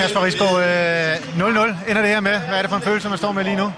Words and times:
Kasper 0.00 0.24
Risgaard, 0.24 0.56
øh, 0.60 1.38
0-0 1.38 1.90
ender 1.90 2.02
det 2.02 2.10
her 2.10 2.20
med. 2.20 2.38
Hvad 2.38 2.58
er 2.58 2.62
det 2.62 2.70
for 2.70 2.76
en 2.76 2.82
følelse, 2.82 3.08
man 3.08 3.18
står 3.18 3.32
med 3.32 3.44
lige 3.44 3.56
nu? 3.56 3.72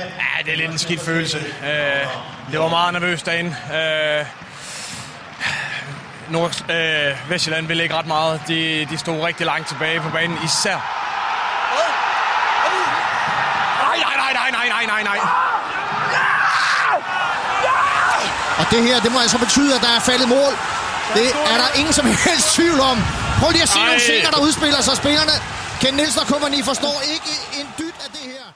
Ja, 0.00 0.42
det 0.44 0.52
er 0.52 0.56
lidt 0.56 0.70
en 0.70 0.78
skidt 0.78 1.00
følelse. 1.00 1.38
Øh, 1.38 2.06
det 2.52 2.60
var 2.60 2.68
meget 2.68 2.92
nervøst 2.92 3.26
derinde. 3.26 3.56
Øh, 3.78 4.26
Nord, 6.28 6.70
øh, 6.70 7.30
Vestjylland 7.30 7.66
ville 7.66 7.82
ikke 7.82 7.94
ret 7.94 8.06
meget. 8.06 8.40
De, 8.48 8.86
de 8.90 8.98
stod 8.98 9.24
rigtig 9.24 9.46
langt 9.46 9.68
tilbage 9.68 10.00
på 10.00 10.08
banen, 10.10 10.38
især. 10.44 10.78
Nej, 13.82 13.96
nej, 14.06 14.16
nej, 14.16 14.32
nej, 14.50 14.50
nej, 14.52 14.68
nej, 14.68 15.02
nej, 15.02 15.02
nej. 15.02 15.18
Og 18.58 18.64
det 18.70 18.82
her, 18.82 19.00
det 19.00 19.12
må 19.12 19.18
altså 19.20 19.38
betyde, 19.38 19.74
at 19.74 19.80
der 19.80 19.92
er 19.96 20.00
faldet 20.00 20.28
mål. 20.28 20.52
Det 21.14 21.28
er 21.52 21.56
der 21.62 21.78
ingen 21.78 21.92
som 21.92 22.06
helst 22.06 22.54
tvivl 22.54 22.80
om. 22.80 22.96
Prøv 23.40 23.50
lige 23.50 23.62
at 23.62 23.68
se 23.68 23.78
nogle 23.78 24.00
scener, 24.00 24.30
der 24.30 24.40
udspiller 24.40 24.80
sig. 24.80 24.96
Spillerne, 24.96 25.32
Ken 25.82 25.94
Nielsen 25.94 26.20
og 26.20 26.26
kompagni 26.32 26.56
forstår 26.70 26.96
ikke 27.14 27.32
en 27.58 27.66
dyt 27.80 27.96
af 28.04 28.10
det 28.16 28.24
her. 28.32 28.46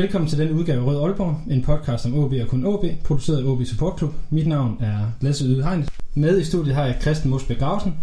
Velkommen 0.00 0.30
til 0.30 0.38
den 0.38 0.50
udgave 0.50 0.80
af 0.80 0.86
Rød 0.86 1.04
Aalborg, 1.04 1.40
en 1.50 1.62
podcast 1.62 2.06
om 2.06 2.14
OB 2.18 2.32
og 2.42 2.48
kun 2.48 2.66
OB, 2.66 2.84
produceret 3.04 3.38
af 3.38 3.44
OB 3.44 3.64
Support 3.64 3.98
Club. 3.98 4.14
Mit 4.30 4.46
navn 4.46 4.76
er 4.80 4.98
Lasse 5.20 5.44
Yde 5.44 5.62
Hegnet. 5.62 5.88
Med 6.14 6.40
i 6.40 6.44
studiet 6.44 6.74
har 6.74 6.84
jeg 6.84 6.98
Christian 7.00 7.30
Mosbæk 7.30 7.58
Grausen. 7.58 7.96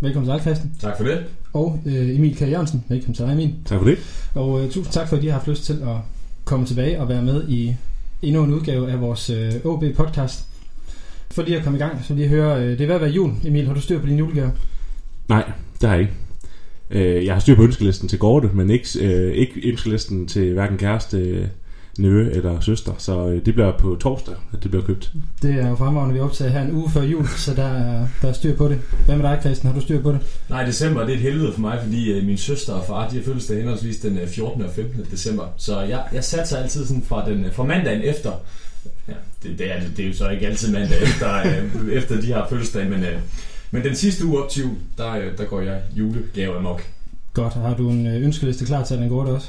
Velkommen 0.00 0.28
til 0.28 0.34
dig, 0.34 0.42
Christian. 0.42 0.72
Tak 0.80 0.96
for 0.96 1.04
det. 1.04 1.24
Og 1.52 1.80
øh, 1.86 2.16
Emil 2.16 2.36
K. 2.36 2.40
Jørgensen. 2.40 2.84
Velkommen 2.88 3.14
til 3.14 3.24
dig, 3.24 3.32
Emil. 3.32 3.54
Tak 3.64 3.78
for 3.78 3.86
det. 3.86 3.98
Og 4.34 4.64
øh, 4.64 4.70
tusind 4.70 4.92
tak 4.92 5.08
for, 5.08 5.16
at 5.16 5.22
I 5.24 5.26
har 5.26 5.32
haft 5.32 5.48
lyst 5.48 5.64
til 5.64 5.72
at 5.82 5.96
komme 6.44 6.66
tilbage 6.66 7.00
og 7.00 7.08
være 7.08 7.22
med 7.22 7.48
i 7.48 7.76
endnu 8.22 8.44
en 8.44 8.54
udgave 8.54 8.90
af 8.90 9.00
vores 9.00 9.30
øh, 9.30 9.52
OB-podcast. 9.64 10.44
For 11.30 11.42
lige 11.42 11.56
at 11.56 11.64
komme 11.64 11.78
i 11.78 11.82
gang, 11.82 12.04
så 12.04 12.14
lige 12.14 12.28
høre, 12.28 12.62
øh, 12.62 12.68
det 12.68 12.80
er 12.80 12.86
ved 12.86 12.94
at 12.94 13.00
være 13.00 13.10
jul. 13.10 13.32
Emil, 13.44 13.66
har 13.66 13.74
du 13.74 13.80
styr 13.80 14.00
på 14.00 14.06
din 14.06 14.18
julegave? 14.18 14.52
Nej, 15.28 15.52
det 15.80 15.88
har 15.88 15.96
jeg 15.96 16.00
ikke. 16.00 16.25
Øh, 16.90 17.24
jeg 17.24 17.34
har 17.34 17.40
styr 17.40 17.56
på 17.56 17.62
ønskelisten 17.62 18.08
til 18.08 18.18
Gorte, 18.18 18.50
men 18.54 18.70
ikke, 18.70 18.88
øh, 19.00 19.34
ikke 19.34 19.68
ønskelisten 19.70 20.26
til 20.26 20.52
hverken 20.52 20.78
kæreste, 20.78 21.48
nevø 21.98 22.30
eller 22.30 22.60
søster. 22.60 22.92
Så 22.98 23.28
øh, 23.28 23.46
det 23.46 23.54
bliver 23.54 23.78
på 23.78 23.96
torsdag, 24.00 24.34
at 24.52 24.62
det 24.62 24.70
bliver 24.70 24.84
købt. 24.84 25.12
Det 25.42 25.54
er 25.54 25.68
jo 25.68 25.74
fremragende, 25.74 26.14
vi 26.14 26.20
optager 26.20 26.50
her 26.50 26.62
en 26.62 26.72
uge 26.72 26.90
før 26.90 27.02
jul, 27.02 27.28
så 27.28 27.54
der 27.54 27.64
er, 27.64 28.06
der 28.22 28.28
er 28.28 28.32
styr 28.32 28.56
på 28.56 28.68
det. 28.68 28.78
Hvad 29.06 29.16
med 29.16 29.30
dig, 29.30 29.38
Christian? 29.40 29.72
Har 29.72 29.80
du 29.80 29.84
styr 29.84 30.02
på 30.02 30.12
det? 30.12 30.20
Nej, 30.48 30.64
december 30.64 31.00
det 31.00 31.10
er 31.10 31.14
et 31.14 31.22
helvede 31.22 31.52
for 31.52 31.60
mig, 31.60 31.78
fordi 31.82 32.12
øh, 32.12 32.26
min 32.26 32.38
søster 32.38 32.72
og 32.72 32.86
far 32.86 33.08
de 33.08 33.16
har 33.16 33.22
fødselsdag 33.22 33.56
henholdsvis 33.56 33.96
den 33.96 34.18
øh, 34.18 34.28
14. 34.28 34.62
og 34.62 34.70
15. 34.70 35.06
december. 35.10 35.44
Så 35.56 35.80
jeg, 35.80 36.02
jeg 36.12 36.24
satser 36.24 36.56
altid 36.56 36.86
sådan 36.86 37.02
fra, 37.02 37.30
den, 37.30 37.46
fra 37.52 37.64
mandagen 37.64 38.02
efter. 38.02 38.32
Ja, 39.08 39.12
det, 39.42 39.58
det, 39.58 39.72
er, 39.72 39.80
det, 39.80 39.96
det 39.96 40.04
er 40.04 40.08
jo 40.08 40.14
så 40.14 40.28
ikke 40.28 40.46
altid 40.46 40.72
mandag 40.72 41.02
efter, 41.08 41.34
øh, 41.34 41.92
efter 41.92 42.20
de 42.20 42.32
har 42.32 42.46
fødselsdag, 42.50 42.90
men, 42.90 43.04
øh, 43.04 43.18
men 43.70 43.84
den 43.84 43.96
sidste 43.96 44.26
uge 44.26 44.42
op 44.42 44.50
til 44.50 44.62
jul, 44.62 44.74
der, 44.98 45.12
øh, 45.12 45.38
der 45.38 45.44
går 45.44 45.60
jeg 45.60 45.80
julegave 45.96 46.56
amok. 46.56 46.82
Godt. 47.34 47.54
Har 47.54 47.74
du 47.74 47.90
en 47.90 48.06
øh, 48.06 48.24
ønskeliste 48.24 48.64
klar 48.64 48.84
til 48.84 48.96
den 48.96 49.08
går 49.08 49.24
også? 49.24 49.48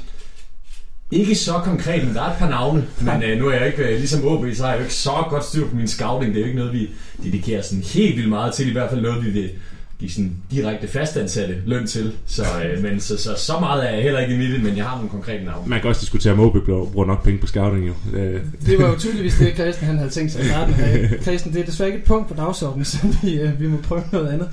Ikke 1.10 1.34
så 1.34 1.52
konkret, 1.52 2.04
men 2.06 2.14
der 2.14 2.22
er 2.22 2.30
et 2.30 2.38
par 2.38 2.48
navne. 2.48 2.86
Men 3.00 3.22
øh, 3.22 3.38
nu 3.38 3.48
er 3.48 3.54
jeg 3.54 3.66
ikke, 3.66 3.82
øh, 3.82 3.98
ligesom 3.98 4.24
OB, 4.24 4.44
så 4.54 4.62
har 4.62 4.70
jeg 4.70 4.78
jo 4.78 4.82
ikke 4.82 4.94
så 4.94 5.24
godt 5.30 5.44
styr 5.44 5.68
på 5.68 5.76
min 5.76 5.88
scouting. 5.88 6.34
Det 6.34 6.40
er 6.40 6.40
jo 6.40 6.46
ikke 6.46 6.58
noget, 6.58 6.72
vi 6.72 6.90
dedikerer 7.22 7.62
sådan 7.62 7.84
helt 7.84 8.16
vildt 8.16 8.28
meget 8.28 8.54
til. 8.54 8.68
I 8.68 8.72
hvert 8.72 8.90
fald 8.90 9.00
noget, 9.00 9.24
vi 9.24 9.30
vil 9.30 9.50
give 9.98 10.10
sådan 10.10 10.32
direkte 10.50 10.88
fastansatte 10.88 11.62
løn 11.66 11.86
til. 11.86 12.12
Så, 12.26 12.42
øh, 12.64 12.82
men 12.82 13.00
så, 13.00 13.16
så, 13.18 13.34
så 13.36 13.60
meget 13.60 13.88
er 13.88 13.94
jeg 13.94 14.02
heller 14.02 14.20
ikke 14.20 14.44
i 14.44 14.52
det, 14.52 14.62
men 14.62 14.76
jeg 14.76 14.84
har 14.84 14.96
nogle 14.96 15.10
konkrete 15.10 15.44
navne. 15.44 15.68
Man 15.68 15.80
kan 15.80 15.88
også 15.88 16.00
diskutere, 16.00 16.32
om 16.32 16.40
OB 16.40 16.56
bruger 16.66 17.06
nok 17.06 17.24
penge 17.24 17.38
på 17.38 17.46
scouting 17.46 17.86
jo. 17.86 17.94
Øh, 18.14 18.40
Det 18.66 18.78
var 18.78 18.88
jo 18.88 18.98
tydeligvis 18.98 19.34
det, 19.34 19.54
Christian 19.54 19.86
han 19.86 19.98
havde 19.98 20.10
tænkt 20.10 20.32
sig 20.32 20.40
at 20.40 20.46
starte 20.46 20.70
med. 20.78 21.08
Christian, 21.22 21.54
det 21.54 21.60
er 21.60 21.66
desværre 21.66 21.88
ikke 21.88 21.98
et 21.98 22.04
punkt 22.04 22.28
på 22.28 22.34
dagsordenen, 22.34 22.84
så 22.84 22.98
vi, 23.22 23.40
øh, 23.40 23.60
vi 23.60 23.66
må 23.66 23.76
prøve 23.82 24.02
noget 24.12 24.28
andet. 24.28 24.48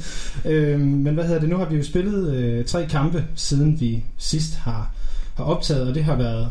Øh, 0.46 0.80
men 0.80 1.14
hvad 1.14 1.24
hedder 1.24 1.40
det? 1.40 1.50
Nu 1.50 1.58
har 1.58 1.66
vi 1.66 1.76
jo 1.76 1.84
spillet 1.84 2.36
øh, 2.36 2.66
tre 2.66 2.86
kampe, 2.90 3.24
siden 3.36 3.80
vi 3.80 4.04
sidst 4.18 4.56
har, 4.56 4.92
har 5.36 5.44
optaget, 5.44 5.88
og 5.88 5.96
det 5.96 6.04
har 6.04 6.16
været 6.16 6.50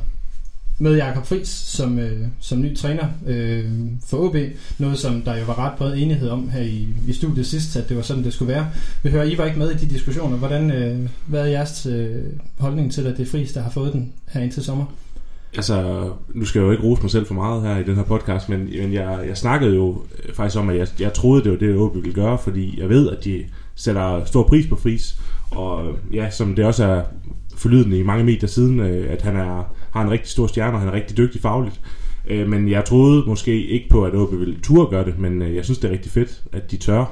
med 0.78 0.96
Jakob 0.96 1.26
Friis 1.26 1.48
som, 1.48 1.98
øh, 1.98 2.26
som 2.40 2.60
ny 2.60 2.76
træner 2.76 3.06
øh, 3.26 3.64
for 4.06 4.16
OB. 4.16 4.36
Noget, 4.78 4.98
som 4.98 5.22
der 5.22 5.36
jo 5.36 5.44
var 5.44 5.58
ret 5.58 5.78
bred 5.78 5.96
enighed 5.96 6.28
om 6.28 6.48
her 6.48 6.62
i, 6.62 6.88
i 7.08 7.12
studiet 7.12 7.46
sidst, 7.46 7.76
at 7.76 7.88
det 7.88 7.96
var 7.96 8.02
sådan, 8.02 8.24
det 8.24 8.32
skulle 8.32 8.52
være. 8.52 8.70
Vi 9.02 9.10
hører, 9.10 9.24
I 9.24 9.38
var 9.38 9.44
ikke 9.44 9.58
med 9.58 9.70
i 9.70 9.76
de 9.76 9.86
diskussioner. 9.86 10.36
Hvordan, 10.36 10.70
øh, 10.70 11.08
hvad 11.26 11.40
er 11.40 11.46
jeres 11.46 11.86
øh, 11.86 12.22
holdning 12.58 12.92
til, 12.92 13.06
at 13.06 13.16
det 13.16 13.26
er 13.26 13.30
Friis, 13.30 13.52
der 13.52 13.62
har 13.62 13.70
fået 13.70 13.92
den 13.92 14.12
her 14.28 14.40
indtil 14.40 14.64
sommer? 14.64 14.86
altså, 15.56 16.10
nu 16.34 16.44
skal 16.44 16.58
jeg 16.58 16.66
jo 16.66 16.72
ikke 16.72 16.84
rose 16.84 17.02
mig 17.02 17.10
selv 17.10 17.26
for 17.26 17.34
meget 17.34 17.62
her 17.62 17.76
i 17.76 17.82
den 17.82 17.96
her 17.96 18.02
podcast, 18.02 18.48
men, 18.48 18.64
men 18.64 18.92
jeg, 18.92 19.24
jeg 19.28 19.36
snakkede 19.36 19.74
jo 19.74 20.02
øh, 20.24 20.34
faktisk 20.34 20.58
om, 20.58 20.68
at 20.68 20.76
jeg, 20.76 20.88
jeg 21.00 21.12
troede, 21.12 21.44
det 21.44 21.52
var 21.52 21.58
det, 21.58 21.76
OB 21.76 21.94
ville 21.94 22.12
gøre, 22.12 22.38
fordi 22.38 22.80
jeg 22.80 22.88
ved, 22.88 23.10
at 23.10 23.24
de 23.24 23.44
sætter 23.74 24.24
stor 24.24 24.42
pris 24.42 24.66
på 24.66 24.76
Friis. 24.76 25.16
Og 25.50 25.88
øh, 25.88 25.94
ja, 26.14 26.30
som 26.30 26.54
det 26.54 26.64
også 26.64 26.84
er 26.84 27.02
forlydende 27.64 27.98
i 27.98 28.02
mange 28.02 28.24
medier 28.24 28.48
siden, 28.48 28.80
øh, 28.80 29.12
at 29.12 29.22
han 29.22 29.36
er, 29.36 29.74
har 29.90 30.02
en 30.02 30.10
rigtig 30.10 30.30
stor 30.30 30.46
stjerne, 30.46 30.72
og 30.72 30.80
han 30.80 30.88
er 30.88 30.92
rigtig 30.92 31.16
dygtig 31.16 31.40
fagligt. 31.40 31.80
Øh, 32.30 32.48
Men 32.48 32.68
jeg 32.68 32.84
troede 32.84 33.24
måske 33.26 33.66
ikke 33.66 33.88
på, 33.88 34.04
at 34.04 34.14
OB 34.14 34.32
ville 34.32 34.56
turde 34.62 34.90
gøre 34.90 35.04
det, 35.04 35.18
men 35.18 35.42
øh, 35.42 35.54
jeg 35.54 35.64
synes, 35.64 35.78
det 35.78 35.88
er 35.88 35.92
rigtig 35.92 36.12
fedt, 36.12 36.42
at 36.52 36.70
de 36.70 36.76
tør 36.76 37.04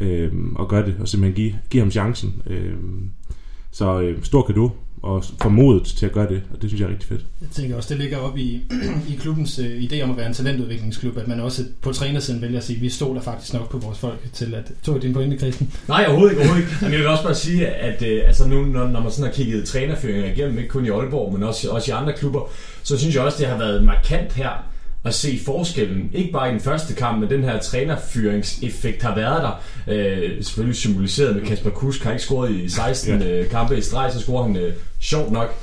øh, 0.00 0.32
at 0.60 0.68
gøre 0.68 0.86
det, 0.86 0.94
og 1.00 1.08
simpelthen 1.08 1.36
give, 1.36 1.54
give 1.70 1.80
ham 1.80 1.90
chancen. 1.90 2.42
Øh, 2.46 2.74
Så 3.72 4.00
øh, 4.00 4.18
stor 4.22 4.42
kado, 4.42 4.70
og 5.02 5.24
få 5.42 5.48
modet 5.48 5.84
til 5.84 6.06
at 6.06 6.12
gøre 6.12 6.28
det, 6.28 6.42
og 6.54 6.62
det 6.62 6.70
synes 6.70 6.80
jeg 6.80 6.86
er 6.86 6.90
rigtig 6.90 7.08
fedt. 7.08 7.26
Jeg 7.40 7.48
tænker 7.52 7.76
også, 7.76 7.88
det 7.88 7.98
ligger 7.98 8.18
op 8.18 8.38
i, 8.38 8.60
i 9.12 9.14
klubbens 9.20 9.58
øh, 9.58 9.82
idé 9.82 10.02
om 10.02 10.10
at 10.10 10.16
være 10.16 10.26
en 10.26 10.34
talentudviklingsklub, 10.34 11.16
at 11.16 11.28
man 11.28 11.40
også 11.40 11.64
på 11.82 11.92
trænersiden 11.92 12.42
vælger 12.42 12.58
at 12.58 12.64
sige, 12.64 12.76
at 12.76 12.82
vi 12.82 12.88
stoler 12.88 13.20
faktisk 13.20 13.54
nok 13.54 13.70
på 13.70 13.78
vores 13.78 13.98
folk 13.98 14.18
til 14.32 14.54
at... 14.54 14.72
Tog 14.82 15.02
din 15.02 15.12
pointe, 15.12 15.38
Christian? 15.38 15.70
Nej, 15.88 16.04
overhovedet 16.08 16.32
ikke. 16.32 16.42
Overhovedet 16.42 16.68
ikke. 16.68 16.84
Men 16.84 16.92
jeg 16.92 17.00
vil 17.00 17.08
også 17.08 17.24
bare 17.24 17.34
sige, 17.34 17.66
at 17.66 18.02
øh, 18.02 18.22
altså 18.26 18.48
nu, 18.48 18.64
når, 18.64 18.88
når 18.88 19.00
man 19.00 19.10
sådan 19.10 19.24
har 19.24 19.32
kigget 19.32 19.64
trænerføringer 19.64 20.32
igennem, 20.32 20.58
ikke 20.58 20.70
kun 20.70 20.86
i 20.86 20.88
Aalborg, 20.88 21.32
men 21.32 21.42
også, 21.42 21.70
også 21.70 21.90
i 21.90 21.94
andre 21.94 22.12
klubber, 22.12 22.50
så 22.82 22.98
synes 22.98 23.14
jeg 23.14 23.22
også, 23.22 23.38
det 23.38 23.46
har 23.46 23.58
været 23.58 23.84
markant 23.84 24.32
her 24.32 24.70
at 25.04 25.14
se 25.14 25.40
forskellen. 25.44 26.10
Ikke 26.14 26.32
bare 26.32 26.48
i 26.48 26.52
den 26.52 26.60
første 26.60 26.94
kamp, 26.94 27.20
men 27.20 27.30
den 27.30 27.44
her 27.44 27.60
trænerfyringseffekt 27.60 29.02
har 29.02 29.14
været 29.14 29.42
der. 29.42 29.62
Øh, 29.94 30.44
selvfølgelig 30.44 30.76
symboliseret 30.76 31.36
med 31.36 31.46
Kasper 31.46 31.70
Kusk, 31.70 32.04
har 32.04 32.10
ikke 32.10 32.22
scoret 32.22 32.50
i 32.50 32.68
16 32.68 33.22
ja. 33.22 33.44
kampe 33.44 33.78
i 33.78 33.80
streg, 33.80 34.12
så 34.12 34.20
scorer 34.20 34.42
han 34.42 34.56
øh, 34.56 34.74
sjovt 35.00 35.32
nok 35.32 35.54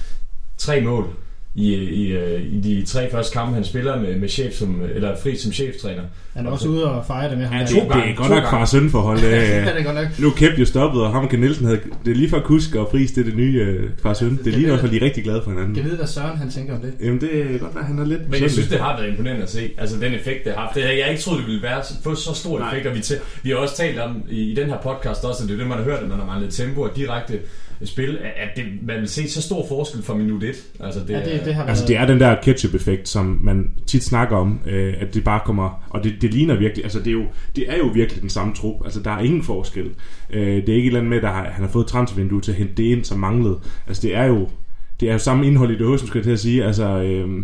tre 0.58 0.82
mål 0.82 1.10
i, 1.58 1.74
i, 1.76 2.08
øh, 2.12 2.42
i 2.54 2.60
de 2.60 2.86
tre 2.86 3.12
første 3.12 3.34
kampe, 3.34 3.54
han 3.54 3.64
spiller 3.64 4.00
med, 4.02 4.16
med 4.16 4.30
chef 4.30 4.54
som, 4.54 4.82
eller 4.96 5.16
fri 5.24 5.36
som 5.38 5.52
cheftræner. 5.52 6.02
Han 6.36 6.46
er 6.46 6.52
også 6.52 6.68
ude 6.68 6.92
og 6.92 7.06
fejre 7.06 7.30
det 7.30 7.38
med 7.38 7.46
ham. 7.46 7.60
Ja, 7.60 7.66
to 7.66 7.76
det 7.80 7.90
gange, 7.90 8.12
er 8.12 8.16
godt 8.16 8.30
nok 8.30 8.44
far 8.50 8.66
søn 8.66 8.90
forhold. 8.90 9.20
Ja, 9.20 9.28
er- 9.28 9.66
det 9.74 9.80
er 9.80 9.84
godt 9.84 9.96
nok. 9.96 10.20
nu 10.20 10.30
Kæp 10.30 10.60
jo 10.60 10.66
stoppet, 10.66 11.02
og 11.02 11.12
ham 11.12 11.26
og 11.26 11.34
Nielsen 11.40 11.66
havde, 11.66 11.80
det 12.06 12.12
er 12.12 12.16
lige 12.16 12.30
for 12.30 12.40
Kusk 12.40 12.76
og 12.76 12.88
Friis, 12.92 13.12
det 13.12 13.22
er 13.22 13.26
det 13.26 13.36
nye 13.36 13.62
øh, 13.62 13.90
far 14.04 14.14
søn. 14.14 14.38
Det 14.38 14.48
er 14.48 14.52
lige 14.52 14.62
i 14.62 14.66
hvert 14.66 14.80
fald, 14.80 14.92
de 14.92 14.98
er 14.98 15.02
rigtig 15.02 15.24
glade 15.24 15.42
for 15.44 15.52
hinanden. 15.52 15.76
Jeg 15.76 15.86
ved, 15.86 15.98
hvad 15.98 16.08
Søren 16.08 16.38
han 16.38 16.50
tænker 16.50 16.76
om 16.76 16.82
det. 16.82 16.94
Jamen 17.04 17.22
det 17.22 17.42
er 17.42 17.58
godt, 17.58 17.72
at 17.80 17.86
han 17.86 18.00
er 18.00 18.06
lidt 18.06 18.30
Men 18.32 18.42
jeg 18.42 18.52
synes, 18.52 18.68
det 18.68 18.80
har 18.80 18.98
været 19.00 19.10
imponerende 19.10 19.44
at 19.44 19.50
se. 19.50 19.70
Altså 19.78 19.96
den 20.00 20.14
effekt, 20.14 20.44
det 20.46 20.54
har 20.54 20.62
haft. 20.62 20.76
Det 20.76 20.84
havde 20.84 20.98
jeg 21.00 21.10
ikke 21.10 21.22
troet, 21.22 21.38
det 21.40 21.48
ville 21.48 21.64
være 21.64 21.82
få 22.04 22.16
så 22.16 22.34
stor 22.34 22.60
Nej. 22.60 22.70
effekt. 22.72 22.88
Og 22.88 22.96
vi, 22.96 23.00
til, 23.02 23.16
vi 23.44 23.50
har 23.50 23.58
også 23.58 23.78
talt 23.78 24.00
om 24.00 24.24
i, 24.30 24.52
i 24.52 24.56
den 24.56 24.66
her 24.70 24.78
podcast 24.84 25.24
også, 25.24 25.44
at 25.44 25.50
det 25.50 25.54
er 25.54 25.58
det, 25.60 25.68
man 25.68 25.78
har 25.78 25.86
hørt, 25.86 26.00
at 26.04 26.10
man 26.10 26.18
har 26.20 26.26
manglet 26.26 26.54
tempo 26.54 26.82
og 26.82 26.92
direkte 26.96 27.40
spil, 27.84 28.18
at 28.36 28.50
det, 28.56 28.66
man 28.82 29.00
vil 29.00 29.08
se 29.08 29.30
så 29.30 29.42
stor 29.42 29.66
forskel 29.68 30.04
fra 30.04 30.16
minut 30.16 30.44
1. 30.44 30.56
Altså, 30.80 31.00
det, 31.00 31.10
Ja, 31.10 31.20
det, 31.20 31.46
det 31.46 31.54
har 31.54 31.62
været... 31.62 31.70
Altså 31.70 31.86
det 31.88 31.98
er 31.98 32.06
den 32.06 32.20
der 32.20 32.36
ketchup-effekt, 32.42 33.10
som 33.10 33.40
man 33.44 33.72
tit 33.88 34.04
snakker 34.04 34.38
om, 34.38 34.60
øh, 34.66 34.94
at 35.00 35.14
det 35.14 35.24
bare 35.24 35.42
kommer, 35.46 35.88
og 35.90 36.04
det, 36.04 36.16
det 36.22 36.34
ligner 36.34 36.56
virkelig, 36.56 36.84
altså 36.84 37.00
det 37.00 37.08
er, 37.08 37.12
jo, 37.12 37.26
det 37.56 37.72
er 37.72 37.78
jo 37.78 37.86
virkelig 37.86 38.22
den 38.22 38.30
samme 38.30 38.54
trup, 38.54 38.76
altså 38.84 39.00
der 39.00 39.12
er 39.12 39.20
ingen 39.20 39.44
forskel. 39.44 39.90
Øh, 40.30 40.42
det 40.42 40.70
er 40.70 40.76
ikke 40.76 40.76
et 40.76 40.86
eller 40.86 41.00
andet 41.00 41.10
med, 41.10 41.30
at 41.30 41.36
han 41.36 41.64
har 41.64 41.72
fået 41.72 41.84
et 41.84 41.90
transfervindue 41.90 42.42
til 42.42 42.52
at 42.52 42.58
hente 42.58 42.74
det 42.74 42.84
ind, 42.84 43.04
som 43.04 43.20
manglede. 43.20 43.60
Altså 43.88 44.02
det 44.02 44.16
er 44.16 44.26
jo, 44.26 44.50
det 45.00 45.10
er 45.10 45.14
jo 45.14 45.20
samme 45.20 45.48
indhold 45.48 45.72
i 45.72 45.78
dåsen, 45.78 46.08
skal 46.08 46.20
jeg 46.20 46.24
til 46.24 46.32
at 46.32 46.40
sige, 46.40 46.66
altså 46.66 47.02
øh, 47.02 47.44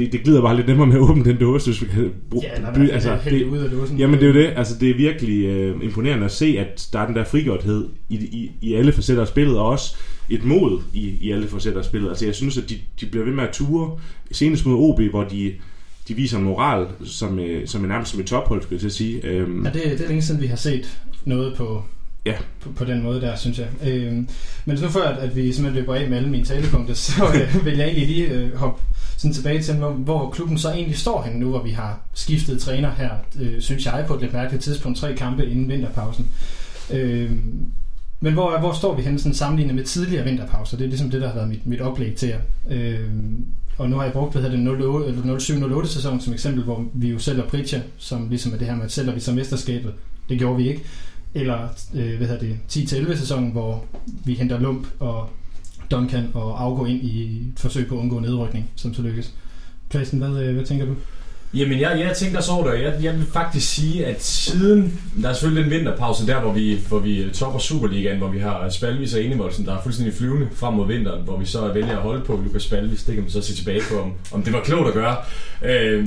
det, 0.00 0.12
det 0.12 0.22
glider 0.22 0.42
bare 0.42 0.56
lidt 0.56 0.66
nemmere 0.66 0.86
med 0.86 0.96
at 0.96 1.00
åbne 1.00 1.24
den 1.24 1.36
dåse, 1.36 1.70
hvis 1.70 1.82
vi 1.82 1.86
kan 1.86 2.12
bruge, 2.30 2.44
Ja, 2.44 2.70
fald 2.74 2.90
altså, 2.90 3.18
det, 3.24 3.44
ude 3.44 3.64
af 3.64 3.70
dåsen. 3.70 3.98
Jamen 3.98 4.20
det 4.20 4.28
er 4.28 4.28
jo 4.28 4.34
det, 4.34 4.52
altså 4.56 4.74
det 4.80 4.90
er 4.90 4.94
virkelig 4.94 5.44
øh, 5.44 5.84
imponerende 5.84 6.24
at 6.24 6.32
se, 6.32 6.56
at 6.58 6.88
der 6.92 6.98
er 6.98 7.06
den 7.06 7.16
der 7.16 7.24
frigjorthed 7.24 7.88
i, 8.08 8.14
i, 8.14 8.50
i 8.60 8.74
alle 8.74 8.92
facetter 8.92 9.22
af 9.22 9.28
spillet, 9.28 9.58
og 9.58 9.66
også 9.66 9.96
et 10.28 10.44
mod 10.44 10.80
i, 10.92 11.12
i 11.20 11.32
alle 11.32 11.48
facetter 11.48 11.78
af 11.78 11.84
spillet. 11.84 12.08
Altså 12.08 12.24
jeg 12.24 12.34
synes, 12.34 12.58
at 12.58 12.70
de, 12.70 12.78
de 13.00 13.06
bliver 13.06 13.24
ved 13.24 13.32
med 13.32 13.44
at 13.44 13.50
ture, 13.52 13.98
senest 14.32 14.66
mod 14.66 14.74
OB, 14.90 15.00
hvor 15.00 15.24
de, 15.24 15.52
de 16.08 16.14
viser 16.14 16.38
en 16.38 16.44
moral, 16.44 16.86
som, 17.04 17.38
øh, 17.38 17.66
som 17.66 17.84
er 17.84 17.88
nærmest 17.88 18.10
som 18.10 18.20
et 18.20 18.26
tophold, 18.26 18.62
skulle 18.62 18.74
jeg 18.74 18.80
til 18.80 18.86
at 18.86 18.92
sige. 18.92 19.26
Øhm, 19.26 19.64
Ja, 19.64 19.70
det, 19.70 19.82
det 19.84 20.00
er 20.00 20.08
længe 20.08 20.22
siden, 20.22 20.40
vi 20.40 20.46
har 20.46 20.56
set 20.56 21.00
noget 21.24 21.54
på, 21.56 21.82
Ja. 22.26 22.34
på, 22.60 22.72
på 22.72 22.84
den 22.84 23.02
måde 23.02 23.20
der, 23.20 23.36
synes 23.36 23.58
jeg. 23.58 23.68
Øh, 23.88 24.12
men 24.64 24.78
så 24.78 24.88
før, 24.88 25.08
at, 25.08 25.18
at 25.18 25.36
vi 25.36 25.52
simpelthen 25.52 25.82
løber 25.82 25.94
af 25.94 26.08
med 26.08 26.16
alle 26.16 26.30
mine 26.30 26.44
talepunkter, 26.44 26.94
så 27.08 27.24
øh, 27.34 27.64
vil 27.64 27.76
jeg 27.76 27.86
egentlig 27.86 28.06
lige 28.06 28.28
øh, 28.28 28.56
hoppe 28.56 28.82
sådan 29.16 29.34
tilbage 29.34 29.62
til, 29.62 29.74
hvor, 29.74 29.90
hvor 29.90 30.30
klubben 30.30 30.58
så 30.58 30.70
egentlig 30.70 30.98
står 30.98 31.22
henne 31.22 31.40
nu, 31.40 31.50
hvor 31.50 31.62
vi 31.62 31.70
har 31.70 32.00
skiftet 32.14 32.60
træner 32.60 32.90
her, 32.90 33.10
øh, 33.40 33.60
synes 33.60 33.86
jeg, 33.86 34.04
på 34.08 34.14
et 34.14 34.20
lidt 34.20 34.32
mærkeligt 34.32 34.64
tidspunkt, 34.64 34.98
tre 34.98 35.16
kampe 35.16 35.46
inden 35.46 35.68
vinterpausen. 35.68 36.28
Øh, 36.90 37.30
men 38.20 38.32
hvor, 38.32 38.58
hvor 38.58 38.72
står 38.72 38.94
vi 38.94 39.02
henne 39.02 39.18
sådan 39.18 39.34
sammenlignet 39.34 39.74
med 39.74 39.84
tidligere 39.84 40.24
vinterpauser? 40.24 40.76
Det 40.76 40.84
er 40.84 40.88
ligesom 40.88 41.10
det, 41.10 41.20
der 41.20 41.26
har 41.26 41.34
været 41.34 41.48
mit, 41.48 41.66
mit 41.66 41.80
oplæg 41.80 42.14
til 42.14 42.28
jer. 42.28 42.40
Øh, 42.70 43.08
og 43.78 43.90
nu 43.90 43.96
har 43.96 44.04
jeg 44.04 44.12
brugt 44.12 44.32
hvad 44.32 44.42
hedder 44.42 45.36
det 45.36 45.84
07-08 45.84 45.86
sæson 45.86 46.20
som 46.20 46.32
eksempel, 46.32 46.64
hvor 46.64 46.84
vi 46.94 47.08
jo 47.08 47.18
sælger 47.18 47.46
Pritja, 47.46 47.80
som 47.98 48.28
ligesom 48.28 48.52
er 48.52 48.56
det 48.56 48.66
her 48.66 48.76
med, 48.76 48.84
at 48.84 48.92
sælger 48.92 49.12
vi 49.12 49.20
så 49.20 49.32
mesterskabet. 49.32 49.92
Det 50.28 50.38
gjorde 50.38 50.56
vi 50.56 50.68
ikke 50.68 50.82
eller 51.34 51.68
øh, 51.94 52.16
hvad 52.16 52.28
hedder 52.28 52.38
det, 52.38 52.58
10-11 52.72 53.16
sæsonen, 53.16 53.50
hvor 53.50 53.84
vi 54.24 54.34
henter 54.34 54.60
Lump 54.60 54.86
og 54.98 55.30
Duncan 55.90 56.30
og 56.34 56.62
afgå 56.62 56.84
ind 56.84 57.02
i 57.02 57.22
et 57.22 57.52
forsøg 57.56 57.86
på 57.86 57.94
at 57.94 57.98
undgå 57.98 58.18
nedrykning, 58.18 58.70
som 58.76 58.94
så 58.94 59.02
lykkes. 59.02 59.32
Christian, 59.90 60.22
hvad, 60.22 60.42
øh, 60.42 60.54
hvad 60.54 60.64
tænker 60.64 60.86
du? 60.86 60.94
Jamen, 61.54 61.80
jeg, 61.80 62.00
jeg 62.00 62.16
tænker 62.16 62.40
så 62.40 62.52
over 62.52 62.70
det, 62.70 62.82
jeg, 62.82 62.98
jeg 63.02 63.14
vil 63.14 63.26
faktisk 63.32 63.74
sige, 63.74 64.06
at 64.06 64.22
siden, 64.22 65.00
der 65.22 65.28
er 65.28 65.32
selvfølgelig 65.32 65.64
den 65.64 65.78
vinterpause 65.78 66.26
der, 66.26 66.40
hvor 66.40 66.52
vi, 66.52 66.78
hvor 66.88 66.98
vi 66.98 67.30
topper 67.34 67.58
Superligaen, 67.58 68.18
hvor 68.18 68.28
vi 68.28 68.38
har 68.38 68.68
Spalvis 68.68 69.14
og 69.14 69.22
Enevoldsen, 69.22 69.66
der 69.66 69.76
er 69.76 69.82
fuldstændig 69.82 70.14
flyvende 70.14 70.48
frem 70.54 70.74
mod 70.74 70.86
vinteren, 70.86 71.24
hvor 71.24 71.36
vi 71.36 71.46
så 71.46 71.72
vælger 71.72 71.96
at 71.96 72.02
holde 72.02 72.24
på 72.24 72.40
Lukas 72.44 72.62
Spalvis, 72.62 73.02
det 73.02 73.14
kan 73.14 73.22
man 73.22 73.30
så 73.30 73.42
se 73.42 73.54
tilbage 73.54 73.80
på, 73.90 74.00
om, 74.00 74.12
om 74.32 74.42
det 74.42 74.52
var 74.52 74.60
klogt 74.60 74.88
at 74.88 74.94
gøre. 74.94 75.16
Øh, 75.62 76.06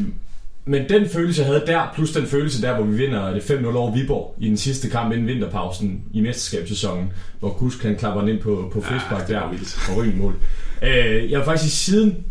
men 0.66 0.90
den 0.90 1.10
følelse, 1.10 1.42
jeg 1.42 1.48
havde 1.48 1.64
der, 1.68 1.92
plus 1.96 2.12
den 2.12 2.26
følelse 2.26 2.62
der, 2.62 2.76
hvor 2.76 2.84
vi 2.84 2.98
vinder 2.98 3.34
det 3.34 3.42
5-0 3.42 3.76
over 3.76 3.92
Viborg 3.92 4.36
i 4.40 4.48
den 4.48 4.58
sidste 4.58 4.90
kamp 4.90 5.14
inden 5.14 5.28
vinterpausen 5.28 6.02
i 6.14 6.22
mesterskabssæsonen, 6.22 7.14
hvor 7.40 7.50
Kusk 7.50 7.80
kan 7.80 7.96
klapper 7.96 8.22
den 8.22 8.30
ind 8.30 8.40
på, 8.40 8.70
på 8.74 8.82
frispark 8.82 9.30
Ja, 9.30 9.34
der 9.34 9.42
og 9.90 9.98
ryggenmål. 9.98 10.36
Øh, 10.82 11.32
jeg 11.32 11.40
har 11.40 11.46
faktisk 11.46 11.86
siden 11.86 12.26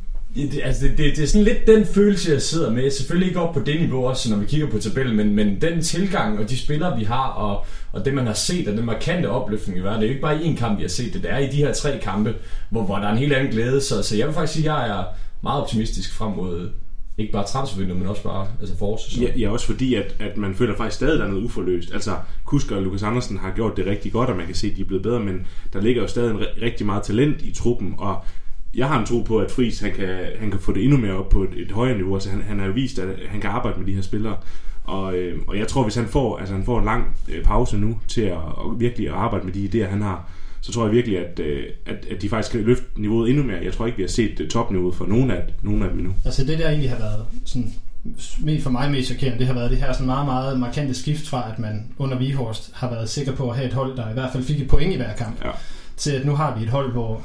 altså 0.62 0.84
det, 0.84 0.98
det, 0.98 1.16
det 1.16 1.22
er 1.22 1.26
sådan 1.26 1.44
lidt 1.44 1.66
den 1.66 1.86
følelse, 1.86 2.32
jeg 2.32 2.42
sidder 2.42 2.70
med. 2.70 2.90
Selvfølgelig 2.90 3.28
ikke 3.28 3.40
op 3.40 3.54
på 3.54 3.60
det 3.60 3.80
niveau 3.80 4.06
også, 4.06 4.30
når 4.30 4.36
vi 4.36 4.46
kigger 4.46 4.66
på 4.70 4.78
tabellen, 4.78 5.16
men, 5.16 5.34
men 5.34 5.60
den 5.60 5.82
tilgang 5.82 6.38
og 6.38 6.50
de 6.50 6.58
spillere, 6.58 6.98
vi 6.98 7.04
har, 7.04 7.28
og, 7.28 7.66
og 7.92 8.04
det, 8.04 8.14
man 8.14 8.26
har 8.26 8.34
set, 8.34 8.68
og 8.68 8.76
den 8.76 8.86
markante 8.86 9.26
opløftning 9.26 9.78
i 9.78 9.82
verden, 9.82 10.00
det 10.00 10.06
er 10.06 10.08
jo 10.08 10.14
ikke 10.14 10.22
bare 10.22 10.44
i 10.44 10.54
én 10.54 10.58
kamp, 10.58 10.78
vi 10.78 10.82
har 10.82 10.88
set 10.88 11.14
det. 11.14 11.22
Det 11.22 11.30
er 11.30 11.38
i 11.38 11.46
de 11.46 11.56
her 11.56 11.72
tre 11.72 11.98
kampe, 12.02 12.34
hvor, 12.70 12.82
hvor 12.82 12.96
der 12.96 13.06
er 13.06 13.12
en 13.12 13.18
helt 13.18 13.32
anden 13.32 13.52
glæde. 13.52 13.80
Så, 13.80 14.02
så 14.02 14.16
jeg 14.16 14.26
vil 14.26 14.34
faktisk 14.34 14.52
sige, 14.52 14.70
at 14.70 14.76
jeg 14.76 14.98
er 15.00 15.04
meget 15.42 15.62
optimistisk 15.62 16.14
frem 16.14 16.32
mod 16.32 16.70
ikke 17.22 17.32
bare 17.32 17.46
transfervinduet, 17.46 18.00
men 18.00 18.08
også 18.08 18.22
bare 18.22 18.46
altså 18.60 18.78
forårssæsonen. 18.78 19.28
Ja, 19.28 19.38
ja, 19.38 19.50
også 19.50 19.66
fordi, 19.66 19.94
at, 19.94 20.16
at 20.18 20.36
man 20.36 20.54
føler 20.54 20.76
faktisk 20.76 20.96
stadig, 20.96 21.12
at 21.12 21.18
der 21.18 21.24
er 21.24 21.30
noget 21.30 21.44
uforløst. 21.44 21.92
Altså, 21.94 22.16
Kusker 22.44 22.76
og 22.76 22.82
Lukas 22.82 23.02
Andersen 23.02 23.38
har 23.38 23.52
gjort 23.54 23.76
det 23.76 23.86
rigtig 23.86 24.12
godt, 24.12 24.30
og 24.30 24.36
man 24.36 24.46
kan 24.46 24.54
se, 24.54 24.66
at 24.66 24.76
de 24.76 24.82
er 24.82 24.86
blevet 24.86 25.02
bedre, 25.02 25.20
men 25.20 25.46
der 25.72 25.80
ligger 25.80 26.02
jo 26.02 26.08
stadig 26.08 26.30
en, 26.30 26.40
rigtig 26.62 26.86
meget 26.86 27.02
talent 27.02 27.42
i 27.42 27.54
truppen, 27.54 27.94
og 27.98 28.16
jeg 28.74 28.88
har 28.88 29.00
en 29.00 29.06
tro 29.06 29.20
på, 29.22 29.38
at 29.38 29.50
Friis 29.50 29.80
han 29.80 29.92
kan, 29.92 30.18
han 30.38 30.50
kan 30.50 30.60
få 30.60 30.72
det 30.72 30.84
endnu 30.84 30.98
mere 30.98 31.12
op 31.12 31.28
på 31.28 31.42
et, 31.42 31.50
et 31.56 31.72
højere 31.72 31.96
niveau. 31.96 32.14
Altså, 32.14 32.30
han, 32.30 32.42
han 32.42 32.58
har 32.58 32.68
vist, 32.68 32.98
at 32.98 33.08
han 33.28 33.40
kan 33.40 33.50
arbejde 33.50 33.78
med 33.78 33.86
de 33.86 33.94
her 33.94 34.02
spillere. 34.02 34.36
Og, 34.84 35.14
øh, 35.14 35.42
og 35.46 35.58
jeg 35.58 35.68
tror, 35.68 35.82
hvis 35.82 35.94
han 35.94 36.06
får, 36.06 36.38
altså, 36.38 36.54
han 36.54 36.64
får 36.64 36.78
en 36.78 36.84
lang 36.84 37.16
øh, 37.28 37.44
pause 37.44 37.76
nu 37.76 37.98
til 38.08 38.20
at, 38.22 38.32
at 38.36 38.80
virkelig 38.80 39.08
at 39.08 39.14
arbejde 39.14 39.44
med 39.44 39.52
de 39.52 39.68
idéer, 39.68 39.88
han 39.88 40.02
har, 40.02 40.30
så 40.62 40.72
tror 40.72 40.84
jeg 40.84 40.92
virkelig, 40.92 41.18
at, 41.18 41.38
øh, 41.38 41.64
at, 41.86 42.06
at 42.10 42.22
de 42.22 42.28
faktisk 42.28 42.52
kan 42.52 42.60
løfte 42.64 42.84
niveauet 42.96 43.30
endnu 43.30 43.44
mere. 43.44 43.58
Jeg 43.64 43.72
tror 43.72 43.86
ikke, 43.86 43.96
vi 43.96 44.02
har 44.02 44.08
set 44.08 44.40
øh, 44.40 44.48
topniveauet 44.48 44.94
for 44.94 45.06
nogen 45.06 45.30
af, 45.30 45.42
nogen 45.62 45.82
af 45.82 45.90
dem 45.90 45.98
endnu. 45.98 46.14
Altså 46.24 46.44
det 46.44 46.58
der 46.58 46.68
egentlig 46.68 46.90
har 46.90 46.98
været 46.98 47.24
sådan, 47.44 47.72
for 48.62 48.70
mig 48.70 48.90
mest 48.90 49.08
chokerende, 49.08 49.38
det 49.38 49.46
har 49.46 49.54
været 49.54 49.70
det 49.70 49.78
her 49.78 49.92
sådan 49.92 50.06
meget, 50.06 50.26
meget 50.26 50.60
markante 50.60 50.94
skift 50.94 51.28
fra, 51.28 51.50
at 51.52 51.58
man 51.58 51.86
under 51.98 52.18
Vihorst 52.18 52.70
har 52.74 52.90
været 52.90 53.08
sikker 53.08 53.32
på 53.32 53.50
at 53.50 53.56
have 53.56 53.68
et 53.68 53.74
hold, 53.74 53.96
der 53.96 54.10
i 54.10 54.12
hvert 54.12 54.32
fald 54.32 54.44
fik 54.44 54.60
et 54.60 54.68
point 54.68 54.92
i 54.92 54.96
hver 54.96 55.14
kamp, 55.14 55.44
Ja. 55.44 55.50
til 55.96 56.10
at 56.10 56.26
nu 56.26 56.34
har 56.34 56.58
vi 56.58 56.64
et 56.64 56.70
hold, 56.70 56.92
hvor 56.92 57.22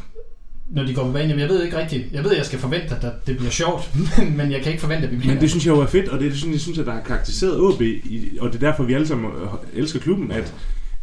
når 0.70 0.84
de 0.84 0.94
går 0.94 1.04
på 1.06 1.12
banen, 1.12 1.40
jeg 1.40 1.50
ved 1.50 1.64
ikke 1.64 1.78
rigtigt, 1.78 2.06
jeg 2.12 2.24
ved, 2.24 2.32
at 2.32 2.38
jeg 2.38 2.46
skal 2.46 2.60
forvente, 2.60 2.96
at 2.96 3.28
det 3.28 3.38
bliver 3.38 3.52
sjovt, 3.52 3.92
men, 4.18 4.38
men 4.38 4.52
jeg 4.52 4.62
kan 4.62 4.72
ikke 4.72 4.82
forvente, 4.82 5.06
at 5.08 5.12
vi 5.12 5.18
bliver 5.18 5.34
Men 5.34 5.42
det 5.42 5.50
synes 5.50 5.66
jeg 5.66 5.72
jo 5.72 5.82
er 5.82 5.86
fedt, 5.86 6.10
og 6.10 6.20
det 6.20 6.28
er 6.28 6.36
sådan, 6.36 6.54
jeg 6.54 6.62
synes, 6.62 6.80
at 6.80 6.86
der 6.86 6.92
har 6.92 7.02
karakteriseret 7.02 7.82
i, 7.82 8.38
og 8.42 8.54
det 8.54 8.64
er 8.64 8.70
derfor, 8.70 8.84
vi 8.84 8.94
alle 8.94 9.08
sammen 9.08 9.32
øh, 9.32 9.80
elsker 9.80 10.00
klubben, 10.00 10.32
at, 10.32 10.54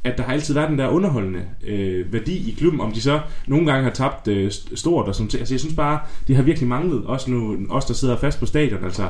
at 0.04 0.18
der 0.18 0.24
har 0.24 0.32
altid 0.32 0.54
været 0.54 0.70
den 0.70 0.78
der 0.78 0.88
underholdende 0.88 1.42
øh, 1.66 2.12
værdi 2.12 2.50
i 2.50 2.54
klubben, 2.58 2.80
om 2.80 2.92
de 2.92 3.00
så 3.00 3.20
nogle 3.46 3.66
gange 3.66 3.84
har 3.84 3.90
tabt 3.90 4.28
øh, 4.28 4.48
st- 4.48 4.76
stort 4.76 5.08
og 5.08 5.14
sådan. 5.14 5.30
Altså 5.38 5.54
jeg 5.54 5.60
synes 5.60 5.74
bare, 5.74 5.98
det 6.28 6.36
har 6.36 6.42
virkelig 6.42 6.68
manglet, 6.68 7.04
også 7.04 7.30
nu 7.30 7.56
os, 7.70 7.84
der 7.84 7.94
sidder 7.94 8.16
fast 8.16 8.40
på 8.40 8.46
stadion, 8.46 8.84
altså 8.84 9.08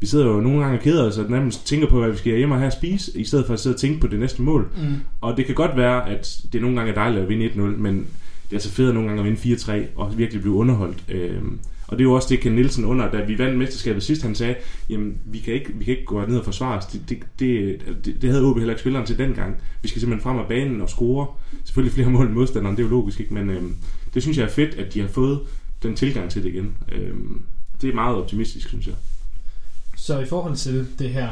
vi 0.00 0.06
sidder 0.06 0.26
jo 0.26 0.40
nogle 0.40 0.60
gange 0.60 0.78
og 0.78 0.82
keder 0.82 1.04
os, 1.04 1.18
og 1.18 1.30
nærmest 1.30 1.66
tænker 1.66 1.86
på, 1.88 1.98
hvad 2.00 2.10
vi 2.10 2.16
skal 2.16 2.36
hjem 2.36 2.50
og 2.50 2.58
have 2.58 2.66
at 2.66 2.72
spise, 2.72 3.18
i 3.18 3.24
stedet 3.24 3.46
for 3.46 3.52
at 3.54 3.60
sidde 3.60 3.74
og 3.74 3.80
tænke 3.80 4.00
på 4.00 4.06
det 4.06 4.18
næste 4.20 4.42
mål. 4.42 4.68
Mm. 4.76 4.94
Og 5.20 5.36
det 5.36 5.46
kan 5.46 5.54
godt 5.54 5.76
være, 5.76 6.08
at 6.10 6.40
det 6.52 6.60
nogle 6.60 6.76
gange 6.76 6.90
er 6.90 6.94
dejligt 6.94 7.22
at 7.22 7.28
vinde 7.28 7.46
1-0, 7.46 7.58
men 7.60 7.94
det 7.96 8.04
er 8.50 8.56
altså 8.56 8.70
fedt 8.70 8.94
nogle 8.94 9.08
gange 9.08 9.20
at 9.20 9.42
vinde 9.42 9.56
4-3 9.56 9.72
og 9.96 10.18
virkelig 10.18 10.40
blive 10.42 10.54
underholdt. 10.54 11.04
Øhm, 11.08 11.58
og 11.92 11.98
det 11.98 12.04
er 12.04 12.08
jo 12.08 12.12
også 12.12 12.28
det, 12.30 12.40
Ken 12.40 12.52
Nielsen 12.52 12.84
under, 12.84 13.10
da 13.10 13.24
vi 13.24 13.38
vandt 13.38 13.58
mesterskabet 13.58 14.02
sidst, 14.02 14.22
han 14.22 14.34
sagde, 14.34 14.54
jamen 14.88 15.18
vi 15.24 15.38
kan 15.38 15.54
ikke, 15.54 15.72
vi 15.74 15.84
kan 15.84 15.92
ikke 15.92 16.04
gå 16.04 16.26
ned 16.26 16.38
og 16.38 16.44
forsvare 16.44 16.78
os. 16.78 16.86
Det, 16.86 17.08
det, 17.08 17.18
det, 17.38 17.80
det, 18.04 18.22
det 18.22 18.30
havde 18.30 18.44
OB 18.44 18.56
heller 18.56 18.72
ikke 18.72 18.80
spilleren 18.80 19.06
til 19.06 19.18
dengang. 19.18 19.56
Vi 19.82 19.88
skal 19.88 20.00
simpelthen 20.00 20.22
frem 20.22 20.38
af 20.38 20.48
banen 20.48 20.80
og 20.80 20.88
score. 20.88 21.26
Selvfølgelig 21.64 21.94
flere 21.94 22.10
mål 22.10 22.26
end 22.26 22.34
modstanderen, 22.34 22.76
det 22.76 22.82
er 22.82 22.86
jo 22.86 22.90
logisk, 22.90 23.20
ikke? 23.20 23.34
men 23.34 23.50
øhm, 23.50 23.74
det 24.14 24.22
synes 24.22 24.38
jeg 24.38 24.44
er 24.44 24.50
fedt, 24.50 24.74
at 24.74 24.94
de 24.94 25.00
har 25.00 25.08
fået 25.08 25.40
den 25.82 25.96
tilgang 25.96 26.30
til 26.30 26.42
det 26.42 26.48
igen. 26.48 26.76
Øhm, 26.92 27.42
det 27.82 27.90
er 27.90 27.94
meget 27.94 28.16
optimistisk, 28.16 28.68
synes 28.68 28.86
jeg. 28.86 28.94
Så 29.96 30.18
i 30.18 30.26
forhold 30.26 30.56
til 30.56 30.86
det 30.98 31.10
her 31.10 31.28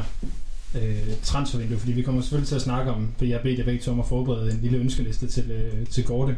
øh, 0.74 1.14
transfervindue, 1.22 1.78
fordi 1.78 1.92
vi 1.92 2.02
kommer 2.02 2.22
selvfølgelig 2.22 2.48
til 2.48 2.56
at 2.56 2.62
snakke 2.62 2.90
om, 2.90 3.08
for 3.18 3.24
jeg 3.24 3.40
bedte 3.42 3.58
jer 3.58 3.64
begge 3.64 3.80
to 3.80 3.92
om 3.92 4.00
at 4.00 4.06
forberede 4.06 4.52
en 4.52 4.58
lille 4.62 4.78
ønskeliste 4.78 5.26
til, 5.26 5.50
øh, 5.50 5.86
til 5.86 6.04
Gorte. 6.04 6.36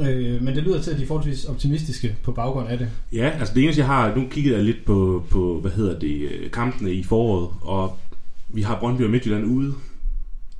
Øh, 0.00 0.42
men 0.42 0.54
det 0.54 0.62
lyder 0.62 0.82
til, 0.82 0.90
at 0.90 0.96
de 0.98 1.02
er 1.02 1.06
forholdsvis 1.06 1.44
optimistiske 1.44 2.16
på 2.22 2.32
baggrund 2.32 2.68
af 2.68 2.78
det. 2.78 2.88
Ja, 3.12 3.30
altså 3.38 3.54
det 3.54 3.62
eneste 3.62 3.78
jeg 3.80 3.86
har, 3.86 4.14
nu 4.16 4.24
kiggede 4.30 4.56
jeg 4.56 4.64
lidt 4.64 4.84
på, 4.84 5.24
på 5.30 5.58
hvad 5.60 5.70
hedder 5.70 5.98
det, 5.98 6.20
øh, 6.20 6.50
kampene 6.50 6.92
i 6.92 7.02
foråret, 7.02 7.48
og 7.60 7.98
vi 8.48 8.62
har 8.62 8.78
Brøndby 8.80 9.02
og 9.02 9.10
Midtjylland 9.10 9.44
ude. 9.46 9.74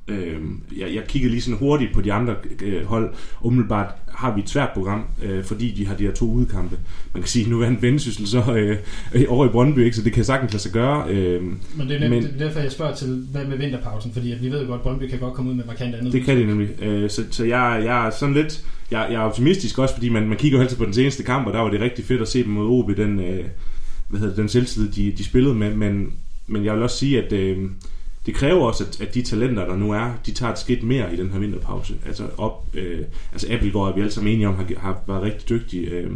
Øhm, 0.07 0.61
jeg, 0.77 0.95
jeg 0.95 1.03
kiggede 1.07 1.31
lige 1.31 1.41
sådan 1.41 1.57
hurtigt 1.57 1.93
på 1.93 2.01
de 2.01 2.13
andre 2.13 2.35
øh, 2.61 2.85
hold. 2.85 3.13
Umiddelbart 3.41 3.93
har 4.07 4.35
vi 4.35 4.41
et 4.41 4.49
svært 4.49 4.69
program, 4.73 5.03
øh, 5.23 5.43
fordi 5.43 5.71
de 5.71 5.87
har 5.87 5.95
de 5.95 6.03
her 6.03 6.11
to 6.13 6.25
udekampe. 6.25 6.77
Man 7.13 7.21
kan 7.23 7.27
sige, 7.29 7.45
at 7.45 7.51
nu 7.51 7.59
vandt 7.59 7.81
Vendsyssel 7.81 8.27
så 8.27 8.53
øh, 8.55 8.77
øh, 9.13 9.25
over 9.27 9.45
i 9.45 9.49
Brøndby, 9.49 9.79
ikke? 9.79 9.95
så 9.95 10.01
det 10.03 10.13
kan 10.13 10.23
sagtens 10.25 10.53
lade 10.53 10.63
sig 10.63 10.71
gøre. 10.71 11.09
Øh, 11.09 11.43
Men 11.43 11.87
det 11.87 11.95
er 11.95 11.99
nemt, 11.99 12.09
Men- 12.09 12.23
det 12.23 12.31
er 12.41 12.45
derfor, 12.45 12.59
jeg 12.59 12.71
spørger 12.71 12.95
til, 12.95 13.27
hvad 13.31 13.45
med 13.45 13.57
vinterpausen? 13.57 14.11
Fordi 14.13 14.31
at 14.31 14.43
vi 14.43 14.51
ved 14.51 14.61
jo 14.61 14.67
godt, 14.67 14.79
at 14.79 14.83
Brøndby 14.83 15.09
kan 15.09 15.19
godt 15.19 15.33
komme 15.33 15.51
ud 15.51 15.55
med 15.55 15.65
markant 15.65 15.95
andet. 15.95 16.13
Det 16.13 16.23
kan 16.23 16.37
de 16.37 16.45
nemlig. 16.45 16.83
Øh, 16.83 17.09
så, 17.09 17.23
så 17.31 17.43
jeg, 17.45 17.81
jeg 17.85 18.07
er 18.07 18.11
sådan 18.11 18.35
lidt... 18.35 18.63
Jeg, 18.91 19.07
jeg 19.11 19.21
er 19.21 19.25
optimistisk 19.25 19.77
også, 19.77 19.93
fordi 19.93 20.09
man, 20.09 20.27
man 20.27 20.37
kigger 20.37 20.57
jo 20.57 20.63
altid 20.63 20.77
på 20.77 20.85
den 20.85 20.93
seneste 20.93 21.23
kamp, 21.23 21.47
og 21.47 21.53
der 21.53 21.59
var 21.59 21.69
det 21.69 21.81
rigtig 21.81 22.05
fedt 22.05 22.21
at 22.21 22.27
se 22.27 22.43
dem 22.43 22.51
mod 22.51 22.67
OB, 22.67 22.97
den, 22.97 23.19
øh, 23.19 23.45
hvad 24.07 24.19
hedder 24.19 24.33
det, 24.33 24.41
den 24.41 24.49
selvtillid, 24.49 24.91
de, 24.91 25.11
de 25.17 25.23
spillede 25.23 25.55
med. 25.55 25.75
Men, 25.75 26.13
men 26.47 26.65
jeg 26.65 26.73
vil 26.73 26.83
også 26.83 26.97
sige, 26.97 27.23
at 27.23 27.33
øh, 27.33 27.69
det 28.25 28.35
kræver 28.35 28.65
også, 28.65 28.83
at, 28.83 29.01
at 29.01 29.13
de 29.13 29.21
talenter, 29.21 29.65
der 29.65 29.75
nu 29.75 29.91
er, 29.91 30.11
de 30.25 30.31
tager 30.31 30.51
et 30.51 30.59
skridt 30.59 30.83
mere 30.83 31.13
i 31.13 31.17
den 31.17 31.29
her 31.29 31.39
vinterpause. 31.39 31.93
Altså 32.05 32.23
op... 32.37 32.67
Øh, 32.73 32.99
altså 33.31 33.47
Appelgaard 33.49 33.89
er 33.89 33.95
vi 33.95 34.01
alle 34.01 34.11
sammen 34.11 34.33
enige 34.33 34.47
om, 34.47 34.55
har, 34.55 34.65
har 34.77 35.03
været 35.07 35.21
rigtig 35.21 35.49
dygtig. 35.49 35.87
Øh, 35.87 36.11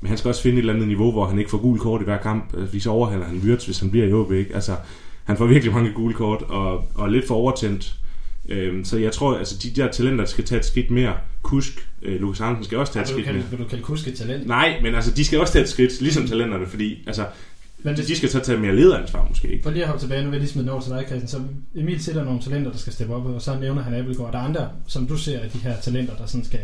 men 0.00 0.08
han 0.08 0.18
skal 0.18 0.28
også 0.28 0.42
finde 0.42 0.56
et 0.56 0.60
eller 0.60 0.72
andet 0.72 0.88
niveau, 0.88 1.12
hvor 1.12 1.26
han 1.26 1.38
ikke 1.38 1.50
får 1.50 1.58
gul 1.58 1.78
kort 1.78 2.00
i 2.00 2.04
hver 2.04 2.18
kamp, 2.18 2.54
øh, 2.56 2.66
fordi 2.66 2.80
så 2.80 2.90
overhaler 2.90 3.24
han 3.24 3.40
Wirtz, 3.44 3.64
hvis 3.64 3.80
han 3.80 3.90
bliver 3.90 4.06
i 4.06 4.12
OB. 4.12 4.32
Ikke? 4.32 4.54
Altså, 4.54 4.76
han 5.24 5.36
får 5.36 5.46
virkelig 5.46 5.74
mange 5.74 5.92
gule 5.92 6.14
kort, 6.14 6.42
og, 6.42 6.84
og 6.94 7.10
lidt 7.10 7.26
for 7.26 7.34
overtændt. 7.34 7.94
Øhm, 8.48 8.84
så 8.84 8.98
jeg 8.98 9.12
tror, 9.12 9.38
altså 9.38 9.58
de 9.62 9.70
der 9.70 9.90
talenter 9.90 10.24
skal 10.24 10.44
tage 10.44 10.58
et 10.58 10.64
skridt 10.64 10.90
mere. 10.90 11.14
Kusk, 11.42 11.88
øh, 12.02 12.20
Lukas 12.20 12.40
Andersen 12.40 12.64
skal 12.64 12.78
også 12.78 12.92
tage 12.92 13.02
et 13.02 13.08
skridt 13.08 13.24
kalde, 13.24 13.38
mere. 13.38 13.50
vil 13.50 13.58
du 13.58 13.64
kalde 13.64 13.82
Kusk 13.82 14.08
et 14.08 14.14
talent? 14.14 14.46
Nej, 14.46 14.78
men 14.82 14.94
altså 14.94 15.10
de 15.10 15.24
skal 15.24 15.40
også 15.40 15.52
tage 15.52 15.62
et 15.62 15.68
skridt, 15.68 16.00
ligesom 16.00 16.26
talenterne, 16.28 16.66
fordi 16.66 17.02
altså, 17.06 17.26
Men 17.78 17.96
de 17.96 18.16
skal 18.16 18.28
så 18.28 18.40
tage 18.40 18.58
mere 18.58 18.76
lederansvar 18.76 19.26
måske 19.28 19.48
ikke. 19.48 19.62
For 19.62 19.70
lige 19.70 19.82
at 19.82 19.88
hoppe 19.88 20.02
tilbage, 20.02 20.22
nu 20.24 20.30
vil 20.30 20.36
jeg 20.36 20.40
lige 20.40 20.52
smide 20.52 20.64
den 20.64 20.72
over 20.72 20.82
til 20.82 20.92
dig, 20.92 21.04
Christian. 21.06 21.28
Så 21.28 21.40
Emil 21.74 22.04
sætter 22.04 22.24
nogle 22.24 22.40
talenter, 22.40 22.70
der 22.70 22.78
skal 22.78 22.92
steppe 22.92 23.14
op, 23.14 23.26
og 23.26 23.42
så 23.42 23.58
nævner 23.60 23.82
han 23.82 23.94
Appelgaard. 23.94 24.32
Der 24.32 24.38
er 24.38 24.42
andre, 24.42 24.68
som 24.86 25.06
du 25.06 25.16
ser 25.16 25.40
af 25.40 25.50
de 25.50 25.58
her 25.58 25.80
talenter, 25.80 26.16
der 26.16 26.26
sådan 26.26 26.44
skal... 26.44 26.60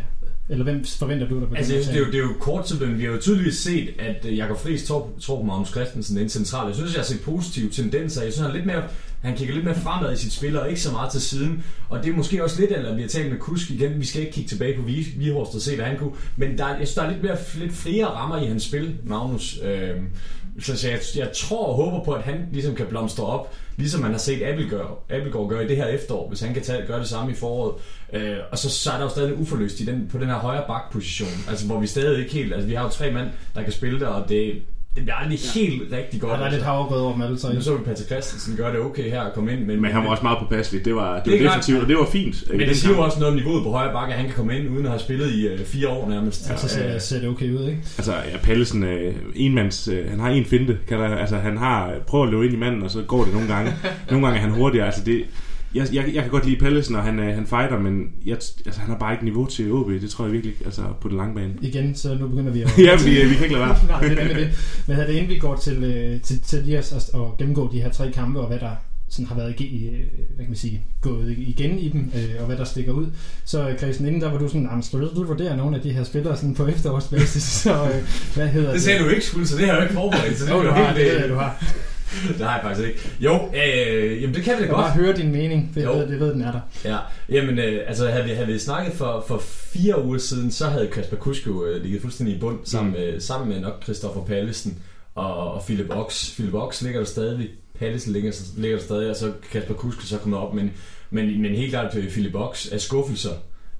Eller 0.51 0.63
hvem 0.63 0.85
forventer 0.85 1.27
du, 1.27 1.35
der 1.35 1.41
begynder 1.41 1.57
Altså, 1.57 1.73
det 1.91 1.95
er, 1.95 1.99
jo, 1.99 2.05
det 2.05 2.15
er 2.15 2.19
jo 2.19 2.33
kort 2.39 2.65
til 2.65 2.79
dem. 2.79 2.97
Vi 2.97 3.03
har 3.03 3.11
jo 3.11 3.17
tydeligvis 3.21 3.57
set, 3.57 3.89
at 3.99 4.25
øh, 4.25 4.37
Jakob 4.37 4.57
Friis 4.57 4.83
tror, 4.83 5.09
tror 5.21 5.37
på 5.37 5.43
Magnus 5.43 5.69
Christensen, 5.69 6.17
den 6.17 6.29
centrale. 6.29 6.67
Jeg 6.67 6.75
synes, 6.75 6.93
jeg 6.93 6.99
har 6.99 7.05
set 7.05 7.21
positive 7.21 7.69
tendenser. 7.69 8.23
Jeg 8.23 8.33
synes, 8.33 8.41
han, 8.41 8.51
er 8.51 8.55
lidt 8.55 8.65
mere, 8.65 8.83
han 9.21 9.35
kigger 9.35 9.53
lidt 9.53 9.65
mere 9.65 9.75
fremad 9.75 10.13
i 10.13 10.17
sit 10.17 10.33
spil, 10.33 10.59
og 10.59 10.69
ikke 10.69 10.81
så 10.81 10.91
meget 10.91 11.11
til 11.11 11.21
siden. 11.21 11.63
Og 11.89 12.03
det 12.03 12.11
er 12.11 12.15
måske 12.15 12.43
også 12.43 12.59
lidt, 12.61 12.71
eller 12.71 12.95
vi 12.95 13.01
har 13.01 13.09
talt 13.09 13.31
med 13.31 13.39
Kusk 13.39 13.71
igen. 13.71 13.99
Vi 13.99 14.05
skal 14.05 14.21
ikke 14.21 14.33
kigge 14.33 14.49
tilbage 14.49 14.75
på 14.77 14.81
Vi- 14.81 15.13
Vihorst 15.17 15.55
og 15.55 15.61
se, 15.61 15.75
hvad 15.75 15.85
han 15.85 15.97
kunne. 15.97 16.11
Men 16.37 16.57
der, 16.57 16.65
er- 16.65 16.69
jeg 16.77 16.87
synes, 16.87 16.93
der 16.93 17.01
er 17.01 17.09
lidt, 17.11 17.23
mere, 17.23 17.37
lidt 17.55 17.73
flere 17.73 18.05
rammer 18.05 18.41
i 18.43 18.45
hans 18.47 18.63
spil, 18.63 18.95
Magnus. 19.05 19.59
Øhm, 19.63 20.05
så 20.59 20.77
så 20.77 20.89
jeg, 20.89 20.99
jeg 21.15 21.29
tror 21.35 21.65
og 21.67 21.75
håber 21.75 22.03
på, 22.03 22.11
at 22.11 22.23
han 22.23 22.35
ligesom 22.51 22.75
kan 22.75 22.85
blomstre 22.85 23.25
op, 23.25 23.53
ligesom 23.81 24.01
man 24.01 24.11
har 24.11 24.17
set 24.17 24.43
Appelgaard, 24.43 25.05
Abelgaard 25.09 25.49
gøre 25.49 25.65
i 25.65 25.67
det 25.67 25.77
her 25.77 25.85
efterår, 25.85 26.27
hvis 26.27 26.41
han 26.41 26.53
kan 26.53 26.63
tage, 26.63 26.87
gøre 26.87 26.99
det 26.99 27.07
samme 27.07 27.31
i 27.31 27.35
foråret. 27.35 27.75
Øh, 28.13 28.37
og 28.51 28.57
så, 28.57 28.69
så 28.69 28.91
er 28.91 28.97
der 28.97 29.03
jo 29.03 29.09
stadig 29.09 29.37
uforløst 29.37 29.79
i 29.79 29.85
den, 29.85 30.07
på 30.11 30.17
den 30.17 30.27
her 30.27 30.35
højre 30.35 30.63
bakposition, 30.67 31.29
altså 31.49 31.65
hvor 31.65 31.79
vi 31.79 31.87
stadig 31.87 32.19
ikke 32.19 32.33
helt, 32.33 32.53
altså 32.53 32.67
vi 32.67 32.73
har 32.73 32.83
jo 32.83 32.89
tre 32.89 33.11
mand, 33.11 33.29
der 33.55 33.63
kan 33.63 33.71
spille 33.71 33.99
der, 33.99 34.07
og 34.07 34.29
det, 34.29 34.61
det 34.95 35.03
bliver 35.03 35.15
aldrig 35.15 35.39
helt 35.55 35.91
rigtig 35.91 36.21
godt. 36.21 36.31
Ja, 36.31 36.37
der 36.37 36.43
er 36.43 36.49
lidt 36.49 36.53
altså. 36.53 36.65
havregrød 36.65 37.01
over 37.01 37.13
dem 37.13 37.21
alle. 37.21 37.33
Nu 37.33 37.61
så 37.61 37.77
vi 37.77 37.83
Patrick 37.83 38.09
Christensen 38.09 38.55
gøre 38.55 38.71
det 38.71 38.79
okay 38.79 39.09
her 39.09 39.21
at 39.21 39.33
komme 39.33 39.53
ind, 39.53 39.65
men, 39.65 39.81
Men 39.81 39.91
han 39.91 40.03
var 40.03 40.09
også 40.09 40.23
meget 40.23 40.37
påpasselig. 40.39 40.85
Det 40.85 40.95
var, 40.95 41.15
det 41.15 41.25
Det 41.25 41.43
var 41.43 41.49
defensivt, 41.49 41.81
og 41.81 41.87
det 41.87 41.97
var 41.97 42.05
fint. 42.11 42.43
men 42.49 42.59
det 42.59 42.77
siger 42.77 42.95
jo 42.95 43.01
også 43.01 43.19
noget 43.19 43.31
om 43.31 43.37
niveauet 43.37 43.63
på 43.63 43.71
højre 43.71 43.93
bakke, 43.93 44.13
at 44.13 44.19
han 44.19 44.27
kan 44.27 44.35
komme 44.35 44.57
ind 44.57 44.69
uden 44.69 44.85
at 44.85 44.91
have 44.91 44.99
spillet 44.99 45.31
i 45.31 45.47
øh, 45.47 45.59
fire 45.59 45.89
år 45.89 46.09
nærmest. 46.09 46.49
Ja, 46.49 46.57
så 46.57 46.67
ser, 46.67 46.99
ser 46.99 47.19
det 47.19 47.29
okay 47.29 47.51
ud, 47.51 47.67
ikke? 47.67 47.79
Altså, 47.97 48.13
ja, 48.13 48.37
Pallesen, 48.43 48.83
øh, 48.83 49.15
enmands, 49.35 49.87
øh, 49.87 50.09
han 50.09 50.19
har 50.19 50.29
en 50.29 50.45
finte, 50.45 50.77
kan 50.87 50.99
der, 50.99 51.15
altså 51.15 51.35
han 51.35 51.57
har, 51.57 51.93
prøver 52.07 52.25
at 52.25 52.31
løbe 52.31 52.45
ind 52.45 52.53
i 52.53 52.57
manden, 52.57 52.83
og 52.83 52.91
så 52.91 53.01
går 53.01 53.23
det 53.23 53.33
nogle 53.33 53.47
gange. 53.47 53.73
nogle 54.11 54.25
gange 54.25 54.39
er 54.39 54.43
han 54.43 54.51
hurtigere, 54.51 54.85
altså 54.85 55.03
det, 55.05 55.23
jeg, 55.75 55.87
jeg, 55.93 56.11
jeg 56.13 56.23
kan 56.23 56.31
godt 56.31 56.45
lide 56.45 56.59
Pallesen, 56.59 56.95
og 56.95 57.03
han, 57.03 57.19
øh, 57.19 57.35
han 57.35 57.47
fighter, 57.47 57.79
men 57.79 58.11
jeg, 58.25 58.33
altså, 58.65 58.79
han 58.81 58.89
har 58.89 58.97
bare 58.97 59.13
ikke 59.13 59.23
niveau 59.23 59.45
til 59.45 59.71
OB, 59.71 59.89
det 59.89 60.09
tror 60.09 60.25
jeg 60.25 60.33
virkelig 60.33 60.53
ikke, 60.53 60.65
altså 60.65 60.81
på 61.01 61.07
den 61.07 61.17
lange 61.17 61.35
bane. 61.35 61.53
Igen, 61.61 61.95
så 61.95 62.15
nu 62.15 62.27
begynder 62.27 62.51
vi 62.51 62.61
at... 62.61 62.77
ja, 62.87 62.95
vi, 63.05 63.29
vi 63.29 63.35
kan 63.35 63.43
ikke 63.43 63.55
lade 63.55 63.65
være. 63.65 63.77
Nej, 63.87 64.01
det 64.01 64.11
er 64.11 64.15
nemlig 64.15 64.35
det. 64.35 64.83
Men 64.87 64.97
er 64.97 65.05
det 65.05 65.13
inden 65.13 65.29
vi 65.29 65.37
går 65.37 65.55
til, 65.55 65.83
øh, 65.83 66.21
til, 66.21 66.41
til 66.41 66.63
lige 66.63 66.77
at, 66.77 66.93
at 66.93 67.37
gennemgå 67.37 67.69
de 67.71 67.81
her 67.81 67.89
tre 67.89 68.11
kampe, 68.11 68.39
og 68.39 68.47
hvad 68.47 68.59
der 68.59 68.71
sådan 69.11 69.25
har 69.25 69.35
været 69.35 69.59
i, 69.59 69.87
øh, 69.87 69.93
hvad 70.35 70.45
kan 70.45 70.49
man 70.49 70.55
sige, 70.55 70.81
gået 71.01 71.35
igen 71.37 71.79
i 71.79 71.89
dem, 71.89 72.11
øh, 72.15 72.35
og 72.39 72.45
hvad 72.45 72.57
der 72.57 72.63
stikker 72.63 72.91
ud. 72.91 73.05
Så 73.45 73.69
øh, 73.69 73.77
Christian, 73.77 74.07
inden 74.07 74.21
der 74.21 74.31
var 74.31 74.37
du 74.37 74.47
sådan, 74.47 74.61
nah, 74.61 74.83
skal 74.83 74.99
du, 74.99 75.09
du 75.15 75.23
vurdere 75.23 75.57
nogle 75.57 75.75
af 75.75 75.81
de 75.81 75.91
her 75.93 76.03
spillere 76.03 76.37
sådan 76.37 76.55
på 76.55 76.67
efterårsbasis, 76.67 77.43
så 77.63 77.73
øh, 77.73 78.01
hvad 78.35 78.47
hedder 78.47 78.67
det? 78.67 78.75
Det 78.75 78.83
sagde 78.83 79.03
du 79.03 79.09
ikke 79.09 79.25
skulle, 79.25 79.47
så 79.47 79.57
det 79.57 79.65
har 79.65 79.73
jeg 79.73 79.79
jo 79.79 79.83
ikke 79.83 79.93
forberedt. 79.93 80.37
Så 80.37 80.45
det, 80.45 80.51
Jo, 80.51 80.59
er 80.59 80.63
du 80.63 80.69
har, 80.69 80.93
det 80.93 81.01
øh, 81.01 81.21
jeg, 81.21 81.29
du 81.29 81.35
har. 81.35 81.63
det 82.37 82.45
har 82.47 82.53
jeg 82.53 82.59
faktisk 82.63 82.87
ikke. 82.87 82.99
Jo, 83.19 83.49
øh, 83.55 84.21
jamen 84.21 84.35
det 84.35 84.43
kan 84.43 84.53
vi 84.53 84.57
da 84.57 84.65
Jeg 84.65 84.69
godt. 84.69 84.85
bare 84.85 84.91
høre 84.93 85.13
din 85.17 85.31
mening, 85.31 85.73
jeg 85.75 85.83
Jo. 85.85 85.97
ved, 85.97 86.07
det 86.07 86.19
ved, 86.19 86.33
den 86.33 86.41
er 86.41 86.51
der. 86.51 86.59
Ja, 86.85 86.97
jamen 87.29 87.59
øh, 87.59 87.81
altså 87.87 88.07
havde 88.07 88.23
vi, 88.25 88.31
havde 88.31 88.47
vi 88.47 88.59
snakket 88.59 88.93
for, 88.93 89.23
for 89.27 89.37
fire 89.73 90.05
uger 90.05 90.17
siden, 90.17 90.51
så 90.51 90.65
havde 90.67 90.87
Kasper 90.87 91.17
Kusk 91.17 91.47
jo 91.47 91.65
øh, 91.65 91.81
ligget 91.83 92.01
fuldstændig 92.01 92.35
i 92.35 92.39
bund 92.39 92.59
sammen, 92.63 92.93
med, 92.93 93.19
sammen 93.19 93.49
med 93.49 93.59
nok 93.59 93.83
Christoffer 93.83 94.21
Pallesen 94.25 94.77
og, 95.15 95.53
og 95.53 95.63
Philip 95.65 95.89
Ox. 95.89 96.33
Philip 96.35 96.53
Ox 96.53 96.81
ligger 96.81 96.99
der 96.99 97.07
stadig, 97.07 97.49
Pallesen 97.79 98.13
ligger, 98.13 98.31
ligger 98.57 98.77
der 98.77 98.83
stadig, 98.83 99.09
og 99.09 99.15
så 99.15 99.31
Kasper 99.51 99.73
Kusk 99.73 99.97
er 100.01 100.05
så 100.05 100.17
kommet 100.17 100.39
op, 100.39 100.53
men, 100.53 100.71
men, 101.09 101.41
men 101.41 101.55
helt 101.55 101.69
klart 101.71 101.91
til 101.91 102.09
Philip 102.09 102.35
Ox 102.35 102.67
af 102.71 102.81
skuffelser 102.81 103.31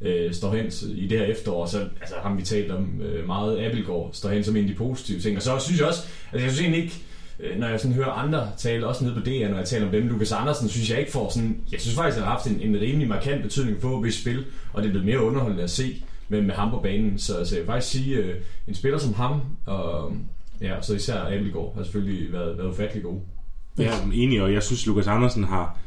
øh, 0.02 0.34
står 0.34 0.56
hen 0.56 0.66
i 0.96 1.08
det 1.08 1.20
her 1.20 1.26
efterår, 1.26 1.66
så 1.66 1.78
altså, 2.02 2.16
ham 2.24 2.38
vi 2.38 2.42
talt 2.44 2.72
om 2.72 3.02
øh, 3.02 3.28
meget, 3.28 3.66
Abelgaard 3.66 4.10
står 4.14 4.30
hen 4.30 4.44
som 4.44 4.56
en 4.56 4.64
af 4.64 4.70
de 4.70 4.76
positive 4.76 5.20
ting, 5.20 5.38
og 5.38 5.44
så 5.44 5.52
synes 5.60 5.80
jeg 5.80 5.88
også, 5.88 6.02
altså 6.32 6.46
jeg 6.46 6.52
synes 6.54 6.60
egentlig 6.62 6.84
ikke, 6.84 6.96
øh, 6.96 7.11
Øh, 7.42 7.60
når 7.60 7.68
jeg 7.68 7.80
sådan 7.80 7.96
hører 7.96 8.12
andre 8.12 8.48
tale, 8.58 8.88
også 8.88 9.04
nede 9.04 9.16
på 9.16 9.22
DR, 9.22 9.50
når 9.50 9.58
jeg 9.58 9.66
taler 9.66 9.86
om 9.86 9.92
dem, 9.92 10.08
Lukas 10.08 10.32
Andersen, 10.32 10.70
synes 10.70 10.90
jeg 10.90 11.00
ikke 11.00 11.12
får 11.12 11.30
sådan, 11.30 11.58
jeg 11.72 11.82
synes 11.82 11.96
faktisk, 11.96 12.18
at 12.18 12.24
han 12.24 12.32
har 12.32 12.38
haft 12.38 12.48
en, 12.48 12.62
en 12.62 12.82
rimelig 12.82 13.08
markant 13.08 13.44
betydning 13.44 13.80
på 13.80 14.00
hvis 14.02 14.16
spil, 14.16 14.46
og 14.74 14.82
det 14.82 14.88
er 14.88 14.92
blevet 14.92 15.06
mere 15.06 15.24
underholdende 15.24 15.64
at 15.64 15.70
se 15.70 16.04
med, 16.30 16.42
med 16.42 16.56
ham 16.56 16.70
på 16.70 16.80
banen, 16.80 17.20
så, 17.20 17.46
så 17.46 17.56
jeg 17.56 17.62
vil 17.62 17.68
faktisk 17.68 17.92
sige, 17.92 18.16
øh, 18.16 18.36
en 18.68 18.76
spiller 18.76 19.00
som 19.00 19.14
ham, 19.14 19.42
og 19.66 20.14
ja, 20.62 20.82
så 20.82 20.96
især 20.96 21.26
Abelgaard, 21.26 21.74
har 21.76 21.84
selvfølgelig 21.84 22.34
været, 22.34 22.58
været 22.58 22.70
ufattelig 22.70 23.04
god. 23.04 23.20
Jeg 23.78 23.86
er 23.86 24.12
enig, 24.14 24.42
og 24.42 24.54
jeg 24.54 24.64
synes, 24.64 24.88
Lukas 24.88 25.08
Andersen 25.08 25.44
har 25.44 25.78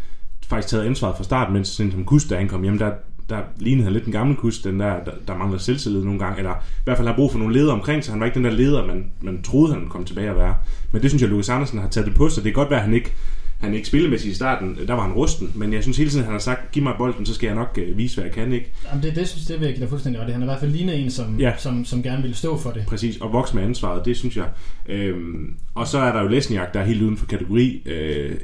faktisk 0.46 0.68
taget 0.68 0.84
ansvaret 0.84 1.16
fra 1.16 1.24
start, 1.24 1.52
mens 1.52 1.68
sådan 1.68 1.92
som 1.92 2.04
Kus, 2.04 2.24
da 2.24 2.36
han 2.36 2.48
kom 2.48 2.62
hjem, 2.62 2.78
der, 2.78 2.92
der 3.30 3.38
lignede 3.58 3.84
han 3.84 3.92
lidt 3.92 4.04
den 4.04 4.12
gamle 4.12 4.36
Kus, 4.36 4.58
den 4.58 4.80
der, 4.80 5.04
der, 5.04 5.12
der 5.28 5.36
mangler 5.38 5.58
selvtillid 5.58 6.04
nogle 6.04 6.18
gange, 6.18 6.38
eller 6.38 6.52
i 6.52 6.84
hvert 6.84 6.96
fald 6.96 7.08
har 7.08 7.14
brug 7.16 7.32
for 7.32 7.38
nogle 7.38 7.54
ledere 7.54 7.72
omkring 7.74 8.04
sig. 8.04 8.12
Han 8.12 8.20
var 8.20 8.26
ikke 8.26 8.36
den 8.36 8.44
der 8.44 8.50
leder, 8.50 8.86
man, 8.86 9.06
man 9.20 9.42
troede, 9.42 9.74
han 9.74 9.88
kom 9.88 10.04
tilbage 10.04 10.30
at 10.30 10.36
være. 10.36 10.54
Men 10.92 11.02
det 11.02 11.10
synes 11.10 11.22
jeg, 11.22 11.30
Lukas 11.30 11.48
Andersen 11.48 11.78
har 11.78 11.88
taget 11.88 12.06
det 12.06 12.14
på 12.14 12.28
sig. 12.28 12.44
Det 12.44 12.52
kan 12.54 12.60
godt 12.60 12.70
være, 12.70 12.78
at 12.80 12.84
han 12.84 12.94
ikke 12.94 13.12
han 13.60 13.74
ikke 13.74 13.86
spillemæssigt 13.88 14.32
i 14.32 14.36
starten, 14.36 14.78
der 14.86 14.94
var 14.94 15.02
han 15.02 15.12
rusten, 15.12 15.52
men 15.54 15.72
jeg 15.72 15.82
synes 15.82 15.96
hele 15.98 16.10
tiden, 16.10 16.24
han 16.24 16.32
har 16.32 16.38
sagt, 16.40 16.72
giv 16.72 16.82
mig 16.82 16.94
bolden, 16.98 17.26
så 17.26 17.34
skal 17.34 17.46
jeg 17.46 17.56
nok 17.56 17.78
øh, 17.82 17.98
vise, 17.98 18.16
hvad 18.16 18.24
jeg 18.24 18.32
kan, 18.34 18.52
ikke? 18.52 18.72
Jamen, 18.90 19.02
det, 19.02 19.16
det, 19.16 19.28
synes, 19.28 19.46
det 19.46 19.60
vil 19.60 19.64
jeg 19.66 19.74
give 19.74 19.80
dig 19.82 19.88
fuldstændig 19.88 20.22
ret 20.22 20.28
i. 20.28 20.32
Han 20.32 20.40
er 20.42 20.46
i 20.46 20.48
hvert 20.48 20.60
fald 20.60 20.70
lignet 20.70 21.00
en, 21.04 21.10
som, 21.10 21.40
Ja. 21.40 21.52
som, 21.58 21.84
som 21.84 22.02
gerne 22.02 22.22
ville 22.22 22.36
stå 22.36 22.58
for 22.58 22.70
det. 22.70 22.84
Præcis, 22.86 23.16
og 23.20 23.32
vokse 23.32 23.54
med 23.56 23.62
ansvaret, 23.62 24.04
det 24.04 24.16
synes 24.16 24.36
jeg. 24.36 24.46
Øhm, 24.88 25.54
og 25.74 25.86
så 25.86 25.98
er 25.98 26.12
der 26.12 26.22
jo 26.22 26.28
Lesniak, 26.28 26.74
der 26.74 26.80
er 26.80 26.84
helt 26.84 27.02
uden 27.02 27.16
for 27.16 27.26
kategori. 27.26 27.82
Øh, 27.86 28.36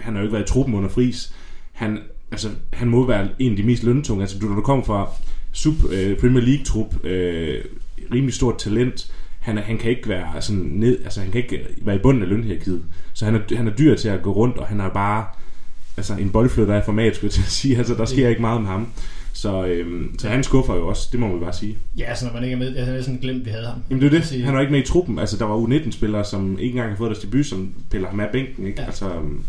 han 0.00 0.14
har 0.14 0.20
jo 0.20 0.24
ikke 0.26 0.32
været 0.32 0.50
i 0.50 0.52
truppen 0.52 0.74
under 0.74 0.88
fris. 0.88 1.34
Han, 1.72 1.98
altså, 2.34 2.48
han 2.72 2.88
må 2.88 3.06
være 3.06 3.28
en 3.38 3.50
af 3.50 3.56
de 3.56 3.62
mest 3.62 3.82
løntunge. 3.82 4.22
Altså, 4.22 4.38
du, 4.38 4.46
når 4.46 4.54
du 4.54 4.60
kommer 4.60 4.84
fra 4.84 5.08
sub 5.52 5.74
øh, 5.92 6.16
Premier 6.18 6.44
League-trup, 6.44 7.04
øh, 7.04 7.64
rimelig 8.12 8.34
stort 8.34 8.58
talent, 8.58 9.12
han, 9.40 9.58
han 9.58 9.78
kan 9.78 9.90
ikke 9.90 10.08
være 10.08 10.42
sådan 10.42 10.62
ned, 10.62 10.98
altså 11.04 11.20
han 11.20 11.30
kan 11.30 11.42
ikke 11.42 11.60
være 11.82 11.96
i 11.96 11.98
bunden 11.98 12.22
af 12.22 12.28
lønhierarkiet. 12.28 12.82
Så 13.12 13.24
han 13.24 13.34
er, 13.34 13.56
han 13.56 13.66
er 13.68 13.72
dyr 13.72 13.94
til 13.94 14.08
at 14.08 14.22
gå 14.22 14.32
rundt, 14.32 14.56
og 14.58 14.66
han 14.66 14.80
er 14.80 14.88
bare 14.88 15.24
altså 15.96 16.14
en 16.14 16.30
boldflytter 16.30 16.74
af 16.74 16.84
format, 16.84 17.14
skulle 17.16 17.26
jeg 17.28 17.32
til 17.32 17.42
at 17.42 17.48
sige. 17.50 17.76
Altså, 17.78 17.94
der 17.94 18.04
sker 18.04 18.28
ikke 18.28 18.40
meget 18.40 18.60
med 18.60 18.68
ham. 18.70 18.86
Så, 19.32 19.66
øhm, 19.66 20.18
så 20.18 20.28
han 20.28 20.44
skuffer 20.44 20.74
jo 20.74 20.86
også, 20.88 21.08
det 21.12 21.20
må 21.20 21.28
man 21.28 21.40
bare 21.40 21.52
sige. 21.52 21.78
Ja, 21.98 22.04
altså 22.04 22.24
når 22.26 22.32
man 22.32 22.44
ikke 22.44 22.54
er 22.54 22.58
med, 22.58 22.76
jeg 22.76 22.84
havde 22.84 23.02
sådan 23.02 23.18
glemt, 23.20 23.44
vi 23.44 23.50
havde 23.50 23.66
ham. 23.66 23.78
Jamen 23.90 24.00
det 24.02 24.06
er 24.14 24.18
det. 24.18 24.26
Sige- 24.26 24.44
Han 24.44 24.54
var 24.54 24.60
ikke 24.60 24.72
med 24.72 24.80
i 24.80 24.86
truppen. 24.86 25.18
Altså, 25.18 25.36
der 25.36 25.44
var 25.44 25.56
U19-spillere, 25.56 26.24
som 26.24 26.58
ikke 26.58 26.70
engang 26.70 26.90
har 26.90 26.96
fået 26.96 27.10
deres 27.10 27.18
debut, 27.24 27.46
som 27.46 27.74
piller 27.90 28.08
ham 28.08 28.20
af 28.20 28.28
bænken. 28.32 28.66
Ikke? 28.66 28.76
Ja. 28.78 28.82
Ja. 28.82 28.86
Altså, 28.86 29.14
øhm, 29.14 29.44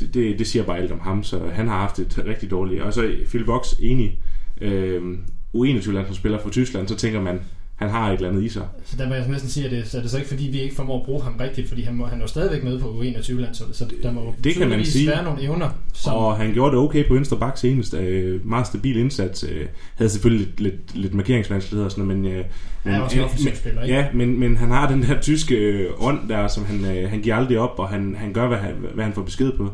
det, 0.00 0.14
det, 0.14 0.38
det, 0.38 0.46
siger 0.46 0.64
bare 0.64 0.78
alt 0.78 0.92
om 0.92 1.00
ham, 1.00 1.22
så 1.22 1.48
han 1.52 1.68
har 1.68 1.78
haft 1.78 1.98
et 1.98 2.24
rigtig 2.26 2.50
dårligt. 2.50 2.82
Og 2.82 2.92
så 2.92 3.14
Phil 3.28 3.44
Box, 3.44 3.72
enig. 3.80 4.18
Øh, 4.60 5.18
U21-landsholdsspiller 5.56 6.42
fra 6.42 6.50
Tyskland, 6.50 6.88
så 6.88 6.96
tænker 6.96 7.20
man, 7.20 7.40
han 7.80 7.90
har 7.90 8.08
et 8.08 8.14
eller 8.14 8.28
andet 8.28 8.42
i 8.44 8.48
sig. 8.48 8.62
Så 8.84 8.96
der 8.96 9.08
må 9.08 9.14
jeg 9.14 9.28
næsten 9.28 9.50
sige, 9.50 9.66
at 9.66 9.72
det, 9.72 9.88
så 9.88 9.98
er 9.98 10.02
det 10.02 10.10
så 10.10 10.16
ikke 10.16 10.28
fordi, 10.28 10.44
vi 10.44 10.60
ikke 10.60 10.74
formår 10.74 11.00
at 11.00 11.06
bruge 11.06 11.22
ham 11.22 11.34
rigtigt, 11.40 11.68
fordi 11.68 11.82
han, 11.82 11.94
må, 11.94 12.06
han 12.06 12.18
er 12.18 12.22
jo 12.22 12.28
stadigvæk 12.28 12.64
med 12.64 12.80
på 12.80 12.86
U21-landsholdet, 12.86 13.76
så 13.76 13.84
der 14.02 14.12
må 14.12 14.34
Det 14.44 14.54
kan 14.54 14.68
man 14.68 14.84
sige. 14.84 15.08
være 15.08 15.24
nogle 15.24 15.42
evner, 15.42 15.68
som... 15.94 16.14
Og 16.14 16.36
han 16.36 16.52
gjorde 16.52 16.70
det 16.76 16.78
okay 16.84 17.08
på 17.08 17.14
venstre 17.14 17.36
bak 17.36 17.58
senest. 17.58 17.94
Øh, 17.94 18.46
meget 18.46 18.66
stabil 18.66 18.96
indsats. 18.96 19.44
Øh, 19.44 19.66
havde 19.94 20.10
selvfølgelig 20.10 20.46
lidt, 20.46 20.60
lidt, 20.60 20.94
lidt 20.94 21.14
markeringsvanskeligheder 21.14 21.84
og 21.84 21.90
sådan 21.90 22.04
noget, 22.04 22.22
men... 22.22 22.32
Øh, 22.32 22.44
han 22.82 22.92
er 22.92 23.00
også 23.00 23.16
en 23.18 23.24
offensiv 23.24 23.54
spiller, 23.54 23.82
ikke? 23.82 23.94
Ja, 23.94 24.06
men, 24.14 24.40
men 24.40 24.56
han 24.56 24.70
har 24.70 24.88
den 24.88 25.02
der 25.02 25.20
tyske 25.20 25.54
øh, 25.54 25.90
ånd 25.98 26.28
der, 26.28 26.48
som 26.48 26.64
han, 26.64 26.84
øh, 26.96 27.10
han 27.10 27.20
giver 27.20 27.36
aldrig 27.36 27.58
op, 27.58 27.78
og 27.78 27.88
han, 27.88 28.16
han 28.18 28.32
gør, 28.32 28.48
hvad 28.48 28.58
han, 28.58 28.74
hvad 28.94 29.04
han 29.04 29.12
får 29.12 29.22
besked 29.22 29.52
på. 29.56 29.70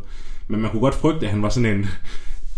Men 0.49 0.61
man 0.61 0.71
kunne 0.71 0.81
godt 0.81 0.95
frygte, 0.95 1.27
at 1.27 1.33
han 1.33 1.43
var 1.43 1.49
sådan 1.49 1.77
en, 1.79 1.87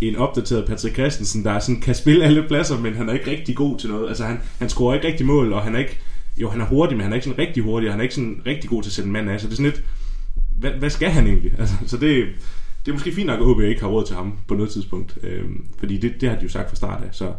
en 0.00 0.16
opdateret 0.16 0.66
Patrick 0.66 0.94
Christensen, 0.94 1.44
der 1.44 1.58
sådan 1.58 1.80
kan 1.80 1.94
spille 1.94 2.24
alle 2.24 2.42
pladser, 2.48 2.78
men 2.78 2.94
han 2.94 3.08
er 3.08 3.12
ikke 3.12 3.30
rigtig 3.30 3.56
god 3.56 3.78
til 3.78 3.90
noget. 3.90 4.08
Altså 4.08 4.24
han, 4.24 4.40
han 4.58 4.68
scorer 4.68 4.94
ikke 4.94 5.06
rigtig 5.06 5.26
mål, 5.26 5.52
og 5.52 5.62
han 5.62 5.74
er 5.74 5.78
ikke... 5.78 5.98
Jo, 6.36 6.50
han 6.50 6.60
er 6.60 6.66
hurtig, 6.66 6.96
men 6.96 7.02
han 7.02 7.12
er 7.12 7.14
ikke 7.14 7.24
sådan 7.24 7.38
rigtig 7.38 7.62
hurtig, 7.62 7.88
og 7.88 7.92
han 7.92 8.00
er 8.00 8.02
ikke 8.02 8.14
sådan 8.14 8.42
rigtig 8.46 8.70
god 8.70 8.82
til 8.82 8.90
at 8.90 8.94
sætte 8.94 9.06
en 9.06 9.12
mand 9.12 9.30
af. 9.30 9.40
Så 9.40 9.46
det 9.46 9.52
er 9.52 9.56
sådan 9.56 9.70
lidt... 9.70 9.84
Hvad, 10.58 10.70
hvad 10.70 10.90
skal 10.90 11.10
han 11.10 11.26
egentlig? 11.26 11.52
Altså, 11.58 11.74
så 11.86 11.96
det, 11.96 12.26
det 12.84 12.90
er 12.90 12.92
måske 12.92 13.14
fint 13.14 13.26
nok, 13.26 13.40
at 13.40 13.46
OB 13.46 13.60
ikke 13.60 13.80
har 13.80 13.88
råd 13.88 14.06
til 14.06 14.16
ham 14.16 14.32
på 14.48 14.54
noget 14.54 14.70
tidspunkt. 14.70 15.18
Øhm, 15.22 15.64
fordi 15.78 15.98
det, 15.98 16.20
det 16.20 16.28
har 16.28 16.36
de 16.36 16.42
jo 16.42 16.48
sagt 16.48 16.68
fra 16.68 16.76
start 16.76 17.02
af. 17.02 17.08
Så 17.12 17.32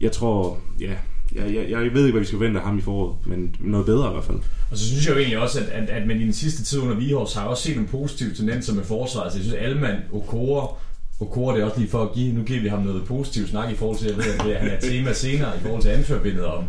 jeg 0.00 0.12
tror... 0.12 0.58
Ja, 0.80 0.92
jeg, 1.34 1.54
jeg, 1.54 1.70
jeg 1.70 1.94
ved 1.94 2.04
ikke, 2.04 2.12
hvad 2.12 2.20
vi 2.20 2.26
skal 2.26 2.40
vente 2.40 2.60
af 2.60 2.66
ham 2.66 2.78
i 2.78 2.80
foråret, 2.80 3.16
men 3.26 3.56
noget 3.60 3.86
bedre 3.86 4.10
i 4.10 4.12
hvert 4.12 4.24
fald. 4.24 4.38
Og 4.70 4.78
så 4.78 4.84
synes 4.84 5.06
jeg 5.06 5.14
jo 5.14 5.18
egentlig 5.18 5.38
også, 5.38 5.60
at, 5.60 5.66
at, 5.66 5.88
at 5.88 6.06
man 6.06 6.20
i 6.20 6.24
den 6.24 6.32
sidste 6.32 6.64
tid 6.64 6.80
under 6.80 6.94
Vihors 6.94 7.34
har 7.34 7.44
også 7.44 7.62
set 7.62 7.76
nogle 7.76 7.88
positive 7.88 8.34
tendenser 8.34 8.74
med 8.74 8.84
forsvaret. 8.84 9.24
Altså, 9.24 9.38
jeg 9.38 9.44
synes, 9.44 9.60
Alman, 9.60 9.96
Okora, 10.12 10.74
Okora, 11.20 11.54
det 11.54 11.62
er 11.62 11.66
også 11.66 11.78
lige 11.78 11.90
for 11.90 12.02
at 12.02 12.12
give, 12.14 12.34
nu 12.34 12.42
giver 12.42 12.60
vi 12.60 12.68
ham 12.68 12.82
noget 12.82 13.04
positivt 13.04 13.48
snak 13.48 13.72
i 13.72 13.74
forhold 13.74 13.98
til, 13.98 14.06
jeg 14.08 14.16
ved, 14.16 14.52
at 14.52 14.60
han 14.60 14.70
er 14.70 14.80
tema 14.80 15.12
senere 15.12 15.56
i 15.56 15.60
forhold 15.60 15.82
til 15.82 15.88
anførbindet 15.88 16.44
om, 16.44 16.64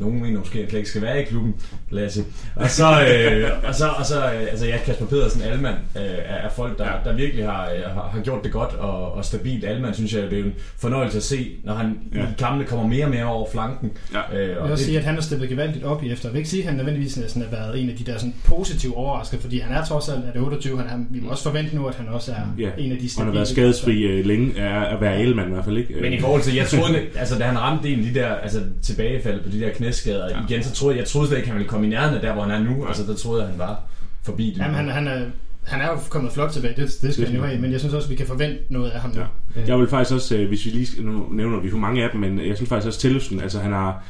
nogen 0.00 0.22
mener 0.22 0.38
måske, 0.38 0.58
at 0.58 0.68
slet 0.70 0.78
ikke 0.78 0.90
skal 0.90 1.02
være 1.02 1.22
i 1.22 1.24
klubben, 1.24 1.54
Lasse. 1.90 2.24
Og 2.56 2.70
så, 2.70 2.84
øh, 2.84 3.50
og 3.68 3.74
så, 3.74 3.88
og 3.88 4.06
så 4.06 4.24
øh, 4.24 4.40
altså 4.50 4.66
ja, 4.66 4.76
Kasper 4.84 5.06
Pedersen, 5.06 5.42
Alman, 5.42 5.74
øh, 5.96 6.02
er, 6.02 6.34
er 6.34 6.48
folk, 6.56 6.78
der, 6.78 6.86
der 7.04 7.12
virkelig 7.16 7.44
har, 7.44 7.64
øh, 7.76 7.82
har, 7.82 8.20
gjort 8.24 8.44
det 8.44 8.52
godt 8.52 8.74
og, 8.74 9.12
og 9.12 9.24
stabilt. 9.24 9.64
Alman 9.64 9.94
synes 9.94 10.14
jeg, 10.14 10.22
det 10.30 10.38
er 10.40 10.44
en 10.44 10.54
fornøjelse 10.78 11.16
at 11.16 11.22
se, 11.22 11.50
når 11.64 11.74
han 11.74 11.98
ja. 12.14 12.20
I 12.22 12.26
kampene 12.38 12.64
kommer 12.64 12.86
mere 12.86 13.04
og 13.04 13.10
mere 13.10 13.24
over 13.24 13.46
flanken. 13.52 13.90
Ja. 14.14 14.38
Øh, 14.42 14.48
Jeg 14.48 14.56
og 14.58 14.64
vil 14.64 14.72
også 14.72 14.80
det- 14.82 14.86
sige, 14.86 14.98
at 14.98 15.04
han 15.04 15.14
har 15.14 15.20
steppet 15.22 15.48
gevaldigt 15.48 15.84
op 15.84 16.04
i 16.04 16.12
efter. 16.12 16.28
Jeg 16.28 16.32
vil 16.32 16.38
ikke 16.38 16.50
sige, 16.50 16.62
at 16.62 16.68
han 16.68 16.76
nødvendigvis 16.76 17.12
sådan 17.12 17.42
har 17.42 17.50
været 17.50 17.82
en 17.82 17.90
af 17.90 17.96
de 17.96 18.04
der 18.04 18.18
sådan 18.18 18.34
positive 18.44 18.96
overraskelser, 18.96 19.42
fordi 19.42 19.58
han 19.58 19.76
er 19.76 19.84
trods 19.84 20.08
alt, 20.08 20.24
er 20.24 20.32
det 20.32 20.40
28, 20.42 20.78
han 20.78 20.86
er, 21.00 21.04
vi 21.10 21.20
må 21.20 21.30
også 21.30 21.42
forvente 21.42 21.76
nu, 21.76 21.86
at 21.86 21.94
han 21.94 22.08
også 22.08 22.32
er 22.32 22.36
Ja. 22.58 22.70
en 22.78 22.92
af 22.92 22.98
de 22.98 23.08
Han 23.18 23.26
har 23.26 23.32
været 23.34 23.48
skadesfri 23.48 24.02
øh, 24.02 24.26
længe, 24.26 24.58
er 24.58 24.80
at 24.80 25.00
være 25.00 25.20
Elman 25.20 25.48
i 25.48 25.52
hvert 25.52 25.64
fald 25.64 25.76
ikke. 25.78 25.94
Men 26.00 26.12
i 26.12 26.20
forhold 26.20 26.42
til, 26.42 26.54
jeg 26.54 26.66
troede, 26.66 26.98
altså 27.16 27.38
da 27.38 27.44
han 27.44 27.58
ramte 27.58 27.88
en 27.88 27.98
af 27.98 28.04
de 28.04 28.20
der 28.20 28.34
altså, 28.34 28.60
tilbagefald 28.82 29.42
på 29.42 29.48
de 29.48 29.60
der 29.60 29.70
knæskader 29.70 29.89
ja. 30.06 30.36
Ja. 30.38 30.44
igen, 30.48 30.62
så 30.64 30.72
troede 30.72 30.94
jeg, 30.96 31.00
jeg 31.00 31.08
troede 31.08 31.28
slet 31.28 31.38
ikke, 31.38 31.48
han 31.48 31.58
ville 31.58 31.68
komme 31.68 31.86
i 31.86 31.90
nærheden 31.90 32.14
af 32.14 32.20
der, 32.20 32.32
hvor 32.32 32.42
han 32.42 32.50
er 32.50 32.70
nu. 32.70 32.86
Altså 32.86 33.02
der 33.06 33.14
troede 33.14 33.42
jeg, 33.42 33.50
han 33.50 33.58
var 33.58 33.80
forbi 34.22 34.50
det. 34.50 34.58
Jamen, 34.58 34.74
han, 34.76 34.88
han, 34.88 35.08
er, 35.08 35.20
han 35.64 35.80
er 35.80 35.86
jo 35.86 35.98
kommet 36.10 36.32
flot 36.32 36.50
tilbage, 36.50 36.74
det, 36.76 36.98
det 37.02 37.14
skal 37.14 37.26
han 37.26 37.36
jo 37.36 37.42
have, 37.42 37.60
men 37.60 37.72
jeg 37.72 37.80
synes 37.80 37.94
også, 37.94 38.08
vi 38.08 38.14
kan 38.14 38.26
forvente 38.26 38.58
noget 38.68 38.90
af 38.90 39.00
ham 39.00 39.10
nu. 39.10 39.20
Ja. 39.20 39.60
Jeg 39.66 39.78
vil 39.78 39.88
faktisk 39.88 40.14
også, 40.14 40.36
øh, 40.36 40.48
hvis 40.48 40.64
vi 40.64 40.70
lige 40.70 41.02
nu 41.02 41.26
nævner 41.30 41.60
vi 41.60 41.70
for 41.70 41.78
mange 41.78 42.04
af 42.04 42.10
dem, 42.12 42.20
men 42.20 42.38
jeg 42.46 42.56
synes 42.56 42.68
faktisk 42.68 42.86
også 42.86 43.00
Tillefsen, 43.00 43.40
altså 43.40 43.58
han 43.58 43.72
har, 43.72 44.04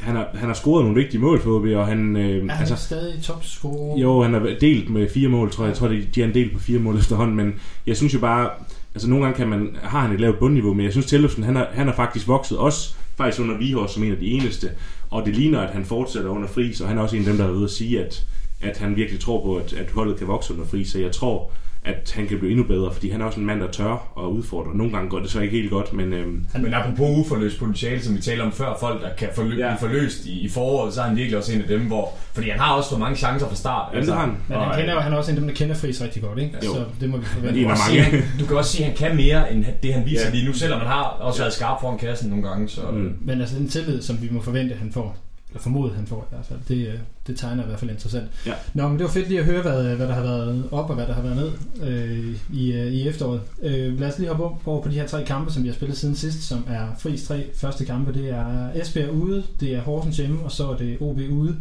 han 0.00 0.16
har, 0.16 0.28
han 0.34 0.46
har 0.48 0.54
scoret 0.54 0.84
nogle 0.84 1.00
vigtige 1.00 1.20
mål 1.20 1.40
for 1.40 1.50
OB, 1.50 1.64
og 1.64 1.86
han, 1.86 2.16
øh, 2.16 2.22
Er 2.22 2.40
han 2.40 2.50
altså, 2.50 2.76
stadig 2.76 3.22
topscorer? 3.22 3.98
jo, 4.00 4.22
han 4.22 4.32
har 4.32 4.56
delt 4.60 4.90
med 4.90 5.08
fire 5.08 5.28
mål, 5.28 5.50
tror 5.50 5.64
jeg. 5.64 5.68
Jeg 5.68 5.76
tror, 5.76 5.88
de 5.88 6.06
de 6.14 6.20
har 6.20 6.28
en 6.28 6.34
del 6.34 6.50
på 6.54 6.58
fire 6.58 6.78
mål 6.78 6.98
efterhånden, 6.98 7.36
men 7.36 7.54
jeg 7.86 7.96
synes 7.96 8.14
jo 8.14 8.18
bare, 8.18 8.50
altså 8.94 9.08
nogle 9.08 9.24
gange 9.24 9.36
kan 9.36 9.48
man, 9.48 9.76
har 9.82 10.00
han 10.00 10.12
et 10.12 10.20
lavt 10.20 10.38
bundniveau, 10.38 10.74
men 10.74 10.84
jeg 10.84 10.92
synes 10.92 11.06
Tillefsen, 11.06 11.44
han 11.44 11.56
har, 11.56 11.68
han 11.72 11.86
har 11.86 11.94
faktisk 11.94 12.28
vokset 12.28 12.58
også 12.58 12.94
faktisk 13.18 13.42
under 13.42 13.58
Vihor 13.58 13.86
som 13.86 14.02
en 14.02 14.12
af 14.12 14.18
de 14.18 14.30
eneste, 14.30 14.70
og 15.10 15.26
det 15.26 15.36
ligner, 15.36 15.60
at 15.60 15.70
han 15.70 15.84
fortsætter 15.84 16.30
under 16.30 16.48
fris, 16.48 16.80
og 16.80 16.88
han 16.88 16.98
er 16.98 17.02
også 17.02 17.16
en 17.16 17.22
af 17.22 17.28
dem, 17.28 17.36
der 17.36 17.44
er 17.44 17.50
ude 17.50 17.64
at 17.64 17.70
sige, 17.70 18.04
at, 18.04 18.26
at 18.60 18.78
han 18.78 18.96
virkelig 18.96 19.20
tror 19.20 19.42
på, 19.42 19.56
at, 19.56 19.72
at 19.72 19.90
holdet 19.90 20.18
kan 20.18 20.26
vokse 20.26 20.54
under 20.54 20.66
fris, 20.66 20.88
så 20.88 20.98
jeg 20.98 21.12
tror, 21.12 21.52
at 21.84 22.12
han 22.16 22.26
kan 22.26 22.38
blive 22.38 22.50
endnu 22.50 22.64
bedre, 22.66 22.92
fordi 22.92 23.10
han 23.10 23.20
er 23.20 23.24
også 23.24 23.40
en 23.40 23.46
mand, 23.46 23.60
der 23.60 23.70
tør 23.70 24.12
at 24.18 24.24
udfordre. 24.30 24.76
Nogle 24.76 24.92
gange 24.92 25.10
går 25.10 25.18
det 25.18 25.30
så 25.30 25.40
ikke 25.40 25.56
helt 25.56 25.70
godt, 25.70 25.92
men 25.92 26.12
øhm, 26.12 26.46
Men 26.60 26.74
apropos 26.74 27.18
uforløst 27.26 27.58
potentiale, 27.58 28.02
som 28.02 28.16
vi 28.16 28.20
talte 28.22 28.42
om 28.42 28.52
før, 28.52 28.76
folk 28.80 29.02
der 29.02 29.08
kan 29.18 29.28
forlø- 29.28 29.58
Ja. 29.58 29.66
blive 29.68 29.78
forløst 29.80 30.26
i, 30.26 30.40
i 30.40 30.48
foråret, 30.48 30.94
så 30.94 31.00
er 31.00 31.04
han 31.06 31.16
virkelig 31.16 31.38
også 31.38 31.52
en 31.52 31.60
af 31.62 31.68
dem, 31.68 31.80
hvor... 31.80 32.12
Fordi 32.34 32.50
han 32.50 32.60
har 32.60 32.72
også 32.74 32.90
for 32.90 32.98
mange 32.98 33.16
chancer 33.16 33.48
fra 33.48 33.54
start. 33.54 33.94
Ja, 33.94 34.00
det 34.00 34.08
har 34.12 34.20
han. 34.20 34.28
Men 34.48 34.58
han, 34.58 34.78
kender 34.78 34.94
jo, 34.94 35.00
han 35.00 35.12
er 35.12 35.16
også 35.16 35.30
en 35.30 35.36
af 35.36 35.40
dem, 35.40 35.48
der 35.48 35.56
kender 35.56 35.74
Friis 35.74 36.02
rigtig 36.02 36.22
godt, 36.22 36.38
ikke? 36.38 36.54
Jo. 36.64 36.74
Så 36.74 36.84
det 37.00 37.10
må 37.10 37.16
vi 37.16 37.22
Du 37.22 37.28
forvente. 37.28 37.66
Også 37.70 37.82
mange. 37.90 38.04
sige, 38.04 38.20
han, 38.22 38.22
du 38.40 38.46
kan 38.46 38.56
også 38.56 38.70
sige, 38.72 38.86
at 38.86 38.98
han 38.98 39.08
kan 39.08 39.16
mere, 39.16 39.52
end 39.52 39.64
det 39.82 39.94
han 39.94 40.06
viser 40.06 40.24
Ja. 40.26 40.30
lige 40.30 40.46
nu, 40.46 40.52
selvom 40.52 40.78
han 40.78 40.88
har 40.88 41.02
også 41.02 41.40
været 41.42 41.52
skarp 41.52 41.80
foran 41.80 41.98
kassen 41.98 42.30
nogle 42.30 42.48
gange. 42.48 42.68
Så, 42.68 42.80
Mm. 42.92 43.12
Men 43.20 43.40
altså 43.40 43.58
den 43.58 43.68
tillid, 43.68 44.02
som 44.02 44.22
vi 44.22 44.28
må 44.32 44.40
forvente, 44.42 44.74
han 44.74 44.92
får, 44.92 45.16
eller 45.50 45.60
formodet, 45.60 45.94
han 45.96 46.06
får 46.06 46.28
i 46.30 46.34
hvert 46.34 46.46
fald, 46.46 46.58
det, 46.68 46.86
øh, 46.86 46.94
det 47.26 47.36
tegner 47.36 47.62
i 47.62 47.66
hvert 47.66 47.78
fald 47.78 47.90
interessant. 47.90 48.30
Ja. 48.46 48.52
Nå, 48.74 48.88
men 48.88 48.98
det 48.98 49.04
var 49.04 49.10
fedt 49.10 49.28
lige 49.28 49.40
at 49.40 49.46
høre, 49.46 49.62
hvad, 49.62 49.96
hvad 49.96 50.08
der 50.08 50.14
har 50.14 50.22
været 50.22 50.68
op 50.70 50.90
og 50.90 50.94
hvad 50.96 51.06
der 51.06 51.12
har 51.12 51.22
været 51.22 51.36
ned 51.36 51.52
øh, 51.88 52.36
i, 52.52 52.72
øh, 52.72 52.92
i 52.92 53.08
efteråret. 53.08 53.40
Øh, 53.62 54.00
lad 54.00 54.08
os 54.08 54.18
lige 54.18 54.28
hoppe 54.28 54.44
op- 54.44 54.66
over 54.66 54.82
på 54.82 54.88
de 54.88 54.94
her 54.94 55.06
tre 55.06 55.24
kampe, 55.24 55.52
som 55.52 55.62
vi 55.62 55.68
har 55.68 55.74
spillet 55.74 55.98
siden 55.98 56.16
sidst, 56.16 56.42
som 56.42 56.64
er 56.68 56.86
Friis 56.98 57.24
tre 57.24 57.46
første 57.54 57.84
kampe. 57.84 58.12
Det 58.12 58.30
er 58.30 58.70
Esbjerg 58.74 59.10
ude, 59.10 59.42
det 59.60 59.74
er 59.74 59.80
Horsens 59.80 60.16
hjemme, 60.16 60.44
og 60.44 60.52
så 60.52 60.70
er 60.70 60.76
det 60.76 60.96
OB 61.00 61.18
ude. 61.30 61.56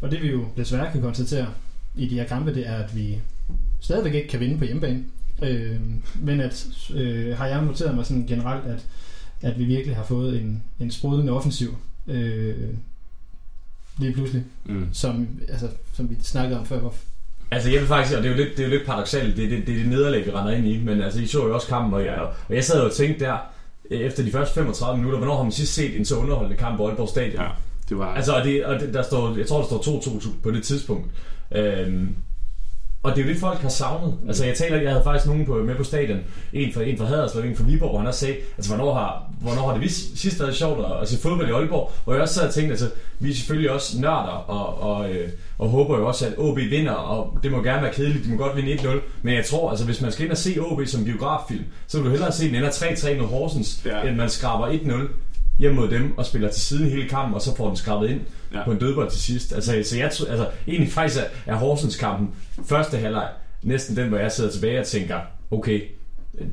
Og 0.00 0.10
det 0.10 0.22
vi 0.22 0.30
jo 0.30 0.44
desværre 0.56 0.92
kan 0.92 1.00
konstatere 1.00 1.46
i 1.96 2.08
de 2.08 2.14
her 2.14 2.24
kampe, 2.26 2.54
det 2.54 2.68
er, 2.68 2.74
at 2.76 2.96
vi 2.96 3.18
stadigvæk 3.80 4.14
ikke 4.14 4.28
kan 4.28 4.40
vinde 4.40 4.58
på 4.58 4.64
hjemmebane. 4.64 5.04
Øh, 5.42 5.80
men 6.20 6.40
at 6.40 6.66
øh, 6.94 7.36
har 7.36 7.46
jeg 7.46 7.64
noteret 7.64 7.94
mig 7.94 8.06
sådan 8.06 8.26
generelt, 8.26 8.64
at, 8.66 8.86
at 9.40 9.58
vi 9.58 9.64
virkelig 9.64 9.96
har 9.96 10.04
fået 10.04 10.40
en, 10.40 10.62
en 10.80 10.90
sprudlende 10.90 11.32
offensiv. 11.32 11.76
Øh, 12.08 12.54
lige 13.98 14.12
pludselig, 14.12 14.44
Mm. 14.64 14.86
som, 14.92 15.28
altså, 15.48 15.68
som 15.94 16.10
vi 16.10 16.16
snakkede 16.22 16.60
om 16.60 16.66
før, 16.66 16.80
Altså 17.50 17.70
jeg 17.70 17.80
vil 17.80 17.88
faktisk, 17.88 18.16
og 18.16 18.22
det 18.22 18.30
er 18.30 18.36
jo 18.36 18.42
lidt, 18.44 18.56
det 18.56 18.60
er 18.62 18.68
jo 18.68 18.70
lidt 18.74 18.86
paradoxalt, 18.86 19.36
det 19.36 19.44
er 19.44 19.48
det, 19.48 19.66
det, 19.66 19.74
er 19.74 19.78
det 19.78 19.88
nederlag, 19.88 20.26
vi 20.26 20.30
render 20.30 20.52
ind 20.52 20.66
i, 20.66 20.84
men 20.84 21.02
altså 21.02 21.20
I 21.20 21.26
så 21.26 21.46
jo 21.46 21.54
også 21.54 21.66
kampen, 21.66 21.94
og 21.94 22.04
jeg, 22.04 22.18
og 22.48 22.54
jeg 22.54 22.64
sad 22.64 22.80
jo 22.80 22.86
og 22.86 22.92
tænkte 22.92 23.24
der, 23.24 23.36
øh, 23.90 24.00
efter 24.00 24.22
de 24.22 24.30
første 24.30 24.54
35 24.54 24.96
minutter, 24.98 25.18
hvornår 25.18 25.36
har 25.36 25.42
man 25.42 25.52
sidst 25.52 25.74
set 25.74 25.96
en 25.98 26.04
så 26.04 26.16
underholdende 26.16 26.56
kamp 26.56 26.76
på 26.76 26.88
Aalborg 26.88 27.08
Stadion? 27.08 27.42
Ja, 27.42 27.48
det 27.88 27.98
var... 27.98 28.14
Altså, 28.14 28.32
og 28.32 28.44
det, 28.44 28.64
og 28.64 28.80
det, 28.80 28.94
der 28.94 29.02
står, 29.02 29.36
jeg 29.36 29.46
tror, 29.46 29.58
der 29.60 29.66
står 29.66 30.00
2-2 30.00 30.28
på 30.42 30.50
det 30.50 30.62
tidspunkt. 30.62 31.06
Øhm, 31.54 32.08
og 33.02 33.16
det 33.16 33.22
er 33.22 33.26
jo 33.26 33.32
det, 33.32 33.40
folk 33.40 33.58
har 33.58 33.68
savnet. 33.68 34.14
Altså, 34.26 34.44
jeg 34.44 34.54
taler, 34.54 34.80
jeg 34.80 34.90
havde 34.90 35.04
faktisk 35.04 35.26
nogen 35.26 35.46
på, 35.46 35.54
med 35.54 35.74
på 35.74 35.84
stadion. 35.84 36.18
En 36.52 36.72
fra, 36.72 36.82
en 36.82 36.98
fra 36.98 37.04
Haderslev, 37.04 37.44
en 37.44 37.56
fra 37.56 37.64
Viborg, 37.64 37.90
hvor 37.90 37.98
han 37.98 38.06
også 38.06 38.20
sagde, 38.20 38.36
altså, 38.56 38.74
hvornår 38.74 38.94
har, 38.94 39.30
hvornår 39.40 39.66
har 39.66 39.72
det 39.72 39.82
vist, 39.82 40.18
sidst 40.18 40.40
været 40.40 40.54
sjovt 40.54 40.84
at, 40.84 41.02
at 41.02 41.08
se 41.08 41.18
fodbold 41.18 41.48
i 41.48 41.52
Aalborg? 41.52 41.92
Hvor 42.04 42.12
jeg 42.12 42.22
også 42.22 42.34
sad 42.34 42.48
og 42.48 42.54
tænkte, 42.54 42.70
altså, 42.70 42.90
vi 43.18 43.30
er 43.30 43.34
selvfølgelig 43.34 43.70
også 43.70 44.00
nørder, 44.00 44.44
og, 44.48 44.82
og, 44.90 45.10
øh, 45.10 45.28
og 45.58 45.68
håber 45.68 45.98
jo 45.98 46.08
også, 46.08 46.26
at 46.26 46.34
OB 46.38 46.56
vinder, 46.56 46.92
og 46.92 47.38
det 47.42 47.52
må 47.52 47.62
gerne 47.62 47.82
være 47.82 47.92
kedeligt, 47.92 48.24
de 48.24 48.30
må 48.30 48.36
godt 48.36 48.56
vinde 48.56 48.74
1-0. 48.74 48.88
Men 49.22 49.34
jeg 49.34 49.44
tror, 49.44 49.70
altså, 49.70 49.84
hvis 49.84 50.00
man 50.00 50.12
skal 50.12 50.24
ind 50.24 50.32
og 50.32 50.38
se 50.38 50.60
OB 50.60 50.86
som 50.86 51.04
biograffilm, 51.04 51.64
så 51.86 51.98
vil 51.98 52.04
du 52.04 52.10
hellere 52.10 52.32
se 52.32 52.46
den 52.46 52.54
ender 52.54 52.70
3-3 52.70 53.20
mod 53.20 53.26
Horsens, 53.26 53.82
ja. 53.84 54.02
end 54.02 54.16
man 54.16 54.30
skraber 54.30 54.68
1-0 54.68 55.08
hjem 55.58 55.74
mod 55.74 55.88
dem 55.88 56.18
og 56.18 56.26
spiller 56.26 56.48
til 56.50 56.62
siden 56.62 56.90
hele 56.90 57.08
kampen, 57.08 57.34
og 57.34 57.42
så 57.42 57.56
får 57.56 57.66
den 57.68 57.76
skrabet 57.76 58.10
ind 58.10 58.20
Ja. 58.54 58.64
på 58.64 58.72
en 58.72 58.78
dødbold 58.78 59.10
til 59.10 59.20
sidst. 59.20 59.52
Altså, 59.52 59.82
så 59.84 59.96
jeg, 59.96 60.04
altså, 60.04 60.46
egentlig 60.68 60.92
faktisk 60.92 61.20
er, 61.46 61.52
er 61.52 61.56
Horsens 61.56 61.96
kampen 61.96 62.28
første 62.68 62.96
halvleg 62.96 63.28
næsten 63.62 63.96
den, 63.96 64.08
hvor 64.08 64.18
jeg 64.18 64.32
sidder 64.32 64.50
tilbage 64.50 64.80
og 64.80 64.86
tænker, 64.86 65.16
okay, 65.50 65.80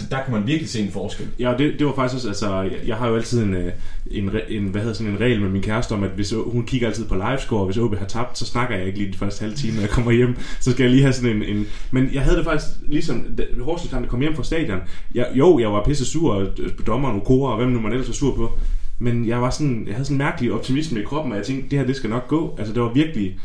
der 0.10 0.24
kan 0.24 0.34
man 0.34 0.48
virkelig 0.48 0.70
se 0.70 0.80
en 0.82 0.92
forskel. 0.92 1.28
Ja, 1.40 1.54
det, 1.58 1.80
det 1.80 1.88
var 1.88 1.94
faktisk 1.96 2.16
også, 2.16 2.28
altså, 2.28 2.62
jeg, 2.62 2.80
jeg 2.88 2.96
har 2.96 3.08
jo 3.08 3.16
altid 3.16 3.44
en, 3.44 3.54
øh, 3.54 3.72
en, 4.12 4.32
en, 4.50 4.64
hvad 4.68 4.82
hedder 4.82 4.96
sådan 4.96 5.12
en 5.14 5.20
regel 5.20 5.42
med 5.42 5.50
min 5.50 5.62
kæreste 5.62 5.92
om, 5.92 6.04
at 6.04 6.10
hvis 6.10 6.34
hun 6.46 6.66
kigger 6.66 6.88
altid 6.88 7.06
på 7.08 7.16
livescore, 7.16 7.60
og 7.60 7.66
hvis 7.66 7.78
OB 7.78 7.96
har 7.98 8.06
tabt, 8.06 8.38
så 8.38 8.46
snakker 8.46 8.78
jeg 8.78 8.86
ikke 8.86 8.98
lige 9.00 9.12
de 9.14 9.18
første 9.18 9.42
halve 9.42 9.56
time, 9.56 9.74
når 9.74 9.82
jeg 9.82 9.90
kommer 9.90 10.12
hjem, 10.12 10.38
så 10.60 10.72
skal 10.72 10.84
jeg 10.84 10.92
lige 10.92 11.02
have 11.02 11.14
sådan 11.14 11.36
en, 11.36 11.44
en 11.44 11.68
men 11.92 12.10
jeg 12.14 12.22
havde 12.22 12.38
det 12.38 12.46
faktisk 12.46 12.68
ligesom, 12.88 13.26
da 13.38 13.44
Horsens 13.62 13.92
kamp 13.92 14.08
kom 14.08 14.20
hjem 14.22 14.36
fra 14.36 14.44
stadion, 14.44 14.80
jeg, 15.16 15.28
jo, 15.34 15.60
jeg 15.60 15.72
var 15.72 15.84
pisse 15.84 16.06
sur, 16.06 16.34
og 16.34 16.48
dommeren 16.88 17.16
Okora, 17.18 17.52
og 17.52 17.58
hvem 17.58 17.70
nu 17.70 17.80
man 17.80 17.92
ellers 17.92 18.08
var 18.08 18.14
sur 18.14 18.36
på, 18.36 18.58
men 19.00 19.28
jeg 19.28 19.42
var 19.42 19.50
sådan, 19.50 19.84
jeg 19.88 19.96
havde 19.96 20.06
sådan 20.06 20.16
en 20.16 20.18
mærkelig 20.18 20.52
optimisme 20.52 21.00
i 21.00 21.04
kroppen, 21.04 21.32
og 21.32 21.38
jeg 21.38 21.46
tænkte, 21.46 21.70
det 21.70 21.80
her, 21.80 21.86
det 21.86 21.96
skal 21.96 22.10
nok 22.10 22.28
gå, 22.28 22.56
altså 22.58 22.74
det 22.74 22.82
var 22.82 22.94
virkelig, 22.94 23.40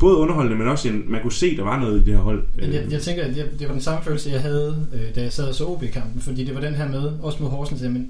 både 0.00 0.16
underholdende, 0.16 0.58
men 0.58 0.68
også 0.68 0.88
en, 0.88 1.04
man 1.08 1.22
kunne 1.22 1.32
se, 1.32 1.56
der 1.56 1.64
var 1.64 1.80
noget 1.80 2.00
i 2.00 2.04
det 2.04 2.14
her 2.14 2.20
hold. 2.20 2.44
Men 2.56 2.72
jeg, 2.72 2.84
jeg 2.90 3.02
tænker, 3.02 3.24
at 3.24 3.36
jeg, 3.36 3.46
det 3.58 3.68
var 3.68 3.72
den 3.72 3.82
samme 3.82 4.04
følelse, 4.04 4.30
jeg 4.30 4.40
havde, 4.40 4.86
øh, 4.94 5.14
da 5.14 5.22
jeg 5.22 5.32
sad 5.32 5.48
og 5.48 5.54
så 5.54 5.64
OB-kampen, 5.64 6.20
fordi 6.20 6.44
det 6.44 6.54
var 6.54 6.60
den 6.60 6.74
her 6.74 6.88
med, 6.88 7.12
også 7.22 7.42
mod 7.42 7.50
Horsens, 7.50 7.82
men 7.82 8.08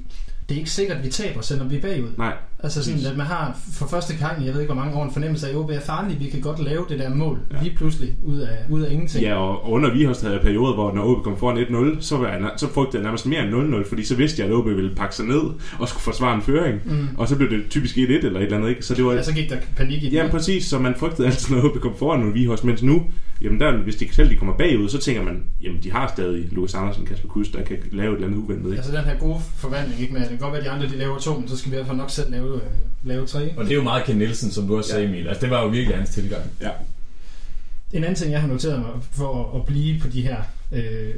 det 0.48 0.54
er 0.54 0.58
ikke 0.58 0.70
sikkert, 0.70 0.96
at 0.96 1.04
vi 1.04 1.10
taber, 1.10 1.40
selvom 1.40 1.70
vi 1.70 1.76
er 1.76 1.80
bagud. 1.80 2.08
Nej, 2.18 2.34
Altså 2.64 2.84
sådan, 2.84 3.06
at 3.10 3.16
man 3.16 3.26
har 3.26 3.58
for 3.72 3.86
første 3.86 4.16
gang, 4.16 4.46
jeg 4.46 4.54
ved 4.54 4.60
ikke 4.60 4.72
hvor 4.72 4.82
mange 4.82 4.96
år, 4.98 5.04
en 5.04 5.12
fornemmelse 5.12 5.46
af, 5.46 5.50
at 5.50 5.56
OB 5.56 5.70
er 5.70 5.80
farlig, 5.80 6.20
vi 6.20 6.26
kan 6.28 6.40
godt 6.40 6.64
lave 6.64 6.84
det 6.88 6.98
der 6.98 7.14
mål, 7.14 7.38
Ja. 7.52 7.56
lige 7.62 7.76
pludselig, 7.76 8.14
ud 8.24 8.38
af, 8.38 8.56
ud 8.70 8.82
af 8.82 8.92
ingenting. 8.92 9.24
Ja, 9.24 9.34
og, 9.34 9.70
under 9.72 9.92
Vihost 9.92 10.22
havde 10.22 10.34
jeg 10.34 10.42
perioder, 10.42 10.74
hvor 10.74 10.92
når 10.94 11.04
OB 11.04 11.24
kom 11.24 11.36
foran 11.38 11.56
1-0, 11.96 12.00
så, 12.00 12.16
var 12.16 12.28
jeg, 12.28 12.50
så 12.56 12.68
frugtede 12.72 12.96
jeg 12.98 13.04
nærmest 13.04 13.26
mere 13.26 13.42
end 13.42 13.74
0-0, 13.84 13.88
fordi 13.88 14.04
så 14.04 14.16
vidste 14.16 14.42
jeg, 14.42 14.48
at 14.50 14.54
OB 14.54 14.66
ville 14.66 14.94
pakke 14.94 15.14
sig 15.14 15.24
ned 15.26 15.40
og 15.78 15.88
skulle 15.88 16.02
forsvare 16.02 16.34
en 16.34 16.42
føring. 16.42 16.80
Mm. 16.84 17.08
Og 17.18 17.28
så 17.28 17.36
blev 17.36 17.50
det 17.50 17.62
typisk 17.70 17.96
1-1 17.96 18.00
eller 18.00 18.16
et 18.40 18.44
eller 18.44 18.56
andet, 18.56 18.68
ikke? 18.70 18.82
Så 18.82 18.94
det 18.94 19.04
var... 19.04 19.12
Ja, 19.12 19.22
så 19.22 19.34
gik 19.34 19.50
der 19.50 19.56
panik 19.76 20.02
i 20.02 20.06
det. 20.06 20.12
Ja, 20.12 20.28
præcis, 20.30 20.64
så 20.64 20.78
man 20.78 20.94
frygtede 20.98 21.26
altid, 21.28 21.54
når 21.56 21.64
OB 21.70 21.80
kom 21.80 21.92
foran 21.98 22.24
mod 22.24 22.32
Vihost, 22.32 22.64
mens 22.64 22.82
nu, 22.82 23.02
jamen 23.42 23.60
der, 23.60 23.76
hvis 23.76 23.96
de 23.96 24.14
selv 24.14 24.30
de 24.30 24.36
kommer 24.36 24.54
bagud, 24.56 24.88
så 24.88 24.98
tænker 24.98 25.22
man, 25.22 25.42
jamen 25.62 25.78
de 25.82 25.92
har 25.92 26.12
stadig 26.14 26.48
Lukas 26.52 26.74
Andersen, 26.74 27.06
Kasper 27.06 27.28
Kuss, 27.28 27.50
der 27.50 27.62
kan 27.64 27.76
lave 27.92 28.10
et 28.10 28.14
eller 28.14 28.26
andet 28.28 28.38
uventet, 28.38 28.64
ikke? 28.66 28.76
Altså 28.76 28.92
den 28.96 29.04
her 29.04 29.18
gode 29.18 29.40
forvandling, 29.56 30.00
ikke 30.00 30.12
med, 30.12 30.20
det 30.20 30.28
kan 30.28 30.38
godt 30.38 30.52
være, 30.52 30.60
at 30.60 30.66
de 30.66 30.70
andre 30.70 30.86
de 30.86 30.96
laver 30.98 31.18
to, 31.18 31.38
men 31.38 31.48
så 31.48 31.56
skal 31.56 31.70
vi 31.70 31.76
i 31.76 31.78
hvert 31.78 31.86
fald 31.86 31.98
nok 31.98 32.10
selv 32.10 32.30
lave, 32.30 32.51
øh, 32.54 32.60
lave 33.04 33.26
tre. 33.26 33.54
Og 33.56 33.64
det 33.64 33.70
er 33.70 33.76
jo 33.76 33.82
meget 33.82 34.04
Ken 34.04 34.16
Nielsen, 34.16 34.50
som 34.50 34.66
du 34.66 34.76
også 34.76 34.90
sagde, 34.90 35.04
Emil. 35.06 35.28
Altså, 35.28 35.40
det 35.40 35.50
var 35.50 35.62
jo 35.62 35.68
virkelig 35.68 35.96
hans 35.96 36.10
tilgang. 36.10 36.42
Ja. 36.60 36.70
En 37.92 38.04
anden 38.04 38.14
ting, 38.14 38.32
jeg 38.32 38.40
har 38.40 38.48
noteret 38.48 38.78
mig 38.80 38.90
for 39.12 39.50
at, 39.54 39.60
at 39.60 39.66
blive 39.66 40.00
på 40.00 40.08
de 40.08 40.22
her 40.22 40.36
øh, 40.72 41.14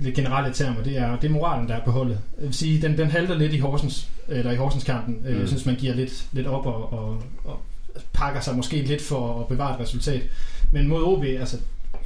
lidt 0.00 0.14
generelle 0.14 0.54
termer, 0.54 0.82
det 0.82 0.96
er, 0.98 1.16
det 1.16 1.28
er 1.28 1.32
moralen, 1.32 1.68
der 1.68 1.74
er 1.74 1.84
på 1.84 1.90
holdet. 1.90 2.18
Jeg 2.38 2.46
vil 2.46 2.54
sige, 2.54 2.82
den, 2.82 2.98
den 2.98 3.10
halter 3.10 3.38
lidt 3.38 3.52
i 3.52 3.58
Horsens, 3.58 4.08
eller 4.28 4.52
i 4.52 4.56
Horsens-kampen. 4.56 5.18
Øh, 5.26 5.34
Mm. 5.34 5.40
Jeg 5.40 5.48
synes, 5.48 5.66
man 5.66 5.74
giver 5.74 5.94
lidt, 5.94 6.24
lidt 6.32 6.46
op 6.46 6.66
og, 6.66 6.92
og, 6.92 7.22
og 7.44 7.60
pakker 8.12 8.40
sig 8.40 8.56
måske 8.56 8.82
lidt 8.82 9.02
for 9.02 9.40
at 9.40 9.46
bevare 9.48 9.74
et 9.74 9.80
resultat. 9.80 10.22
Men 10.72 10.88
mod 10.88 11.02
OB, 11.02 11.24
altså, 11.24 11.56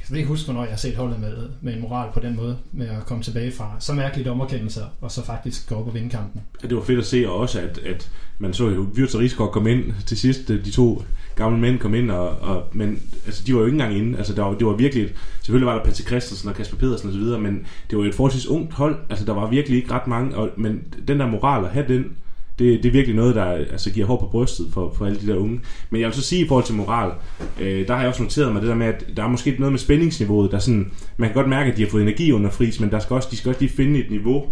jeg 0.05 0.15
kan 0.15 0.17
ikke 0.17 0.29
huske, 0.29 0.45
hvornår 0.45 0.61
jeg 0.61 0.71
har 0.71 0.77
set 0.77 0.95
holdet 0.95 1.19
med, 1.19 1.37
med 1.61 1.73
en 1.73 1.81
moral 1.81 2.09
på 2.13 2.19
den 2.19 2.35
måde, 2.35 2.57
med 2.71 2.87
at 2.87 3.05
komme 3.05 3.23
tilbage 3.23 3.51
fra 3.51 3.75
så 3.79 3.93
mærkelige 3.93 4.29
dommerkendelser, 4.29 4.85
og 5.01 5.11
så 5.11 5.25
faktisk 5.25 5.69
gå 5.69 5.75
op 5.75 5.87
og 5.87 5.93
vinde 5.93 6.09
kampen. 6.09 6.41
Ja, 6.63 6.67
det 6.67 6.77
var 6.77 6.83
fedt 6.83 6.99
at 6.99 7.05
se, 7.05 7.29
og 7.29 7.35
også 7.35 7.59
at, 7.59 7.77
at 7.77 8.11
man 8.39 8.53
så 8.53 8.69
jo 8.69 8.87
Virtus 8.93 9.15
og 9.15 9.21
Rigsgaard 9.21 9.51
komme 9.51 9.71
ind 9.71 9.93
til 10.05 10.17
sidst, 10.17 10.47
de 10.47 10.71
to 10.71 11.03
gamle 11.35 11.59
mænd 11.59 11.79
kom 11.79 11.95
ind, 11.95 12.11
og, 12.11 12.29
og, 12.29 12.63
men 12.73 13.01
altså, 13.25 13.43
de 13.47 13.53
var 13.53 13.59
jo 13.59 13.65
ikke 13.65 13.75
engang 13.75 13.97
inde. 13.97 14.17
Altså, 14.17 14.33
der 14.33 14.43
var, 14.43 14.53
det 14.53 14.67
var 14.67 14.73
virkelig, 14.73 15.09
selvfølgelig 15.41 15.67
var 15.67 15.77
der 15.77 15.83
Patrick 15.83 16.07
Christensen 16.07 16.49
og 16.49 16.55
Kasper 16.55 16.77
Pedersen 16.77 17.09
osv., 17.09 17.41
men 17.41 17.65
det 17.89 17.97
var 17.97 18.03
jo 18.03 18.09
et 18.09 18.15
forholdsvis 18.15 18.47
ungt 18.47 18.73
hold. 18.73 18.95
Altså, 19.09 19.25
der 19.25 19.33
var 19.33 19.49
virkelig 19.49 19.77
ikke 19.77 19.91
ret 19.91 20.07
mange, 20.07 20.35
og, 20.35 20.49
men 20.57 20.83
den 21.07 21.19
der 21.19 21.27
moral 21.27 21.65
at 21.65 21.71
have 21.71 21.87
den, 21.87 22.17
det, 22.59 22.83
det 22.83 22.89
er 22.89 22.91
virkelig 22.91 23.15
noget, 23.15 23.35
der 23.35 23.45
altså, 23.45 23.91
giver 23.91 24.07
hår 24.07 24.17
på 24.17 24.25
brystet 24.25 24.67
for, 24.73 24.93
for 24.97 25.05
alle 25.05 25.19
de 25.19 25.27
der 25.27 25.35
unge. 25.35 25.59
Men 25.89 26.01
jeg 26.01 26.07
vil 26.07 26.15
så 26.15 26.21
sige 26.21 26.45
i 26.45 26.47
forhold 26.47 26.65
til 26.65 26.75
moral, 26.75 27.11
øh, 27.59 27.87
der 27.87 27.93
har 27.93 28.01
jeg 28.01 28.09
også 28.09 28.23
noteret 28.23 28.53
mig 28.53 28.61
det 28.61 28.69
der 28.69 28.75
med, 28.75 28.87
at 28.87 29.05
der 29.17 29.23
er 29.23 29.27
måske 29.27 29.55
noget 29.59 29.71
med 29.73 29.79
spændingsniveauet, 29.79 30.51
der 30.51 30.59
sådan, 30.59 30.91
man 31.17 31.29
kan 31.29 31.33
godt 31.33 31.49
mærke, 31.49 31.71
at 31.71 31.77
de 31.77 31.83
har 31.83 31.89
fået 31.89 32.03
energi 32.03 32.31
under 32.31 32.49
fris, 32.49 32.79
men 32.79 32.91
der 32.91 32.99
skal 32.99 33.13
også, 33.13 33.27
de 33.31 33.37
skal 33.37 33.49
også 33.49 33.61
lige 33.61 33.73
finde 33.73 33.99
et 33.99 34.11
niveau, 34.11 34.45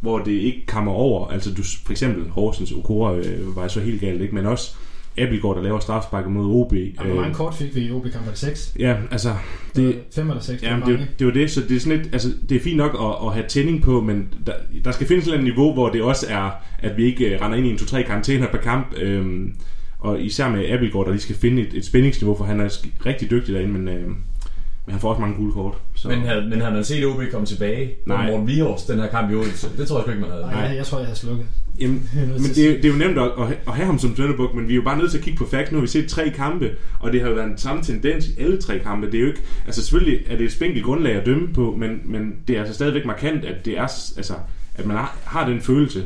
hvor 0.00 0.18
det 0.18 0.32
ikke 0.32 0.66
kommer 0.66 0.92
over. 0.92 1.28
Altså 1.28 1.54
du, 1.54 1.62
for 1.84 1.90
eksempel 1.90 2.30
Horsens 2.30 2.72
Okora 2.72 3.16
øh, 3.16 3.56
var 3.56 3.68
så 3.68 3.80
helt 3.80 4.00
galt, 4.00 4.22
ikke? 4.22 4.34
men 4.34 4.46
også 4.46 4.74
Abelgaard, 5.22 5.56
der 5.56 5.62
laver 5.62 5.78
strafsparket 5.78 6.32
mod 6.32 6.44
OB. 6.44 6.72
Og 6.98 7.06
hvor 7.06 7.14
mange 7.14 7.34
kort 7.34 7.54
fik 7.54 7.74
vi 7.74 7.80
i 7.80 7.92
OB-kampen? 7.92 8.34
6? 8.34 8.74
ja, 8.78 8.96
altså, 9.10 9.34
det, 9.76 9.98
5 10.14 10.28
eller 10.28 10.42
6? 10.42 10.62
Ja, 10.62 10.76
det, 10.86 11.06
det 11.18 11.26
var 11.26 11.32
det, 11.32 11.50
så 11.50 11.60
det 11.68 11.76
er 11.76 11.80
sådan 11.80 11.98
lidt, 11.98 12.08
altså, 12.12 12.28
det 12.48 12.56
er 12.56 12.60
fint 12.60 12.76
nok 12.76 12.96
at, 13.00 13.26
at 13.26 13.32
have 13.34 13.46
tænding 13.48 13.82
på, 13.82 14.00
men 14.00 14.28
der, 14.46 14.52
der 14.84 14.92
skal 14.92 15.06
findes 15.06 15.24
et 15.24 15.26
eller 15.26 15.38
andet 15.38 15.54
niveau, 15.54 15.72
hvor 15.72 15.88
det 15.88 16.02
også 16.02 16.26
er, 16.28 16.50
at 16.78 16.96
vi 16.96 17.04
ikke 17.04 17.34
øh, 17.34 17.40
render 17.40 17.58
ind 17.58 17.66
i 17.66 17.70
en 17.70 17.76
2-3 17.76 18.02
karantæner 18.02 18.46
per 18.46 18.58
kamp, 18.58 18.94
øhm, 18.96 19.54
og 19.98 20.20
især 20.20 20.48
med 20.48 20.70
Abelgaard, 20.70 21.04
der 21.04 21.12
lige 21.12 21.22
skal 21.22 21.36
finde 21.36 21.62
et, 21.62 21.74
et 21.74 21.84
spændingsniveau, 21.84 22.36
for 22.36 22.44
han 22.44 22.60
er 22.60 22.78
rigtig 23.06 23.30
dygtig 23.30 23.54
derinde, 23.54 23.72
men, 23.72 23.88
øh, 23.88 24.06
men 24.86 24.92
han 24.92 25.00
får 25.00 25.08
også 25.08 25.20
mange 25.20 25.36
gule 25.36 25.52
kort. 25.52 25.74
Så. 25.94 26.08
Men 26.08 26.20
havde, 26.20 26.48
men 26.48 26.60
havde 26.60 26.74
man 26.74 26.84
set 26.84 27.06
OB 27.06 27.20
komme 27.32 27.46
tilbage 27.46 27.90
Nej. 28.06 28.30
Morten 28.30 28.46
Vihors, 28.46 28.82
den 28.82 28.98
her 28.98 29.06
kamp 29.06 29.30
i 29.30 29.34
Odense? 29.34 29.68
Det 29.78 29.88
tror 29.88 29.96
jeg 29.96 30.02
sgu 30.02 30.10
ikke, 30.10 30.20
man 30.20 30.30
havde. 30.30 30.42
Nej, 30.42 30.60
jeg, 30.60 30.76
jeg 30.76 30.86
tror, 30.86 30.98
jeg 30.98 31.08
har 31.08 31.14
slukket. 31.14 31.46
Jamen, 31.80 32.10
men 32.42 32.50
det, 32.54 32.66
er, 32.66 32.72
det 32.72 32.84
er 32.84 32.88
jo 32.88 32.94
nemt 32.94 33.18
at, 33.18 33.30
at, 33.66 33.74
have 33.74 33.86
ham 33.86 33.98
som 33.98 34.16
Sønderbuk, 34.16 34.54
men 34.54 34.68
vi 34.68 34.72
er 34.72 34.76
jo 34.76 34.82
bare 34.82 34.98
nødt 34.98 35.10
til 35.10 35.18
at 35.18 35.24
kigge 35.24 35.38
på 35.38 35.46
fact. 35.46 35.72
Nu 35.72 35.78
har 35.78 35.82
vi 35.82 35.88
set 35.88 36.08
tre 36.08 36.30
kampe, 36.30 36.70
og 37.00 37.12
det 37.12 37.20
har 37.20 37.28
jo 37.28 37.34
været 37.34 37.48
den 37.48 37.58
samme 37.58 37.82
tendens 37.82 38.28
i 38.28 38.40
alle 38.40 38.62
tre 38.62 38.78
kampe. 38.78 39.06
Det 39.06 39.14
er 39.14 39.20
jo 39.20 39.26
ikke, 39.26 39.40
altså 39.66 39.82
selvfølgelig 39.82 40.24
er 40.26 40.36
det 40.36 40.44
et 40.44 40.52
spinkelt 40.52 40.84
grundlag 40.84 41.14
at 41.14 41.26
dømme 41.26 41.48
på, 41.54 41.76
men, 41.78 42.00
men 42.04 42.36
det 42.48 42.56
er 42.56 42.60
altså 42.60 42.74
stadigvæk 42.74 43.04
markant, 43.04 43.44
at 43.44 43.64
det 43.64 43.78
er, 43.78 43.82
altså, 44.16 44.34
at 44.74 44.86
man 44.86 44.96
har, 44.96 45.16
har 45.24 45.48
den 45.48 45.60
følelse. 45.60 46.04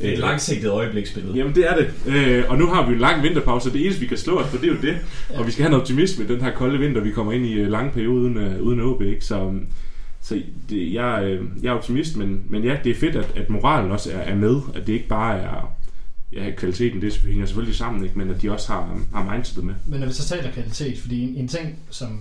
Det 0.00 0.08
er 0.08 0.12
et 0.12 0.18
langsigtet 0.18 0.70
øjebliksbillede. 0.70 1.36
Jamen 1.36 1.54
det 1.54 1.70
er 1.70 1.76
det. 1.76 1.90
Øh, 2.06 2.44
og 2.48 2.58
nu 2.58 2.66
har 2.66 2.86
vi 2.86 2.92
en 2.92 3.00
lang 3.00 3.22
vinterpause, 3.22 3.68
og 3.68 3.72
det 3.72 3.84
eneste 3.84 4.00
vi 4.00 4.06
kan 4.06 4.16
slå 4.16 4.38
os 4.38 4.50
på, 4.50 4.56
det 4.56 4.64
er 4.64 4.72
jo 4.72 4.78
det. 4.82 4.96
Og 5.38 5.46
vi 5.46 5.50
skal 5.50 5.62
have 5.62 5.70
noget 5.70 5.82
optimisme 5.82 6.24
i 6.24 6.28
den 6.28 6.40
her 6.40 6.52
kolde 6.54 6.78
vinter, 6.78 7.00
vi 7.00 7.10
kommer 7.10 7.32
ind 7.32 7.46
i 7.46 7.54
øh, 7.54 7.70
lange 7.70 7.90
periode 7.90 8.14
uden, 8.14 8.36
øh, 8.36 8.62
uden 8.62 8.80
OB. 8.80 9.02
Ikke? 9.02 9.24
Så, 9.24 9.38
øhm, 9.38 9.66
så 10.22 10.42
det, 10.70 10.92
jeg, 10.92 11.24
øh, 11.24 11.46
jeg 11.62 11.68
er 11.68 11.74
optimist, 11.74 12.16
men, 12.16 12.42
men 12.48 12.64
ja, 12.64 12.76
det 12.84 12.90
er 12.90 13.00
fedt, 13.00 13.16
at, 13.16 13.36
at 13.36 13.50
moralen 13.50 13.90
også 13.90 14.12
er, 14.12 14.18
er 14.18 14.34
med. 14.34 14.60
At 14.74 14.86
det 14.86 14.92
ikke 14.92 15.08
bare 15.08 15.38
er 15.38 15.74
ja, 16.32 16.50
kvaliteten, 16.56 17.02
det 17.02 17.14
hænger 17.14 17.46
selvfølgelig 17.46 17.76
sammen, 17.76 18.04
ikke? 18.04 18.18
men 18.18 18.30
at 18.30 18.42
de 18.42 18.52
også 18.52 18.72
har, 18.72 18.98
har 19.14 19.32
mindsetet 19.32 19.64
med. 19.64 19.74
Men 19.86 20.00
når 20.00 20.06
vi 20.06 20.12
så 20.12 20.28
taler 20.28 20.50
kvalitet, 20.50 20.98
fordi 20.98 21.22
en, 21.22 21.36
en 21.36 21.48
ting, 21.48 21.78
som 21.90 22.20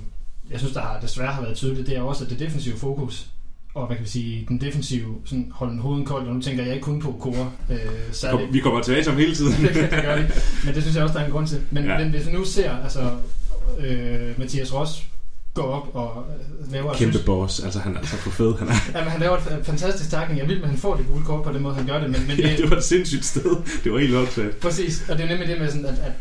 jeg 0.52 0.60
synes, 0.60 0.74
der 0.74 0.82
har, 0.82 1.00
desværre 1.00 1.34
har 1.34 1.42
været 1.42 1.56
tydeligt, 1.56 1.88
det 1.88 1.98
er 1.98 2.02
også, 2.02 2.24
at 2.24 2.30
det 2.30 2.40
defensive 2.40 2.78
fokus, 2.78 3.28
og 3.74 3.88
hvad 3.88 3.96
kan 3.96 4.06
vi 4.06 4.10
sige, 4.10 4.46
den 4.48 4.62
defensive, 4.62 5.16
sådan 5.26 5.52
holde 5.52 5.82
hovedet 5.82 6.08
koldt, 6.08 6.28
og 6.28 6.36
nu 6.36 6.42
tænker 6.42 6.64
jeg 6.64 6.74
ikke 6.74 6.84
kun 6.84 7.02
på 7.02 7.12
Kora, 7.12 7.52
øh, 7.70 7.78
særligt. 8.12 8.54
Vi 8.54 8.60
kommer 8.60 8.82
tilbage 8.82 9.04
som 9.04 9.18
hele 9.18 9.36
tiden. 9.36 9.52
det 9.64 9.90
gør 10.04 10.16
vi. 10.16 10.24
Men 10.66 10.76
det 10.76 10.84
synes 10.84 10.96
jeg 10.96 11.04
også, 11.04 11.14
der 11.14 11.20
er 11.20 11.26
en 11.26 11.32
grund 11.32 11.48
til. 11.48 11.62
Men, 11.72 11.86
ja. 11.86 11.98
men 11.98 12.10
hvis 12.10 12.28
vi 12.28 12.32
nu 12.32 12.46
ser, 12.46 12.72
altså, 12.72 13.12
øh, 13.80 14.40
Mathias 14.40 14.74
Ross 14.74 15.08
gå 15.54 15.62
op 15.62 15.96
og 15.96 16.26
øh, 16.64 16.72
laver... 16.72 16.94
Kæmpe 16.94 17.14
synes- 17.14 17.26
boss, 17.26 17.60
altså 17.60 17.80
han 17.80 17.98
er 17.98 18.02
så 18.06 18.16
for 18.16 18.30
fed. 18.30 18.54
Han 18.60 18.68
er, 18.68 18.74
Jamen, 18.96 19.12
han 19.12 19.20
laver 19.20 19.38
et 19.38 19.42
fa- 19.42 19.64
fantastisk 19.64 20.10
takling. 20.10 20.40
Jeg 20.40 20.48
vil, 20.48 20.62
at 20.62 20.68
han 20.70 20.78
får 20.78 20.96
det 20.96 21.06
gule 21.08 21.26
kort 21.26 21.44
på 21.44 21.52
den 21.54 21.62
måde, 21.62 21.76
han 21.76 21.86
gør 21.88 22.00
det. 22.00 22.10
Men, 22.10 22.22
men 22.28 22.38
det, 22.38 22.44
ja, 22.44 22.58
det 22.58 22.70
var 22.70 22.76
et 22.78 22.84
sindssygt 22.84 23.26
sted. 23.26 23.56
Det 23.84 23.92
var 23.94 24.00
helt 24.00 24.16
åndssvagt. 24.16 24.60
Præcis, 24.60 25.06
og 25.10 25.18
det 25.18 25.24
er 25.26 25.30
nemlig 25.30 25.48
det 25.48 25.60
med, 25.60 25.68
sådan, 25.70 25.86
at, 25.86 26.00
at 26.00 26.12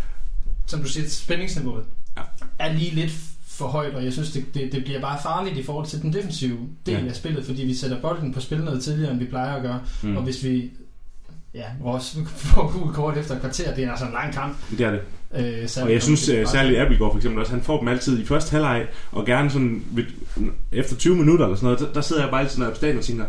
som 0.67 0.83
du 0.83 0.89
siger, 0.89 1.09
spændingsniveauet 1.09 1.85
Ja. 2.17 2.23
er 2.59 2.73
lige 2.73 2.95
lidt 2.95 3.13
for 3.47 3.67
højt, 3.67 3.95
og 3.95 4.05
jeg 4.05 4.13
synes, 4.13 4.31
det, 4.33 4.45
det, 4.55 4.73
det 4.73 4.85
bliver 4.85 5.01
bare 5.01 5.19
farligt 5.23 5.57
i 5.57 5.63
forhold 5.63 5.87
til 5.87 6.03
den 6.03 6.13
defensive 6.13 6.59
del 6.87 6.95
Ja. 6.95 7.09
af 7.09 7.17
spillet, 7.17 7.45
fordi 7.45 7.63
vi 7.65 7.75
sætter 7.75 8.01
bolden 8.01 8.35
på 8.35 8.41
spil 8.41 8.61
noget 8.65 8.83
tidligere, 8.85 9.11
end 9.11 9.19
vi 9.19 9.25
plejer 9.25 9.55
at 9.57 9.63
gøre, 9.63 9.81
mm. 10.03 10.17
og 10.17 10.23
hvis 10.23 10.45
vi 10.45 10.71
ja, 11.55 11.65
vores 11.83 12.19
får 12.37 12.73
gul 12.79 12.95
kort 12.95 13.17
efter 13.17 13.35
et 13.35 13.41
kvarter. 13.41 13.75
Det 13.75 13.85
er 13.85 13.91
altså 13.91 14.05
en 14.07 14.13
lang 14.13 14.35
kamp. 14.35 14.57
Det 14.71 14.81
er 14.81 14.91
det. 14.91 15.01
Øh, 15.37 15.85
Og 15.85 15.93
jeg 15.93 16.03
synes 16.03 16.29
uh, 16.29 16.35
særligt 16.47 16.81
Abelgaard 16.81 17.13
for 17.13 17.17
eksempel 17.17 17.41
også, 17.41 17.53
han 17.53 17.63
får 17.63 17.79
dem 17.79 17.89
altid 17.89 18.23
i 18.23 18.27
første 18.27 18.51
halvleg, 18.51 18.87
og 19.13 19.27
gerne 19.27 19.51
sådan 19.51 19.83
ved, 19.91 20.05
efter 20.73 20.97
20 20.97 21.17
minutter 21.17 21.45
eller 21.45 21.57
sådan 21.57 21.67
noget, 21.67 21.81
der, 21.81 21.93
der 21.93 22.01
sidder 22.01 22.23
jeg 22.23 22.31
bare 22.31 22.41
altid, 22.41 22.65
på 22.65 22.75
stadion 22.75 22.99
og 22.99 23.05
tænker, 23.05 23.25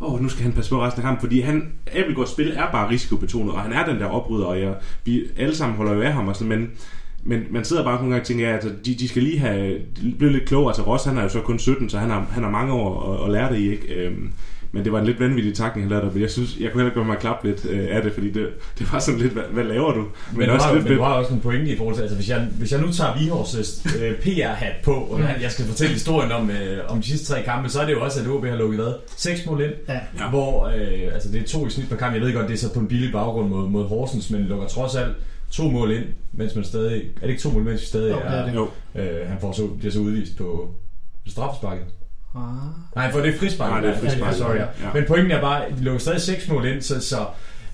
åh, 0.00 0.14
oh, 0.14 0.22
nu 0.22 0.28
skal 0.28 0.42
han 0.42 0.52
passe 0.52 0.70
på 0.70 0.82
resten 0.82 1.02
af 1.02 1.04
kampen, 1.04 1.20
fordi 1.20 1.40
han, 1.40 1.72
Abelgaards 1.92 2.30
spil 2.30 2.52
er 2.56 2.70
bare 2.72 2.90
risikobetonet, 2.90 3.54
og 3.54 3.60
han 3.60 3.72
er 3.72 3.86
den 3.86 4.00
der 4.00 4.06
opryder, 4.06 4.46
og 4.46 4.60
jeg, 4.60 4.74
vi 5.04 5.22
alle 5.38 5.56
sammen 5.56 5.76
holder 5.76 5.94
jo 5.94 6.02
af 6.02 6.12
ham 6.12 6.28
og 6.28 6.36
sådan, 6.36 6.48
men 6.48 6.70
men 7.22 7.42
man 7.50 7.64
sidder 7.64 7.84
bare 7.84 7.94
nogle 7.94 8.10
gange 8.10 8.22
og 8.22 8.26
tænker, 8.26 8.48
ja, 8.48 8.54
altså, 8.54 8.70
de, 8.84 8.94
de 8.94 9.08
skal 9.08 9.22
lige 9.22 9.38
have 9.38 9.80
blive 10.18 10.32
lidt 10.32 10.48
klogere. 10.48 10.70
Altså 10.70 10.82
Ross, 10.82 11.04
han 11.04 11.18
er 11.18 11.22
jo 11.22 11.28
så 11.28 11.40
kun 11.40 11.58
17, 11.58 11.90
så 11.90 11.98
han 11.98 12.10
har, 12.10 12.26
han 12.30 12.42
har 12.42 12.50
mange 12.50 12.72
år 12.72 13.14
at, 13.14 13.24
at 13.24 13.32
lære 13.32 13.52
det 13.52 13.58
i, 13.58 13.70
ikke? 13.70 13.94
Øhm, 13.94 14.32
men 14.72 14.84
det 14.84 14.92
var 14.92 14.98
en 14.98 15.06
lidt 15.06 15.20
vanvittig 15.20 15.54
takning, 15.54 15.84
han 15.84 15.90
lavede 15.90 16.06
der, 16.06 16.12
men 16.12 16.22
jeg 16.22 16.30
synes, 16.30 16.56
jeg 16.60 16.70
kunne 16.72 16.80
heller 16.80 16.90
ikke 16.90 16.94
gøre 16.94 17.04
mig 17.04 17.14
at 17.14 17.20
klappe 17.20 17.48
lidt 17.48 17.66
øh, 17.70 17.96
af 17.96 18.02
det, 18.02 18.12
fordi 18.12 18.30
det, 18.30 18.48
det 18.78 18.92
var 18.92 18.98
sådan 18.98 19.20
lidt, 19.20 19.32
hvad, 19.32 19.42
hvad 19.52 19.64
laver 19.64 19.92
du? 19.92 20.00
Men, 20.00 20.38
men, 20.38 20.48
du, 20.48 20.54
har, 20.54 20.74
men 20.74 20.86
du 20.86 21.02
har 21.02 21.12
også 21.12 21.34
en 21.34 21.40
pointe 21.40 21.70
i 21.72 21.76
forhold 21.76 21.94
til, 21.94 22.02
altså 22.02 22.16
hvis 22.16 22.28
jeg, 22.28 22.48
hvis 22.58 22.72
jeg 22.72 22.80
nu 22.80 22.92
tager 22.92 23.18
Vihors 23.18 23.54
øh, 24.00 24.14
PR-hat 24.20 24.74
på, 24.84 24.92
og 24.94 25.20
jeg, 25.20 25.38
jeg 25.42 25.50
skal 25.50 25.64
fortælle 25.64 25.92
historien 25.92 26.32
om, 26.32 26.50
øh, 26.50 26.78
om 26.88 27.00
de 27.00 27.08
sidste 27.08 27.32
tre 27.32 27.42
kampe, 27.42 27.68
så 27.68 27.80
er 27.80 27.86
det 27.86 27.92
jo 27.92 28.04
også, 28.04 28.20
at 28.20 28.26
OB 28.28 28.44
har 28.46 28.56
lukket 28.56 28.80
hvad? 28.80 28.92
Seks 29.16 29.46
mål 29.46 29.60
ind, 29.62 29.72
Ja. 29.88 30.28
Hvor 30.30 30.66
øh, 30.66 31.14
altså 31.14 31.32
det 31.32 31.42
er 31.42 31.46
to 31.46 31.66
i 31.66 31.70
snit 31.70 31.88
per 31.88 31.96
kamp. 31.96 32.14
Jeg 32.14 32.22
ved 32.22 32.32
godt, 32.34 32.48
det 32.48 32.54
er 32.54 32.58
så 32.58 32.72
på 32.74 32.80
en 32.80 32.88
billig 32.88 33.12
baggrund 33.12 33.48
mod, 33.48 33.68
mod 33.68 33.84
Horsens, 33.88 34.30
men 34.30 34.40
lukker 34.42 34.66
trods 34.66 34.94
alt 34.96 35.16
to 35.50 35.62
mål 35.70 35.90
ind, 35.92 36.04
mens 36.32 36.54
man 36.54 36.64
stadig... 36.64 37.02
Er 37.16 37.20
det 37.20 37.28
ikke 37.28 37.42
to 37.42 37.50
mål, 37.50 37.62
mens 37.64 37.80
vi 37.80 37.86
stadig 37.86 38.10
Jo, 38.10 38.16
det 38.16 38.38
er 38.38 38.44
det. 38.46 38.54
Jo, 38.54 38.68
Øh, 38.94 39.28
han 39.28 39.36
får 39.40 39.52
så, 39.52 39.66
bliver 39.66 39.92
så 39.92 39.98
udvist 39.98 40.36
på 40.38 40.68
straffesparket. 41.26 41.84
Ah. 42.34 42.42
Nej, 42.96 43.12
for 43.12 43.20
det 43.20 43.34
er 43.34 43.38
frispark. 43.38 43.70
Nej, 43.70 43.80
det 43.80 43.90
er 43.90 44.00
frispark. 44.00 44.32
Ja, 44.32 44.36
sorry, 44.38 44.54
ja. 44.56 44.60
Ja. 44.62 44.92
Men 44.94 45.04
pointen 45.08 45.30
er 45.30 45.40
bare, 45.40 45.66
at 45.66 45.72
de 45.78 45.84
lukker 45.84 45.98
stadig 46.00 46.20
seks 46.20 46.48
mål 46.48 46.66
ind, 46.66 46.80
så, 46.82 47.00
så 47.00 47.16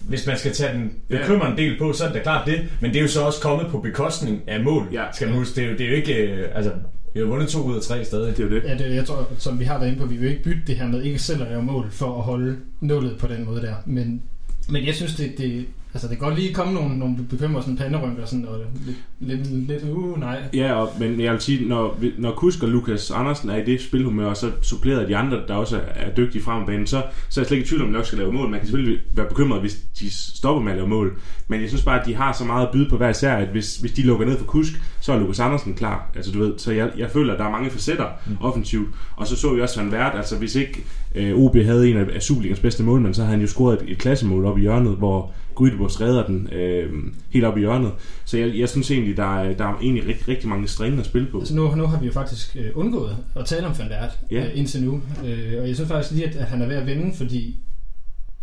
hvis 0.01 0.27
man 0.27 0.39
skal 0.39 0.53
tage 0.53 0.73
den 0.79 0.93
bekymrende 1.09 1.57
del 1.57 1.79
på, 1.79 1.93
så 1.93 2.05
er 2.05 2.09
det 2.09 2.17
da 2.17 2.23
klart 2.23 2.47
det. 2.47 2.61
Men 2.81 2.91
det 2.91 2.97
er 2.99 3.03
jo 3.03 3.09
så 3.09 3.23
også 3.23 3.41
kommet 3.41 3.67
på 3.71 3.79
bekostning 3.79 4.41
af 4.47 4.61
mål. 4.65 4.89
Ja. 4.93 5.05
Skal 5.13 5.29
man 5.29 5.37
huske, 5.37 5.57
det 5.57 5.65
er 5.65 5.69
jo, 5.71 5.77
det 5.77 5.87
er 5.87 5.91
jo 5.91 5.95
ikke... 5.97 6.15
øh, 6.15 6.49
Altså, 6.55 6.73
vi 7.15 7.21
har 7.21 7.27
vundet 7.27 7.49
to 7.49 7.63
ud 7.63 7.77
af 7.77 7.83
tre 7.83 8.05
stadig. 8.05 8.37
det 8.37 8.45
er 8.45 8.49
det. 8.49 8.63
Ja, 8.65 8.75
det, 8.89 8.95
jeg 8.95 9.05
tror, 9.07 9.29
som 9.39 9.61
vi 9.61 9.65
har 9.65 9.79
været 9.79 9.89
inde 9.91 10.01
på, 10.01 10.07
vi 10.07 10.17
vil 10.17 10.31
ikke 10.31 10.43
bytte 10.43 10.63
det 10.67 10.77
her 10.77 10.87
med 10.87 11.03
ikke 11.03 11.19
selv 11.19 11.43
at 11.43 11.49
lave 11.49 11.63
mål 11.63 11.91
for 11.91 12.19
at 12.19 12.23
holde 12.25 12.57
nullet 12.81 13.19
på 13.19 13.27
den 13.27 13.45
måde 13.45 13.63
der. 13.63 13.75
Men, 13.87 14.23
men 14.69 14.87
jeg 14.87 14.95
synes, 14.95 15.15
det, 15.17 15.39
det, 15.39 15.67
altså 15.95 16.09
det 16.09 16.19
kan 16.19 16.29
godt 16.29 16.39
lige 16.39 16.55
komme 16.55 16.75
nogle, 16.75 16.99
nogle 16.99 17.17
bekymrede 17.31 17.63
sådan 17.63 17.77
panderynker 17.77 18.27
sådan, 18.27 18.47
og 18.47 18.59
lidt, 18.87 18.97
lidt, 19.21 19.69
lidt 19.69 19.83
uh, 19.83 20.21
nej. 20.21 20.43
Ja, 20.55 20.73
og, 20.73 20.91
men 21.01 21.21
jeg 21.21 21.33
vil 21.33 21.41
sige, 21.41 21.69
når, 21.69 22.01
når 22.19 22.33
Kusk 22.33 22.63
og 22.63 22.69
Lukas 22.69 23.11
Andersen 23.11 23.51
er 23.51 23.57
i 23.57 23.65
det 23.65 23.81
spilhumør, 23.81 24.27
og 24.27 24.37
så 24.37 24.51
suppleret 24.63 25.01
af 25.01 25.07
de 25.07 25.17
andre, 25.17 25.41
der 25.49 25.55
også 25.55 25.81
er, 25.95 26.11
dygtige 26.11 26.43
frem 26.43 26.67
banen, 26.67 26.87
så, 26.87 27.03
så 27.29 27.41
er 27.41 27.43
jeg 27.43 27.47
slet 27.47 27.51
ikke 27.51 27.65
i 27.65 27.69
tvivl 27.69 27.83
om, 27.83 27.89
at 27.89 27.93
de 27.93 27.97
nok 27.97 28.07
skal 28.07 28.19
lave 28.19 28.33
mål. 28.33 28.51
Man 28.51 28.61
kan 28.61 28.67
selvfølgelig 28.67 29.01
være 29.15 29.27
bekymret, 29.29 29.61
hvis 29.61 29.75
de 29.99 30.11
stopper 30.11 30.63
med 30.63 30.73
at 30.73 30.79
lave 30.79 30.89
mål. 30.89 31.19
Men 31.49 31.61
jeg 31.61 31.69
synes 31.69 31.85
bare, 31.85 32.01
at 32.01 32.07
de 32.07 32.15
har 32.15 32.33
så 32.33 32.45
meget 32.45 32.67
at 32.67 32.73
byde 32.73 32.89
på 32.91 32.97
hver 32.97 33.09
især, 33.09 33.37
at 33.37 33.49
hvis, 33.49 33.77
hvis 33.77 33.93
de 33.93 34.03
lukker 34.03 34.27
ned 34.27 34.39
for 34.39 34.45
Kusk, 34.45 34.73
så 35.01 35.13
er 35.13 35.19
Lukas 35.19 35.41
Andersen 35.41 35.75
klar. 35.75 36.11
Altså 36.15 36.33
du 36.33 36.39
ved, 36.39 36.59
så 36.59 36.73
jeg, 36.73 36.91
jeg 36.99 37.11
føler, 37.11 37.33
at 37.33 37.39
der 37.39 37.45
er 37.45 37.51
mange 37.51 37.71
facetter 37.71 38.07
mm. 38.27 38.37
offensivt. 38.41 38.89
Og 39.17 39.27
så 39.27 39.37
så 39.37 39.55
vi 39.55 39.61
også 39.61 39.81
Van 39.81 39.93
Vært, 39.93 40.13
altså 40.17 40.39
hvis 40.39 40.55
ikke 40.55 40.85
øh, 41.15 41.35
OB 41.35 41.57
havde 41.57 41.91
en 41.91 41.97
af, 41.97 42.07
af 42.15 42.23
Superligans 42.23 42.61
bedste 42.61 42.83
målmænd, 42.83 43.15
så 43.15 43.23
havde 43.23 43.31
han 43.31 43.41
jo 43.41 43.47
scoret 43.47 43.83
et, 43.83 43.91
et 43.91 43.99
klassemål 43.99 44.45
op 44.45 44.59
i 44.59 44.61
hjørnet, 44.61 44.97
hvor 44.97 45.33
Grydebos 45.55 46.01
redder 46.01 46.27
den 46.27 46.49
øh, 46.53 46.93
helt 47.31 47.45
op 47.45 47.57
i 47.57 47.61
hjørnet. 47.61 47.93
Så 48.25 48.39
jeg, 48.39 48.59
jeg 48.59 48.69
synes 48.69 48.91
egentlig, 48.91 49.17
der 49.17 49.39
er, 49.39 49.53
der 49.55 49.65
er 49.65 49.79
egentlig 49.83 50.07
rigtig, 50.07 50.29
rigtig 50.29 50.49
mange 50.49 50.69
strenge 50.69 51.01
at 51.01 51.07
spille 51.07 51.29
på. 51.31 51.39
Altså 51.39 51.55
nu, 51.57 51.75
nu 51.75 51.87
har 51.87 52.01
vi 52.01 52.07
jo 52.07 52.13
faktisk 52.13 52.57
øh, 52.61 52.71
undgået 52.75 53.17
at 53.37 53.45
tale 53.47 53.67
om 53.67 53.79
Van 53.79 53.89
Vært 53.89 54.19
Ja. 54.31 54.45
øh, 54.45 54.59
indtil 54.59 54.83
nu. 54.85 55.01
Øh, 55.27 55.61
og 55.61 55.69
jeg 55.69 55.75
synes 55.75 55.89
faktisk 55.91 56.15
lige, 56.15 56.27
at, 56.29 56.37
at 56.37 56.45
han 56.47 56.63
er 56.63 56.67
ved 56.67 56.77
at 56.77 56.87
vinde, 56.87 57.17
fordi 57.17 57.57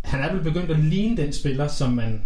han 0.04 0.20
er 0.20 0.32
vel 0.34 0.42
begyndt 0.42 0.70
at 0.70 0.78
ligne 0.84 1.16
den 1.16 1.32
spiller, 1.32 1.68
som 1.68 1.92
man 1.92 2.20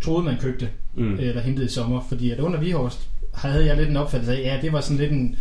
troede, 0.00 0.24
man 0.24 0.36
købte 0.40 0.68
Mm. 0.96 1.16
eller 1.18 1.40
hentede 1.42 1.66
i 1.66 1.68
sommer. 1.68 2.06
Fordi 2.08 2.30
at 2.30 2.40
under 2.40 2.60
Vihorst 2.60 3.08
havde 3.34 3.66
jeg 3.66 3.76
lidt 3.76 3.88
en 3.88 3.96
opfattelse 3.96 4.36
af, 4.36 4.42
ja, 4.42 4.58
det 4.62 4.72
var 4.72 4.80
sådan 4.80 4.96
lidt 4.98 5.12
en, 5.12 5.36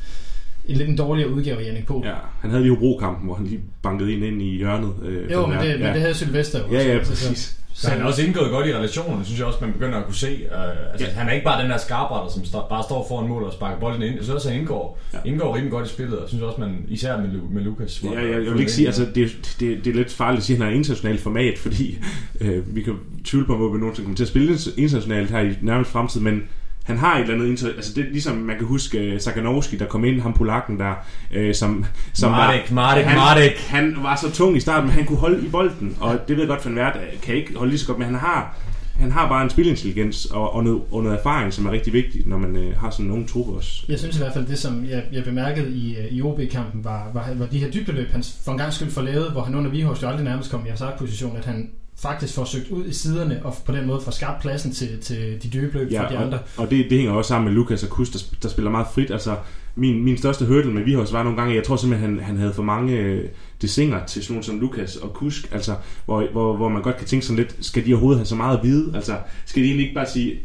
en 0.65 0.77
lidt 0.77 0.89
en 0.89 0.97
dårligere 0.97 1.29
udgave 1.29 1.59
af 1.59 1.65
Jannik 1.65 1.85
Pohl. 1.85 2.05
Ja, 2.07 2.13
han 2.39 2.49
havde 2.49 2.63
lige 2.63 2.75
Hobro-kampen, 2.75 3.25
hvor 3.25 3.35
han 3.35 3.45
lige 3.47 3.59
bankede 3.81 4.13
en 4.13 4.23
ind 4.23 4.41
i 4.41 4.57
hjørnet. 4.57 4.93
Øh, 5.03 5.31
Jo, 5.31 5.45
men 5.47 5.57
det, 5.59 5.67
men 5.79 5.81
ja. 5.87 5.93
det 5.93 6.01
havde 6.01 6.13
Sylvester 6.13 6.59
jo 6.67 6.73
Ja, 6.73 6.83
ja, 6.87 6.97
Altså, 6.97 7.55
så- 7.73 7.89
han 7.89 8.01
er 8.01 8.05
også 8.05 8.21
indgået 8.23 8.49
godt 8.51 8.67
i 8.67 8.73
relationen, 8.75 9.25
synes 9.25 9.39
jeg 9.39 9.47
også, 9.47 9.59
man 9.61 9.73
begynder 9.73 9.97
at 9.97 10.05
kunne 10.05 10.15
se. 10.15 10.39
Uh, 10.51 10.91
altså, 10.91 11.07
Ja. 11.07 11.11
Han 11.13 11.27
er 11.27 11.31
ikke 11.31 11.43
bare 11.45 11.61
den 11.61 11.71
der 11.71 11.77
skarpretter, 11.77 12.29
som 12.33 12.45
står, 12.45 12.65
bare 12.69 12.83
står 12.83 13.05
foran 13.07 13.27
mål 13.29 13.43
og 13.43 13.53
sparker 13.53 13.79
bolden 13.79 14.01
ind. 14.01 14.15
Jeg 14.15 14.23
synes 14.23 14.29
også, 14.35 14.49
han 14.49 14.59
indgår, 14.59 14.99
Ja. 15.13 15.17
ja. 15.25 15.29
indgår 15.31 15.53
rimelig 15.55 15.71
godt 15.71 15.85
i 15.85 15.89
spillet, 15.89 16.19
og 16.19 16.29
synes 16.29 16.43
også, 16.43 16.59
man, 16.61 16.85
især 16.87 17.17
med, 17.17 17.29
Lu- 17.29 17.53
med 17.53 17.61
Lukas. 17.63 18.03
Ja, 18.03 18.07
han 18.09 18.17
jeg, 18.17 18.23
har 18.35 18.41
jeg 18.41 18.51
vil 18.51 18.59
ikke 18.59 18.71
sige, 18.71 18.87
altså 18.87 19.05
det, 19.15 19.55
det, 19.59 19.85
det 19.85 19.87
er 19.91 19.95
lidt 19.95 20.13
farligt 20.13 20.37
at 20.39 20.43
sige, 20.45 20.57
at 20.57 20.63
han 20.63 20.73
er 20.73 20.77
internationalt 20.77 21.21
format, 21.21 21.57
fordi 21.57 21.97
øh, 22.41 22.75
vi 22.75 22.81
kan 22.81 22.93
tvivle 23.25 23.47
på, 23.47 23.57
hvor 23.57 23.69
vi 23.73 23.77
nogensinde 23.79 24.05
kommer 24.05 24.15
til 24.17 24.23
at 24.23 24.27
spille 24.29 24.57
internationalt 24.77 25.31
her 25.31 25.39
i 25.39 25.53
nærmest 25.61 25.91
fremtid, 25.91 26.21
men 26.21 26.43
han 26.83 26.97
har 26.97 27.15
et 27.15 27.21
eller 27.21 27.33
andet 27.33 27.47
inter... 27.47 27.67
Altså 27.67 27.93
det 27.95 28.05
er 28.05 28.11
ligesom, 28.11 28.35
man 28.35 28.57
kan 28.57 28.65
huske 28.67 29.13
uh, 29.13 29.19
Sakanovski, 29.19 29.77
der 29.77 29.85
kom 29.85 30.05
ind, 30.05 30.21
ham 30.21 30.33
polakken 30.33 30.79
der, 30.79 30.93
øh, 31.33 31.55
som, 31.55 31.85
som 32.13 32.31
Marek, 32.31 32.71
Marek, 32.71 33.05
han, 33.05 33.17
Marek. 33.17 33.57
Han 33.67 33.95
var 34.01 34.15
så 34.15 34.31
tung 34.31 34.57
i 34.57 34.59
starten, 34.59 34.87
men 34.87 34.95
han 34.95 35.05
kunne 35.05 35.17
holde 35.17 35.45
i 35.45 35.49
bolden, 35.49 35.97
og 35.99 36.19
det 36.27 36.35
ved 36.37 36.43
jeg 36.43 36.47
godt, 36.47 36.65
Van 36.65 36.75
Vært 36.75 36.95
øh, 36.95 37.21
kan 37.21 37.35
ikke 37.35 37.57
holde 37.57 37.69
lige 37.71 37.79
så 37.79 37.87
godt, 37.87 37.97
men 37.97 38.05
han 38.05 38.15
har, 38.15 38.57
han 38.95 39.11
har 39.11 39.29
bare 39.29 39.43
en 39.43 39.49
spilintelligens 39.49 40.25
og, 40.25 40.53
og, 40.53 40.63
noget, 40.63 40.81
og 40.91 41.03
noget 41.03 41.19
erfaring, 41.19 41.53
som 41.53 41.65
er 41.65 41.71
rigtig 41.71 41.93
vigtigt, 41.93 42.27
når 42.27 42.37
man 42.37 42.55
øh, 42.55 42.77
har 42.77 42.89
sådan 42.89 43.05
nogle 43.05 43.27
trupper 43.27 43.53
også. 43.53 43.85
Jeg 43.89 43.99
synes 43.99 44.15
i 44.15 44.19
hvert 44.19 44.33
fald, 44.33 44.47
det 44.47 44.59
som 44.59 44.85
jeg, 44.85 45.03
jeg 45.11 45.23
bemærkede 45.23 45.71
i, 45.71 45.97
øh, 45.97 46.05
i 46.05 46.21
OB-kampen, 46.21 46.83
var, 46.83 47.11
var, 47.13 47.29
var 47.35 47.45
de 47.45 47.59
her 47.59 47.71
dybdeløb, 47.71 48.11
han 48.11 48.23
for 48.45 48.51
en 48.51 48.57
gang 48.57 48.73
skyld 48.73 48.91
får 48.91 49.01
lavet, 49.01 49.31
hvor 49.31 49.41
han 49.41 49.55
under 49.55 49.71
Vihorst 49.71 50.03
jo 50.03 50.07
aldrig 50.07 50.23
nærmest 50.23 50.51
kom 50.51 50.65
i 50.65 50.69
position, 50.99 51.37
at 51.37 51.45
han 51.45 51.69
faktisk 52.03 52.33
får 52.33 52.45
søgt 52.45 52.69
ud 52.69 52.85
i 52.85 52.93
siderne, 52.93 53.41
og 53.43 53.55
på 53.65 53.71
den 53.71 53.87
måde 53.87 54.01
får 54.01 54.11
skabt 54.11 54.41
pladsen 54.41 54.71
til, 54.71 54.99
til 55.01 55.43
de 55.43 55.49
dybe 55.49 55.77
løb 55.77 55.91
for 55.97 56.07
de 56.07 56.17
og, 56.17 56.23
andre. 56.23 56.39
og 56.57 56.71
det, 56.71 56.85
det 56.89 56.97
hænger 56.97 57.13
også 57.13 57.27
sammen 57.27 57.45
med 57.45 57.55
Lukas 57.55 57.83
og 57.83 57.89
Kus, 57.89 58.09
der, 58.09 58.19
der 58.43 58.49
spiller 58.49 58.71
meget 58.71 58.87
frit. 58.93 59.11
Altså, 59.11 59.35
min, 59.75 60.03
min 60.03 60.17
største 60.17 60.45
hurdle 60.45 60.73
med 60.73 60.83
Vihos 60.83 61.13
var 61.13 61.23
nogle 61.23 61.37
gange, 61.37 61.55
jeg 61.55 61.63
tror 61.63 61.75
simpelthen, 61.75 62.09
han, 62.09 62.25
han 62.25 62.37
havde 62.37 62.53
for 62.53 62.63
mange 62.63 62.97
øh, 62.97 63.29
desinger 63.61 64.05
til 64.05 64.23
sådan 64.23 64.33
nogle 64.33 64.43
som 64.43 64.59
Lukas 64.59 64.95
og 64.95 65.13
Kusk, 65.13 65.53
altså, 65.53 65.75
hvor, 66.05 66.27
hvor, 66.31 66.55
hvor 66.55 66.69
man 66.69 66.81
godt 66.81 66.97
kan 66.97 67.07
tænke 67.07 67.25
sådan 67.25 67.37
lidt, 67.37 67.55
skal 67.59 67.85
de 67.85 67.93
overhovedet 67.93 68.19
have 68.19 68.25
så 68.25 68.35
meget 68.35 68.57
at 68.57 68.63
vide? 68.63 68.95
Altså, 68.95 69.15
skal 69.45 69.61
de 69.61 69.67
egentlig 69.67 69.83
ikke 69.83 69.95
bare 69.95 70.09
sige, 70.09 70.39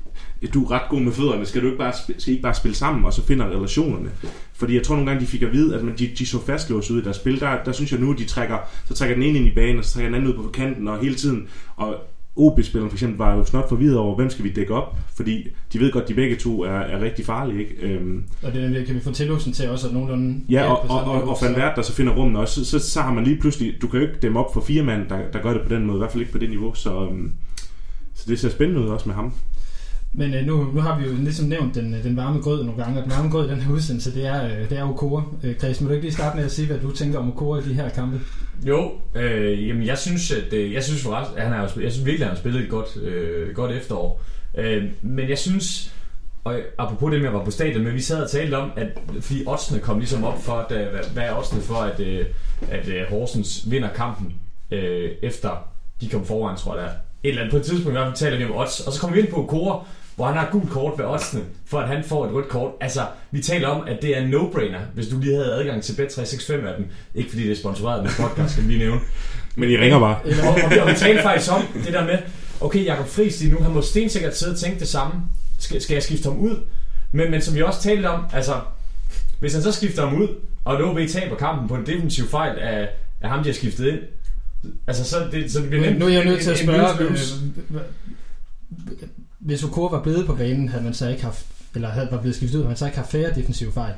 du 0.55 0.65
er 0.65 0.71
ret 0.71 0.89
god 0.91 1.01
med 1.01 1.13
fødderne, 1.13 1.47
skal 1.47 1.63
du 1.63 1.67
ikke 1.67 1.79
bare, 1.79 1.93
skal 1.93 2.15
I 2.27 2.31
ikke 2.31 2.43
bare 2.43 2.55
spille 2.55 2.75
sammen, 2.75 3.05
og 3.05 3.13
så 3.13 3.27
finder 3.27 3.47
relationerne? 3.47 4.11
Fordi 4.59 4.75
jeg 4.75 4.83
tror 4.83 4.95
nogle 4.95 5.11
gange, 5.11 5.21
de 5.27 5.31
fik 5.31 5.43
at 5.43 5.53
vide, 5.53 5.75
at 5.77 5.85
man, 5.85 5.95
de, 5.99 6.11
de 6.19 6.27
så 6.27 6.47
fastlåst 6.47 6.91
ud 6.91 7.01
i 7.01 7.05
deres 7.05 7.17
spil. 7.17 7.41
Der, 7.41 7.65
der 7.65 7.73
synes 7.73 7.93
jeg 7.93 8.01
nu, 8.01 8.13
at 8.13 8.19
de 8.19 8.25
trækker, 8.25 8.57
så 8.85 8.95
trækker 8.95 9.15
den 9.17 9.25
ene 9.25 9.39
ind 9.39 9.47
i 9.47 9.55
banen, 9.55 9.79
og 9.79 9.85
så 9.85 9.93
trækker 9.95 10.09
den 10.09 10.15
anden 10.15 10.31
ud 10.37 10.45
på 10.45 10.51
kanten, 10.51 10.89
og 10.89 10.99
hele 10.99 11.15
tiden, 11.15 11.47
og 11.77 11.95
OB-spilleren 12.37 12.91
for 12.91 12.95
eksempel 12.97 13.19
var 13.19 13.35
jo 13.37 13.45
snart 13.45 13.65
forvirret 13.69 13.97
over, 13.99 14.17
hvem 14.17 14.31
skal 14.31 14.45
vi 14.45 14.51
dække 14.53 14.75
op? 14.75 14.97
Fordi 15.17 15.47
de 15.73 15.81
ved 15.81 15.93
godt, 15.93 16.09
de 16.09 16.15
begge 16.15 16.37
to 16.37 16.63
er, 16.63 16.71
er 16.71 17.01
rigtig 17.01 17.25
farlige, 17.27 17.61
ikke? 17.61 17.75
Øhm, 17.83 18.25
Og 18.43 18.53
det 18.53 18.59
er 18.59 18.63
nemlig, 18.65 18.87
kan 18.87 18.95
vi 18.95 19.01
få 19.01 19.13
tilhøvelsen 19.13 19.53
til 19.53 19.71
også 19.71 19.87
at 19.89 19.93
nogenlunde... 19.95 20.41
ja, 20.49 20.65
og, 20.73 20.91
og, 20.91 21.05
og, 21.05 21.29
og 21.29 21.37
så- 21.37 21.47
Van 21.47 21.57
Vært, 21.57 21.77
der 21.77 21.83
så 21.83 21.93
finder 21.93 22.13
rummet 22.15 22.41
også, 22.41 22.65
så, 22.65 22.71
så, 22.81 22.91
så 22.91 23.01
har 23.01 23.13
man 23.15 23.25
lige 23.25 23.37
pludselig, 23.41 23.75
du 23.83 23.89
kan 23.89 24.01
jo 24.01 24.07
ikke 24.07 24.19
dem 24.23 24.37
op 24.37 24.55
for 24.55 24.61
fire 24.61 24.83
mand, 24.83 25.09
der, 25.09 25.19
der 25.33 25.43
gør 25.43 25.53
det 25.53 25.63
på 25.63 25.75
den 25.75 25.87
måde, 25.87 25.97
i 25.97 25.99
hvert 25.99 26.13
fald 26.13 26.21
ikke 26.21 26.33
på 26.33 26.39
det 26.39 26.51
niveau, 26.51 26.75
så, 26.75 27.05
øhm, 27.11 27.33
så 28.15 28.25
det 28.29 28.39
ser 28.39 28.49
spændende 28.51 28.81
ud 28.83 28.89
også 28.89 29.09
med 29.09 29.15
ham. 29.15 29.33
Men 30.13 30.35
øh, 30.35 30.47
nu, 30.47 30.73
nu 30.75 30.81
har 30.81 30.99
vi 30.99 31.07
jo 31.07 31.13
ligesom 31.13 31.47
nævnt 31.47 31.75
den, 31.75 31.95
øh, 31.95 32.05
den 32.05 32.17
varme 32.17 32.41
grød 32.41 32.65
nogle 32.65 32.83
gange, 32.83 32.99
og 32.99 33.05
den 33.05 33.13
varme 33.13 33.31
grød 33.31 33.49
i 33.49 33.51
den 33.51 33.61
her 33.61 33.73
udsendelse, 33.73 34.15
det 34.15 34.27
er, 34.27 34.45
øh, 34.45 34.71
det 34.71 34.79
er 34.79 34.83
Okora. 34.83 35.23
Øh, 35.43 35.55
Chris, 35.55 35.81
må 35.81 35.89
du 35.89 35.95
ikke 35.95 36.05
lige 36.05 36.15
starte 36.15 36.37
med 36.37 36.45
at 36.45 36.53
sige, 36.53 36.67
hvad 36.67 36.79
du 36.79 36.93
tænker 36.93 37.19
om 37.19 37.33
Okora 37.33 37.59
i 37.59 37.63
de 37.63 37.75
her 37.75 37.89
kampe? 37.89 38.21
Jo, 38.67 38.93
øh, 39.15 39.69
jamen 39.69 39.87
jeg 39.87 39.99
synes, 39.99 40.33
at 40.33 40.53
øh, 40.53 40.73
jeg 40.73 40.85
synes 40.85 41.03
forresten, 41.03 41.39
at 41.39 41.45
han 41.45 41.53
har, 41.53 41.61
jeg 41.61 41.93
synes 41.93 42.07
virkelig, 42.07 42.25
at 42.25 42.29
han 42.29 42.37
har 42.37 42.41
spillet 42.41 42.63
et 42.63 42.71
godt, 42.71 42.97
øh, 43.03 43.55
godt 43.55 43.73
efterår. 43.73 44.23
Øh, 44.59 44.85
men 45.03 45.29
jeg 45.29 45.39
synes, 45.39 45.95
og 46.45 46.61
apropos 46.79 47.13
det 47.13 47.21
med 47.21 47.29
at 47.29 47.35
være 47.35 47.45
på 47.45 47.51
stadion, 47.51 47.85
men 47.85 47.95
vi 47.95 48.01
sad 48.01 48.23
og 48.23 48.31
talte 48.31 48.55
om, 48.55 48.71
at 48.77 48.89
fordi 49.21 49.45
oddsene 49.47 49.81
kom 49.81 49.99
ligesom 49.99 50.25
op 50.25 50.43
for, 50.43 50.53
at, 50.53 50.73
øh, 50.73 50.91
hvad, 50.91 51.05
hvad 51.13 51.23
er 51.23 51.39
oddsene 51.39 51.61
for, 51.61 51.75
at, 51.75 52.01
øh, 52.01 52.27
at 52.71 52.89
øh, 52.89 53.03
Horsens 53.11 53.71
vinder 53.71 53.93
kampen, 53.93 54.35
øh, 54.71 55.11
efter 55.23 55.69
de 56.01 56.09
kom 56.09 56.25
foran, 56.25 56.57
tror 56.57 56.77
jeg 56.77 56.85
der. 56.85 56.93
Et 57.23 57.29
eller 57.29 57.43
andet, 57.43 57.51
på 57.51 57.57
et 57.57 57.63
tidspunkt 57.63 57.89
i 57.89 57.93
hvert 57.93 58.07
fald 58.07 58.17
taler 58.17 58.39
vi 58.39 58.45
om 58.45 58.57
odds, 58.57 58.81
og 58.81 58.93
så 58.93 59.01
kommer 59.01 59.17
vi 59.17 59.23
ind 59.23 59.31
på 59.31 59.47
Kora, 59.49 59.85
hvor 60.17 60.27
han 60.27 60.37
har 60.37 60.49
gult 60.53 60.71
kort 60.71 60.99
ved 60.99 61.05
oddsene, 61.05 61.43
for 61.67 61.79
at 61.79 61.89
han 61.89 62.05
får 62.05 62.27
et 62.27 62.33
rødt 62.33 62.49
kort. 62.49 62.73
Altså, 62.81 63.01
vi 63.31 63.43
taler 63.43 63.69
om, 63.69 63.89
at 63.89 64.03
det 64.03 64.17
er 64.17 64.21
en 64.21 64.35
no-brainer, 64.35 64.81
hvis 64.95 65.09
du 65.09 65.19
lige 65.19 65.35
havde 65.35 65.53
adgang 65.53 65.83
til 65.83 65.93
Bet365 65.93 66.53
af 66.53 66.75
dem. 66.77 66.87
Ikke 67.15 67.31
fordi 67.31 67.43
det 67.43 67.53
er 67.53 67.57
sponsoreret 67.57 68.03
med 68.03 68.11
podcast, 68.21 68.53
skal 68.53 68.65
vi 68.65 68.69
lige 68.69 68.79
nævne. 68.79 69.01
Men 69.57 69.71
I 69.71 69.77
ringer 69.77 69.99
bare. 69.99 70.17
Og, 70.49 70.65
og, 70.65 70.71
vi, 70.71 70.79
og 70.79 70.89
vi 70.89 70.95
talte 70.95 71.23
faktisk 71.23 71.53
om 71.53 71.63
det 71.85 71.93
der 71.93 72.05
med, 72.05 72.19
okay, 72.61 72.85
Jakob 72.85 73.09
Friis 73.09 73.41
lige 73.41 73.53
nu, 73.53 73.63
han 73.63 73.73
må 73.73 73.83
stensikkert 73.83 74.37
sidde 74.37 74.53
og 74.53 74.59
tænke 74.59 74.81
det 74.81 74.89
samme. 74.89 75.15
Skal, 75.59 75.81
skal 75.81 75.95
jeg 75.95 76.03
skifte 76.03 76.29
ham 76.29 76.39
ud? 76.39 76.57
Men, 77.13 77.31
men 77.31 77.43
som 77.43 77.55
vi 77.55 77.63
også 77.63 77.83
talte 77.83 78.07
om, 78.07 78.25
altså, 78.33 78.55
hvis 79.41 79.55
han 79.55 79.63
så 79.63 79.73
skifter 79.73 80.07
ham 80.07 80.23
ud, 80.23 80.29
og 80.65 80.75
et 80.75 80.83
OB 80.83 80.99
taber 81.09 81.37
kampen 81.37 81.69
på 81.69 81.75
en 81.75 81.87
defensiv 81.87 82.29
fejl 82.29 82.59
af, 82.59 82.89
af 83.21 83.31
ham, 83.31 83.43
de 83.43 83.49
har 83.49 83.55
skiftet 83.55 83.87
ind, 83.87 83.99
altså 84.87 85.05
så 85.05 85.17
det, 85.33 85.53
så 85.53 85.61
det 85.61 85.69
bliver 85.69 85.83
nu, 85.85 85.89
nemt 85.89 85.99
nu 85.99 86.07
er 86.07 86.11
jeg 86.11 86.25
nødt 86.25 86.41
til 86.41 86.51
at 86.51 86.59
spørge, 86.59 87.03
øh, 87.05 87.11
hva- 87.71 87.79
hvis 89.39 89.65
Okora 89.65 89.97
var 89.97 90.03
blevet 90.03 90.27
på 90.27 90.35
banen, 90.35 90.69
havde 90.69 90.85
man 90.85 90.95
så 90.95 91.09
ikke 91.09 91.23
haft, 91.23 91.47
eller 91.75 91.89
havde 91.89 92.09
var 92.11 92.21
blevet 92.21 92.37
skiftet 92.37 92.57
ud, 92.59 92.63
havde 92.63 92.69
man 92.71 92.77
så 92.77 92.85
ikke 92.87 92.99
haft 92.99 93.11
færre 93.11 93.35
defensive 93.35 93.73
fejl? 93.73 93.93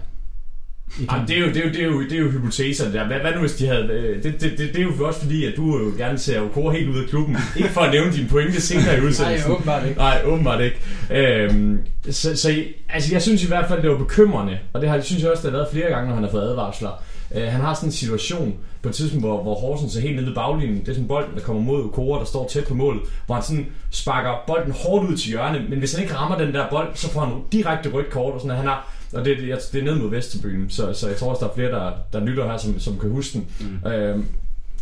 Jamen, 1.12 1.28
det, 1.28 1.36
er 1.36 1.40
jo, 1.40 1.46
det, 1.46 1.56
er 1.56 1.64
jo, 1.64 1.70
det, 1.72 1.80
er 1.80 1.84
jo, 1.86 2.02
det 2.02 2.12
er 2.12 2.18
jo 2.18 2.30
hypoteser 2.30 2.92
der. 2.92 3.06
Hvad, 3.06 3.16
hvad 3.18 3.32
nu 3.34 3.40
hvis 3.40 3.52
de 3.52 3.66
havde... 3.66 3.84
øh, 3.84 4.22
Det, 4.22 4.40
det, 4.40 4.50
det, 4.58 4.58
det 4.58 4.76
er 4.78 4.82
jo 4.82 5.06
også 5.06 5.20
fordi, 5.20 5.44
at 5.44 5.52
du 5.56 5.78
jo 5.78 5.92
gerne 5.98 6.18
ser 6.18 6.40
Okora 6.40 6.72
helt 6.74 6.88
ud 6.88 7.02
af 7.02 7.08
klubben. 7.08 7.36
Ikke 7.56 7.68
for 7.68 7.80
at 7.80 7.92
nævne 7.92 8.12
dine 8.12 8.28
pointe 8.28 8.60
senere 8.60 8.98
i 8.98 9.00
udsendelsen. 9.00 9.50
Nej, 9.50 9.54
åbenbart 9.56 9.86
ikke. 9.86 9.98
Nej, 9.98 10.22
åbenbart 10.24 10.60
ikke. 10.64 10.76
Øhm, 11.10 11.78
så, 12.10 12.36
så 12.36 12.64
altså, 12.88 13.12
jeg 13.14 13.22
synes 13.22 13.44
i 13.44 13.46
hvert 13.46 13.68
fald, 13.68 13.82
det 13.82 13.90
var 13.90 13.98
bekymrende. 13.98 14.58
Og 14.72 14.80
det 14.80 14.88
har, 14.88 15.00
synes 15.00 15.22
jeg 15.22 15.30
også, 15.30 15.42
det 15.42 15.50
har 15.50 15.58
været 15.58 15.72
flere 15.72 15.88
gange, 15.90 16.08
når 16.08 16.14
han 16.14 16.24
har 16.24 16.30
fået 16.30 16.42
advarsler. 16.42 17.02
Øh, 17.34 17.42
han 17.42 17.60
har 17.60 17.74
sådan 17.74 17.88
en 17.88 17.92
situation 17.92 18.54
på 18.82 18.88
et 18.88 18.94
tidspunkt, 18.94 19.26
hvor, 19.26 19.42
hvor 19.42 19.54
Horsens 19.54 19.96
er 19.96 20.00
helt 20.00 20.16
nede 20.16 20.26
ved 20.26 20.34
baglinjen. 20.34 20.80
Det 20.80 20.88
er 20.88 20.92
sådan 20.92 21.08
bolden, 21.08 21.34
der 21.34 21.40
kommer 21.40 21.62
mod 21.62 21.84
Okora, 21.84 22.18
der 22.18 22.24
står 22.24 22.48
tæt 22.48 22.64
på 22.64 22.74
målet. 22.74 23.02
Hvor 23.26 23.34
han 23.34 23.44
sådan 23.44 23.66
sparker 23.90 24.34
bolden 24.46 24.72
hårdt 24.72 25.10
ud 25.10 25.16
til 25.16 25.30
hjørnet. 25.30 25.70
Men 25.70 25.78
hvis 25.78 25.92
han 25.92 26.02
ikke 26.02 26.14
rammer 26.14 26.38
den 26.38 26.54
der 26.54 26.70
bold, 26.70 26.88
så 26.94 27.10
får 27.10 27.20
han 27.20 27.34
direkte 27.52 27.90
rødt 27.90 28.10
kort. 28.10 28.34
Og 28.34 28.40
sådan, 28.40 28.50
at 28.50 28.56
han 28.56 28.66
har 28.66 28.92
og 29.12 29.24
det, 29.24 29.38
det, 29.38 29.68
det 29.72 29.80
er 29.80 29.84
ned 29.84 29.94
mod 29.94 30.10
Vesterbyen, 30.10 30.70
så, 30.70 30.92
så 30.92 31.08
jeg 31.08 31.16
tror 31.16 31.30
også, 31.30 31.44
der 31.44 31.50
er 31.50 31.54
flere, 31.54 31.70
der, 31.70 31.92
der 32.12 32.26
lytter 32.26 32.46
her, 32.46 32.56
som, 32.56 32.80
som 32.80 32.98
kan 32.98 33.10
huske 33.10 33.32
den. 33.32 33.46
Mm. 33.60 33.90
Øhm, 33.90 34.26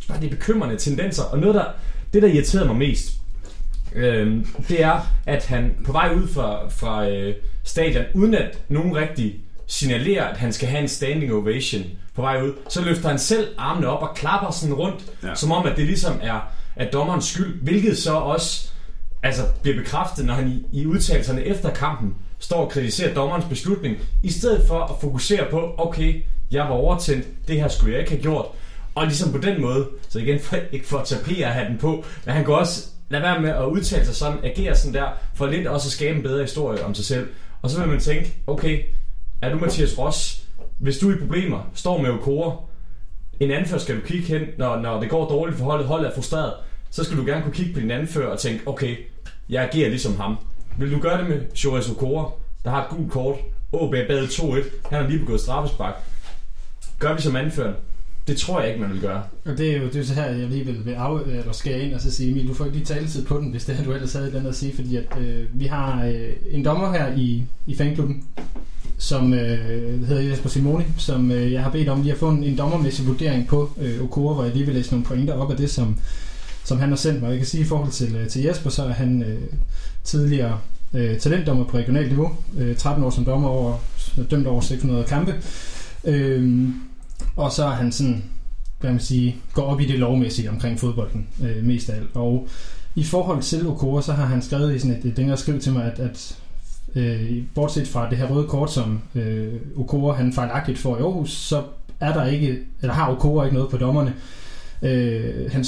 bare 0.08 0.20
det 0.20 0.26
er 0.26 0.30
bekymrende 0.30 0.76
tendenser, 0.76 1.22
og 1.22 1.38
noget, 1.38 1.54
der, 1.54 1.64
det, 2.12 2.22
der 2.22 2.28
irriterede 2.28 2.66
mig 2.66 2.76
mest, 2.76 3.12
øhm, 3.94 4.46
det 4.68 4.82
er, 4.82 5.00
at 5.26 5.46
han 5.46 5.74
på 5.84 5.92
vej 5.92 6.14
ud 6.14 6.28
fra, 6.28 6.68
fra 6.68 7.08
øh, 7.08 7.34
stadion, 7.64 8.04
uden 8.14 8.34
at 8.34 8.58
nogen 8.68 8.96
rigtig 8.96 9.40
signalerer, 9.66 10.24
at 10.24 10.37
han 10.37 10.52
skal 10.52 10.68
have 10.68 10.82
en 10.82 10.88
standing 10.88 11.32
ovation 11.32 11.82
på 12.18 12.22
vej 12.22 12.42
ud, 12.42 12.52
så 12.68 12.83
løfter 12.83 13.09
han 13.09 13.18
selv 13.18 13.48
armene 13.59 13.88
op 13.88 14.02
og 14.02 14.14
klapper 14.14 14.50
sådan 14.50 14.74
rundt, 14.74 15.04
ja. 15.22 15.35
Som 15.35 15.52
om, 15.52 15.66
at 15.66 15.76
det 15.76 15.87
ligesom 15.87 16.20
er, 16.22 16.52
er 16.76 16.90
dommerens 16.90 17.24
skyld, 17.24 17.62
hvilket 17.62 17.98
så 17.98 18.14
også 18.14 18.68
altså, 19.22 19.42
bliver 19.62 19.76
bekræftet, 19.76 20.24
når 20.24 20.35
han 20.35 20.48
i, 20.48 20.81
i 20.81 20.87
udtalelserne 20.87 21.44
efter 21.44 21.70
kampen 21.70 22.14
står 22.38 22.64
og 22.64 22.70
kritiserer 22.70 23.14
dommerens 23.14 23.44
beslutning, 23.44 23.96
i 24.22 24.31
stedet 24.31 24.68
for 24.68 24.81
at 24.81 25.00
fokusere 25.00 25.46
på, 25.50 25.74
okay, 25.78 26.22
jeg 26.50 26.64
var 26.64 26.70
overtændt, 26.70 27.48
det 27.48 27.61
her 27.61 27.68
skulle 27.68 27.92
jeg 27.92 28.00
ikke 28.00 28.12
have 28.12 28.22
gjort. 28.22 28.46
Og 28.94 29.07
ligesom 29.07 29.33
på 29.33 29.38
den 29.38 29.61
måde, 29.61 29.88
så 30.09 30.18
igen, 30.18 30.40
for, 30.40 30.57
ikke 30.72 30.87
for 30.87 30.98
at 30.98 31.07
tage 31.07 31.44
hatten 31.44 31.78
på, 31.78 32.04
men 32.24 32.35
han 32.35 32.44
kan 32.44 32.54
også 32.54 32.88
lade 33.09 33.22
være 33.22 33.40
med 33.40 33.50
at 33.50 33.64
udtale 33.64 34.07
sig 34.07 34.16
sådan, 34.16 34.38
agere 34.44 34.76
sådan 34.76 34.94
der, 34.94 35.07
for 35.35 35.46
lidt 35.46 35.66
også 35.66 35.88
at 35.88 35.92
skabe 35.92 36.16
en 36.16 36.22
bedre 36.22 36.42
historie 36.42 36.85
om 36.85 36.94
sig 36.94 37.04
selv. 37.04 37.28
Og 37.62 37.70
så 37.70 37.81
vil 37.81 37.88
man 37.88 38.00
tænke, 38.00 38.37
okay, 38.46 38.83
er 39.42 39.50
du 39.52 39.59
Mathias 39.59 39.98
Ross? 39.98 40.47
Hvis 40.79 40.99
du 40.99 41.11
er 41.11 41.14
i 41.14 41.19
problemer, 41.19 41.71
står 41.75 42.03
med 42.03 42.11
Okora, 42.11 42.57
en 43.41 43.51
anfører 43.51 43.81
skal 43.81 43.97
du 43.97 44.01
kigge 44.01 44.27
hen, 44.27 44.43
når, 44.59 44.81
når 44.81 45.01
det 45.01 45.11
går 45.11 45.29
dårligt 45.29 45.59
for 45.59 45.64
holdet, 45.64 45.87
holdet 45.87 46.09
er 46.09 46.14
frustreret, 46.14 46.53
så 46.91 47.05
skal 47.05 47.17
du 47.17 47.27
gerne 47.27 47.43
kunne 47.43 47.55
kigge 47.55 47.75
på 47.75 47.81
din 47.81 47.91
anfører 47.91 48.29
og 48.29 48.38
tænke, 48.38 48.69
okay, 48.69 48.97
jeg 49.49 49.62
agerer 49.62 49.88
ligesom 49.88 50.17
ham. 50.17 50.37
Vil 50.79 50.93
du 50.93 50.99
gøre 50.99 51.21
det 51.21 51.29
med 51.29 51.41
Chores 51.55 51.91
Okora, 51.91 52.31
der 52.64 52.71
har 52.71 52.85
et 52.85 52.88
gult 52.91 53.12
kort, 53.12 53.37
OB 53.73 53.91
bad 53.91 54.27
2-1, 54.27 54.88
han 54.91 55.03
har 55.03 55.09
lige 55.09 55.19
begået 55.19 55.41
straffespark. 55.41 55.95
Gør 56.99 57.14
vi 57.14 57.21
som 57.21 57.37
anfører? 57.37 57.75
Det 58.27 58.37
tror 58.37 58.61
jeg 58.61 58.69
ikke, 58.69 58.81
man 58.81 58.93
vil 58.93 59.01
gøre. 59.01 59.23
Og 59.45 59.59
det 59.59 59.73
er 59.73 59.79
jo, 59.79 59.87
det 59.87 59.97
er 59.97 60.05
så 60.05 60.14
her, 60.14 60.25
jeg 60.25 60.49
lige 60.49 60.64
vil, 60.64 60.87
vil 60.87 60.95
af, 60.95 61.21
eller 61.27 61.53
skære 61.53 61.81
ind 61.81 61.95
og 61.95 62.01
så 62.01 62.11
sige, 62.11 62.31
Emil, 62.31 62.49
du 62.49 62.55
får 62.55 62.64
ikke 62.64 62.77
lige 62.77 62.87
taletid 62.87 63.27
på 63.27 63.38
den, 63.38 63.51
hvis 63.51 63.64
det 63.64 63.79
er, 63.79 63.85
du 63.85 63.93
ellers 63.93 64.12
havde 64.12 64.25
et 64.25 64.29
eller 64.29 64.41
andet 64.41 64.51
at 64.51 64.57
sige, 64.57 64.75
fordi 64.75 64.97
at, 64.97 65.19
øh, 65.21 65.45
vi 65.53 65.67
har 65.67 66.05
øh, 66.05 66.33
en 66.51 66.64
dommer 66.64 66.93
her 66.93 67.17
i, 67.17 67.45
i 67.67 67.77
fanklubben, 67.77 68.25
som 68.98 69.34
øh, 69.34 70.06
hedder 70.06 70.22
Jesper 70.22 70.48
Simoni, 70.48 70.84
som 70.96 71.30
øh, 71.30 71.52
jeg 71.52 71.62
har 71.62 71.70
bedt 71.70 71.88
om 71.88 72.02
lige 72.02 72.12
at 72.12 72.18
få 72.18 72.28
en, 72.28 72.44
en 72.44 72.58
dommermæssig 72.58 73.06
vurdering 73.06 73.46
på 73.46 73.70
øh, 73.80 74.02
Okora, 74.02 74.34
hvor 74.34 74.44
jeg 74.44 74.52
lige 74.52 74.66
vil 74.66 74.74
læse 74.74 74.90
nogle 74.90 75.04
pointer 75.04 75.34
op 75.34 75.50
af 75.50 75.56
det, 75.56 75.70
som, 75.70 75.98
som 76.64 76.78
han 76.78 76.88
har 76.88 76.96
sendt 76.96 77.22
mig. 77.22 77.28
Jeg 77.30 77.38
kan 77.38 77.46
sige, 77.46 77.61
i 77.61 77.66
forhold 77.66 77.90
til, 77.90 78.16
øh, 78.16 78.28
til 78.28 78.42
Jesper, 78.42 78.70
så 78.70 78.84
er 78.84 78.92
han 78.92 79.22
øh, 79.22 79.42
tidligere 80.04 80.58
øh, 80.94 81.18
talentdommer 81.18 81.64
på 81.64 81.76
regionalt 81.76 82.08
niveau, 82.08 82.37
øh, 82.58 82.76
13 82.76 83.04
år 83.04 83.11
som 83.11 83.24
dommer 83.24 83.48
over, 83.48 83.76
dømt 84.30 84.46
over 84.46 84.61
600 84.61 85.04
kampe, 85.04 85.34
øh, 86.04 86.68
og 87.37 87.52
så 87.52 87.64
er 87.64 87.70
han 87.70 87.92
sådan, 87.92 88.24
hvad 88.80 88.90
man 88.90 89.00
sige, 89.00 89.37
går 89.52 89.62
op 89.62 89.80
i 89.80 89.87
det 89.87 89.98
lovmæssige 89.98 90.50
omkring 90.50 90.80
fodbolden 90.80 91.26
øh, 91.42 91.64
mest 91.64 91.90
af 91.90 91.96
alt. 91.96 92.11
Og 92.14 92.48
i 92.94 93.04
forhold 93.04 93.42
til 93.42 93.66
Okora, 93.66 94.02
så 94.02 94.12
har 94.12 94.26
han 94.26 94.42
skrevet 94.42 94.74
i 94.74 94.78
sådan 94.78 94.96
et, 94.96 95.04
et 95.04 95.16
længere 95.16 95.37
skriv 95.37 95.61
til 95.61 95.72
mig, 95.72 95.84
at, 95.84 95.98
at 95.98 96.38
øh, 96.98 97.42
bortset 97.54 97.88
fra 97.88 98.11
det 98.11 98.18
her 98.18 98.26
røde 98.26 98.48
kort, 98.48 98.72
som 98.72 99.00
øh, 99.14 99.54
Okora 99.76 100.14
han 100.14 100.32
fejlagtigt 100.32 100.78
får 100.78 100.96
i 100.96 101.00
Aarhus, 101.00 101.30
så 101.30 101.62
er 102.00 102.12
der 102.12 102.26
ikke, 102.26 102.58
eller 102.82 102.94
har 102.94 103.12
Okora 103.12 103.44
ikke 103.44 103.56
noget 103.56 103.70
på 103.70 103.76
dommerne. 103.76 104.14
Øh, 104.82 105.52
han 105.52 105.64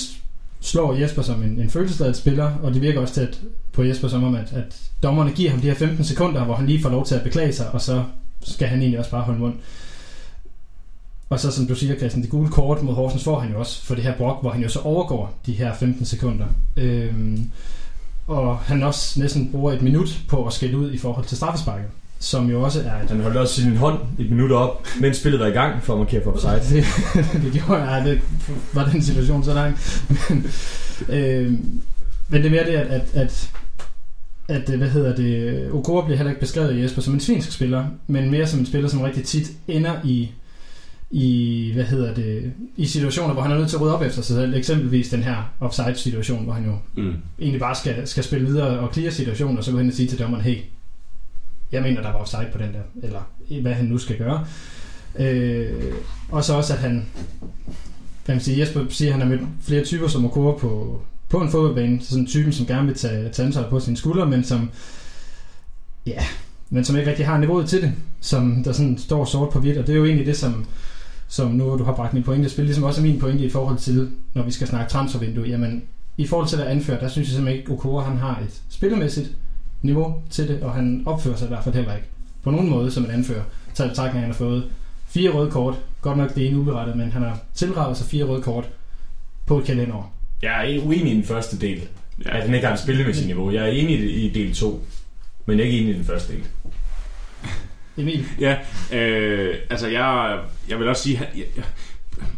slår 0.60 0.94
Jesper 0.94 1.22
som 1.22 1.42
en, 1.42 1.60
en 1.60 1.70
følelsesladet 1.70 2.16
spiller, 2.16 2.52
og 2.62 2.74
det 2.74 2.82
virker 2.82 3.00
også 3.00 3.14
til 3.14 3.20
at, 3.20 3.40
på 3.72 3.82
Jesper 3.82 4.08
som 4.08 4.24
om, 4.24 4.34
at, 4.34 4.52
at 4.52 4.80
dommerne 5.02 5.32
giver 5.32 5.50
ham 5.50 5.60
de 5.60 5.68
her 5.68 5.74
15 5.74 6.04
sekunder, 6.04 6.44
hvor 6.44 6.54
han 6.54 6.66
lige 6.66 6.82
får 6.82 6.90
lov 6.90 7.06
til 7.06 7.14
at 7.14 7.22
beklage 7.22 7.52
sig, 7.52 7.70
og 7.70 7.80
så 7.80 8.04
skal 8.42 8.68
han 8.68 8.80
egentlig 8.80 8.98
også 8.98 9.10
bare 9.10 9.22
holde 9.22 9.40
mund. 9.40 9.54
Og 11.30 11.40
så 11.40 11.50
som 11.50 11.66
du 11.66 11.74
siger, 11.74 11.96
Christian, 11.96 12.22
det 12.22 12.30
gule 12.30 12.48
kort 12.48 12.82
mod 12.82 12.94
Horsens 12.94 13.24
får 13.24 13.40
han 13.40 13.52
jo 13.52 13.58
også 13.58 13.84
for 13.84 13.94
det 13.94 14.04
her 14.04 14.16
brok, 14.16 14.40
hvor 14.40 14.50
han 14.50 14.62
jo 14.62 14.68
så 14.68 14.78
overgår 14.78 15.34
de 15.46 15.52
her 15.52 15.74
15 15.74 16.04
sekunder. 16.04 16.46
Øhm, 16.76 17.50
og 18.30 18.58
han 18.58 18.82
også 18.82 19.20
næsten 19.20 19.50
bruger 19.52 19.72
et 19.72 19.82
minut 19.82 20.18
på 20.28 20.46
at 20.46 20.52
skælde 20.52 20.78
ud 20.78 20.92
i 20.92 20.98
forhold 20.98 21.26
til 21.26 21.36
straffesparket, 21.36 21.86
som 22.18 22.50
jo 22.50 22.62
også 22.62 22.80
er 22.80 23.02
et 23.02 23.08
Han 23.08 23.20
holdt 23.20 23.36
også 23.36 23.62
sin 23.62 23.76
hånd 23.76 23.98
et 24.18 24.30
minut 24.30 24.52
op, 24.52 24.86
mens 25.00 25.16
spillet 25.16 25.40
var 25.40 25.46
i 25.46 25.50
gang, 25.50 25.82
for 25.82 25.92
at 25.92 25.98
markere 25.98 26.24
for 26.24 26.32
offside. 26.32 26.60
det, 27.32 27.42
det 27.42 27.52
gjorde 27.52 27.82
jeg, 27.82 28.04
det 28.04 28.20
var 28.72 28.84
den 28.84 29.02
situation 29.02 29.44
så 29.44 29.54
lang. 29.54 29.78
Men, 30.08 30.46
øh, 31.08 31.52
men 32.28 32.42
det 32.42 32.46
er 32.46 32.50
mere 32.50 32.66
det, 32.66 32.72
at, 32.72 32.86
at, 32.90 33.14
at, 33.14 33.50
at 34.48 34.78
hvad 34.78 34.88
hedder 34.88 35.16
det, 35.16 35.70
Okora 35.72 36.04
bliver 36.04 36.16
heller 36.16 36.30
ikke 36.30 36.40
beskrevet 36.40 36.68
af 36.68 36.82
Jesper 36.82 37.02
som 37.02 37.14
en 37.14 37.20
svinsk 37.20 37.52
spiller, 37.52 37.84
men 38.06 38.30
mere 38.30 38.46
som 38.46 38.60
en 38.60 38.66
spiller, 38.66 38.88
som 38.88 39.00
rigtig 39.00 39.24
tit 39.24 39.50
ender 39.68 39.94
i, 40.04 40.30
i, 41.10 41.70
hvad 41.74 41.84
hedder 41.84 42.14
det, 42.14 42.52
i 42.76 42.86
situationer, 42.86 43.32
hvor 43.32 43.42
han 43.42 43.52
er 43.52 43.56
nødt 43.58 43.68
til 43.68 43.76
at 43.76 43.82
rydde 43.82 43.94
op 43.94 44.02
efter 44.02 44.22
sig 44.22 44.36
selv. 44.36 44.54
Eksempelvis 44.54 45.08
den 45.08 45.22
her 45.22 45.52
offside-situation, 45.60 46.44
hvor 46.44 46.52
han 46.52 46.64
jo 46.64 46.76
Mm. 46.96 47.14
egentlig 47.40 47.60
bare 47.60 47.74
skal, 47.74 48.06
skal 48.08 48.24
spille 48.24 48.46
videre 48.46 48.78
og 48.78 48.94
clear 48.94 49.10
situationen, 49.10 49.58
og 49.58 49.64
så 49.64 49.70
gå 49.72 49.78
hen 49.78 49.88
og 49.88 49.94
sige 49.94 50.08
til 50.08 50.18
dommeren, 50.18 50.44
hey, 50.44 50.56
jeg 51.72 51.82
mener, 51.82 52.02
der 52.02 52.12
var 52.12 52.18
offside 52.18 52.48
på 52.52 52.58
den 52.58 52.68
der, 52.72 53.06
eller 53.06 53.20
hvad 53.62 53.72
han 53.72 53.84
nu 53.84 53.98
skal 53.98 54.18
gøre. 54.18 54.46
Øh, 55.18 55.72
og 56.28 56.44
så 56.44 56.54
også, 56.54 56.72
at 56.72 56.78
han, 56.78 57.06
kan 58.26 58.34
man 58.34 58.40
sige, 58.40 58.60
Jesper 58.60 58.84
siger, 58.88 59.08
at 59.08 59.12
han 59.12 59.28
har 59.28 59.28
mødt 59.36 59.48
flere 59.62 59.84
typer 59.84 60.08
som 60.08 60.24
Okora 60.24 60.58
på, 60.58 61.02
på 61.28 61.40
en 61.40 61.50
fodboldbane, 61.50 62.00
så 62.02 62.08
sådan 62.10 62.26
typen, 62.26 62.52
som 62.52 62.66
gerne 62.66 62.86
vil 62.86 62.96
tage, 62.96 63.28
tage 63.28 63.46
ansvar 63.46 63.70
på 63.70 63.80
sine 63.80 63.96
skuldre, 63.96 64.26
men 64.26 64.44
som, 64.44 64.70
ja, 66.06 66.24
men 66.70 66.84
som 66.84 66.96
ikke 66.96 67.10
rigtig 67.10 67.26
har 67.26 67.38
niveauet 67.38 67.68
til 67.68 67.82
det, 67.82 67.92
som 68.20 68.62
der 68.64 68.72
sådan 68.72 68.98
står 68.98 69.24
sort 69.24 69.50
på 69.50 69.60
hvidt, 69.60 69.78
og 69.78 69.86
det 69.86 69.92
er 69.92 69.96
jo 69.96 70.04
egentlig 70.04 70.26
det, 70.26 70.36
som, 70.36 70.66
som 71.30 71.50
nu 71.50 71.78
du 71.78 71.84
har 71.84 71.94
bragt 71.94 72.14
min 72.14 72.22
pointe 72.22 72.46
i 72.46 72.48
spil, 72.48 72.64
ligesom 72.64 72.84
også 72.84 73.00
er 73.00 73.04
min 73.04 73.18
pointe 73.20 73.44
i 73.44 73.50
forhold 73.50 73.78
til, 73.78 74.10
når 74.34 74.42
vi 74.42 74.50
skal 74.50 74.66
snakke 74.68 74.90
transfervindue, 74.90 75.44
jamen 75.44 75.82
i 76.16 76.26
forhold 76.26 76.48
til 76.48 76.56
at 76.56 76.66
anføre, 76.66 77.00
der 77.00 77.08
synes 77.08 77.28
jeg 77.28 77.34
simpelthen 77.34 77.58
ikke, 77.60 77.72
Okora 77.72 78.04
han 78.04 78.16
har 78.18 78.40
et 78.40 78.60
spillemæssigt 78.70 79.30
niveau 79.82 80.14
til 80.30 80.48
det, 80.48 80.62
og 80.62 80.74
han 80.74 81.02
opfører 81.06 81.36
sig 81.36 81.46
i 81.46 81.48
hvert 81.48 81.64
fald 81.64 81.74
heller 81.74 81.94
ikke 81.96 82.08
på 82.42 82.50
nogen 82.50 82.70
måde 82.70 82.90
som 82.90 83.04
en 83.04 83.10
anfører. 83.10 83.42
Taget 83.74 83.88
i 83.88 83.90
betragtning, 83.90 84.16
at 84.16 84.20
han 84.22 84.30
har 84.30 84.38
fået 84.38 84.64
fire 85.08 85.30
røde 85.30 85.50
kort, 85.50 85.74
godt 86.00 86.18
nok 86.18 86.34
det 86.34 86.46
ene 86.46 86.58
uberettet, 86.58 86.96
men 86.96 87.12
han 87.12 87.22
har 87.22 87.38
tilraget 87.54 87.96
sig 87.96 88.06
fire 88.06 88.24
røde 88.24 88.42
kort 88.42 88.68
på 89.46 89.58
et 89.58 89.64
kalenderår. 89.64 90.12
Jeg 90.42 90.74
er 90.74 90.82
uenig 90.86 91.12
i 91.12 91.16
den 91.16 91.24
første 91.24 91.58
del, 91.58 91.80
Ja. 92.24 92.36
at 92.36 92.42
han 92.44 92.54
ikke 92.54 92.66
har 92.66 92.74
et 92.74 92.80
spillemæssigt 92.80 93.26
niveau. 93.26 93.50
Jeg 93.52 93.62
er 93.62 93.66
enig 93.72 94.24
i 94.24 94.28
del 94.30 94.54
2, 94.54 94.84
men 95.46 95.58
jeg 95.58 95.64
er 95.64 95.68
ikke 95.68 95.78
enig 95.80 95.94
i 95.94 95.96
den 95.96 96.04
første 96.04 96.32
del. 96.32 96.42
Emil, 97.96 98.26
Ja, 98.40 98.56
øh, 98.92 99.54
altså 99.70 99.88
jeg, 99.88 100.38
jeg 100.68 100.78
vil 100.78 100.88
også 100.88 101.02
sige, 101.02 101.28
jeg, 101.36 101.44
jeg, 101.56 101.64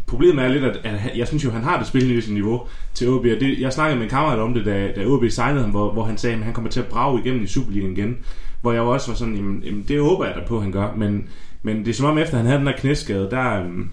problemet 0.07 0.45
er 0.45 0.49
lidt, 0.49 0.65
at, 0.65 0.77
at 0.85 1.17
jeg 1.17 1.29
synes 1.29 1.45
jo, 1.45 1.51
han 1.51 1.63
har 1.63 1.79
det 1.79 1.87
spillemæssige 1.87 2.35
niveau 2.35 2.67
til 2.95 3.09
OB. 3.09 3.25
Og 3.25 3.41
det, 3.41 3.61
jeg 3.61 3.73
snakkede 3.73 3.97
med 3.97 4.05
en 4.05 4.11
kammerat 4.11 4.39
om 4.39 4.55
det, 4.55 4.65
da, 4.65 4.93
da 4.97 5.07
OB 5.07 5.25
signede 5.31 5.61
ham, 5.61 5.71
hvor, 5.71 5.93
hvor 5.93 6.05
han 6.05 6.19
sagde, 6.19 6.37
at 6.37 6.43
han 6.43 6.55
kommer 6.55 6.71
til 6.71 6.81
at 6.81 6.87
brage 6.87 7.21
igennem 7.21 7.45
i 7.45 7.47
Superligaen 7.47 7.93
igen. 7.93 8.17
Hvor 8.61 8.73
jeg 8.73 8.83
også 8.83 9.11
var 9.11 9.17
sådan, 9.17 9.37
jamen, 9.37 9.63
jamen 9.63 9.85
det 9.89 10.01
håber 10.01 10.25
jeg 10.27 10.35
da 10.35 10.41
på, 10.47 10.57
at 10.57 10.63
han 10.63 10.73
gør. 10.73 10.95
Men, 10.97 11.29
men 11.63 11.79
det 11.79 11.89
er 11.89 11.95
som 11.95 12.07
om, 12.07 12.19
efter 12.19 12.37
han 12.37 12.47
havde 12.47 12.59
den 12.59 12.67
der 12.67 12.77
knæskade, 12.77 13.29
der, 13.31 13.61
øhm, 13.61 13.89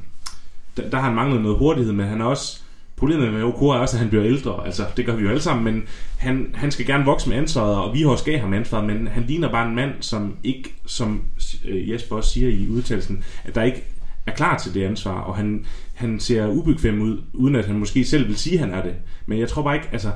der, 0.77 0.89
der 0.89 0.97
har 0.97 1.05
han 1.05 1.15
manglet 1.15 1.41
noget 1.41 1.57
hurtighed, 1.57 1.93
men 1.93 2.07
han 2.07 2.21
er 2.21 2.25
også... 2.25 2.61
Problemet 2.99 3.33
med 3.33 3.43
Okura 3.43 3.77
er 3.77 3.81
også, 3.81 3.95
at 3.95 3.99
han 3.99 4.09
bliver 4.09 4.25
ældre. 4.25 4.65
Altså, 4.65 4.85
det 4.97 5.05
gør 5.05 5.15
vi 5.15 5.23
jo 5.23 5.29
alle 5.29 5.41
sammen, 5.41 5.73
men 5.73 5.83
han, 6.17 6.47
han 6.53 6.71
skal 6.71 6.85
gerne 6.85 7.05
vokse 7.05 7.29
med 7.29 7.37
ansvaret, 7.37 7.75
og 7.75 7.93
vi 7.93 8.01
har 8.01 8.09
også 8.09 8.25
gav 8.25 8.39
ham 8.39 8.53
ansvaret, 8.53 8.85
men 8.85 9.07
han 9.07 9.23
ligner 9.23 9.51
bare 9.51 9.67
en 9.67 9.75
mand, 9.75 9.91
som 9.99 10.35
ikke, 10.43 10.73
som 10.85 11.21
øh, 11.65 11.89
Jesper 11.89 12.15
også 12.15 12.29
siger 12.29 12.49
i 12.49 12.69
udtalelsen, 12.69 13.23
at 13.43 13.55
der 13.55 13.63
ikke 13.63 13.83
er 14.25 14.31
klar 14.31 14.57
til 14.57 14.73
det 14.73 14.83
ansvar, 14.83 15.21
og 15.21 15.35
han, 15.35 15.65
han 15.93 16.19
ser 16.19 16.47
ubekvem 16.47 17.01
ud, 17.01 17.21
uden 17.33 17.55
at 17.55 17.65
han 17.65 17.77
måske 17.77 18.05
selv 18.05 18.27
vil 18.27 18.37
sige, 18.37 18.53
at 18.53 18.65
han 18.65 18.73
er 18.73 18.83
det. 18.83 18.93
Men 19.25 19.39
jeg 19.39 19.49
tror 19.49 19.63
bare 19.63 19.75
ikke, 19.75 19.89
altså, 19.91 20.11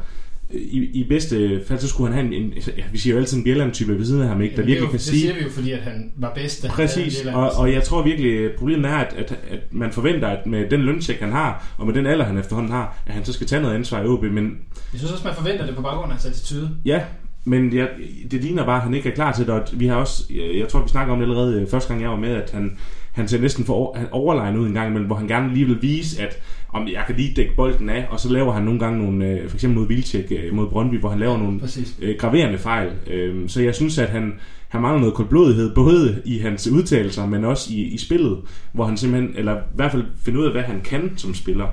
i, 0.54 0.90
i 0.94 1.06
bedste 1.10 1.62
fald, 1.68 1.80
så 1.80 1.88
skulle 1.88 2.14
han 2.14 2.26
have 2.26 2.36
en, 2.36 2.44
en 2.44 2.54
ja, 2.78 2.84
vi 2.92 2.98
siger 2.98 3.14
jo 3.14 3.20
altid 3.20 3.38
en 3.38 3.44
Bjelland-type 3.44 3.98
ved 3.98 4.06
siden 4.06 4.22
af 4.22 4.28
ham, 4.28 4.42
ikke, 4.42 4.56
der 4.56 4.62
Jamen, 4.62 4.68
det, 4.68 4.78
er 4.78 4.82
virkelig 4.82 4.86
jo, 4.86 4.92
kan 4.92 4.98
det 4.98 5.06
sige... 5.06 5.20
siger 5.20 5.34
vi 5.34 5.42
jo, 5.44 5.50
fordi 5.50 5.72
at 5.72 5.80
han 5.80 6.12
var 6.18 6.34
bedst. 6.36 6.68
Præcis, 6.68 7.18
det 7.18 7.34
og, 7.34 7.52
og 7.58 7.74
jeg 7.74 7.84
tror 7.84 8.04
virkelig, 8.04 8.52
problemet 8.58 8.92
er, 8.92 8.96
at, 8.96 9.14
at, 9.18 9.40
at 9.50 9.60
man 9.72 9.92
forventer, 9.92 10.28
at 10.28 10.46
med 10.48 10.70
den 10.70 10.82
lønsjek, 10.82 11.20
han 11.20 11.32
har, 11.32 11.76
og 11.78 11.86
med 11.86 11.94
den 11.94 12.06
alder, 12.06 12.26
han 12.26 12.38
efterhånden 12.38 12.72
har, 12.72 12.98
at 13.06 13.14
han 13.14 13.26
så 13.26 13.34
skal 13.34 13.48
tage 13.48 13.62
noget 13.62 13.76
ansvar 13.76 14.02
i 14.04 14.06
OB, 14.06 14.24
men 14.24 14.46
Jeg 14.94 15.00
synes 15.00 15.12
også, 15.12 15.24
man 15.28 15.36
forventer 15.36 15.66
det 15.66 15.76
på 15.76 15.82
baggrund 15.82 16.12
af 16.12 16.18
hans 16.18 16.26
attitude. 16.26 16.70
ja, 16.86 17.02
men 17.46 17.76
jeg, 17.76 17.90
det 18.32 18.44
ligner 18.44 18.66
bare, 18.66 18.78
at 18.78 18.84
han 18.84 18.94
ikke 18.94 19.10
er 19.10 19.16
klar 19.16 19.32
til 19.32 19.46
det. 19.46 19.54
Og 19.54 19.64
vi 19.74 19.88
har 19.88 19.96
også, 19.96 20.24
jeg, 20.30 20.60
jeg 20.60 20.68
tror, 20.68 20.84
vi 20.84 20.90
snakker 20.90 21.14
om 21.14 21.20
det 21.20 21.26
allerede 21.26 21.62
øh, 21.62 21.68
første 21.68 21.90
gang, 21.90 22.02
jeg 22.02 22.10
var 22.10 22.16
med, 22.16 22.30
at 22.30 22.52
han, 22.54 22.78
han 23.12 23.28
ser 23.28 23.40
næsten 23.40 23.66
for 23.66 23.94
han 23.98 24.08
overlegen 24.12 24.58
ud 24.58 24.68
en 24.68 24.74
gang 24.74 24.88
imellem, 24.88 25.08
hvor 25.08 25.16
han 25.16 25.28
gerne 25.28 25.54
lige 25.54 25.66
vil 25.66 25.82
vise, 25.82 26.22
at 26.22 26.40
om 26.74 26.88
jeg 26.88 27.04
kan 27.08 27.16
lige 27.16 27.34
dække 27.34 27.56
bolden 27.56 27.90
af, 27.90 28.08
og 28.10 28.20
så 28.20 28.34
laver 28.34 28.54
han 28.54 28.64
nogle 28.64 28.80
gange 28.80 29.04
nogle, 29.04 29.30
øh, 29.30 29.50
for 29.50 29.58
eksempel 29.58 29.80
mod 29.80 29.88
Vildtjek 29.88 30.32
øh, 30.32 30.54
mod 30.54 30.68
Brøndby, 30.70 31.00
hvor 31.00 31.10
han 31.10 31.20
laver 31.20 31.38
nogle 31.38 31.60
Præcis. 31.60 31.98
øh, 32.02 32.16
graverende 32.18 32.58
fejl. 32.58 32.92
Øh, 33.08 33.50
så 33.50 33.62
jeg 33.62 33.76
synes, 33.76 33.98
at 33.98 34.10
han, 34.10 34.34
han 34.68 34.82
mangler 34.82 35.00
noget 35.00 35.16
koldblodighed, 35.16 35.76
både 35.76 36.22
i 36.26 36.40
hans 36.40 36.68
udtalelser, 36.68 37.26
men 37.26 37.46
også 37.46 37.74
i, 37.74 37.82
i 37.82 37.98
spillet, 37.98 38.38
hvor 38.72 38.86
han 38.86 38.98
simpelthen, 38.98 39.34
eller 39.38 39.58
i 39.58 39.76
hvert 39.76 39.92
fald 39.92 40.06
finder 40.26 40.40
ud 40.40 40.46
af, 40.46 40.52
hvad 40.52 40.62
han 40.62 40.82
kan 40.82 41.14
som 41.18 41.34
spiller. 41.34 41.68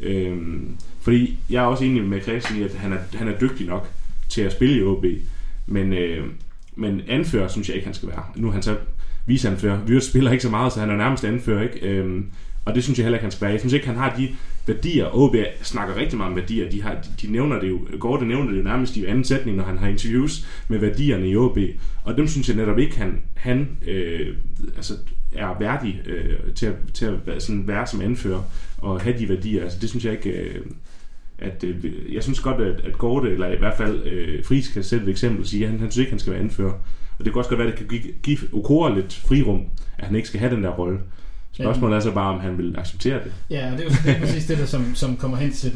Øh, 0.00 0.36
fordi 1.00 1.38
jeg 1.50 1.62
er 1.62 1.66
også 1.66 1.84
enig 1.84 2.04
med 2.04 2.20
Christian 2.20 2.60
i, 2.60 2.62
at 2.62 2.74
han 2.74 2.92
er, 2.92 2.98
han 3.14 3.28
er 3.28 3.38
dygtig 3.38 3.66
nok 3.66 3.88
til 4.28 4.42
at 4.42 4.52
spille 4.52 4.78
i 4.78 4.82
OB, 4.82 5.04
men, 5.66 5.92
øh, 5.92 6.24
men 6.76 7.00
anfører 7.08 7.48
synes 7.48 7.68
jeg 7.68 7.74
ikke, 7.76 7.86
han 7.86 7.94
skal 7.94 8.08
være. 8.08 8.24
Nu 8.36 8.48
er 8.48 8.52
han 8.52 8.62
så 8.62 8.76
viseanfører. 9.26 9.78
Vyrt 9.86 10.04
spiller 10.04 10.30
ikke 10.30 10.42
så 10.42 10.50
meget, 10.50 10.72
så 10.72 10.80
han 10.80 10.90
er 10.90 10.96
nærmest 10.96 11.24
anfører, 11.24 11.62
ikke? 11.62 11.88
Øhm, 11.88 12.26
og 12.64 12.74
det 12.74 12.84
synes 12.84 12.98
jeg 12.98 13.04
heller 13.04 13.18
ikke, 13.18 13.24
han 13.24 13.30
skal 13.30 13.40
være. 13.40 13.52
Jeg 13.52 13.60
synes 13.60 13.72
ikke, 13.72 13.86
han 13.86 13.96
har 13.96 14.16
de 14.16 14.28
værdier. 14.66 15.16
OB 15.16 15.36
snakker 15.62 15.96
rigtig 15.96 16.18
meget 16.18 16.30
om 16.30 16.36
værdier. 16.36 16.70
De, 16.70 16.82
har, 16.82 16.96
de 17.22 17.32
nævner 17.32 17.60
det 17.60 17.68
jo, 17.68 17.80
Gorte 18.00 18.26
nævner 18.26 18.50
det 18.50 18.58
jo 18.58 18.62
nærmest 18.62 18.96
i 18.96 19.04
anden 19.04 19.24
sætning, 19.24 19.56
når 19.56 19.64
han 19.64 19.78
har 19.78 19.88
interviews 19.88 20.46
med 20.68 20.78
værdierne 20.78 21.28
i 21.28 21.36
OB. 21.36 21.58
Og 22.04 22.16
dem 22.16 22.28
synes 22.28 22.48
jeg 22.48 22.56
netop 22.56 22.78
ikke, 22.78 22.98
han, 22.98 23.22
han 23.34 23.68
øh, 23.86 24.36
altså, 24.76 24.94
er 25.32 25.58
værdig 25.58 26.02
øh, 26.06 26.54
til, 26.54 26.66
at, 26.66 26.74
til 26.94 27.06
at 27.06 27.26
være, 27.26 27.40
sådan, 27.40 27.68
være 27.68 27.86
som 27.86 28.00
anfører 28.00 28.42
og 28.78 29.00
have 29.00 29.18
de 29.18 29.28
værdier. 29.28 29.62
Altså, 29.62 29.78
det 29.80 29.88
synes 29.88 30.04
jeg 30.04 30.12
ikke... 30.12 30.30
Øh, 30.30 30.60
at 31.38 31.64
øh, 31.64 32.14
jeg 32.14 32.22
synes 32.22 32.40
godt, 32.40 32.60
at, 32.60 32.80
at 32.80 32.98
Gorte, 32.98 33.30
eller 33.30 33.48
i 33.48 33.58
hvert 33.58 33.76
fald 33.76 34.06
øh, 34.06 34.44
Friis 34.44 34.68
kan 34.68 34.82
sætte 34.82 35.04
et 35.04 35.10
eksempel 35.10 35.40
og 35.40 35.46
sige, 35.46 35.64
at 35.64 35.70
han, 35.70 35.80
han 35.80 35.90
synes 35.90 36.00
ikke, 36.00 36.12
han 36.12 36.18
skal 36.18 36.32
være 36.32 36.42
anfører. 36.42 36.72
Og 37.18 37.24
det 37.24 37.32
kan 37.32 37.38
også 37.38 37.50
godt 37.50 37.58
være, 37.58 37.68
at 37.68 37.78
det 37.78 37.88
kan 37.88 37.98
give, 37.98 38.12
give 38.22 38.38
Okora 38.52 38.94
lidt 38.94 39.14
frirum, 39.14 39.62
at 39.98 40.06
han 40.06 40.16
ikke 40.16 40.28
skal 40.28 40.40
have 40.40 40.54
den 40.54 40.64
der 40.64 40.70
rolle. 40.70 40.98
Spørgsmålet 41.62 41.96
er 41.96 42.00
så 42.00 42.10
bare, 42.10 42.34
om 42.34 42.40
han 42.40 42.58
vil 42.58 42.74
acceptere 42.78 43.24
det. 43.24 43.32
Ja, 43.50 43.72
og 43.72 43.78
det 43.78 43.80
er 43.80 43.84
jo 43.84 43.96
det 44.04 44.16
er 44.16 44.20
præcis 44.20 44.46
det, 44.46 44.58
der 44.58 44.66
som, 44.66 44.94
som 44.94 45.16
kommer 45.16 45.36
hen 45.36 45.52
til, 45.52 45.72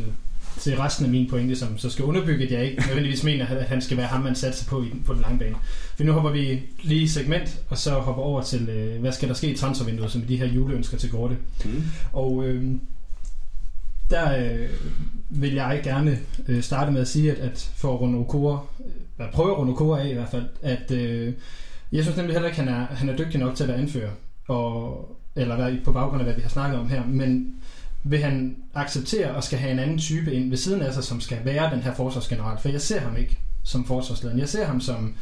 til 0.60 0.76
resten 0.76 1.04
af 1.04 1.10
min 1.10 1.30
pointe, 1.30 1.56
som 1.56 1.78
så 1.78 1.90
skal 1.90 2.04
underbygge, 2.04 2.44
at 2.44 2.52
jeg 2.52 2.64
ikke 2.64 2.82
nødvendigvis 2.86 3.24
mener, 3.24 3.46
at 3.46 3.64
han 3.64 3.82
skal 3.82 3.96
være 3.96 4.06
ham, 4.06 4.20
man 4.20 4.34
satser 4.34 4.70
på 4.70 4.82
i, 4.82 4.86
på 5.06 5.14
den 5.14 5.22
lange 5.22 5.38
bane. 5.38 5.56
For 5.96 6.04
nu 6.04 6.12
hopper 6.12 6.30
vi 6.30 6.62
lige 6.82 7.02
i 7.02 7.06
segment, 7.06 7.60
og 7.68 7.78
så 7.78 7.90
hopper 7.90 8.22
over 8.22 8.42
til, 8.42 8.68
øh, 8.68 9.00
hvad 9.00 9.12
skal 9.12 9.28
der 9.28 9.34
ske 9.34 9.50
i 9.50 9.56
transfervinduet, 9.56 10.10
som 10.10 10.22
de 10.22 10.36
her 10.36 10.46
juleønsker 10.46 10.98
til 10.98 11.10
Gorte. 11.10 11.36
Mm. 11.64 11.82
Og 12.12 12.44
øh, 12.44 12.64
der 14.10 14.52
øh, 14.52 14.68
vil 15.28 15.54
jeg 15.54 15.80
gerne 15.84 16.18
øh, 16.48 16.62
starte 16.62 16.92
med 16.92 17.00
at 17.00 17.08
sige, 17.08 17.32
at, 17.32 17.38
at 17.38 17.70
for 17.76 17.94
at 17.94 18.00
runde 18.00 18.18
Okora, 18.18 18.66
øh, 18.80 19.26
at 19.26 19.32
prøve 19.32 19.50
at 19.50 19.58
runde 19.58 19.72
Okora 19.72 20.00
af 20.00 20.08
i 20.08 20.14
hvert 20.14 20.30
fald, 20.30 20.46
at 20.62 20.90
øh, 20.90 21.32
jeg 21.92 22.02
synes 22.04 22.16
nemlig 22.16 22.34
heller 22.34 22.48
ikke, 22.48 22.62
at 22.62 22.68
han 22.68 22.74
er, 22.82 22.86
han 22.86 23.08
er 23.08 23.16
dygtig 23.16 23.40
nok 23.40 23.54
til 23.54 23.64
at 23.64 23.68
være 23.68 23.78
anfører, 23.78 24.10
og, 24.48 25.17
eller 25.38 25.56
være 25.56 25.78
på 25.84 25.92
baggrund 25.92 26.20
af, 26.20 26.26
hvad 26.26 26.34
vi 26.34 26.42
har 26.42 26.48
snakket 26.48 26.78
om 26.80 26.88
her, 26.88 27.02
men 27.06 27.54
vil 28.04 28.18
han 28.22 28.56
acceptere 28.74 29.30
og 29.30 29.44
skal 29.44 29.58
have 29.58 29.72
en 29.72 29.78
anden 29.78 29.98
type 29.98 30.32
ind 30.32 30.48
ved 30.50 30.56
siden 30.56 30.82
af 30.82 30.94
sig, 30.94 31.04
som 31.04 31.20
skal 31.20 31.38
være 31.44 31.70
den 31.74 31.80
her 31.82 31.94
forsvarsgeneral? 31.94 32.58
For 32.62 32.68
jeg 32.68 32.80
ser 32.80 33.00
ham 33.00 33.16
ikke 33.16 33.38
som 33.64 33.84
forsvarsleder. 33.84 34.36
Jeg 34.36 34.48
ser 34.48 34.66
ham 34.66 34.80
som 34.80 35.14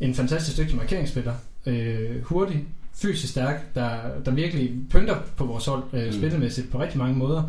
en 0.00 0.14
fantastisk 0.14 0.56
dygtig 0.58 0.76
markeringsspiller. 0.76 1.34
Øh, 1.66 2.22
hurtig, 2.22 2.64
fysisk 2.94 3.32
stærk, 3.32 3.74
der, 3.74 3.96
der 4.24 4.30
virkelig 4.30 4.72
pynter 4.90 5.16
på 5.36 5.44
vores 5.44 5.66
hold 5.66 5.82
øh, 5.92 6.06
Mm. 6.06 6.12
spillemæssigt 6.12 6.70
på 6.70 6.80
rigtig 6.80 6.98
mange 6.98 7.14
måder. 7.16 7.42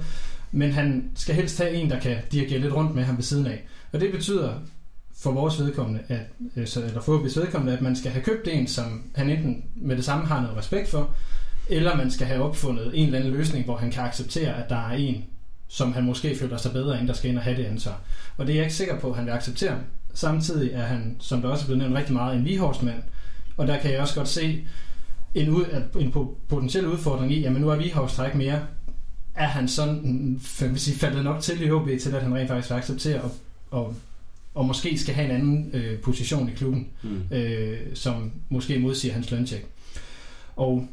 Men 0.51 0.71
han 0.71 1.09
skal 1.15 1.36
helst 1.36 1.57
have 1.57 1.71
en, 1.71 1.89
der 1.89 1.99
kan 1.99 2.17
dirigere 2.31 2.59
lidt 2.59 2.73
rundt 2.73 2.95
med 2.95 3.03
ham 3.03 3.17
ved 3.17 3.23
siden 3.23 3.45
af. 3.47 3.63
Og 3.93 3.99
det 3.99 4.12
betyder 4.12 4.53
for 5.17 5.31
vores 5.31 5.59
vedkommende, 5.59 5.99
at, 6.07 6.19
øh, 6.55 6.67
så- 6.67 6.83
eller 6.83 7.01
for 7.01 7.17
OB's 7.19 7.39
vedkommende, 7.39 7.73
at 7.77 7.81
man 7.81 7.95
skal 7.95 8.12
have 8.12 8.23
købt 8.23 8.47
en, 8.47 8.67
som 8.67 9.03
han 9.15 9.29
enten 9.29 9.63
med 9.75 9.95
det 9.95 10.05
samme 10.05 10.25
har 10.25 10.41
noget 10.41 10.57
respekt 10.57 10.89
for, 10.89 11.09
eller 11.69 11.95
man 11.97 12.12
skal 12.12 12.28
have 12.28 12.43
opfundet 12.43 12.91
en 12.93 13.06
eller 13.06 13.19
anden 13.19 13.34
løsning, 13.34 13.65
hvor 13.65 13.78
han 13.78 13.91
kan 13.91 14.04
acceptere, 14.04 14.63
at 14.63 14.69
der 14.69 14.76
er 14.89 14.91
en, 14.93 15.23
som 15.67 15.93
han 15.93 16.04
måske 16.04 16.36
føler 16.38 16.58
sig 16.58 16.71
bedre 16.71 16.99
end, 16.99 17.08
der 17.08 17.13
skal 17.13 17.30
ind 17.30 17.38
og 17.38 17.43
have 17.43 17.58
det 17.58 17.65
ansvar. 17.65 18.02
Og 18.38 18.47
det 18.47 18.54
er 18.54 18.58
jeg 18.58 18.65
ikke 18.65 18.76
sikker 18.76 18.99
på, 18.99 19.10
at 19.10 19.15
han 19.15 19.26
vil 19.26 19.32
acceptere. 19.32 19.78
Samtidig 20.13 20.71
er 20.73 20.84
han, 20.86 21.15
som 21.19 21.41
der 21.41 21.49
også 21.49 21.63
er 21.63 21.65
blevet 21.65 21.80
nævnt 21.82 21.95
rigtig 21.95 22.13
meget, 22.13 22.38
en 22.38 22.45
Vihorst-mand. 22.45 23.04
Og 23.58 23.67
der 23.67 23.78
kan 23.80 23.91
jeg 23.91 23.99
også 23.99 24.15
godt 24.15 24.28
se 24.28 24.63
en, 25.36 25.49
ud, 25.49 25.65
en 25.99 26.13
po- 26.15 26.36
potentiel 26.49 26.88
udfordring 26.88 27.32
i, 27.32 27.39
jamen 27.39 27.62
nu 27.62 27.69
er 27.69 27.76
Vihorst 27.76 28.17
her 28.17 28.26
ikke 28.26 28.38
mere. 28.38 28.60
Er 29.36 29.47
han 29.47 29.67
sådan, 29.67 30.39
sige, 30.76 30.97
faldet 30.97 31.23
nok 31.23 31.41
til 31.41 31.62
i 31.62 31.71
OB 31.71 31.89
til, 32.02 32.15
at 32.15 32.21
han 32.23 32.36
rent 32.36 32.47
faktisk 32.49 32.69
vil 32.69 32.76
acceptere 32.78 33.21
og, 33.21 33.32
og, 33.71 33.95
og 34.54 34.65
måske 34.65 34.97
skal 34.99 35.15
have 35.15 35.26
en 35.26 35.32
anden 35.36 35.69
øh, 35.73 35.99
position 35.99 36.49
i 36.49 36.52
klubben 36.52 36.88
Mm. 37.04 37.21
øh, 37.32 37.80
som 37.93 38.32
måske 38.49 38.80
modsiger 38.80 39.13
hans 39.13 39.32
løntjek. 39.32 39.65
Og 40.56 40.88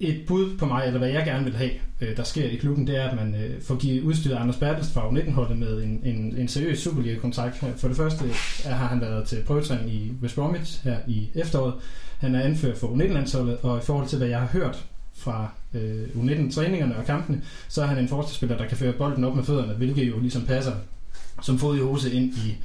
et 0.00 0.24
bud 0.26 0.56
på 0.56 0.66
mig, 0.66 0.86
eller 0.86 0.98
hvad 0.98 1.08
jeg 1.08 1.24
gerne 1.24 1.44
vil 1.44 1.56
have, 1.56 1.70
øh, 2.00 2.16
der 2.16 2.22
sker 2.22 2.44
i 2.44 2.56
klubben, 2.56 2.86
det 2.86 2.96
er, 2.96 3.08
at 3.08 3.16
man 3.16 3.34
øh, 3.34 3.62
får 3.62 3.76
givet 3.76 4.02
udstyret 4.02 4.36
Anders 4.36 4.56
Bertels 4.56 4.92
fra 4.92 5.08
19-holdet 5.08 5.58
med 5.58 5.82
en, 5.82 6.00
en, 6.04 6.36
en 6.36 6.48
seriøs 6.48 6.78
Superliga-kontrakt. 6.78 7.62
Øh, 7.62 7.76
for 7.76 7.88
det 7.88 7.96
første 7.96 8.24
er, 8.64 8.74
har 8.74 8.86
han 8.86 9.00
været 9.00 9.28
til 9.28 9.42
prøvetræning 9.46 9.90
i 9.90 10.12
West 10.22 10.34
Bromwich 10.34 10.84
her 10.84 10.96
i 11.06 11.28
efteråret. 11.34 11.74
Han 12.18 12.34
er 12.34 12.40
anført 12.40 12.78
for 12.78 12.86
U19-landsholdet, 12.86 13.58
og 13.62 13.78
i 13.78 13.82
forhold 13.82 14.08
til, 14.08 14.18
hvad 14.18 14.28
jeg 14.28 14.40
har 14.40 14.46
hørt 14.46 14.84
fra 15.14 15.50
øh, 15.74 16.02
U19-træningerne 16.14 16.96
og 16.96 17.04
kampene, 17.04 17.42
så 17.68 17.82
er 17.82 17.86
han 17.86 17.98
en 17.98 18.08
forsvarsspiller, 18.08 18.56
der 18.58 18.68
kan 18.68 18.76
føre 18.76 18.92
bolden 18.92 19.24
op 19.24 19.36
med 19.36 19.44
fødderne, 19.44 19.74
hvilket 19.74 20.08
jo 20.08 20.18
ligesom 20.18 20.42
passer 20.42 20.72
som 21.42 21.58
fod 21.58 21.76
i 21.76 21.80
hose 21.80 22.12
ind 22.12 22.34
i 22.34 22.56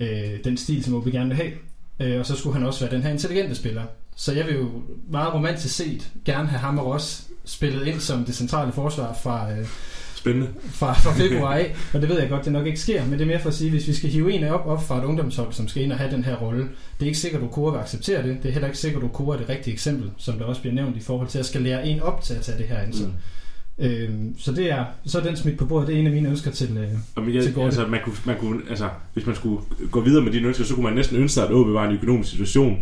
øh, 0.00 0.44
den 0.44 0.56
stil, 0.56 0.84
som 0.84 1.04
vi 1.06 1.10
gerne 1.10 1.28
vil 1.28 1.36
have. 1.36 1.52
Øh, 2.00 2.20
og 2.20 2.26
så 2.26 2.36
skulle 2.36 2.54
han 2.54 2.66
også 2.66 2.80
være 2.84 2.94
den 2.94 3.02
her 3.02 3.10
intelligente 3.10 3.54
spiller. 3.54 3.82
Så 4.20 4.32
jeg 4.32 4.46
vil 4.46 4.54
jo 4.54 4.68
meget 5.10 5.34
romantisk 5.34 5.74
set 5.76 6.08
gerne 6.24 6.48
have 6.48 6.58
ham 6.60 6.78
og 6.78 6.86
Ross 6.86 7.26
spillet 7.44 7.86
ind 7.86 8.00
som 8.00 8.24
det 8.24 8.34
centrale 8.34 8.72
forsvar 8.72 9.16
fra, 9.22 9.52
øh, 9.52 9.66
Spændende. 10.14 10.48
fra, 10.70 10.92
fra 10.92 11.12
februar 11.12 11.54
af. 11.54 11.74
Og 11.94 12.00
det 12.00 12.08
ved 12.08 12.20
jeg 12.20 12.28
godt, 12.28 12.44
det 12.44 12.52
nok 12.52 12.66
ikke 12.66 12.80
sker, 12.80 13.04
men 13.04 13.12
det 13.12 13.20
er 13.20 13.26
mere 13.26 13.40
for 13.40 13.48
at 13.48 13.54
sige, 13.54 13.70
hvis 13.70 13.88
vi 13.88 13.92
skal 13.94 14.10
hive 14.10 14.32
en 14.32 14.44
op, 14.44 14.66
op 14.66 14.86
fra 14.86 14.98
et 14.98 15.04
ungdomshold, 15.04 15.52
som 15.52 15.68
skal 15.68 15.82
ind 15.82 15.92
og 15.92 15.98
have 15.98 16.10
den 16.12 16.24
her 16.24 16.36
rolle, 16.36 16.62
det 16.62 17.02
er 17.02 17.06
ikke 17.06 17.18
sikkert, 17.18 17.42
at 17.42 17.48
Okura 17.48 17.72
vil 17.72 17.78
acceptere 17.78 18.22
det. 18.22 18.36
Det 18.42 18.48
er 18.48 18.52
heller 18.52 18.68
ikke 18.68 18.78
sikkert, 18.78 19.02
at 19.02 19.08
Okura 19.08 19.34
er 19.34 19.40
det 19.40 19.48
rigtige 19.48 19.74
eksempel, 19.74 20.10
som 20.16 20.38
der 20.38 20.44
også 20.44 20.60
bliver 20.60 20.74
nævnt 20.74 20.96
i 20.96 21.00
forhold 21.00 21.28
til 21.28 21.38
at 21.38 21.46
skal 21.46 21.62
lære 21.62 21.86
en 21.86 22.00
op 22.00 22.22
til 22.22 22.34
at 22.34 22.40
tage 22.40 22.58
det 22.58 22.66
her 22.66 22.78
ansvar. 22.78 23.06
Mm. 23.06 23.84
Øhm, 23.84 24.34
så 24.38 24.52
det 24.52 24.70
er 24.70 24.84
så 25.06 25.18
er 25.18 25.22
den 25.22 25.36
smidt 25.36 25.58
på 25.58 25.64
bordet. 25.66 25.88
Det 25.88 25.96
er 25.96 26.00
en 26.00 26.06
af 26.06 26.12
mine 26.12 26.28
ønsker 26.28 26.50
til, 26.50 26.76
øh, 26.76 26.88
Og 27.14 27.22
men 27.22 27.34
jeg, 27.34 27.42
Til 27.42 27.54
Gorte. 27.54 27.66
altså, 27.66 27.86
man 27.86 28.00
kunne, 28.04 28.16
man 28.24 28.36
kunne, 28.38 28.60
altså, 28.70 28.88
hvis 29.14 29.26
man 29.26 29.34
skulle 29.34 29.62
gå 29.90 30.00
videre 30.00 30.24
med 30.24 30.32
de 30.32 30.38
ønsker, 30.42 30.64
så 30.64 30.74
kunne 30.74 30.84
man 30.84 30.94
næsten 30.94 31.16
ønske 31.16 31.34
sig, 31.34 31.44
at 31.44 31.52
OB 31.52 31.66
var 31.72 31.88
en 31.88 31.94
økonomisk 31.94 32.30
situation, 32.30 32.78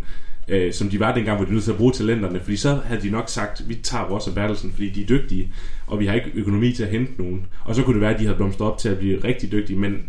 øh, 0.48 0.72
som 0.72 0.88
de 0.88 1.00
var 1.00 1.14
dengang, 1.14 1.37
hvor 1.37 1.46
de 1.46 1.52
nødt 1.52 1.64
til 1.64 1.70
at 1.70 1.76
bruge 1.76 1.92
talenterne. 1.92 2.40
Fordi 2.40 2.56
så 2.56 2.80
havde 2.85 3.02
de 3.02 3.11
nok 3.11 3.28
sagt, 3.28 3.68
vi 3.68 3.74
tager 3.74 4.04
Ross 4.04 4.26
og 4.26 4.35
Bertelsen, 4.35 4.72
fordi 4.72 4.90
de 4.90 5.02
er 5.02 5.06
dygtige, 5.06 5.52
og 5.87 6.00
vi 6.00 6.06
har 6.06 6.14
ikke 6.14 6.30
økonomi 6.35 6.72
til 6.72 6.82
at 6.82 6.90
hente 6.90 7.12
nogen. 7.18 7.46
Og 7.64 7.74
så 7.74 7.82
kunne 7.82 7.94
det 7.94 8.00
være, 8.00 8.14
at 8.14 8.20
de 8.20 8.24
havde 8.24 8.37
blomstret 8.37 8.68
op 8.68 8.78
til 8.78 8.88
at 8.88 8.98
blive 8.98 9.24
rigtig 9.24 9.52
dygtige. 9.52 9.78
Men 9.78 10.02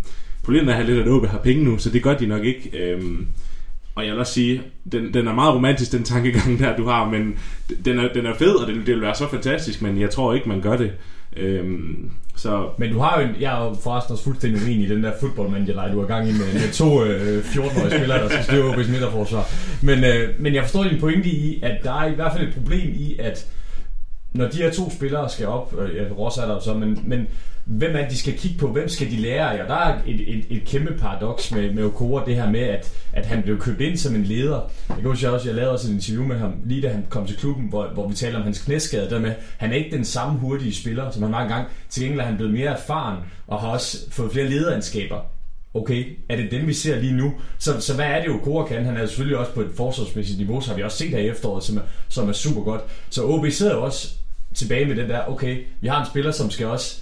problemet 0.43 0.76
er 0.76 0.84
lidt, 0.84 1.00
at 1.00 1.08
OB 1.08 1.26
har 1.26 1.38
penge 1.38 1.63
nu, 1.63 1.78
så 1.78 1.89
det 1.89 2.04
gør 2.04 2.17
de 2.17 2.26
nok 2.26 2.43
ikke. 2.43 2.78
Øh, 2.80 3.02
og 3.95 4.06
jeg 4.06 4.12
vil 4.12 4.19
også 4.19 4.34
sige, 4.34 4.62
den, 4.91 5.13
den 5.13 5.28
er 5.28 5.34
meget 5.34 5.56
romantisk, 5.56 5.91
den 5.91 6.04
tankegang 6.04 6.60
der, 6.60 6.78
du 6.78 6.86
har, 6.86 7.10
men 7.10 7.39
den 7.86 8.00
er, 8.00 8.13
den 8.13 8.26
er 8.26 8.34
fed, 8.36 8.56
og 8.56 8.67
det, 8.67 8.76
det 8.76 8.88
vil 8.88 9.02
være 9.02 9.15
så 9.15 9.30
fantastisk, 9.30 9.82
men 9.82 10.02
jeg 10.02 10.10
tror 10.10 10.34
ikke, 10.34 10.50
man 10.50 10.62
gør 10.62 10.78
det. 10.78 10.91
Øhm, 11.39 12.12
så 12.36 12.69
Men 12.78 12.93
du 12.93 13.00
har 13.00 13.21
jo, 13.21 13.28
en, 13.28 13.36
jeg 13.39 13.60
er 13.60 13.65
jo 13.65 13.73
forresten 13.84 14.12
også 14.12 14.23
fuldstændig 14.23 14.62
uenig 14.63 14.86
i 14.86 14.89
den 14.89 15.04
der 15.04 15.12
football 15.19 15.50
manager 15.50 15.91
du 15.91 16.00
har 16.00 16.08
gang 16.08 16.30
i 16.30 16.32
med, 16.32 16.54
med 16.54 16.73
to 16.73 17.04
øh, 17.04 17.45
14-årige 17.45 17.97
spillere, 17.97 18.23
der 18.23 18.30
skal 18.30 18.43
styre 18.43 18.73
i 18.73 18.91
midterforsvar. 18.91 19.45
Men, 19.82 20.04
øh, 20.04 20.30
men 20.39 20.56
jeg 20.56 20.63
forstår 20.63 20.84
din 20.84 21.00
pointe 21.00 21.30
i, 21.30 21.60
at 21.63 21.84
der 21.84 21.93
er 21.93 22.08
i 22.08 22.15
hvert 22.15 22.34
fald 22.34 22.47
et 22.47 22.54
problem 22.54 22.89
i, 22.95 23.15
at 23.19 23.47
når 24.34 24.47
de 24.47 24.58
her 24.58 24.71
to 24.71 24.91
spillere 24.91 25.30
skal 25.30 25.47
op, 25.47 25.76
øh, 25.80 25.95
ja, 25.95 26.04
Ross 26.17 26.38
er 26.38 26.45
der 26.45 26.60
så, 26.60 26.73
men, 26.73 27.00
men 27.06 27.28
hvem 27.68 27.96
er 27.96 28.10
de 28.10 28.18
skal 28.18 28.38
kigge 28.38 28.58
på? 28.58 28.68
Hvem 28.68 28.90
skal 28.90 29.12
de 29.12 29.16
lære 29.16 29.58
af? 29.58 29.64
Og 29.64 29.68
der 29.68 29.76
er 29.76 30.00
et, 30.06 30.38
et, 30.38 30.46
et 30.50 30.66
kæmpe 30.66 30.94
paradoks 30.94 31.52
med, 31.52 31.74
med 31.74 31.84
Okora, 31.84 32.26
det 32.26 32.36
her 32.36 32.50
med, 32.50 32.60
at, 32.60 32.92
at 33.14 33.26
han 33.26 33.44
blev 33.44 33.60
købt 33.60 33.82
ind 33.82 33.98
som 33.98 34.16
en 34.16 34.24
leder. 34.24 34.72
Jeg 34.90 34.98
kan 34.98 35.06
huske, 35.06 35.26
jeg, 35.26 35.34
også, 35.34 35.48
jeg 35.48 35.56
lavede 35.56 35.72
også 35.72 35.88
et 35.88 35.94
interview 35.94 36.26
med 36.26 36.38
ham, 36.38 36.54
lige 36.66 36.82
da 36.82 36.90
han 36.90 37.06
kom 37.10 37.28
til 37.28 37.38
klubben, 37.38 37.70
hvor, 37.70 37.88
hvor 37.88 38.08
vi 38.08 38.16
taler 38.16 38.38
om 38.38 38.44
hans 38.44 38.62
knæskade, 38.62 39.10
der 39.10 39.20
med, 39.20 39.34
han 39.58 39.72
er 39.72 39.76
ikke 39.76 39.98
den 39.98 40.06
samme 40.06 40.40
hurtige 40.40 40.76
spiller, 40.76 41.12
som 41.12 41.24
han 41.24 41.32
var 41.32 41.42
engang. 41.42 41.68
Til 41.90 42.04
gengæld 42.04 42.22
er 42.22 42.26
han 42.26 42.36
blevet 42.36 42.54
mere 42.54 42.72
erfaren, 42.72 43.18
og 43.48 43.60
har 43.60 43.68
også 43.68 44.12
fået 44.12 44.32
flere 44.32 44.50
lederskaber. 44.50 45.20
Okay, 45.74 46.18
er 46.30 46.36
det 46.36 46.52
dem, 46.52 46.68
vi 46.68 46.74
ser 46.74 47.00
lige 47.00 47.14
nu? 47.14 47.34
Så, 47.58 47.80
så 47.80 47.96
hvad 47.96 48.06
er 48.06 48.22
det, 48.22 48.30
Okora 48.30 48.68
kan? 48.68 48.86
Han 48.86 48.98
er 48.98 49.06
selvfølgelig 49.06 49.38
også 49.38 49.52
på 49.52 49.62
et 49.62 49.72
forsvarsmæssigt 49.78 50.40
niveau, 50.40 50.62
så 50.62 50.70
har 50.70 50.78
vi 50.78 50.84
også 50.84 50.98
set 50.98 51.10
her 51.10 51.20
i 51.20 51.28
efteråret, 51.28 51.64
som 51.64 51.78
er, 51.78 51.82
som 52.08 52.30
er 52.30 52.34
super 52.34 52.62
godt. 52.62 52.82
Så 53.10 53.24
OB 53.24 53.46
sidder 53.50 53.76
jo 53.76 53.84
også 53.84 54.16
tilbage 54.54 54.86
med 54.86 54.96
den 54.96 55.10
der, 55.10 55.30
okay, 55.30 55.64
vi 55.82 55.88
har 55.88 56.02
en 56.02 56.08
spiller, 56.08 56.32
som 56.32 56.52
skal 56.52 56.68
også 56.68 57.02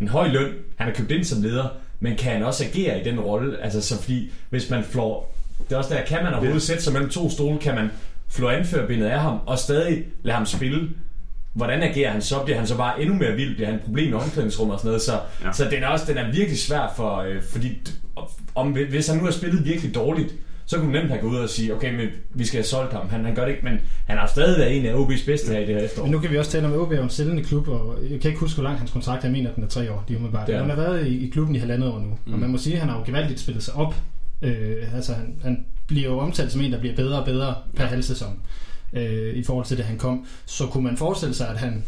en 0.00 0.08
høj 0.08 0.28
løn, 0.28 0.52
han 0.76 0.88
er 0.88 0.92
købt 0.94 1.10
ind 1.10 1.24
som 1.24 1.42
leder, 1.42 1.68
men 2.00 2.16
kan 2.16 2.32
han 2.32 2.42
også 2.42 2.64
agere 2.64 3.00
i 3.00 3.04
den 3.04 3.20
rolle? 3.20 3.62
Altså, 3.62 3.80
så 3.82 4.00
fordi, 4.02 4.30
hvis 4.50 4.70
man 4.70 4.84
flår, 4.84 5.36
det 5.68 5.72
er 5.74 5.78
også 5.78 5.94
der, 5.94 6.04
kan 6.04 6.18
man 6.22 6.32
overhovedet 6.32 6.62
sætte 6.62 6.82
sig 6.82 6.92
mellem 6.92 7.10
to 7.10 7.30
stole, 7.30 7.58
kan 7.58 7.74
man 7.74 7.90
flå 8.28 8.48
anførbindet 8.48 9.06
af 9.06 9.20
ham, 9.20 9.38
og 9.46 9.58
stadig 9.58 10.04
lade 10.22 10.36
ham 10.36 10.46
spille? 10.46 10.88
Hvordan 11.52 11.82
agerer 11.82 12.10
han 12.10 12.22
så? 12.22 12.38
Bliver 12.44 12.58
han 12.58 12.66
så 12.66 12.76
bare 12.76 13.02
endnu 13.02 13.14
mere 13.16 13.32
vild? 13.32 13.54
Bliver 13.54 13.66
han 13.66 13.74
et 13.76 13.82
problem 13.84 14.10
i 14.10 14.12
omklædningsrummet 14.12 14.74
og 14.74 14.80
sådan 14.80 14.88
noget? 14.88 15.02
Så, 15.02 15.20
Ja. 15.44 15.52
så 15.52 15.64
den 15.70 15.82
er 15.82 15.86
også 15.88 16.04
den 16.08 16.18
er 16.18 16.32
virkelig 16.32 16.58
svær 16.58 16.92
for, 16.96 17.16
øh, 17.18 17.42
fordi 17.42 17.80
om, 18.54 18.72
hvis 18.72 19.08
han 19.08 19.18
nu 19.18 19.24
har 19.24 19.30
spillet 19.30 19.64
virkelig 19.64 19.94
dårligt 19.94 20.34
så 20.66 20.78
kunne 20.78 20.92
man 20.92 21.00
nemt 21.00 21.10
have 21.10 21.20
gået 21.20 21.32
ud 21.32 21.36
og 21.36 21.48
sige, 21.48 21.74
okay, 21.74 21.94
men 21.94 22.08
vi 22.34 22.44
skal 22.44 22.58
have 22.58 22.64
solgt 22.64 22.92
ham. 22.92 23.08
Han, 23.08 23.24
han 23.24 23.34
gør 23.34 23.44
det 23.44 23.50
ikke, 23.50 23.64
men 23.64 23.80
han 24.06 24.18
har 24.18 24.26
stadig 24.26 24.58
været 24.58 24.78
en 24.78 24.86
af 24.86 24.94
OB's 24.94 25.26
bedste 25.26 25.52
her 25.52 25.58
i 25.58 25.66
det 25.66 25.74
her 25.74 25.82
efterår. 25.82 26.04
Men 26.04 26.12
nu 26.12 26.18
kan 26.18 26.30
vi 26.30 26.38
også 26.38 26.50
tale 26.50 26.66
om, 26.66 26.72
at 26.72 26.78
OB 26.78 26.92
er 26.92 27.02
en 27.02 27.10
sælgende 27.10 27.44
klub, 27.44 27.68
og 27.68 27.98
jeg 28.10 28.20
kan 28.20 28.28
ikke 28.28 28.40
huske, 28.40 28.56
hvor 28.56 28.64
lang 28.64 28.78
hans 28.78 28.90
kontrakt 28.90 29.24
er. 29.24 29.28
Jeg 29.28 29.32
mener, 29.32 29.52
den 29.52 29.64
er 29.64 29.68
tre 29.68 29.92
år. 29.92 30.04
De 30.08 30.16
umiddelbart. 30.16 30.46
Det 30.46 30.54
er 30.54 30.60
Han 30.60 30.70
har 30.70 30.76
været 30.76 31.06
i, 31.06 31.26
i 31.26 31.30
klubben 31.30 31.56
i 31.56 31.58
halvandet 31.58 31.88
år 31.88 31.98
nu, 31.98 32.18
mm. 32.26 32.32
og 32.32 32.38
man 32.38 32.50
må 32.50 32.58
sige, 32.58 32.74
at 32.74 32.80
han 32.80 32.88
har 32.88 32.98
jo 32.98 33.04
gevaldigt 33.06 33.40
spillet 33.40 33.62
sig 33.62 33.74
op. 33.74 33.94
Øh, 34.42 34.94
altså, 34.94 35.12
han, 35.12 35.36
han 35.42 35.64
bliver 35.86 36.10
jo 36.10 36.18
omtalt 36.18 36.52
som 36.52 36.60
en, 36.60 36.72
der 36.72 36.80
bliver 36.80 36.96
bedre 36.96 37.18
og 37.18 37.24
bedre 37.24 37.54
per 37.76 37.84
halv 37.84 38.02
sæson 38.02 38.40
øh, 38.92 39.34
i 39.34 39.42
forhold 39.42 39.66
til 39.66 39.76
det, 39.76 39.84
han 39.84 39.98
kom. 39.98 40.26
Så 40.46 40.66
kunne 40.66 40.84
man 40.84 40.96
forestille 40.96 41.34
sig, 41.34 41.48
at 41.48 41.58
han 41.58 41.84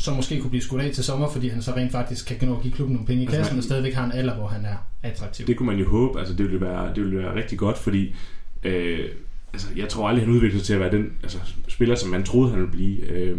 så 0.00 0.14
måske 0.14 0.40
kunne 0.40 0.50
blive 0.50 0.62
skudt 0.62 0.82
af 0.82 0.90
til 0.92 1.04
sommer, 1.04 1.30
fordi 1.30 1.48
han 1.48 1.62
så 1.62 1.72
rent 1.76 1.92
faktisk 1.92 2.26
kan 2.26 2.48
nå 2.48 2.56
at 2.56 2.62
give 2.62 2.72
klubben 2.72 2.94
nogle 2.94 3.06
penge 3.06 3.22
i 3.22 3.26
Altså, 3.26 3.38
kassen, 3.38 3.54
man- 3.54 3.58
og 3.58 3.64
stadigvæk 3.64 3.94
har 3.94 4.04
en 4.04 4.12
alder, 4.12 4.34
hvor 4.34 4.46
han 4.46 4.64
er 4.64 4.76
attraktiv. 5.02 5.46
Det 5.46 5.56
kunne 5.56 5.66
man 5.66 5.78
jo 5.78 5.88
håbe, 5.88 6.18
altså 6.18 6.34
det 6.34 6.46
ville 6.46 6.60
være, 6.60 6.94
det 6.94 7.04
ville 7.04 7.18
være 7.18 7.34
rigtig 7.34 7.58
godt, 7.58 7.78
fordi 7.78 8.14
øh, 8.64 9.08
altså, 9.52 9.68
jeg 9.76 9.88
tror 9.88 10.08
aldrig, 10.08 10.24
han 10.26 10.34
udvikler 10.34 10.58
sig 10.58 10.66
til 10.66 10.74
at 10.74 10.80
være 10.80 10.90
den 10.92 11.12
altså, 11.22 11.38
spiller, 11.68 11.94
som 11.94 12.10
man 12.10 12.24
troede, 12.24 12.50
han 12.50 12.60
ville 12.60 12.72
blive. 12.72 13.00
Øh, 13.00 13.38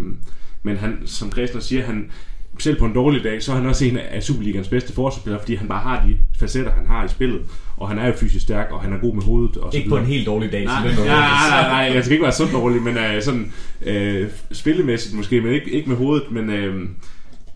men 0.64 0.78
han, 0.78 0.98
som 1.06 1.30
Græsner 1.30 1.62
siger, 1.62 1.86
han, 1.86 2.12
selv 2.60 2.80
på 2.80 2.86
en 2.86 2.94
dårlig 2.94 3.24
dag, 3.24 3.44
så 3.44 3.52
er 3.52 3.56
han 3.56 3.66
også 3.66 3.86
en 3.86 3.98
af 3.98 4.24
Superligans 4.24 4.68
bedste 4.68 4.94
forsvarsspillere, 4.94 5.42
fordi 5.42 5.56
han 5.56 5.68
bare 5.68 5.82
har 5.82 6.06
de 6.08 6.18
facetter, 6.40 6.72
han 6.72 6.88
har 6.88 7.06
i 7.06 7.08
spillet. 7.08 7.42
Og 7.78 7.90
han 7.90 8.00
er 8.00 8.08
jo 8.08 8.14
fysisk 8.14 8.44
stærk, 8.44 8.68
og 8.72 8.82
han 8.82 8.94
er 8.94 8.98
god 8.98 9.14
med 9.14 9.24
hovedet. 9.24 9.58
Og 9.58 9.72
så 9.72 9.78
Ikke 9.78 9.90
på 9.90 9.98
en 9.98 10.06
helt 10.06 10.26
dårlig 10.26 10.52
dag. 10.52 10.66
Nej, 10.66 10.84
nej, 10.84 11.06
nej, 11.06 11.70
nej, 11.70 11.96
jeg 11.96 12.04
skal 12.04 12.12
ikke 12.12 12.24
være 12.24 12.32
så 12.32 12.48
dårlig, 12.54 12.82
men 12.82 12.98
uh, 12.98 13.22
sådan 13.22 13.54
uh, 13.88 14.28
spillemæssigt 14.52 15.16
måske, 15.16 15.42
men 15.42 15.54
ikke, 15.54 15.72
ikke 15.72 15.90
med 15.90 15.98
hovedet, 15.98 16.32
men 16.32 16.50
uh, 16.50 16.90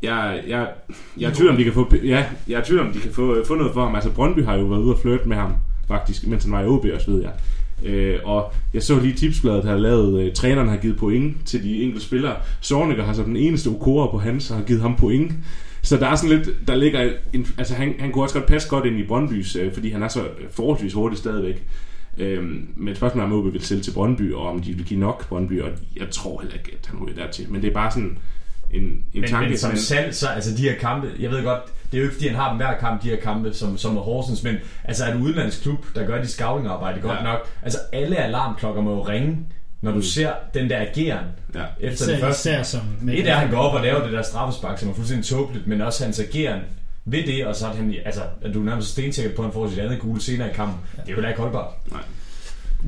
jeg, 0.01 0.41
jeg, 0.47 0.67
jeg 1.17 1.29
er 1.29 1.33
tvivl 1.33 1.49
om, 1.49 1.57
de 1.57 1.63
kan 1.63 1.73
få, 1.73 1.93
ja, 2.03 2.25
jeg 2.47 2.59
er 2.59 2.63
tvivl 2.63 2.81
om, 2.81 2.93
de 2.93 2.99
kan 2.99 3.11
få, 3.13 3.43
få 3.47 3.55
noget 3.55 3.73
for 3.73 3.85
ham. 3.85 3.95
Altså 3.95 4.11
Brøndby 4.11 4.45
har 4.45 4.55
jo 4.55 4.63
været 4.63 4.81
ude 4.81 4.93
og 4.93 4.99
flirte 4.99 5.29
med 5.29 5.37
ham, 5.37 5.53
faktisk, 5.87 6.27
mens 6.27 6.43
han 6.43 6.53
var 6.53 6.61
i 6.61 6.65
OB 6.65 6.85
også, 6.93 7.11
ved 7.11 7.21
jeg. 7.21 7.31
Øh, 7.83 8.19
og 8.23 8.53
jeg 8.73 8.83
så 8.83 8.99
lige 8.99 9.13
tipsbladet 9.13 9.65
har 9.65 9.77
lavet, 9.77 10.23
øh, 10.23 10.33
træneren 10.33 10.69
har 10.69 10.77
givet 10.77 10.97
point 10.97 11.45
til 11.45 11.63
de 11.63 11.83
enkelte 11.83 12.05
spillere. 12.05 12.35
Sorniger 12.61 13.03
har 13.03 13.13
så 13.13 13.23
den 13.23 13.37
eneste 13.37 13.67
okora 13.67 14.11
på 14.11 14.17
hans, 14.17 14.51
og 14.51 14.57
har 14.57 14.63
givet 14.63 14.81
ham 14.81 14.95
point. 14.95 15.33
Så 15.81 15.97
der 15.97 16.07
er 16.07 16.15
sådan 16.15 16.37
lidt, 16.37 16.67
der 16.67 16.75
ligger 16.75 17.11
en, 17.33 17.47
altså 17.57 17.73
han, 17.73 17.95
han 17.99 18.11
kunne 18.11 18.23
også 18.23 18.35
godt 18.35 18.47
passe 18.47 18.69
godt 18.69 18.85
ind 18.85 18.99
i 18.99 19.03
Brøndbys, 19.07 19.55
øh, 19.55 19.73
fordi 19.73 19.89
han 19.89 20.03
er 20.03 20.07
så 20.07 20.23
forholdsvis 20.51 20.93
hurtig 20.93 21.17
stadigvæk. 21.17 21.63
Øhm, 22.17 22.67
men 22.75 22.95
spørgsmålet 22.95 23.27
er, 23.27 23.33
om 23.33 23.39
OB 23.39 23.53
vil 23.53 23.61
sælge 23.61 23.81
til 23.81 23.91
Brøndby, 23.91 24.33
og 24.33 24.47
om 24.47 24.61
de 24.61 24.73
vil 24.73 24.85
give 24.85 24.99
nok 24.99 25.27
Brøndby, 25.29 25.61
og 25.61 25.69
jeg 25.95 26.09
tror 26.11 26.41
heller 26.41 26.57
ikke, 26.57 26.77
at 26.81 26.87
han 26.87 26.99
ryger 27.03 27.15
dertil. 27.15 27.51
Men 27.51 27.61
det 27.61 27.69
er 27.69 27.73
bare 27.73 27.91
sådan 27.91 28.17
en, 28.71 28.81
en 28.83 29.01
Men, 29.13 29.29
tanke. 29.29 29.49
men 29.49 29.57
som 29.57 29.75
salg, 29.75 30.15
så 30.15 30.27
altså 30.27 30.57
de 30.57 30.61
her 30.61 30.75
kampe, 30.75 31.07
jeg 31.19 31.31
ved 31.31 31.43
godt, 31.43 31.61
det 31.91 31.97
er 31.97 32.01
jo 32.01 32.03
ikke 32.03 32.15
fordi 32.15 32.27
han 32.27 32.35
har 32.35 32.49
dem 32.49 32.57
hver 32.57 32.77
kamp, 32.79 33.03
de 33.03 33.09
her 33.09 33.15
kampe, 33.21 33.53
som, 33.53 33.77
som 33.77 33.97
er 33.97 34.01
Horsens, 34.01 34.43
men 34.43 34.55
altså 34.83 35.05
er 35.05 35.13
det 35.13 35.21
udenlandsk 35.21 35.61
klub, 35.61 35.85
der 35.95 36.05
gør 36.05 36.21
de 36.21 36.27
scouting-arbejde 36.27 36.99
godt 37.01 37.17
Ja. 37.17 37.23
nok, 37.23 37.39
altså 37.63 37.79
alle 37.93 38.17
alarmklokker 38.17 38.81
må 38.81 38.91
jo 38.91 39.01
ringe, 39.01 39.37
når 39.81 39.91
du 39.91 40.01
ser 40.01 40.31
den 40.53 40.69
der 40.69 40.77
ageren 40.81 41.25
Ja. 41.55 41.61
efter 41.79 42.05
den 42.05 42.15
Især, 42.15 42.25
første. 42.27 42.49
især 42.49 42.63
som... 42.63 42.81
Et 43.13 43.29
er, 43.29 43.35
han 43.35 43.49
går 43.49 43.57
op 43.57 43.73
og 43.75 43.81
laver 43.81 44.03
det 44.03 44.11
der 44.13 44.21
straffespark, 44.21 44.79
som 44.79 44.89
er 44.89 44.93
fuldstændig 44.93 45.25
tåbeligt, 45.25 45.67
men 45.67 45.81
også 45.81 46.03
hans 46.03 46.19
ageren 46.19 46.59
ved 47.05 47.23
det, 47.27 47.45
og 47.45 47.55
så 47.55 47.67
at 47.69 47.75
han, 47.75 47.95
altså, 48.05 48.21
at 48.41 48.53
du 48.53 48.61
er 48.61 48.65
nærmest 48.65 48.87
stensikker 48.91 49.35
på, 49.35 49.41
at 49.41 49.45
han 49.45 49.53
får 49.53 49.69
sit 49.69 49.79
andet 49.79 49.99
gule 49.99 50.21
senere 50.21 50.49
i 50.49 50.53
kampen. 50.53 50.77
Det 50.91 50.99
er 51.01 51.03
jo 51.09 51.13
heller 51.15 51.29
ikke 51.29 51.41
holdbart. 51.41 51.73
Nej, 51.91 52.01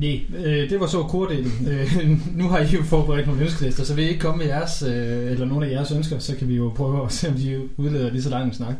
øh, 0.04 0.70
det 0.70 0.80
var 0.80 0.86
så 0.86 1.02
kordelen. 1.02 1.52
Øh, 1.70 2.10
nu 2.40 2.48
har 2.48 2.58
I 2.58 2.66
jo 2.66 2.82
forberedt 2.82 3.26
nogle 3.26 3.42
ønskelister, 3.42 3.84
så 3.84 3.94
vil 3.94 4.04
I 4.04 4.08
ikke 4.08 4.20
komme 4.20 4.38
med 4.38 4.46
jeres, 4.46 4.82
øh, 4.82 5.30
eller 5.32 5.46
nogle 5.46 5.66
af 5.66 5.70
jeres 5.70 5.92
ønsker, 5.92 6.18
så 6.18 6.36
kan 6.36 6.48
vi 6.48 6.56
jo 6.56 6.72
prøve 6.76 7.04
at 7.04 7.12
se, 7.12 7.28
om 7.28 7.34
de 7.34 7.68
udleder 7.76 8.10
lige 8.10 8.22
så 8.22 8.30
lang 8.30 8.44
en 8.44 8.54
snak. 8.54 8.74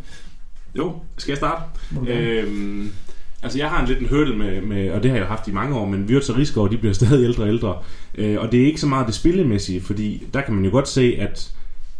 Jo, 0.77 0.93
skal 1.19 1.33
jeg 1.33 1.39
starte? 1.39 1.63
Øhm, 2.09 2.91
altså 3.43 3.59
jeg 3.59 3.71
har 3.71 3.83
en 3.83 3.89
lidt 3.89 3.99
en 3.99 4.09
hurdle 4.09 4.37
med, 4.37 4.61
med, 4.61 4.91
og 4.91 5.03
det 5.03 5.11
har 5.11 5.19
jeg 5.19 5.25
jo 5.25 5.29
haft 5.29 5.49
i 5.49 5.53
mange 5.53 5.77
år, 5.77 5.87
men 5.87 6.05
Wirtz 6.05 6.29
og 6.29 6.37
Rigsgaard, 6.37 6.71
de 6.71 6.79
bliver 6.79 6.93
stadig 6.93 7.25
ældre 7.25 7.43
og 7.43 7.49
ældre. 7.49 7.79
Øh, 8.15 8.37
og 8.41 8.53
det 8.53 8.63
er 8.63 8.67
ikke 8.67 8.81
så 8.81 8.87
meget 8.87 9.07
det 9.07 9.15
spillemæssige, 9.15 9.81
fordi 9.81 10.27
der 10.35 10.41
kan 10.41 10.55
man 10.55 10.65
jo 10.65 10.71
godt 10.71 10.89
se, 10.89 11.17
at, 11.19 11.53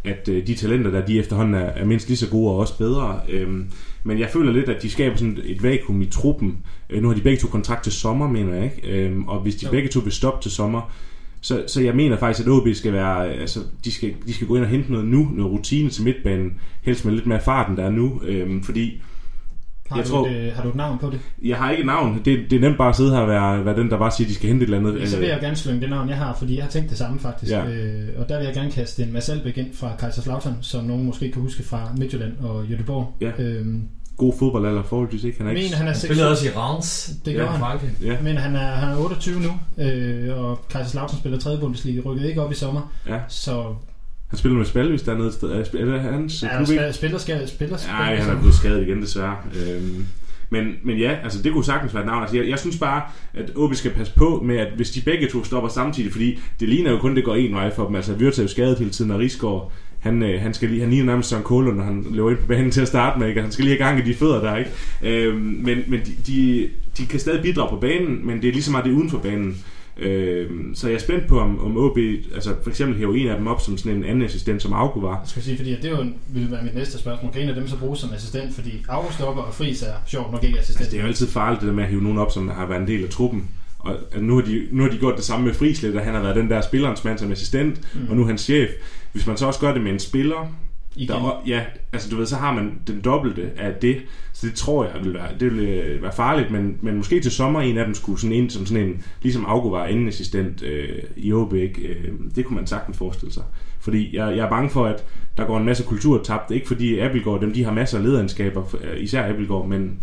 at 0.03 0.29
øh, 0.29 0.47
de 0.47 0.55
talenter, 0.55 0.91
der 0.91 1.05
de 1.05 1.19
efterhånden 1.19 1.53
er, 1.53 1.59
er 1.65 1.85
mindst 1.85 2.07
lige 2.07 2.17
så 2.17 2.29
gode 2.29 2.51
og 2.51 2.57
også 2.57 2.77
bedre. 2.77 3.19
Øhm, 3.29 3.71
men 4.03 4.19
jeg 4.19 4.29
føler 4.29 4.51
lidt, 4.51 4.69
at 4.69 4.81
de 4.81 4.89
skaber 4.89 5.15
sådan 5.15 5.37
et 5.45 5.63
vakuum 5.63 6.01
i 6.01 6.05
truppen. 6.05 6.57
Øh, 6.89 7.01
nu 7.01 7.07
har 7.07 7.15
de 7.15 7.21
begge 7.21 7.39
to 7.39 7.47
kontrakt 7.47 7.83
til 7.83 7.91
sommer, 7.91 8.27
mener 8.29 8.55
jeg, 8.55 8.63
ikke? 8.63 9.05
Øhm, 9.05 9.27
og 9.27 9.39
hvis 9.39 9.55
de 9.55 9.65
Jo. 9.65 9.71
begge 9.71 9.89
to 9.89 9.99
vil 9.99 10.11
stoppe 10.11 10.43
til 10.43 10.51
sommer, 10.51 10.91
så, 11.41 11.63
så 11.67 11.81
jeg 11.81 11.95
mener 11.95 12.17
faktisk, 12.17 12.47
at 12.47 12.51
OB 12.51 12.67
skal 12.73 12.93
være, 12.93 13.27
altså, 13.33 13.59
de 13.85 13.91
skal, 13.91 14.13
de 14.27 14.33
skal 14.33 14.47
gå 14.47 14.55
ind 14.55 14.63
og 14.63 14.69
hente 14.69 14.91
noget 14.91 15.07
nu, 15.07 15.29
noget 15.35 15.51
rutine 15.51 15.89
til 15.89 16.03
midtbanen, 16.03 16.53
helst 16.81 17.05
med 17.05 17.13
lidt 17.13 17.25
mere 17.25 17.41
farten, 17.41 17.77
der 17.77 17.83
er 17.83 17.89
nu, 17.89 18.21
øhm, 18.25 18.63
fordi 18.63 19.01
Har, 19.89 19.97
jeg 19.97 20.05
du 20.05 20.09
tror- 20.11 20.27
et, 20.27 20.35
øh, 20.35 20.53
har 20.55 20.63
du 20.63 20.69
et 20.69 20.75
navn 20.75 20.97
på 20.99 21.09
det? 21.09 21.19
jeg 21.43 21.57
har 21.57 21.71
ikke 21.71 21.81
et 21.81 21.85
navn. 21.87 22.21
Det, 22.25 22.39
det 22.49 22.53
er 22.55 22.59
nemt 22.59 22.77
bare 22.77 22.89
at 22.89 22.95
sidde 22.95 23.11
her 23.11 23.17
og 23.19 23.27
være, 23.27 23.65
være 23.65 23.75
den, 23.75 23.89
der 23.89 23.97
bare 23.97 24.11
siger, 24.11 24.25
at 24.27 24.29
de 24.29 24.35
skal 24.35 24.47
hente 24.49 24.63
et 24.63 24.73
eller 24.73 24.89
andet. 24.89 25.09
Så 25.09 25.15
vil 25.17 25.23
Øh, 25.25 25.29
jeg 25.29 25.39
gerne 25.41 25.55
slynge 25.55 25.81
det 25.81 25.89
navn, 25.89 26.09
jeg 26.09 26.17
har, 26.17 26.35
fordi 26.39 26.55
jeg 26.55 26.63
har 26.63 26.71
tænkt 26.71 26.89
det 26.89 26.97
samme 26.97 27.19
faktisk. 27.19 27.51
Ja. 27.51 27.65
Øh, 27.65 28.07
og 28.17 28.29
der 28.29 28.37
vil 28.37 28.45
jeg 28.45 28.53
gerne 28.53 28.71
kaste 28.71 29.03
en 29.03 29.13
Mads 29.13 29.29
Albeck 29.29 29.57
ind 29.57 29.67
fra 29.73 29.91
Kaiserslautern, 29.99 30.55
som 30.61 30.83
nogen 30.83 31.05
måske 31.05 31.31
kan 31.31 31.41
huske 31.41 31.63
fra 31.63 31.81
Midtjylland 31.97 32.33
og 32.39 32.63
Göteborg. 32.63 33.05
Ja. 33.21 33.31
Øhm, 33.43 33.81
God 34.17 34.33
fodbold 34.39 34.65
eller 34.65 34.83
forholdsvis 34.83 35.23
ikke. 35.23 35.37
Han 35.37 35.47
er 35.47 35.51
jeg 35.51 35.57
ikke... 35.59 35.67
mener, 35.67 35.77
han 35.77 35.87
er 35.87 35.91
Han 35.91 35.99
6 35.99 36.07
spillede 36.09 36.29
også 36.31 36.47
i 36.47 36.49
Reims. 36.55 37.11
Det 37.25 37.33
gjorde 37.33 37.49
han. 37.49 37.59
Frankrig. 37.59 37.89
Ja, 38.03 38.17
mener, 38.23 38.39
han 38.41 38.55
er, 38.55 38.59
han 38.59 38.89
er 38.89 38.97
28 38.97 39.35
nu, 39.39 39.83
øh, 39.83 40.37
og 40.43 40.59
Kaiserslautern 40.69 41.19
spiller 41.19 41.39
3. 41.39 41.57
Bundesliga, 41.57 42.01
rykkede 42.01 42.29
ikke 42.29 42.41
op 42.41 42.51
i 42.51 42.55
sommer. 42.55 42.91
ja. 43.07 43.17
Så 43.27 43.75
Han 44.29 44.37
spiller 44.39 44.57
med 44.57 44.65
Spalvis 44.65 45.01
dernede 45.01 45.27
et 45.27 45.33
sted. 45.33 45.49
Er 45.51 45.63
det- 45.85 46.01
hans 46.01 46.43
ja, 46.43 46.47
klub, 46.57 46.69
ikke? 46.69 46.93
spiller, 46.93 47.17
spiller, 47.17 47.47
spiller, 47.47 47.77
Nej, 47.87 48.15
han 48.15 48.35
er 48.35 48.39
blevet 48.39 48.55
skadet 48.55 48.87
igen 48.87 49.01
desværre. 49.01 49.35
Øhm, 49.55 50.05
men, 50.49 50.73
men 50.83 50.97
ja, 50.97 51.15
altså 51.23 51.43
det 51.43 51.53
kunne 51.53 51.65
sagtens 51.65 51.93
være 51.93 52.03
et 52.03 52.07
navn. 52.07 52.21
Altså, 52.21 52.37
jeg, 52.37 52.49
jeg 52.49 52.59
synes 52.59 52.77
bare, 52.77 53.01
at 53.33 53.51
OB 53.55 53.75
skal 53.75 53.91
passe 53.91 54.13
på 54.15 54.41
med, 54.45 54.57
at 54.57 54.67
hvis 54.75 54.91
de 54.91 55.01
begge 55.01 55.29
to 55.29 55.43
stopper 55.43 55.69
samtidig, 55.69 56.11
fordi 56.11 56.39
det 56.59 56.69
ligner 56.69 56.91
jo 56.91 56.97
kun, 56.97 57.15
det 57.15 57.23
går 57.25 57.35
en 57.35 57.53
vej 57.53 57.75
for 57.75 57.85
dem. 57.85 57.95
Altså 57.95 58.13
er 58.13 58.41
jo 58.41 58.47
skadet 58.47 58.77
hele 58.79 58.91
tiden, 58.91 59.11
og 59.11 59.19
Rigsgaard, 59.19 59.71
han, 59.99 60.23
øh, 60.23 60.41
han, 60.41 60.53
skal 60.53 60.69
lige, 60.69 60.81
han 60.81 60.89
ligner 60.89 61.05
nærmest 61.05 61.29
Søren 61.29 61.43
Kålund, 61.43 61.77
når 61.77 61.83
han 61.83 62.05
løber 62.11 62.29
ind 62.29 62.37
på 62.37 62.45
banen 62.47 62.71
til 62.71 62.81
at 62.81 62.87
starte 62.87 63.19
med. 63.19 63.27
Ikke? 63.27 63.41
Han 63.41 63.51
skal 63.51 63.65
lige 63.65 63.77
have 63.77 63.87
gang 63.89 64.07
i 64.07 64.11
de 64.11 64.15
fødder 64.15 64.41
der, 64.41 64.55
ikke? 64.57 64.71
Øhm, 65.01 65.35
men 65.63 65.77
men 65.87 65.99
de, 65.99 66.11
de, 66.27 66.69
de 66.97 67.05
kan 67.05 67.19
stadig 67.19 67.41
bidrage 67.41 67.69
på 67.69 67.75
banen, 67.75 68.27
men 68.27 68.41
det 68.41 68.47
er 68.47 68.51
ligesom 68.51 68.71
meget 68.71 68.85
det 68.85 68.91
er 68.91 68.97
uden 68.97 69.09
for 69.09 69.17
banen. 69.17 69.57
Øhm, 70.01 70.75
så 70.75 70.87
jeg 70.87 70.95
er 70.95 70.99
spændt 70.99 71.27
på, 71.27 71.39
om, 71.39 71.59
om 71.59 71.77
OB, 71.77 71.97
altså 72.33 72.55
for 72.63 72.69
eksempel 72.69 72.97
hæver 72.97 73.15
en 73.15 73.27
af 73.27 73.37
dem 73.37 73.47
op 73.47 73.61
som 73.61 73.77
sådan 73.77 73.97
en 73.97 74.03
anden 74.03 74.23
assistent, 74.23 74.61
som 74.61 74.73
Augo 74.73 74.99
var. 74.99 75.19
Jeg 75.19 75.27
skal 75.27 75.43
sige, 75.43 75.57
fordi 75.57 75.75
det 75.81 75.89
jo, 75.89 76.05
ville 76.27 76.51
være 76.51 76.63
mit 76.63 76.75
næste 76.75 76.97
spørgsmål. 76.97 77.31
Kan 77.31 77.41
en 77.41 77.49
af 77.49 77.55
dem 77.55 77.67
så 77.67 77.77
bruges 77.77 77.99
som 77.99 78.13
assistent? 78.13 78.55
Fordi 78.55 78.85
Aarhusdopper 78.89 79.41
og 79.41 79.53
Friis 79.53 79.81
er 79.81 79.93
sjovt 80.07 80.31
nok 80.31 80.43
ikke 80.43 80.59
assistent. 80.59 80.79
Altså, 80.79 80.91
det 80.91 80.97
er 80.97 81.01
jo 81.01 81.07
altid 81.07 81.27
farligt, 81.27 81.61
det 81.61 81.67
der 81.67 81.73
med 81.73 81.83
at 81.83 81.89
hive 81.89 82.03
nogen 82.03 82.17
op, 82.17 82.31
som 82.31 82.47
har 82.47 82.65
været 82.65 82.81
en 82.81 82.87
del 82.87 83.03
af 83.03 83.09
truppen. 83.09 83.47
Og 83.79 83.95
at 84.11 84.23
nu, 84.23 84.35
har 84.35 84.41
de, 84.41 84.67
nu 84.71 84.83
har 84.83 84.89
de 84.89 84.97
gjort 84.97 85.17
det 85.17 85.25
samme 85.25 85.45
med 85.45 85.53
Friis 85.53 85.81
lidt, 85.81 85.95
og 85.95 86.03
han 86.03 86.13
har 86.13 86.21
været 86.21 86.35
den 86.35 86.49
der 86.49 86.61
spillerens 86.61 87.03
mand 87.03 87.19
som 87.19 87.31
assistent, 87.31 87.81
mm. 87.93 88.09
og 88.09 88.15
nu 88.15 88.21
er 88.21 88.27
han 88.27 88.37
chef. 88.37 88.69
Hvis 89.11 89.27
man 89.27 89.37
så 89.37 89.45
også 89.45 89.59
gør 89.59 89.73
det 89.73 89.81
med 89.81 89.91
en 89.91 89.99
spiller, 89.99 90.53
Igen. 90.95 91.15
der, 91.15 91.43
ja, 91.47 91.63
altså 91.93 92.09
du 92.09 92.15
ved, 92.15 92.25
så 92.25 92.35
har 92.35 92.53
man 92.53 92.79
den 92.87 93.01
dobbelte 93.01 93.51
af 93.57 93.73
det. 93.73 93.97
Så 94.33 94.47
det 94.47 94.55
tror 94.55 94.85
jeg 94.85 95.03
vil 95.03 95.13
være, 95.13 95.27
det 95.39 95.55
vil 95.55 95.59
øh, 95.59 96.03
være 96.03 96.11
farligt, 96.11 96.51
men, 96.51 96.77
men 96.81 96.97
måske 96.97 97.19
til 97.19 97.31
sommer 97.31 97.61
en 97.61 97.77
af 97.77 97.85
dem 97.85 97.95
skulle 97.95 98.19
sådan 98.19 98.35
ind 98.35 98.49
som 98.49 98.65
sådan 98.65 98.85
en, 98.85 99.03
ligesom 99.21 99.45
Augo 99.45 99.67
var 99.67 99.85
anden 99.85 100.07
assistent 100.07 100.63
øh, 100.63 100.99
i 101.15 101.33
OB, 101.33 101.53
ikke? 101.53 101.81
Øh, 101.81 102.13
det 102.35 102.45
kunne 102.45 102.55
man 102.55 102.67
sagtens 102.67 102.97
forestille 102.97 103.33
sig. 103.33 103.43
Fordi 103.79 104.15
jeg, 104.15 104.37
jeg 104.37 104.45
er 104.45 104.49
bange 104.49 104.69
for, 104.69 104.85
at 104.85 105.03
der 105.37 105.45
går 105.45 105.57
en 105.57 105.65
masse 105.65 105.83
kultur 105.83 106.23
tabt. 106.23 106.51
Ikke 106.51 106.67
fordi 106.67 106.99
Appelgaard, 106.99 107.41
dem 107.41 107.53
de 107.53 107.63
har 107.63 107.73
masser 107.73 107.97
af 107.97 108.03
lederegenskaber, 108.03 108.75
øh, 108.83 109.03
især 109.03 109.29
Appelgaard, 109.29 109.67
men 109.67 109.99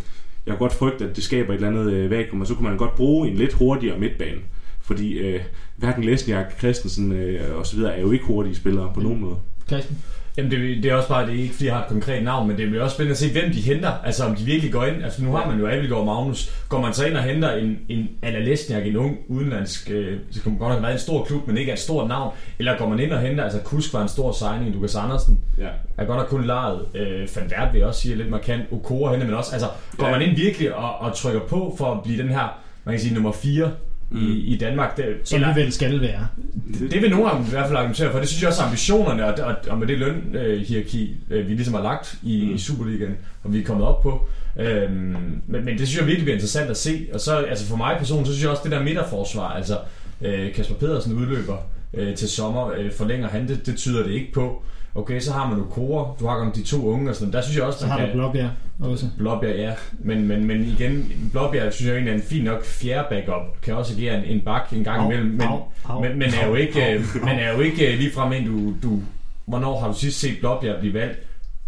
jeg 0.46 0.52
har 0.52 0.58
godt 0.58 0.72
frygt, 0.72 1.02
at 1.02 1.16
det 1.16 1.24
skaber 1.24 1.52
et 1.52 1.54
eller 1.54 1.68
andet 1.68 1.92
øh, 1.92 2.10
vakuum, 2.10 2.40
og 2.40 2.46
så 2.46 2.54
kunne 2.54 2.68
man 2.68 2.78
godt 2.78 2.94
bruge 2.94 3.28
en 3.28 3.34
lidt 3.34 3.52
hurtigere 3.52 3.98
midtbane. 3.98 4.40
Fordi 4.80 5.18
øh, 5.18 5.40
hverken 5.76 6.04
Lesniak, 6.04 6.58
Christensen 6.58 7.12
øh, 7.12 7.58
og 7.58 7.66
så 7.66 7.76
videre 7.76 7.96
er 7.96 8.00
jo 8.00 8.10
ikke 8.10 8.24
hurtige 8.24 8.54
spillere 8.54 8.90
på 8.94 9.00
nogen 9.00 9.20
måde. 9.20 9.36
Christian? 9.66 9.98
Jamen 10.36 10.50
det, 10.50 10.82
det 10.82 10.90
er 10.90 10.94
også 10.94 11.08
bare, 11.08 11.26
det 11.26 11.34
er 11.34 11.42
ikke 11.42 11.54
fordi 11.54 11.66
jeg 11.66 11.74
har 11.74 11.82
et 11.82 11.88
konkret 11.88 12.24
navn, 12.24 12.48
men 12.48 12.56
det 12.58 12.68
bliver 12.68 12.82
også 12.84 12.94
spændende 12.94 13.12
at 13.12 13.18
se, 13.18 13.32
hvem 13.32 13.52
de 13.52 13.60
henter. 13.60 13.90
Altså 14.04 14.24
om 14.24 14.34
de 14.34 14.44
virkelig 14.44 14.72
går 14.72 14.84
ind. 14.84 15.04
Altså 15.04 15.24
nu 15.24 15.32
har 15.32 15.50
man 15.50 15.58
jo 15.60 15.66
Abelgaard 15.66 16.00
og 16.00 16.06
Magnus. 16.06 16.50
Går 16.68 16.80
man 16.80 16.92
så 16.94 17.06
ind 17.06 17.16
og 17.16 17.22
henter 17.22 17.52
en, 17.52 17.78
en 17.88 18.08
Ala 18.22 18.38
Lesniak, 18.38 18.86
en 18.86 18.96
ung 18.96 19.16
udenlandsk, 19.28 19.90
øh, 19.90 20.18
det 20.34 20.42
kan 20.42 20.58
godt 20.58 20.72
have 20.72 20.82
været 20.82 20.92
en 20.92 20.98
stor 20.98 21.24
klub, 21.24 21.46
men 21.46 21.56
ikke 21.58 21.70
er 21.70 21.74
et 21.74 21.80
stort 21.80 22.08
navn. 22.08 22.34
Eller 22.58 22.78
går 22.78 22.88
man 22.88 22.98
ind 23.00 23.12
og 23.12 23.20
henter, 23.20 23.44
altså 23.44 23.58
Kusk 23.60 23.92
var 23.94 24.02
en 24.02 24.08
stor 24.08 24.32
signing, 24.32 24.74
Lukas 24.74 24.94
Andersen. 24.96 25.40
Ja. 25.58 25.68
Er 25.98 26.04
godt 26.04 26.18
have 26.18 26.28
kun 26.28 26.44
lejet. 26.44 26.80
Øh, 26.94 27.28
Van 27.36 27.50
Wert 27.58 27.72
vil 27.72 27.78
jeg 27.78 27.88
også 27.88 28.00
sige 28.00 28.12
er 28.12 28.16
lidt 28.16 28.30
markant. 28.30 28.62
Okora 28.72 29.10
hente, 29.10 29.26
men 29.26 29.34
også, 29.34 29.52
altså 29.52 29.68
går 29.96 30.06
Ja. 30.06 30.12
man 30.18 30.22
ind 30.28 30.36
virkelig 30.36 30.74
og, 30.74 30.98
og 30.98 31.14
trykker 31.16 31.40
på 31.40 31.74
for 31.78 31.92
at 31.92 32.02
blive 32.02 32.22
den 32.22 32.28
her, 32.28 32.58
man 32.84 32.92
kan 32.94 33.00
sige 33.00 33.14
nummer 33.14 33.32
4 33.32 33.70
i, 34.12 34.54
i 34.54 34.56
Danmark. 34.56 34.96
Det, 34.96 35.04
Som 35.24 35.40
vi 35.40 35.60
vel 35.60 35.72
skal 35.72 36.00
være. 36.00 36.26
det, 36.78 36.90
det 36.90 37.02
vil 37.02 37.10
nogen 37.10 37.26
af 37.26 37.36
dem 37.36 37.46
i 37.46 37.50
hvert 37.50 37.66
fald 37.66 37.76
argumentere 37.76 38.12
for. 38.12 38.18
Det 38.18 38.28
synes 38.28 38.42
jeg 38.42 38.48
også 38.48 38.62
er 38.62 38.66
ambitionerne, 38.66 39.26
og, 39.26 39.44
og, 39.44 39.54
og 39.68 39.78
med 39.78 39.86
det 39.86 39.98
lønhierarki, 39.98 41.16
øh, 41.30 41.48
vi 41.48 41.54
ligesom 41.54 41.74
har 41.74 41.82
lagt 41.82 42.18
i, 42.22 42.44
mm. 42.46 42.54
i 42.54 42.58
Superligaen, 42.58 43.16
og 43.44 43.52
vi 43.52 43.60
er 43.60 43.64
kommet 43.64 43.86
op 43.86 44.02
på. 44.02 44.26
Øhm, 44.58 45.40
men, 45.46 45.64
men 45.64 45.78
det 45.78 45.88
synes 45.88 45.96
jeg 45.96 46.06
virkelig 46.06 46.24
bliver 46.24 46.34
interessant 46.34 46.70
at 46.70 46.76
se. 46.76 47.06
Og 47.12 47.20
så 47.20 47.36
altså 47.36 47.66
for 47.66 47.76
mig 47.76 47.96
personligt, 47.98 48.28
så 48.28 48.32
synes 48.32 48.42
jeg 48.42 48.50
også, 48.50 48.62
det 48.64 48.72
der 48.72 48.82
midterforsvar, 48.82 49.48
altså 49.48 49.78
øh, 50.22 50.54
Kasper 50.54 50.74
Pedersen 50.74 51.12
udløber 51.12 51.56
øh, 51.94 52.14
til 52.14 52.28
sommer, 52.28 52.70
øh, 52.78 52.92
forlænger 52.92 53.28
han, 53.28 53.48
det, 53.48 53.66
det 53.66 53.76
tyder 53.76 54.02
det 54.02 54.12
ikke 54.12 54.32
på. 54.32 54.62
Okay, 54.96 55.20
så 55.20 55.32
har 55.32 55.48
man 55.50 55.60
Okora, 55.60 56.14
du 56.20 56.26
har 56.26 56.52
de 56.54 56.62
to 56.62 56.86
unge 56.86 57.10
og 57.10 57.16
sådan 57.16 57.32
Der 57.32 57.42
synes 57.42 57.56
jeg 57.56 57.64
også, 57.64 57.78
Så 57.78 57.86
har 57.86 58.06
du 58.06 58.12
Blåbjerg 58.12 58.50
også. 58.80 59.06
Blåbjerg, 59.18 59.56
ja. 59.56 59.72
Men, 59.98 60.28
men, 60.28 60.44
men 60.44 60.64
igen, 60.64 61.12
Blåbjerg 61.32 61.72
synes 61.72 61.88
jeg 61.88 61.94
egentlig 61.94 62.12
er 62.12 62.16
en 62.16 62.22
fin 62.22 62.44
nok 62.44 62.64
fjerde 62.64 63.06
backup. 63.10 63.60
Kan 63.62 63.74
også 63.74 63.94
agere 63.94 64.18
en, 64.18 64.24
en 64.24 64.40
bak 64.40 64.72
en 64.72 64.84
gang 64.84 65.00
Au, 65.00 65.10
imellem. 65.10 65.30
Men, 65.30 65.42
au, 65.42 65.62
au, 65.84 66.00
men, 66.00 66.18
men 66.18 66.28
er 66.42 66.46
jo 66.46 66.54
ikke, 66.54 66.86
au, 66.86 66.94
øh, 66.94 67.04
men 67.24 67.38
er 67.38 67.52
jo 67.54 67.60
ikke 67.60 67.92
øh, 67.92 67.98
lige 67.98 68.12
frem 68.12 68.32
ind, 68.32 68.46
du, 68.46 68.74
du... 68.82 69.00
Hvornår 69.46 69.80
har 69.80 69.88
du 69.88 69.94
sidst 69.94 70.20
set 70.20 70.38
Blåbjerg 70.40 70.80
blive 70.80 70.94
valgt 70.94 71.18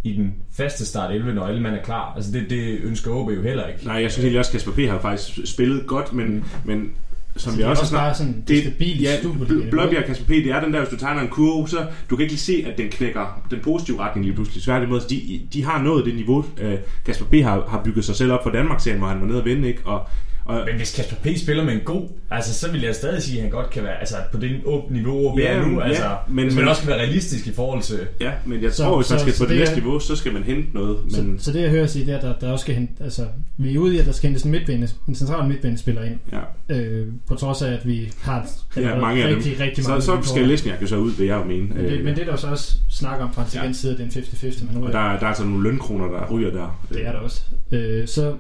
i 0.05 0.13
den 0.13 0.35
faste 0.57 0.87
start 0.87 1.15
11, 1.15 1.35
når 1.35 1.47
alle 1.47 1.63
mand 1.63 1.75
er 1.75 1.83
klar? 1.83 2.13
Altså 2.17 2.33
det, 2.33 2.51
det 2.51 2.79
ønsker 2.83 3.11
OB 3.11 3.31
jo 3.31 3.43
heller 3.43 3.67
ikke. 3.67 3.87
Nej, 3.87 4.03
jeg 4.03 4.13
synes 4.13 4.25
egentlig 4.25 4.39
også, 4.39 4.51
at 4.51 4.53
Kasper 4.53 4.73
P. 4.73 4.91
har 4.91 4.99
faktisk 4.99 5.53
spillet 5.55 5.87
godt, 5.87 6.13
men, 6.13 6.45
men 6.65 6.93
som 7.39 7.53
Så 7.53 7.63
er 7.63 7.67
også 7.67 7.81
også 7.81 7.91
snakket... 7.91 8.17
sådan 8.17 8.45
det 8.49 8.61
stabile 8.63 9.03
ja. 9.03 9.17
Bl- 9.17 9.71
Blåbjerg 9.71 10.05
Kasper 10.05 10.25
P. 10.25 10.29
det 10.29 10.47
er 10.47 10.61
den 10.61 10.73
der, 10.73 10.79
hvis 10.79 10.89
du 10.89 10.97
tegner 10.97 11.23
en 11.23 11.29
kurve, 11.29 11.69
så 11.69 11.87
du 12.11 12.17
kan 12.17 12.23
ikke 12.23 12.33
lige 12.33 12.41
se, 12.41 12.65
at 12.67 12.79
den 12.79 12.89
knækker 12.89 13.43
den 13.51 13.61
positive 13.63 14.01
retning 14.01 14.25
lige 14.27 14.35
pludselig. 14.35 14.63
Tværtimod, 14.63 15.01
de, 15.01 15.41
de 15.53 15.65
har 15.65 15.83
nået 15.83 16.05
det 16.05 16.15
niveau, 16.15 16.45
øh, 16.61 16.75
Kasper 17.07 17.25
P. 17.25 17.35
Har, 17.35 17.65
har 17.69 17.83
bygget 17.85 18.05
sig 18.05 18.17
selv 18.17 18.33
op 18.33 18.43
for 18.43 18.51
Danmark-serien, 18.51 18.99
hvor 18.99 19.09
han 19.09 19.21
var 19.21 19.27
nede 19.27 19.39
og 19.39 19.45
vinde, 19.45 19.69
ikke? 19.69 19.81
Og, 19.85 20.09
og, 20.49 20.63
Men 20.67 20.77
hvis 20.77 20.95
Kasper 20.95 21.17
P. 21.17 21.27
spiller 21.39 21.65
med 21.65 21.73
en 21.73 21.81
god, 21.85 22.09
altså 22.31 22.55
så 22.55 22.71
vil 22.71 22.81
jeg 22.83 22.95
stadig 22.95 23.23
sige, 23.23 23.37
at 23.37 23.43
han 23.43 23.51
godt 23.51 23.71
kan 23.71 23.83
være 23.85 24.01
altså, 24.01 24.15
på 24.33 24.39
det 24.39 24.51
niveau, 24.91 25.33
OB 25.33 25.39
Ja, 25.39 25.45
er 25.53 25.67
nu. 25.67 25.81
ja, 25.81 25.87
Altså, 25.87 26.17
men- 26.29 26.47
man 26.47 26.55
men- 26.55 26.69
også 26.69 26.83
kan 26.83 26.91
være 26.91 26.99
realistisk 26.99 27.47
i 27.47 27.53
forhold 27.53 27.83
til... 27.83 27.99
ja, 28.21 28.31
men 28.47 28.63
jeg 28.63 28.73
Så- 28.73 28.83
tror, 28.85 28.97
hvis 28.97 29.11
man 29.11 29.19
så- 29.19 29.25
skal 29.25 29.35
så 29.35 29.39
på 29.45 29.45
det 29.45 29.51
det 29.51 29.59
næste 29.59 29.75
niveau, 29.75 29.99
så 30.01 30.17
skal 30.17 30.33
man 30.33 30.43
hente 30.43 30.69
noget. 30.75 30.99
Så, 31.11 31.23
Men, 31.23 31.39
så 31.39 31.53
det 31.53 31.63
jeg 31.63 31.71
hører 31.71 31.87
sige, 31.87 32.07
det 32.07 32.13
er, 32.15 32.17
at 32.19 32.23
der, 32.23 32.35
der 32.47 32.53
også 32.53 32.63
skal 32.63 32.75
hente, 32.75 33.05
altså, 33.05 33.27
vi 33.57 33.75
er 33.75 33.79
ude 33.79 33.95
i, 33.97 33.99
at 33.99 34.07
der 34.07 34.13
skal 34.13 34.29
hentes 34.29 34.45
en, 34.45 34.51
midtbane, 34.51 34.89
en 35.09 35.15
central 35.15 35.49
midtbanespiller 35.49 36.03
ind, 36.03 36.19
ja. 36.69 36.77
øh, 36.77 37.07
på 37.29 37.35
trods 37.35 37.63
af, 37.63 37.73
at 37.73 37.87
vi 37.87 38.13
har 38.21 38.49
Ja, 38.77 38.99
mange 39.01 39.23
af 39.23 39.29
dem. 39.29 39.37
rigtig, 39.39 39.61
rigtig 39.61 39.85
Så, 39.85 39.91
mange. 39.91 40.03
så 40.03 40.17
vi 40.17 40.27
skal. 40.27 40.49
Lesniak 40.49 40.83
jo 40.83 40.87
så 40.87 40.97
ud, 40.97 41.13
vil 41.13 41.27
jeg 41.27 41.37
jo 41.39 41.45
mene. 41.45 41.67
Men 41.69 41.85
det, 41.85 41.93
Øh, 41.93 42.05
men 42.05 42.15
det 42.15 42.21
er 42.21 42.25
der 42.25 42.33
jo 42.33 42.39
så 42.39 42.47
også 42.47 42.75
snak 42.91 43.21
om 43.21 43.33
fra 43.33 43.43
en 43.43 43.49
Ja. 43.69 43.73
side, 43.73 43.93
det 43.93 44.01
er 44.01 44.05
en 44.05 44.11
50-50, 44.11 44.65
man 44.67 44.77
og 44.77 44.83
ryger. 44.83 44.93
der, 44.93 45.09
der 45.19 45.25
er 45.25 45.29
altså 45.29 45.45
nogle 45.45 45.63
lønkroner, 45.63 46.07
der 46.07 46.27
ryger 46.31 46.51
der. 46.51 46.81
Det 46.89 47.07
er 47.07 47.13
der 47.13 47.19
også. 47.19 47.43
Øh, 47.73 48.09
så 48.09 48.35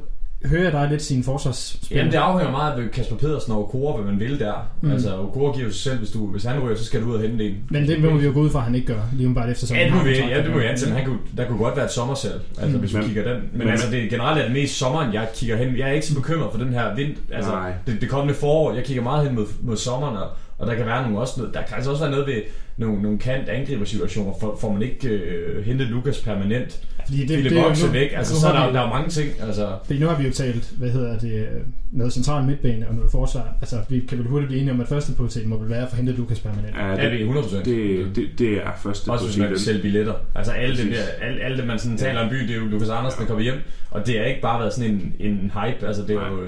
hører 0.47 0.63
jeg 0.63 0.73
dig 0.73 0.89
lidt 0.91 1.03
sin 1.03 1.25
forsvarsspil. 1.25 1.97
Jamen 1.97 2.13
det 2.13 2.19
afhænger 2.19 2.51
meget 2.53 2.83
af 2.85 2.91
Kasper 2.91 3.17
Pedersen 3.17 3.53
og 3.53 3.59
Okora, 3.65 3.97
hvad 4.01 4.11
man 4.13 4.21
vil 4.21 4.39
der. 4.41 4.53
Mm. 4.81 4.91
Altså 4.91 5.19
Okora 5.21 5.57
giver 5.57 5.71
sig 5.71 5.81
selv, 5.81 5.99
hvis, 5.99 6.11
du, 6.11 6.27
hvis 6.27 6.45
han 6.45 6.61
ryger, 6.61 6.77
så 6.77 6.85
skal 6.85 7.01
du 7.03 7.07
ud 7.07 7.15
og 7.15 7.21
hente 7.21 7.45
en. 7.49 7.55
Men 7.71 7.87
det 7.89 8.01
må 8.03 8.17
vi 8.17 8.27
jo 8.27 8.33
gå 8.33 8.41
ud 8.41 8.51
fra, 8.51 8.59
at 8.59 8.65
han 8.65 8.75
ikke 8.75 8.87
gør, 8.87 9.01
lige 9.13 9.27
umiddelbart 9.27 9.51
efter 9.51 9.77
Ja, 9.77 9.85
det 9.85 9.93
må 9.95 10.03
vi, 10.05 10.11
ja, 10.11 10.43
det 10.43 10.51
må 10.51 10.59
vi 10.59 10.65
antage, 10.65 10.89
men 10.91 10.97
han 10.99 11.07
kunne, 11.07 11.19
der 11.37 11.47
kunne 11.47 11.59
godt 11.59 11.77
være 11.77 11.85
et 11.85 11.93
sommersalg, 11.93 12.41
altså 12.61 12.77
Mm. 12.77 12.81
hvis 12.81 12.97
vi 12.97 13.03
kigger 13.03 13.23
den. 13.33 13.43
Men, 13.53 13.59
men- 13.59 13.69
altså, 13.69 13.91
det 13.91 14.11
generelt 14.11 14.39
er 14.41 14.43
det 14.45 14.53
mest 14.53 14.79
sommeren, 14.79 15.15
jeg 15.15 15.29
kigger 15.35 15.57
hen. 15.57 15.77
Jeg 15.79 15.89
er 15.89 15.93
ikke 15.93 16.07
så 16.07 16.15
bekymret 16.15 16.49
for 16.53 16.59
den 16.59 16.73
her 16.73 16.95
vind, 16.95 17.17
altså 17.33 17.51
Nej. 17.51 17.73
det, 17.87 18.01
det 18.01 18.09
kommende 18.09 18.35
forår. 18.35 18.75
Jeg 18.75 18.85
kigger 18.85 19.03
meget 19.03 19.27
hen 19.27 19.35
mod, 19.35 19.47
mod 19.63 19.77
sommeren, 19.77 20.17
og, 20.17 20.27
og 20.59 20.67
der 20.67 20.75
kan 20.75 20.87
være 20.87 21.03
nogle 21.03 21.19
også 21.19 21.35
noget, 21.41 21.55
der 21.55 21.63
kan 21.63 21.75
altså 21.77 21.91
også 21.91 22.03
være 22.03 22.11
noget 22.11 22.27
ved 22.27 22.43
nogle, 22.77 23.03
nogle 23.03 23.19
kant 23.19 23.49
angribersituationer, 23.49 24.33
får, 24.41 24.59
får 24.61 24.73
man 24.73 24.83
ikke 24.83 25.09
øh, 25.09 25.65
hentet 25.65 25.87
Lukas 25.87 26.21
permanent. 26.21 26.81
Fordi 27.07 27.21
det, 27.27 27.45
det 27.45 27.53
er 27.53 27.57
jo 27.57 27.63
Vokse 27.67 27.87
nu- 27.87 27.93
væk, 27.93 28.13
altså 28.17 28.35
nu 28.35 28.41
så 28.41 28.49
er 28.49 28.53
der, 28.53 28.67
vi- 28.69 28.73
der 28.75 28.81
er 28.81 28.85
jo 28.87 28.93
mange 28.95 29.09
ting, 29.09 29.31
altså... 29.43 29.69
Fordi 29.85 29.99
nu 29.99 30.07
har 30.07 30.19
vi 30.19 30.27
jo 30.27 30.33
talt, 30.33 30.73
hvad 30.79 30.91
hedder 30.91 31.19
det, 31.19 31.33
øh, 31.33 31.47
noget 31.93 32.13
central 32.13 32.45
midtbane 32.45 32.89
og 32.89 32.95
noget 32.95 33.11
forsvar. 33.11 33.55
Altså, 33.61 33.77
vi 33.89 34.01
kan 34.09 34.19
vel 34.19 34.27
hurtigt 34.27 34.49
blive 34.49 34.61
enige 34.61 34.75
om, 34.75 34.81
at 34.81 34.89
første 34.89 35.13
prioritet 35.13 35.47
må 35.47 35.59
vel 35.59 35.71
være 35.71 35.83
at 35.83 35.89
forhindre 35.89 36.13
Lukas 36.15 36.41
permanent. 36.41 36.77
Ja, 36.77 36.89
Ja, 37.03 37.09
vi 37.09 37.23
er 37.23 37.33
100%. 37.43 37.57
det, 37.65 38.17
det, 38.17 38.29
det 38.39 38.53
er 38.53 38.71
første 38.83 39.09
Også 39.11 39.25
hvis 39.27 39.37
man 39.39 39.59
sælge 39.59 39.83
billetter. 39.83 40.15
Altså 40.35 40.53
alle 40.53 40.77
det 40.77 40.93
der, 40.93 41.27
alt, 41.27 41.43
alt 41.43 41.59
det 41.59 41.67
man 41.67 41.79
sådan 41.79 41.97
taler 41.99 42.21
om 42.21 42.29
by, 42.31 42.37
det 42.37 42.51
er 42.51 42.55
jo 42.57 42.65
Lukas 42.67 42.89
Andersen, 42.89 43.21
der 43.21 43.27
kommer 43.27 43.43
hjem. 43.43 43.55
Og 43.91 44.07
det 44.07 44.19
har 44.19 44.25
ikke 44.25 44.41
bare 44.41 44.61
været 44.61 44.73
sådan 44.73 44.91
en, 44.91 45.13
en 45.21 45.37
hype, 45.55 45.87
altså 45.87 46.03
det 46.03 46.11
er 46.17 46.29
jo... 46.29 46.39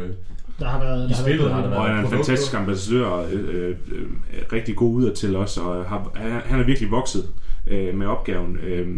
Der 0.61 0.69
har 0.69 0.81
været... 0.81 1.05
I 1.05 1.09
der 1.09 1.17
har 1.17 1.23
spillet 1.23 1.45
været, 1.45 1.55
har 1.55 1.63
der 1.63 1.69
været. 1.69 1.83
Og 1.83 1.87
han 1.89 1.97
er 1.97 1.99
en 1.99 2.05
produkt, 2.05 2.27
fantastisk 2.27 2.55
ambassadør, 2.55 3.13
øh, 3.33 3.55
øh, 3.55 3.77
øh, 3.93 4.07
rigtig 4.53 4.77
god 4.77 4.95
ud 4.95 5.13
til 5.13 5.37
os, 5.37 5.59
og 5.59 5.85
har, 5.85 6.11
han, 6.15 6.41
han 6.45 6.61
er 6.61 6.65
virkelig 6.65 6.91
vokset 6.91 7.29
øh, 7.67 7.95
med 7.95 8.07
opgaven. 8.07 8.59
Øh, 8.67 8.89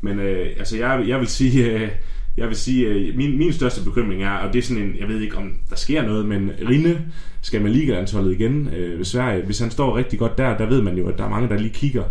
men 0.00 0.20
øh, 0.20 0.46
altså, 0.58 0.76
jeg, 0.76 1.04
jeg 1.06 1.18
vil 1.18 1.28
sige, 1.28 1.70
øh, 1.70 1.88
jeg 2.36 2.48
vil 2.48 2.56
sige, 2.56 2.86
øh, 2.86 3.16
min, 3.16 3.38
min 3.38 3.52
største 3.52 3.84
bekymring 3.84 4.22
er, 4.22 4.30
og 4.30 4.52
det 4.52 4.58
er 4.58 4.62
sådan 4.62 4.82
en, 4.82 4.96
jeg 4.98 5.08
ved 5.08 5.20
ikke 5.20 5.36
om 5.36 5.54
der 5.70 5.76
sker 5.76 6.02
noget, 6.02 6.26
men 6.26 6.50
Rinde 6.68 7.00
skal 7.42 7.62
med 7.62 7.70
ligalandsholdet 7.70 8.32
igen 8.32 8.68
øh, 8.68 8.98
ved 8.98 9.04
Sverige. 9.04 9.44
Hvis 9.44 9.58
han 9.58 9.70
står 9.70 9.96
rigtig 9.96 10.18
godt 10.18 10.38
der, 10.38 10.56
der 10.56 10.66
ved 10.66 10.82
man 10.82 10.96
jo, 10.96 11.08
at 11.08 11.18
der 11.18 11.24
er 11.24 11.28
mange, 11.28 11.48
der 11.48 11.58
lige 11.58 11.74
kigger. 11.74 12.04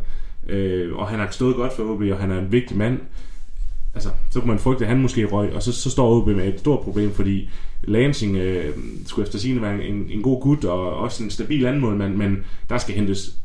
Øh, 0.50 0.96
og 0.96 1.08
han 1.08 1.20
har 1.20 1.28
stået 1.32 1.56
godt 1.56 1.74
for 1.74 1.84
OB, 1.84 2.02
og 2.02 2.18
han 2.18 2.32
er 2.32 2.40
en 2.40 2.52
vigtig 2.52 2.78
mand. 2.78 3.00
Altså, 3.94 4.10
så 4.30 4.40
kunne 4.40 4.50
man 4.50 4.60
frygte, 4.60 4.86
at 4.86 4.90
han 4.90 5.02
måske 5.02 5.26
røg, 5.26 5.54
og 5.54 5.64
så, 5.64 5.72
så 5.72 5.90
står 5.90 6.22
OB 6.22 6.28
med 6.28 6.48
et 6.48 6.60
stort 6.60 6.80
problem, 6.80 7.12
fordi 7.12 7.50
Lansing 7.84 8.38
øh, 8.38 8.66
skulle 9.06 9.26
efter 9.26 9.40
sigende 9.40 9.62
være 9.62 9.84
en, 9.84 10.06
en 10.10 10.22
god 10.22 10.42
gut, 10.42 10.66
og 10.66 10.94
også 10.98 11.24
en 11.24 11.30
stabil 11.30 11.66
anmålmand, 11.66 12.16
men 12.16 12.38
der 12.70 12.78
skal 12.78 12.96
hentes 12.96 13.36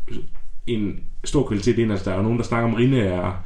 en 0.67 1.01
stor 1.25 1.49
kvalitet 1.49 1.79
ind. 1.79 1.91
Altså, 1.91 2.05
der 2.05 2.13
er 2.13 2.17
jo 2.17 2.23
nogen, 2.23 2.39
der 2.39 2.45
snakker 2.45 2.69
om, 2.69 2.75
Rine 2.75 3.01
er 3.01 3.45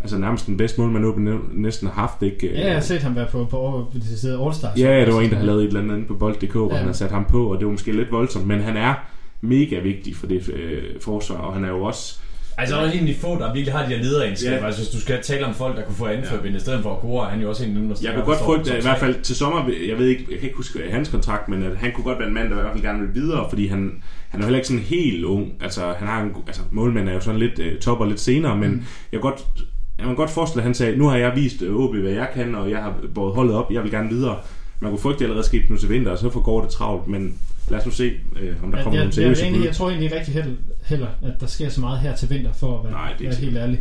altså, 0.00 0.18
nærmest 0.18 0.46
den 0.46 0.56
bedste 0.56 0.80
målmand, 0.80 1.04
OB 1.04 1.18
næsten 1.52 1.88
har 1.88 1.94
haft. 1.94 2.22
Ikke? 2.22 2.52
Ja, 2.54 2.66
jeg 2.66 2.74
har 2.74 2.80
set 2.80 3.02
ham 3.02 3.16
være 3.16 3.26
på, 3.32 3.44
på, 3.44 3.86
på 3.92 3.98
det 3.98 4.18
stedet 4.18 4.40
All 4.44 4.54
Stars. 4.54 4.78
Ja, 4.78 5.04
det 5.04 5.14
var 5.14 5.20
en, 5.20 5.30
der 5.30 5.36
havde 5.36 5.46
lavet 5.46 5.62
et 5.62 5.66
eller 5.66 5.80
andet 5.80 5.96
inde 5.96 6.06
på 6.06 6.14
bold.dk, 6.14 6.52
hvor 6.52 6.68
Ja. 6.68 6.74
ja. 6.74 6.78
han 6.78 6.86
har 6.86 6.92
sat 6.92 7.10
ham 7.10 7.24
på, 7.24 7.52
og 7.52 7.58
det 7.58 7.66
var 7.66 7.72
måske 7.72 7.92
lidt 7.92 8.12
voldsomt, 8.12 8.46
men 8.46 8.60
han 8.60 8.76
er 8.76 8.94
mega 9.40 9.78
vigtig 9.78 10.16
for 10.16 10.26
det 10.26 10.48
øh, 10.48 10.82
forsvar, 11.00 11.36
og 11.36 11.54
han 11.54 11.64
er 11.64 11.68
jo 11.68 11.82
også... 11.82 12.20
Altså 12.60 12.76
der 12.76 12.82
er 12.82 13.06
de 13.06 13.14
få, 13.14 13.38
der 13.38 13.52
virkelig 13.52 13.74
har 13.74 13.86
de 13.86 13.94
her 13.94 14.02
lederegenskaber. 14.02 14.56
Ja. 14.56 14.66
Altså 14.66 14.80
hvis 14.80 14.90
du 14.90 15.00
skal 15.00 15.22
tale 15.22 15.46
om 15.46 15.54
folk, 15.54 15.76
der 15.76 15.82
kunne 15.82 15.96
få 15.96 16.06
anførbind, 16.06 16.52
ja. 16.52 16.56
i 16.56 16.60
stedet 16.60 16.82
for 16.82 16.90
Okora, 16.90 17.26
er 17.26 17.30
han 17.30 17.40
jo 17.40 17.48
også 17.48 17.64
en 17.64 17.70
af 17.70 17.76
dem, 17.76 17.88
der 17.88 17.96
Jeg 18.02 18.14
kunne 18.14 18.24
godt 18.24 18.38
frygte, 18.38 18.78
i 18.78 18.82
hvert 18.82 18.98
fald 18.98 19.22
til 19.22 19.36
sommer, 19.36 19.70
jeg 19.88 19.98
ved 19.98 20.06
ikke, 20.06 20.26
jeg 20.30 20.38
kan 20.38 20.46
ikke 20.48 20.56
huske 20.56 20.78
hans 20.90 21.08
kontrakt, 21.08 21.48
men 21.48 21.62
at 21.62 21.76
han 21.76 21.92
kunne 21.92 22.04
godt 22.04 22.18
være 22.18 22.28
en 22.28 22.34
mand, 22.34 22.50
der 22.50 22.58
i 22.58 22.60
hvert 22.60 22.72
fald 22.72 22.82
gerne 22.82 23.00
vil 23.00 23.14
videre, 23.14 23.46
fordi 23.48 23.66
han, 23.66 24.02
han 24.28 24.40
er 24.40 24.44
jo 24.44 24.46
heller 24.46 24.58
ikke 24.58 24.68
sådan 24.68 24.82
helt 24.82 25.24
ung. 25.24 25.52
Altså, 25.60 25.94
han 25.98 26.08
har 26.08 26.22
en, 26.22 26.32
altså 26.46 26.62
målmand 26.70 27.08
er 27.08 27.12
jo 27.12 27.20
sådan 27.20 27.40
lidt 27.40 27.58
uh, 27.58 27.78
topper 27.80 28.06
lidt 28.06 28.20
senere, 28.20 28.56
men 28.56 28.70
mm. 28.70 28.84
jeg 29.12 29.20
kan 29.20 29.20
godt 29.20 29.44
jeg 30.00 30.06
kan 30.06 30.16
godt 30.16 30.30
forestille, 30.30 30.62
at 30.62 30.64
han 30.64 30.74
sagde, 30.74 30.96
nu 30.96 31.08
har 31.08 31.16
jeg 31.16 31.32
vist 31.34 31.62
øh, 31.62 31.74
OB, 31.76 31.96
hvad 31.96 32.12
jeg 32.12 32.28
kan, 32.34 32.54
og 32.54 32.70
jeg 32.70 32.82
har 32.82 32.94
båret 33.14 33.34
holdet 33.34 33.54
op, 33.54 33.72
jeg 33.72 33.82
vil 33.82 33.90
gerne 33.90 34.08
videre. 34.08 34.36
Man 34.80 34.90
kunne 34.90 35.00
frygte, 35.00 35.16
at 35.16 35.18
det 35.18 35.24
allerede 35.24 35.46
skete 35.46 35.64
nu 35.70 35.76
til 35.76 35.88
vinter, 35.88 36.10
og 36.10 36.18
så 36.18 36.30
forgår 36.30 36.60
det 36.60 36.70
travlt, 36.70 37.08
men 37.08 37.34
lad 37.68 37.78
os 37.78 37.86
nu 37.86 37.92
se, 37.92 38.12
øh, 38.40 38.54
om 38.64 38.70
der 38.70 38.78
Jeg, 38.78 38.84
kommer 38.84 38.98
jeg, 38.98 38.98
nogle 38.98 38.98
jeg, 38.98 39.04
jeg, 39.04 39.12
seriøse 39.12 39.42
egentlig, 39.42 39.66
jeg 39.66 39.74
tror 39.74 39.88
egentlig 39.88 40.04
ikke 40.04 40.16
rigtig 40.16 40.34
heller, 40.34 40.52
heller, 40.90 41.06
at 41.22 41.40
der 41.40 41.46
sker 41.46 41.68
så 41.68 41.80
meget 41.80 41.98
her 42.00 42.16
til 42.16 42.30
vinter, 42.30 42.52
for 42.52 42.78
at 42.78 42.84
være, 42.84 42.92
Nej, 42.92 43.12
det 43.18 43.26
være 43.26 43.34
helt 43.34 43.56
ærlig. 43.56 43.80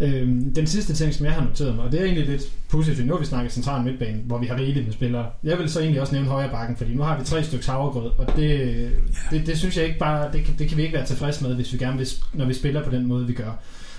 Øhm, 0.00 0.54
den 0.54 0.66
sidste 0.66 0.94
ting, 0.94 1.14
som 1.14 1.26
jeg 1.26 1.34
har 1.34 1.44
noteret 1.44 1.74
mig, 1.76 1.84
og 1.84 1.92
det 1.92 2.00
er 2.00 2.04
egentlig 2.04 2.26
lidt 2.26 2.42
positivt, 2.68 3.06
nu 3.06 3.12
har 3.12 3.20
vi 3.20 3.26
snakket 3.26 3.52
central 3.52 3.84
midtbane, 3.84 4.18
hvor 4.24 4.38
vi 4.38 4.46
har 4.46 4.56
rigeligt 4.56 4.84
med 4.86 4.92
spillere. 4.92 5.26
Jeg 5.44 5.58
vil 5.58 5.70
så 5.70 5.80
egentlig 5.80 6.00
også 6.00 6.14
nævne 6.14 6.28
højre 6.28 6.50
bakken, 6.50 6.76
fordi 6.76 6.94
nu 6.94 7.02
har 7.02 7.18
vi 7.18 7.24
tre 7.24 7.44
stykker 7.44 7.72
havregrød, 7.72 8.10
og 8.18 8.36
det, 8.36 8.90
det, 9.30 9.46
det 9.46 9.58
synes 9.58 9.76
jeg 9.76 9.86
ikke 9.86 9.98
bare, 9.98 10.32
det, 10.32 10.44
kan- 10.44 10.54
det 10.58 10.68
kan 10.68 10.76
vi 10.76 10.82
ikke 10.82 10.94
være 10.96 11.06
tilfreds 11.06 11.40
med, 11.42 11.54
hvis 11.54 11.72
vi 11.72 11.78
gerne 11.78 11.98
vil, 11.98 12.08
når 12.32 12.44
vi 12.44 12.54
spiller 12.54 12.82
på 12.84 12.90
den 12.90 13.06
måde, 13.06 13.26
vi 13.26 13.32
gør. 13.32 13.50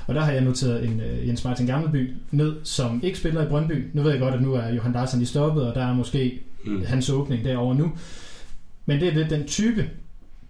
Og 0.07 0.16
der 0.16 0.22
har 0.22 0.32
jeg 0.32 0.41
noteret 0.41 0.86
en 0.86 1.01
uh, 1.22 1.28
Jens 1.28 1.43
Martin 1.43 1.66
Gammelby 1.68 2.14
ned, 2.32 2.55
som 2.64 2.99
ikke 3.03 3.18
spiller 3.18 3.45
i 3.45 3.49
Brøndby. 3.49 3.88
Nu 3.93 4.01
ved 4.03 4.12
jeg 4.12 4.20
godt, 4.20 4.34
at 4.36 4.41
nu 4.41 4.53
er 4.53 4.74
Johan 4.74 4.91
Larsson 4.93 5.20
lige 5.20 5.28
stoppet, 5.30 5.64
og 5.68 5.76
der 5.76 5.86
er 5.86 5.93
måske 5.93 6.39
Mm. 6.66 6.84
hans 6.86 7.09
åbning 7.09 7.45
derovre 7.45 7.76
nu. 7.76 7.91
Men 8.86 8.99
det 8.99 9.07
er 9.07 9.14
lidt 9.14 9.30
den 9.30 9.47
type 9.47 9.89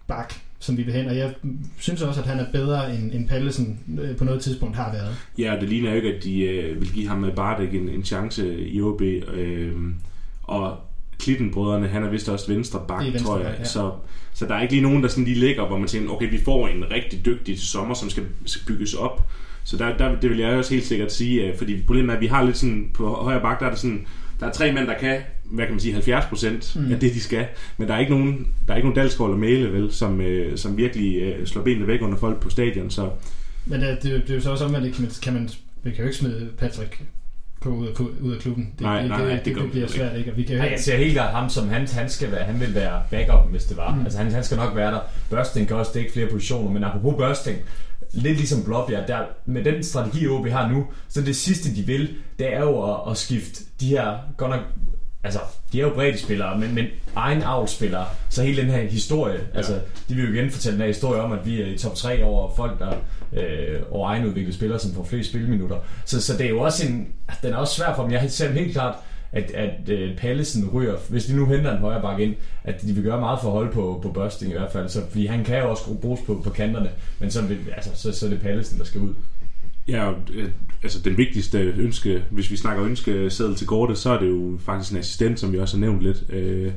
bak, 0.06 0.34
som 0.62 0.76
vi 0.76 0.82
vil 0.82 0.94
hen, 0.94 1.08
og 1.08 1.16
jeg 1.16 1.34
synes 1.78 2.02
også, 2.02 2.20
at 2.20 2.26
han 2.26 2.38
er 2.38 2.46
bedre 2.52 2.94
end, 2.94 3.12
end 3.12 3.28
Pallesen 3.28 3.78
øh, 4.02 4.16
på 4.16 4.24
noget 4.24 4.42
tidspunkt 4.42 4.76
har 4.76 4.92
været. 4.92 5.16
Ja, 5.38 5.56
det 5.60 5.68
ligner 5.68 5.90
jo 5.90 5.96
ikke, 5.96 6.14
at 6.14 6.24
de 6.24 6.42
øh, 6.42 6.80
vil 6.80 6.92
give 6.92 7.08
ham 7.08 7.18
med 7.18 7.32
Bardek 7.32 7.74
en, 7.74 7.88
en 7.88 8.04
chance 8.04 8.68
i 8.68 8.82
OB. 8.82 9.00
Øh, 9.00 9.72
og 10.42 10.76
Klittenbrødrene, 11.18 11.88
han 11.88 12.02
er 12.02 12.10
vist 12.10 12.28
også 12.28 12.52
venstre 12.52 12.84
bak, 12.88 13.04
venstre 13.04 13.24
tror 13.24 13.38
jeg. 13.38 13.56
ja. 13.58 13.64
Så, 13.64 13.92
så 14.34 14.46
der 14.46 14.54
er 14.54 14.62
ikke 14.62 14.74
lige 14.74 14.82
nogen, 14.82 15.02
der 15.02 15.08
sådan 15.08 15.24
lige 15.24 15.40
ligger, 15.40 15.66
hvor 15.66 15.78
man 15.78 15.88
tænker, 15.88 16.10
okay, 16.10 16.30
vi 16.30 16.38
får 16.44 16.68
en 16.68 16.84
rigtig 16.90 17.26
dygtig 17.26 17.60
sommer, 17.60 17.94
som 17.94 18.10
skal, 18.10 18.24
skal 18.46 18.66
bygges 18.66 18.94
op. 18.94 19.22
Så 19.64 19.76
der, 19.76 19.96
der, 19.96 20.20
det 20.20 20.30
vil 20.30 20.38
jeg 20.38 20.56
også 20.56 20.74
helt 20.74 20.86
sikkert 20.86 21.12
sige, 21.12 21.42
øh, 21.42 21.58
fordi 21.58 21.82
problemet 21.86 22.10
er, 22.10 22.14
at 22.14 22.20
vi 22.20 22.26
har 22.26 22.42
lidt 22.42 22.56
sådan, 22.56 22.90
på 22.94 23.08
højre 23.08 23.40
bak, 23.40 23.60
der 23.60 23.66
er 23.66 23.70
det 23.70 23.78
sådan, 23.78 24.06
der 24.40 24.46
er 24.46 24.52
tre 24.52 24.72
mænd, 24.72 24.86
der 24.86 24.98
kan, 24.98 25.20
hvad 25.52 25.64
kan 25.66 25.72
man 25.74 25.80
sige, 25.80 25.92
70 25.92 26.24
procent 26.26 26.76
Mm. 26.76 26.92
af 26.92 27.00
det, 27.00 27.14
de 27.14 27.20
skal. 27.20 27.46
Men 27.76 27.88
der 27.88 27.94
er 27.94 27.98
ikke 27.98 28.12
nogen, 28.12 28.46
der 28.66 28.72
er 28.72 28.76
ikke 28.76 28.88
nogen 28.88 29.00
Dalsgaard 29.00 29.30
eller 29.30 29.40
Mæle, 29.40 29.72
vel, 29.72 29.92
som, 29.92 30.20
øh, 30.20 30.58
som 30.58 30.76
virkelig 30.76 31.16
øh, 31.22 31.46
slår 31.46 31.62
benene 31.62 31.86
væk 31.86 32.02
under 32.02 32.18
folk 32.18 32.40
på 32.40 32.50
stadion. 32.50 32.90
Så 32.90 33.10
Men 33.66 33.80
det, 33.80 33.98
det, 34.02 34.22
det 34.22 34.30
er 34.30 34.34
jo 34.34 34.40
så 34.40 34.50
også 34.50 34.64
omvendt, 34.64 34.94
kan 34.94 35.02
man, 35.02 35.10
kan 35.22 35.32
man, 35.32 35.48
vi 35.82 35.90
kan 35.90 35.98
jo 35.98 36.04
ikke 36.04 36.16
smide 36.18 36.48
Patrick 36.58 37.02
på 37.60 37.68
ud 37.70 37.86
af, 37.86 38.00
ud 38.20 38.32
af 38.32 38.40
klubben. 38.40 38.64
Det, 38.72 38.80
Nej, 38.80 39.00
det, 39.00 39.08
nej, 39.08 39.18
det, 39.18 39.26
nej, 39.26 39.36
det, 39.36 39.54
det 39.54 39.62
det, 39.62 39.70
bliver 39.70 39.86
svært, 39.88 40.16
ikke? 40.18 40.30
Og 40.30 40.36
vi 40.36 40.42
kan 40.42 40.54
ikke, 40.56 40.70
jeg 40.70 40.80
ser 40.80 40.96
helt 40.96 41.12
klart 41.12 41.34
ham 41.34 41.48
som 41.48 41.68
han, 41.68 41.88
han 41.88 42.08
skal 42.10 42.32
være, 42.32 42.44
han 42.44 42.60
vil 42.60 42.74
være 42.74 43.02
backup, 43.10 43.50
hvis 43.50 43.64
det 43.64 43.76
var. 43.76 43.90
Mm. 43.92 43.98
Mm. 43.98 44.04
Altså 44.04 44.18
han, 44.18 44.32
han 44.32 44.44
skal 44.44 44.56
nok 44.56 44.76
være 44.76 44.92
der. 44.92 45.00
Børsting 45.30 45.68
kan 45.68 45.76
også 45.76 45.90
dække 45.94 46.12
flere 46.12 46.26
positioner, 46.30 46.70
men 46.70 46.84
apropos 46.84 47.14
Børsting, 47.18 47.58
lidt 48.12 48.36
ligesom 48.36 48.64
Blåbjerg, 48.64 49.08
der, 49.08 49.18
med 49.46 49.64
den 49.64 49.82
strategi, 49.82 50.26
OB 50.26 50.46
har 50.48 50.68
nu, 50.72 50.86
så 51.08 51.22
det 51.22 51.36
sidste, 51.36 51.76
de 51.76 51.82
vil, 51.82 52.08
det 52.38 52.54
er 52.54 52.60
jo 52.60 52.92
at, 52.92 53.10
at 53.10 53.16
skifte 53.16 53.64
de 53.80 53.86
her, 53.88 54.16
godt 54.36 54.50
nok, 54.50 54.60
altså, 55.24 55.40
de 55.72 55.80
er 55.80 55.82
jo 55.82 55.94
brede 55.94 56.18
spillere, 56.18 56.58
men, 56.58 56.74
men 56.74 56.86
egen 57.16 57.42
avlspillere, 57.42 58.06
så 58.28 58.42
hele 58.42 58.62
den 58.62 58.70
her 58.70 58.82
historie, 58.82 59.40
ja. 59.52 59.56
altså, 59.56 59.80
de 60.08 60.14
vil 60.14 60.24
jo 60.24 60.32
igen 60.32 60.50
fortælle 60.50 60.74
den 60.74 60.80
her 60.82 60.88
historie 60.88 61.20
om, 61.20 61.32
at 61.32 61.46
vi 61.46 61.62
er 61.62 61.66
i 61.66 61.78
top 61.78 61.94
3 61.94 62.24
over 62.24 62.54
folk, 62.56 62.78
der 62.78 62.92
øh, 63.32 63.80
over 63.90 64.08
egenudviklede 64.08 64.56
spillere, 64.56 64.78
som 64.78 64.94
får 64.94 65.04
flest 65.04 65.28
spilminutter. 65.28 65.76
Så, 66.04 66.22
så 66.22 66.32
det 66.36 66.46
er 66.46 66.50
jo 66.50 66.60
også 66.60 66.86
en, 66.86 67.08
den 67.42 67.52
er 67.52 67.56
også 67.56 67.74
svær 67.74 67.94
for 67.94 68.02
dem. 68.02 68.12
Jeg 68.12 68.30
ser 68.30 68.52
helt 68.52 68.72
klart, 68.72 68.94
at, 69.32 69.50
at 69.50 69.88
øh, 69.88 70.16
Pallesen 70.16 70.70
ryger, 70.70 70.96
hvis 71.08 71.24
de 71.24 71.36
nu 71.36 71.46
henter 71.46 71.72
en 71.72 71.78
højre 71.78 72.02
bakke 72.02 72.24
ind, 72.24 72.34
at 72.64 72.82
de 72.82 72.92
vil 72.92 73.04
gøre 73.04 73.20
meget 73.20 73.40
for 73.40 73.48
at 73.48 73.52
holde 73.52 73.72
på, 73.72 74.00
på 74.02 74.12
Børsting 74.12 74.50
i 74.52 74.54
hvert 74.54 74.72
fald. 74.72 74.88
Så, 74.88 75.02
fordi 75.10 75.26
han 75.26 75.44
kan 75.44 75.58
jo 75.58 75.70
også 75.70 75.94
bruges 76.02 76.20
på, 76.26 76.40
på 76.44 76.50
kanterne, 76.50 76.90
men 77.18 77.30
så, 77.30 77.42
vil, 77.42 77.58
altså, 77.76 77.90
så, 77.94 78.12
så 78.18 78.26
er 78.26 78.30
det 78.30 78.40
Pallesen, 78.40 78.78
der 78.78 78.84
skal 78.84 79.00
ud. 79.00 79.14
Ja, 79.88 80.10
øh, 80.34 80.50
altså 80.82 80.98
den 80.98 81.16
vigtigste 81.16 81.58
ønske, 81.58 82.24
hvis 82.30 82.50
vi 82.50 82.56
snakker 82.56 82.84
ønskeseddel 82.84 83.54
til 83.54 83.66
Gorte, 83.66 83.96
så 83.96 84.10
er 84.10 84.18
det 84.20 84.28
jo 84.28 84.58
faktisk 84.66 84.92
en 84.92 84.98
assistent, 84.98 85.40
som 85.40 85.52
vi 85.52 85.58
også 85.58 85.76
har 85.76 85.80
nævnt 85.80 86.02
lidt. 86.02 86.24
Øh, 86.28 86.72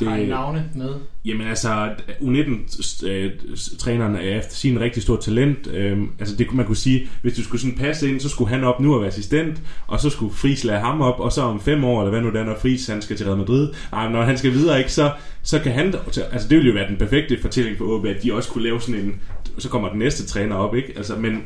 Det... 0.00 0.08
Har 0.08 0.16
I 0.16 0.26
navne 0.26 0.64
med? 0.74 0.94
Jamen 1.24 1.46
altså, 1.46 1.90
U19-træneren 2.20 4.14
er 4.16 4.38
efter 4.38 4.54
sin 4.54 4.80
rigtig 4.80 5.02
stort 5.02 5.20
talent. 5.20 5.66
Øhm, 5.66 6.10
altså 6.18 6.36
det, 6.36 6.52
man 6.52 6.66
kunne 6.66 6.76
sige, 6.76 7.08
hvis 7.22 7.34
du 7.34 7.42
skulle 7.42 7.60
sådan 7.60 7.76
passe 7.76 8.08
ind, 8.10 8.20
så 8.20 8.28
skulle 8.28 8.50
han 8.50 8.64
op 8.64 8.80
nu 8.80 8.94
og 8.94 9.00
være 9.00 9.08
assistent, 9.08 9.62
og 9.86 10.00
så 10.00 10.10
skulle 10.10 10.34
Friis 10.34 10.64
lade 10.64 10.80
ham 10.80 11.00
op, 11.00 11.20
og 11.20 11.32
så 11.32 11.42
om 11.42 11.60
fem 11.60 11.84
år, 11.84 12.00
eller 12.00 12.10
hvad 12.10 12.20
nu 12.20 12.30
det 12.30 12.40
er, 12.40 12.44
når 12.44 12.58
Friis 12.58 12.86
han 12.86 13.02
skal 13.02 13.16
til 13.16 13.26
Real 13.26 13.38
Madrid, 13.38 13.68
nej, 13.92 14.08
når 14.08 14.22
han 14.22 14.38
skal 14.38 14.52
videre, 14.52 14.78
ikke, 14.78 14.92
så, 14.92 15.12
så 15.42 15.58
kan 15.58 15.72
han, 15.72 15.94
altså 16.32 16.48
det 16.48 16.58
ville 16.58 16.68
jo 16.68 16.74
være 16.74 16.88
den 16.88 16.96
perfekte 16.96 17.38
fortælling 17.42 17.78
for 17.78 17.84
OB, 17.84 18.04
at 18.04 18.22
de 18.22 18.34
også 18.34 18.50
kunne 18.50 18.64
lave 18.64 18.80
sådan 18.80 19.00
en, 19.00 19.20
så 19.58 19.68
kommer 19.68 19.88
den 19.88 19.98
næste 19.98 20.26
træner 20.26 20.56
op, 20.56 20.74
ikke? 20.74 20.92
Altså, 20.96 21.16
men, 21.16 21.42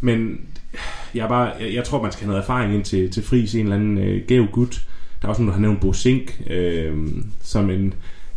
men 0.00 0.40
jeg, 1.14 1.24
er 1.24 1.28
bare, 1.28 1.52
jeg, 1.60 1.74
jeg 1.74 1.84
tror, 1.84 2.02
man 2.02 2.12
skal 2.12 2.24
have 2.24 2.32
noget 2.32 2.42
erfaring 2.42 2.74
ind 2.74 2.84
til, 2.84 3.10
til 3.10 3.22
Friis, 3.22 3.54
en 3.54 3.60
eller 3.60 3.76
anden 3.76 3.98
øh, 3.98 4.26
gæv 4.26 4.46
gut. 4.46 4.82
Der 5.22 5.28
er 5.28 5.30
også 5.30 5.42
nogen, 5.42 5.48
der 5.48 5.54
har 5.54 5.60
nævnt 5.60 5.80
Bo 5.80 5.92
Sink, 5.92 6.42
øh, 6.50 6.96
som 7.42 7.70
en, 7.70 7.94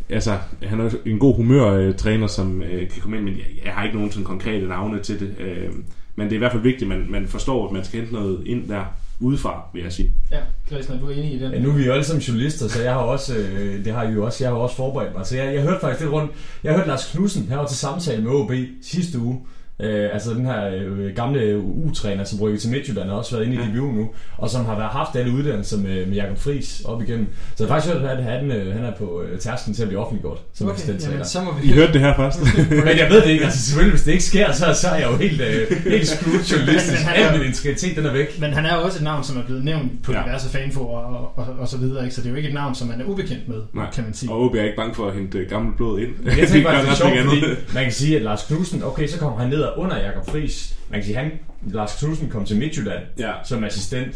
altså, 0.10 0.38
han 0.64 0.80
er 0.80 0.90
en 1.06 1.20
god 1.20 1.36
humørtræner, 1.36 2.28
som 2.28 2.64
øh, 2.64 2.90
kan 2.90 3.02
komme 3.02 3.18
ind, 3.18 3.26
men 3.26 3.34
jeg, 3.34 3.46
jeg 3.66 3.74
har 3.74 3.84
ikke 3.84 3.96
nogen 3.96 4.12
sådan 4.12 4.26
konkrete 4.26 4.68
navne 4.68 5.00
til 5.00 5.20
det. 5.20 5.36
Øh, 5.40 5.70
men 6.16 6.26
det 6.26 6.32
er 6.32 6.38
i 6.38 6.40
hvert 6.40 6.52
fald 6.52 6.64
vigtigt, 6.64 6.92
at 6.92 7.00
man, 7.00 7.12
man 7.12 7.28
forstår, 7.28 7.68
at 7.68 7.74
man 7.74 7.86
skal 7.86 8.00
hente 8.00 8.14
noget 8.14 8.44
ind 8.46 8.68
der 8.68 8.84
udefra, 9.22 9.64
vil 9.74 9.84
jeg 9.84 9.94
sige. 9.94 10.12
Ja, 10.32 10.40
Christian, 10.68 10.98
er 10.98 11.02
du 11.02 11.10
enig 11.10 11.34
i 11.34 11.40
den? 11.40 11.52
Ja, 11.52 11.60
nu 11.60 11.70
er 11.70 11.74
vi 11.74 11.86
jo 11.86 11.92
alle 11.92 12.04
sammen 12.04 12.22
journalister, 12.22 12.68
så 12.68 12.84
jeg 12.84 12.94
har 12.94 13.00
også, 13.00 13.38
øh, 13.38 13.86
det 13.86 13.94
har 13.94 14.04
I 14.04 14.12
jo 14.12 14.26
også, 14.26 14.44
jeg 14.44 14.52
har 14.52 14.58
også 14.58 14.76
forberedt 14.76 15.16
mig. 15.16 15.26
Så 15.26 15.36
jeg, 15.36 15.54
jeg 15.54 15.64
hørte 15.64 15.80
faktisk 15.82 16.02
lidt 16.02 16.14
rundt, 16.14 16.32
jeg 16.64 16.76
hørte 16.76 16.88
Lars 16.88 17.12
Knudsen, 17.12 17.48
her 17.50 17.58
var 17.58 17.68
til 17.68 17.78
samtale 17.78 18.24
med 18.24 18.32
OB 18.32 18.52
sidste 18.82 19.20
uge, 19.20 19.40
Øh, 19.82 20.10
altså 20.14 20.34
den 20.34 20.46
her 20.46 20.70
øh, 20.76 21.16
gamle 21.16 21.58
U-træner, 21.58 22.24
som 22.24 22.40
rykker 22.40 22.60
til 22.60 22.70
Midtjylland, 22.70 23.10
har 23.10 23.16
også 23.16 23.36
været 23.36 23.48
inde 23.48 23.58
i 23.58 23.60
ja. 23.60 23.66
DBU 23.66 23.92
nu, 23.92 24.10
og 24.38 24.50
som 24.50 24.66
har 24.66 24.76
været 24.76 24.90
haft 24.90 25.16
alle 25.16 25.34
uddannelser 25.34 25.78
med, 25.78 26.06
med 26.06 26.16
Jakob 26.16 26.38
Friis 26.38 26.82
op 26.86 27.02
igennem. 27.02 27.28
Så 27.56 27.64
jeg 27.64 27.74
har 27.74 27.80
faktisk 27.80 27.94
hørt, 27.94 28.06
at 28.06 28.24
han, 28.24 28.52
øh, 28.52 28.74
han 28.74 28.84
er 28.84 28.96
på 28.96 29.22
øh, 29.22 29.40
tærsken 29.40 29.74
til 29.74 29.82
at 29.82 29.88
blive 29.88 30.02
offentliggjort 30.02 30.38
som 30.54 30.68
okay, 30.70 31.02
jamen, 31.02 31.26
så 31.26 31.42
må 31.42 31.54
vi... 31.62 31.68
I 31.68 31.74
hørte 31.74 31.94
det 31.94 32.02
her 32.02 32.16
først. 32.16 32.40
men 32.88 32.98
jeg 32.98 33.08
ved 33.10 33.22
det 33.22 33.30
ikke, 33.30 33.46
altså 33.46 33.66
selvfølgelig, 33.66 33.92
hvis 33.92 34.04
det 34.04 34.12
ikke 34.12 34.24
sker, 34.24 34.52
så, 34.52 34.74
så 34.82 34.88
er 34.88 34.96
jeg 34.96 35.12
jo 35.12 35.16
helt, 35.16 35.42
øh, 35.42 35.84
helt 35.84 36.08
screwed 36.08 36.44
journalistisk. 36.44 37.02
Al 37.16 37.38
min 37.38 37.48
integritet, 37.48 37.96
den 37.96 38.06
er 38.06 38.14
væk. 38.14 38.40
Men 38.40 38.54
han 38.54 38.66
er 38.66 38.76
jo 38.76 38.82
også 38.82 38.98
et 38.98 39.04
navn, 39.04 39.24
som 39.24 39.38
er 39.38 39.44
blevet 39.44 39.64
nævnt 39.64 40.04
på 40.04 40.14
ja. 40.14 40.24
diverse 40.24 40.50
fanfor 40.50 40.98
og, 40.98 41.32
og, 41.36 41.46
og, 41.60 41.68
så 41.68 41.78
videre, 41.78 42.04
ikke? 42.04 42.16
så 42.16 42.22
det 42.22 42.28
er 42.28 42.32
jo 42.32 42.36
ikke 42.36 42.50
et 42.50 42.56
navn, 42.56 42.76
som 42.76 42.88
man 42.88 43.02
er 43.02 43.06
ubekendt 43.06 43.48
med, 43.48 43.62
Nej. 43.74 43.86
kan 43.96 44.04
man 44.04 44.14
sige. 44.14 44.32
Og 44.32 44.42
OB 44.42 44.56
er 44.56 44.64
ikke 44.64 44.76
bange 44.76 44.96
for 44.96 45.08
at 45.08 45.14
hente 45.14 45.46
gammelt 45.46 45.78
blod 45.78 46.00
ind. 46.00 46.10
Men 46.24 46.38
jeg 46.38 46.48
tænker 46.48 46.70
bare, 46.70 46.82
det 46.84 46.90
er 46.90 46.96
sjovt, 46.96 47.14
fordi 47.24 47.42
man 47.74 47.84
kan 47.84 47.92
sige, 47.92 48.16
at 48.16 48.22
Lars 48.22 48.44
Knudsen, 48.44 48.84
okay, 48.84 49.08
så 49.08 49.20
kommer 49.20 49.40
han 49.40 49.50
ned 49.50 49.62
under 49.78 49.98
Jakob 49.98 50.30
Friis, 50.30 50.78
man 50.90 51.00
kan 51.00 51.06
sige, 51.06 51.18
han, 51.18 51.32
Lars 51.62 52.00
Knudsen 52.00 52.30
kom 52.30 52.46
til 52.46 52.58
Midtjylland 52.58 53.04
ja. 53.20 53.32
som 53.44 53.64
assistent. 53.64 54.16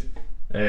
Øh, 0.56 0.62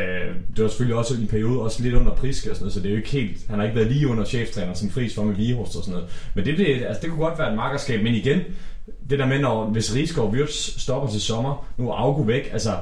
det 0.56 0.62
var 0.62 0.68
selvfølgelig 0.68 0.96
også 0.96 1.14
i 1.14 1.20
en 1.20 1.26
periode 1.26 1.60
også 1.60 1.82
lidt 1.82 1.94
under 1.94 2.12
Priske 2.14 2.50
og 2.50 2.56
sådan 2.56 2.64
noget, 2.64 2.72
så 2.72 2.80
det 2.80 2.86
er 2.86 2.90
jo 2.90 2.96
ikke 2.96 3.10
helt, 3.10 3.46
han 3.48 3.58
har 3.58 3.64
ikke 3.64 3.76
været 3.76 3.92
lige 3.92 4.08
under 4.08 4.24
cheftræner 4.24 4.74
som 4.74 4.90
Friis 4.90 5.16
var 5.16 5.24
med 5.24 5.34
Vigehorst 5.34 5.76
og 5.76 5.82
sådan 5.82 5.94
noget. 5.94 6.30
Men 6.34 6.44
det, 6.44 6.58
det, 6.58 6.84
altså, 6.84 7.02
det 7.02 7.10
kunne 7.10 7.24
godt 7.24 7.38
være 7.38 7.50
et 7.50 7.56
markerskab, 7.56 8.02
men 8.02 8.14
igen, 8.14 8.40
det 9.10 9.18
der 9.18 9.26
med, 9.26 9.38
når, 9.38 9.64
hvis 9.64 9.94
Rigsgaard 9.94 10.30
Wirtz 10.30 10.80
stopper 10.80 11.08
til 11.08 11.20
sommer, 11.20 11.66
nu 11.76 11.90
er 11.90 11.94
Augu 11.94 12.24
væk, 12.24 12.48
altså, 12.52 12.76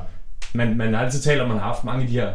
man, 0.54 0.76
man 0.76 0.94
har 0.94 1.04
altid 1.04 1.20
talt 1.20 1.40
om, 1.40 1.44
at 1.44 1.54
man 1.54 1.58
har 1.58 1.66
haft 1.66 1.84
mange 1.84 2.02
af 2.02 2.08
de 2.08 2.14
her 2.14 2.28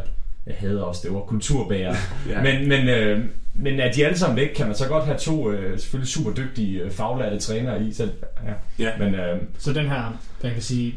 jeg 0.49 0.57
hader 0.57 0.83
også 0.83 1.01
det 1.03 1.13
var 1.13 1.19
kulturbærer. 1.19 1.95
ja. 2.29 2.41
Men, 2.41 2.69
men, 2.69 2.89
øh, 2.89 3.25
men 3.61 3.79
er 3.79 3.91
de 3.91 4.05
alle 4.05 4.17
sammen 4.17 4.37
væk, 4.37 4.47
kan 4.55 4.65
man 4.65 4.75
så 4.75 4.87
godt 4.87 5.05
have 5.05 5.17
to 5.17 5.51
øh, 5.51 5.79
selvfølgelig 5.79 6.09
super 6.09 6.31
dygtige 6.31 6.81
øh, 6.81 6.91
faglærte 6.91 7.39
trænere 7.39 7.83
i. 7.83 7.93
Så, 7.93 8.09
ja. 8.45 8.85
Ja. 8.85 8.97
Men, 8.99 9.15
øh, 9.15 9.37
så 9.57 9.73
den 9.73 9.87
her, 9.87 10.19
man 10.43 10.53
kan 10.53 10.61
sige, 10.61 10.95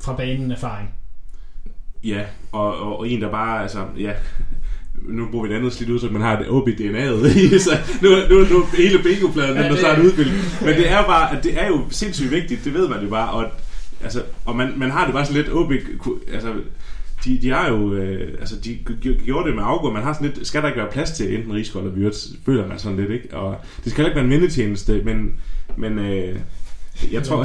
fra 0.00 0.16
banen 0.16 0.52
erfaring. 0.52 0.90
Ja, 2.04 2.24
og, 2.52 2.80
og, 2.80 2.98
og 2.98 3.08
en, 3.08 3.22
der 3.22 3.30
bare, 3.30 3.62
altså, 3.62 3.84
ja, 3.98 4.12
nu 5.18 5.28
bruger 5.30 5.46
vi 5.46 5.54
et 5.54 5.56
andet 5.56 5.72
slidt 5.72 5.90
udtryk, 5.90 6.12
man 6.12 6.22
har 6.22 6.38
det 6.38 6.48
OB 6.48 6.68
DNA'et 6.68 7.38
i, 7.38 7.58
så 7.68 7.70
nu, 8.02 8.08
nu, 8.30 8.44
nu 8.44 8.64
hele 8.76 8.98
bingopladen, 9.02 9.56
ja, 9.56 9.62
den 9.62 9.72
er 9.72 9.76
snart 9.76 9.98
udfyldt. 9.98 10.62
Men 10.64 10.74
det 10.74 10.90
er 10.90 11.02
bare, 11.06 11.36
at 11.36 11.44
det 11.44 11.62
er 11.62 11.66
jo 11.66 11.84
sindssygt 11.90 12.30
vigtigt, 12.30 12.64
det 12.64 12.74
ved 12.74 12.88
man 12.88 13.02
jo 13.02 13.08
bare, 13.08 13.30
og, 13.30 13.50
altså, 14.02 14.22
og 14.44 14.56
man, 14.56 14.72
man 14.76 14.90
har 14.90 15.04
det 15.04 15.14
bare 15.14 15.26
så 15.26 15.32
lidt 15.32 15.48
OB, 15.52 15.72
altså, 16.32 16.54
de, 17.24 17.38
de 17.42 17.50
har 17.50 17.68
jo, 17.68 17.94
øh, 17.94 18.34
altså 18.40 18.56
de 18.64 18.78
gjorde 19.24 19.48
det 19.48 19.54
med 19.54 19.62
afgå, 19.66 19.92
man 19.92 20.02
har 20.02 20.12
sådan 20.12 20.30
lidt, 20.34 20.46
skal 20.46 20.62
der 20.62 20.68
ikke 20.68 20.80
være 20.80 20.90
plads 20.92 21.10
til 21.10 21.34
enten 21.34 21.52
Rigskold 21.52 21.84
eller 21.84 21.98
Vyrt, 21.98 22.14
føler 22.46 22.68
man 22.68 22.78
sådan 22.78 22.98
lidt, 22.98 23.10
ikke? 23.10 23.36
Og 23.36 23.56
det 23.84 23.92
skal 23.92 24.04
ikke 24.04 24.14
være 24.14 24.24
en 24.24 24.30
mindetjeneste, 24.30 25.02
men, 25.04 25.32
men 25.76 25.98
øh, 25.98 26.36
jeg 27.12 27.22
tror... 27.22 27.44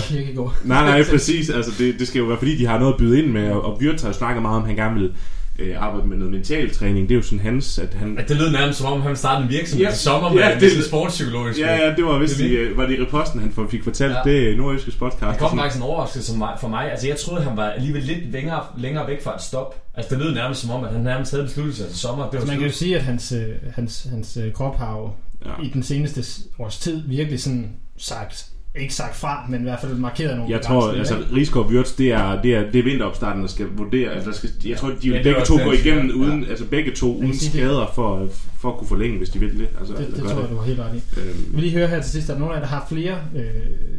Nej, 0.63 0.85
nej, 0.85 1.03
præcis. 1.11 1.49
Altså, 1.49 1.71
det, 1.77 1.99
det 1.99 2.07
skal 2.07 2.19
jo 2.19 2.25
være, 2.25 2.37
fordi 2.37 2.57
de 2.57 2.65
har 2.65 2.79
noget 2.79 2.93
at 2.93 2.99
byde 2.99 3.23
ind 3.23 3.31
med, 3.31 3.51
og, 3.51 3.65
og 3.65 3.81
Vyrt 3.81 4.01
har 4.01 4.11
snakket 4.11 4.41
meget 4.41 4.57
om, 4.57 4.63
at 4.63 4.67
han 4.67 4.75
gerne 4.75 4.99
vil 4.99 5.13
øh, 5.59 5.83
arbejde 5.83 6.07
med 6.07 6.17
noget 6.17 6.33
mental 6.33 6.75
træning. 6.75 7.09
Det 7.09 7.15
er 7.15 7.17
jo 7.17 7.21
sådan 7.21 7.39
hans, 7.39 7.79
at 7.79 7.93
han... 7.93 8.17
At 8.17 8.29
det 8.29 8.37
lød 8.37 8.51
nærmest 8.51 8.79
som 8.79 8.93
om, 8.93 9.01
han 9.01 9.15
startede 9.15 9.43
en 9.43 9.49
virksomhed 9.49 9.85
ja, 9.85 9.91
til 9.91 9.99
sommer 9.99 10.33
med 10.33 10.41
ja, 10.41 10.59
det, 10.59 10.85
sportspsykologisk. 10.85 11.59
Ja, 11.59 11.75
ja, 11.75 11.95
det 11.95 12.05
var 12.05 12.19
vist 12.19 12.39
i, 12.39 12.77
var 12.77 12.85
det 12.85 12.99
i 12.99 13.01
reposten, 13.01 13.39
han 13.39 13.69
fik 13.69 13.83
fortalt 13.83 14.15
ja. 14.25 14.31
det 14.31 14.57
nordjyske 14.57 14.91
podcast. 14.99 15.21
Det 15.21 15.39
kom 15.39 15.57
faktisk 15.57 15.77
en 15.77 15.83
overraskelse 15.83 16.33
for 16.59 16.67
mig. 16.67 16.91
Altså, 16.91 17.07
jeg 17.07 17.17
troede, 17.17 17.43
han 17.43 17.57
var 17.57 17.69
alligevel 17.69 18.03
lidt 18.03 18.31
længere, 18.31 18.63
længere 18.77 19.07
væk 19.07 19.23
fra 19.23 19.35
et 19.35 19.41
stop. 19.41 19.75
Altså, 19.93 20.15
det 20.15 20.23
lød 20.23 20.33
nærmest 20.33 20.61
som 20.61 20.71
om, 20.71 20.83
at 20.83 20.91
han 20.91 21.01
nærmest 21.01 21.31
havde 21.31 21.43
besluttet 21.43 21.75
sig 21.75 21.87
til 21.87 21.97
sommer. 21.97 22.29
Det 22.29 22.39
var 22.39 22.45
man 22.45 22.57
kan 22.57 22.67
jo 22.67 22.73
sige, 22.73 22.95
at 22.95 23.03
hans, 23.03 23.31
øh, 23.31 23.49
hans, 23.75 24.07
hans 24.09 24.37
øh, 24.37 24.53
krop 24.53 24.77
har 24.77 24.97
jo 24.97 25.11
ja. 25.45 25.65
i 25.65 25.69
den 25.69 25.83
seneste 25.83 26.23
års 26.59 26.77
tid 26.77 27.01
virkelig 27.07 27.41
sådan 27.41 27.71
sagt 27.97 28.52
ikke 28.75 28.93
sagt 28.93 29.15
fra, 29.15 29.45
men 29.49 29.59
i 29.59 29.63
hvert 29.63 29.79
fald 29.79 29.93
markeret 29.93 30.37
nogle 30.37 30.51
Jeg 30.51 30.61
tror, 30.61 30.91
altså 30.91 31.15
Rigsgaard 31.35 31.65
Wirtz, 31.65 31.95
det 31.95 32.11
er, 32.11 32.41
det 32.41 32.55
er, 32.55 32.71
det 32.71 32.79
er 32.79 32.83
vinteropstarten, 32.83 33.41
der 33.41 33.47
skal 33.47 33.65
vurdere. 33.75 34.11
Altså, 34.11 34.29
der 34.29 34.35
skal, 34.35 34.49
jeg 34.65 34.77
tror, 34.77 34.91
de 35.01 35.09
ja, 35.09 35.23
begge 35.23 35.41
to 35.45 35.57
går 35.57 35.73
igennem 35.73 36.07
ja. 36.07 36.13
uden, 36.15 36.45
altså 36.49 36.65
begge 36.65 36.91
to 36.91 37.17
uden 37.17 37.39
skader 37.39 37.91
for, 37.95 38.29
for 38.59 38.71
at 38.71 38.77
kunne 38.77 38.87
forlænge, 38.87 39.17
hvis 39.17 39.29
de 39.29 39.39
vil 39.39 39.59
det. 39.59 39.67
Altså, 39.79 39.93
det, 39.93 40.07
det, 40.07 40.15
det 40.15 40.23
tror 40.23 40.39
jeg, 40.39 40.49
du 40.49 40.55
har 40.55 40.65
helt 40.65 40.79
ret 40.79 40.95
i. 40.95 41.19
Øhm. 41.19 41.45
Vi 41.47 41.51
vil 41.51 41.61
lige 41.63 41.73
høre 41.73 41.87
her 41.87 42.01
til 42.01 42.11
sidst, 42.11 42.29
at 42.29 42.39
nogen 42.39 42.53
af 42.53 42.59
jer, 42.59 42.65
der 42.65 42.69
har 42.69 42.85
flere 42.89 43.17
øh, 43.35 43.45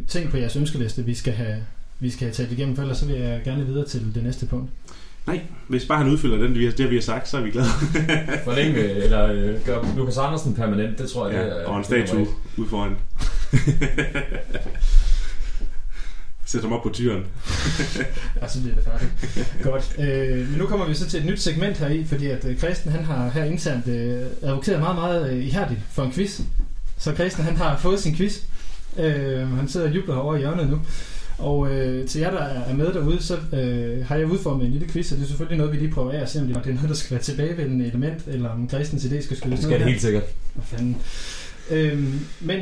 ting 0.07 0.31
på 0.31 0.37
jeres 0.37 0.55
ønskeliste, 0.55 1.05
vi 1.05 1.13
skal 1.13 1.33
have, 1.33 1.57
vi 1.99 2.09
skal 2.09 2.25
have 2.25 2.33
taget 2.33 2.51
igennem, 2.51 2.75
for 2.75 2.81
ellers 2.81 2.97
så 2.97 3.05
vil 3.05 3.15
jeg 3.15 3.41
gerne 3.43 3.65
videre 3.65 3.85
til 3.85 4.11
det 4.15 4.23
næste 4.23 4.45
punkt. 4.45 4.69
Nej, 5.27 5.41
hvis 5.67 5.85
bare 5.85 5.97
han 5.97 6.07
udfylder 6.07 6.37
den, 6.37 6.55
det, 6.55 6.77
det 6.77 6.89
vi 6.89 6.95
har 6.95 7.01
sagt, 7.01 7.29
så 7.29 7.37
er 7.37 7.41
vi 7.41 7.51
glade. 7.51 7.67
Forlænge, 8.43 8.79
eller 8.79 9.31
øh, 9.31 9.65
gør 9.65 9.95
Lukas 9.97 10.17
Andersen 10.17 10.53
permanent, 10.55 10.97
det 10.99 11.09
tror 11.09 11.27
jeg, 11.27 11.35
ja, 11.35 11.45
det 11.45 11.61
er... 11.61 11.65
og 11.65 11.77
en 11.77 11.83
statue 11.83 12.27
ud 12.57 12.67
foran. 12.67 12.95
Sæt 16.45 16.61
ham 16.61 16.73
op 16.73 16.83
på 16.83 16.89
tyren. 16.89 17.23
ja, 18.41 18.47
så 18.47 18.61
bliver 18.61 18.75
det 18.75 18.83
færdigt. 18.83 19.11
Godt. 19.63 19.95
Øh, 19.99 20.49
men 20.49 20.57
nu 20.57 20.65
kommer 20.65 20.85
vi 20.85 20.93
så 20.93 21.09
til 21.09 21.19
et 21.19 21.25
nyt 21.25 21.41
segment 21.41 21.77
her 21.77 21.87
i, 21.87 22.05
fordi 22.05 22.27
at 22.27 22.45
øh, 22.45 22.57
Christen 22.57 22.91
han 22.91 23.05
har 23.05 23.29
her 23.29 23.43
internt 23.43 23.87
øh, 23.87 24.21
advokeret 24.41 24.79
meget, 24.79 24.95
meget 24.95 25.31
øh, 25.31 25.45
ihærdigt 25.45 25.79
for 25.91 26.03
en 26.03 26.11
quiz. 26.11 26.41
Så 26.97 27.13
Christen 27.13 27.43
han 27.43 27.55
har 27.55 27.77
fået 27.77 27.99
sin 27.99 28.15
quiz. 28.15 28.39
Øh, 28.97 29.49
han 29.57 29.67
sidder 29.67 29.87
og 29.87 29.95
jubler 29.95 30.15
over 30.15 30.35
i 30.35 30.39
hjørnet 30.39 30.69
nu. 30.69 30.79
Og 31.37 31.71
øh, 31.71 32.07
til 32.07 32.21
jer, 32.21 32.31
der 32.31 32.39
er 32.39 32.75
med 32.75 32.93
derude, 32.93 33.23
så 33.23 33.37
øh, 33.53 34.05
har 34.05 34.15
jeg 34.15 34.25
udformet 34.25 34.65
en 34.65 34.71
lille 34.71 34.87
quiz, 34.87 35.11
og 35.11 35.17
det 35.17 35.23
er 35.23 35.27
selvfølgelig 35.27 35.57
noget, 35.57 35.73
vi 35.73 35.77
lige 35.77 35.91
prøver 35.91 36.11
af 36.11 36.17
at 36.17 36.29
se, 36.29 36.39
om 36.39 36.47
det 36.47 36.55
er 36.55 36.73
noget, 36.73 36.89
der 36.89 36.95
skal 36.95 37.11
være 37.11 37.23
tilbagevendende 37.23 37.85
element, 37.85 38.27
eller 38.27 38.49
om 38.49 38.69
Christens 38.69 39.05
idé 39.05 39.21
skal 39.21 39.37
skydes 39.37 39.59
Det 39.59 39.63
skal 39.63 39.79
det 39.79 39.87
helt 39.87 40.01
sikkert. 40.01 40.23
Hvad 40.53 40.63
fanden. 40.65 40.97
Øh, 41.71 42.03
men 42.41 42.59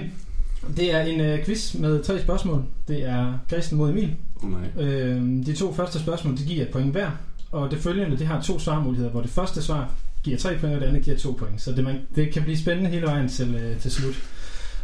det 0.77 0.93
er 0.93 1.01
en 1.01 1.21
øh, 1.21 1.45
quiz 1.45 1.75
med 1.75 2.03
tre 2.03 2.21
spørgsmål. 2.21 2.63
Det 2.87 3.03
er 3.03 3.39
Christen 3.47 3.77
mod 3.77 3.89
Emil. 3.89 4.15
Oh, 4.43 4.49
nej. 4.51 4.85
Øh, 4.85 5.21
de 5.45 5.53
to 5.53 5.73
første 5.73 5.99
spørgsmål, 5.99 6.37
de 6.37 6.43
giver 6.43 6.65
et 6.65 6.71
point 6.71 6.91
hver. 6.91 7.09
Og 7.51 7.71
det 7.71 7.79
følgende, 7.79 8.17
det 8.17 8.27
har 8.27 8.41
to 8.41 8.59
svarmuligheder, 8.59 9.11
hvor 9.11 9.21
det 9.21 9.29
første 9.29 9.61
svar 9.61 9.91
giver 10.23 10.37
tre 10.37 10.57
point, 10.59 10.75
og 10.75 10.81
det 10.81 10.87
andet 10.87 11.03
giver 11.03 11.17
to 11.17 11.31
point. 11.31 11.61
Så 11.61 11.71
det, 11.71 11.83
man, 11.83 11.95
det 12.15 12.33
kan 12.33 12.43
blive 12.43 12.57
spændende 12.57 12.89
hele 12.89 13.05
vejen 13.05 13.29
til, 13.29 13.55
øh, 13.55 13.79
til 13.79 13.91
slut. 13.91 14.23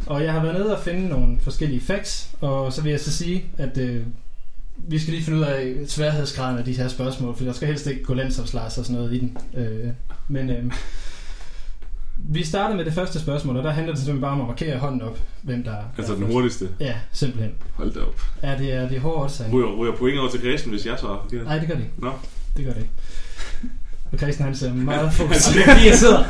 Og 0.06 0.24
jeg 0.24 0.32
har 0.32 0.42
været 0.42 0.54
nede 0.54 0.76
og 0.76 0.82
finde 0.84 1.08
nogle 1.08 1.38
forskellige 1.40 1.80
facts, 1.80 2.30
og 2.40 2.72
så 2.72 2.82
vil 2.82 2.90
jeg 2.90 3.00
så 3.00 3.12
sige, 3.12 3.44
at 3.58 3.78
øh, 3.78 4.02
vi 4.76 4.98
skal 4.98 5.12
lige 5.14 5.24
finde 5.24 5.38
ud 5.38 5.44
af 5.44 5.74
sværhedsgraden 5.86 6.58
af 6.58 6.64
de 6.64 6.72
her 6.72 6.88
spørgsmål, 6.88 7.36
for 7.36 7.44
der 7.44 7.52
skal 7.52 7.68
helst 7.68 7.86
ikke 7.86 8.02
gå 8.02 8.14
landsholdslærs 8.14 8.78
og 8.78 8.84
sådan 8.84 9.00
noget 9.00 9.14
i 9.14 9.18
den. 9.18 9.38
Øh, 9.56 9.88
men 10.28 10.50
øh, 10.50 10.64
vi 12.16 12.44
starter 12.44 12.76
med 12.76 12.84
det 12.84 12.92
første 12.92 13.20
spørgsmål, 13.20 13.56
og 13.56 13.64
der 13.64 13.70
handler 13.70 13.92
det 13.92 14.02
simpelthen 14.02 14.20
bare 14.20 14.32
om 14.32 14.40
at 14.40 14.46
markere 14.46 14.78
hånden 14.78 15.02
op, 15.02 15.18
hvem 15.42 15.64
der 15.64 15.76
Altså 15.98 16.12
der 16.12 16.18
den 16.18 16.32
hurtigste? 16.32 16.68
Ja, 16.80 16.94
simpelthen. 17.12 17.52
Hold 17.74 17.92
da 17.92 18.00
op. 18.00 18.20
Ja, 18.42 18.58
det 18.58 18.72
er, 18.72 18.88
det 18.88 18.96
er 18.96 19.00
hårdt 19.00 19.22
også. 19.22 19.44
Ryger, 19.52 19.76
ryger 19.76 19.96
point 19.96 20.18
over 20.18 20.30
til 20.30 20.40
Christen, 20.40 20.70
hvis 20.70 20.86
jeg 20.86 20.98
så 20.98 21.16
Nej, 21.44 21.58
det 21.58 21.68
gør 21.68 21.74
det 21.74 21.82
ikke. 21.82 21.94
Nå. 21.98 22.12
Det 22.56 22.64
gør 22.64 22.72
det 22.72 22.80
ikke. 22.80 22.92
Og 24.12 24.18
Christian 24.18 24.46
han 24.46 24.54
ser 24.56 24.72
meget 24.74 25.00
Altså, 25.04 25.18
fokuseret. 25.18 25.54
det 25.56 25.62
er 25.68 25.74
fordi, 25.74 25.86
jeg 25.88 25.94
sidder... 25.98 26.24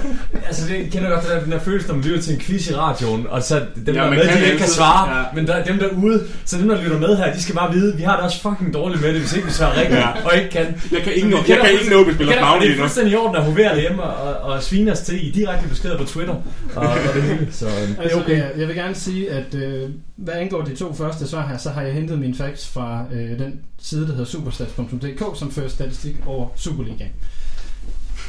Altså, 0.47 0.69
det 0.69 0.93
kender 0.93 1.11
godt 1.11 1.45
den 1.45 1.53
der 1.53 1.59
følelse, 1.59 1.89
når 1.89 1.95
man 1.95 2.05
lytter 2.05 2.21
til 2.23 2.35
en 2.35 2.41
quiz 2.41 2.71
i 2.71 2.75
radioen, 2.75 3.27
og 3.31 3.43
så 3.43 3.55
dem, 3.87 3.95
Ja, 3.95 4.01
der 4.01 4.03
er 4.07 4.11
med, 4.11 4.29
kan 4.29 4.41
de 4.41 4.45
ikke 4.47 4.59
kan 4.59 4.69
svare, 4.69 5.17
ja. 5.19 5.25
men 5.35 5.47
der 5.47 5.55
er 5.55 5.65
dem 5.65 5.79
derude, 5.79 6.25
så 6.45 6.59
dem, 6.59 6.69
der 6.69 6.83
lytter 6.83 6.99
med 6.99 7.17
her, 7.17 7.33
de 7.35 7.43
skal 7.43 7.55
bare 7.55 7.73
vide, 7.73 7.97
vi 7.97 8.03
har 8.03 8.17
det 8.17 8.25
også 8.25 8.41
fucking 8.43 8.75
dårligt 8.75 9.03
med 9.03 9.13
det, 9.13 9.21
hvis 9.21 9.33
ikke 9.33 9.47
vi 9.47 9.53
svarer 9.53 9.77
rigtigt, 9.81 9.99
Ja. 9.99 10.09
og 10.25 10.37
ikke 10.37 10.51
kan. 10.51 10.67
Jeg 10.93 11.03
kan 11.03 11.13
ingen, 11.17 11.33
jeg 11.33 11.41
kender 11.45 11.65
kan 11.65 11.73
ingen 11.73 12.07
vi 12.09 12.13
kender- 12.25 12.41
navne 12.41 12.65
Det 12.67 12.73
er 12.73 12.77
fuldstændig 12.79 13.13
i 13.13 13.17
orden 13.17 13.37
at 13.37 13.43
hovere 13.45 13.75
derhjemme 13.75 14.03
og, 14.03 14.53
og 14.53 14.63
svine 14.63 14.93
os 14.93 15.01
til 15.01 15.27
i 15.29 15.31
direkte 15.31 15.69
beskeder 15.69 15.99
på 15.99 16.05
Twitter, 16.05 16.35
og, 16.77 16.89
og 16.89 16.97
det 17.15 17.23
hele, 17.23 17.49
så 17.53 17.67
øh, 17.67 17.73
det 17.89 17.97
Altså, 18.03 18.19
okay. 18.21 18.37
jeg, 18.37 18.51
jeg 18.59 18.69
vil 18.69 18.77
gerne 18.77 18.95
sige, 18.95 19.31
at 19.31 19.55
øh, 19.55 19.89
hvad 20.17 20.35
angår 20.35 20.63
de 20.63 20.77
to 20.77 20.95
første 20.95 21.29
svar 21.29 21.47
her, 21.49 21.59
så 21.59 21.71
har 21.71 21.83
jeg 21.83 21.93
hentet 21.93 22.19
mine 22.19 22.35
facts 22.35 22.69
fra 22.69 23.05
øh, 23.13 23.39
den 23.39 23.61
side, 23.83 24.01
der 24.07 24.13
hedder 24.13 24.25
superstats.dk, 24.25 25.39
som 25.39 25.53
fører 25.53 25.69
statistik 25.69 26.15
over 26.27 26.49
Superligaen. 26.57 27.11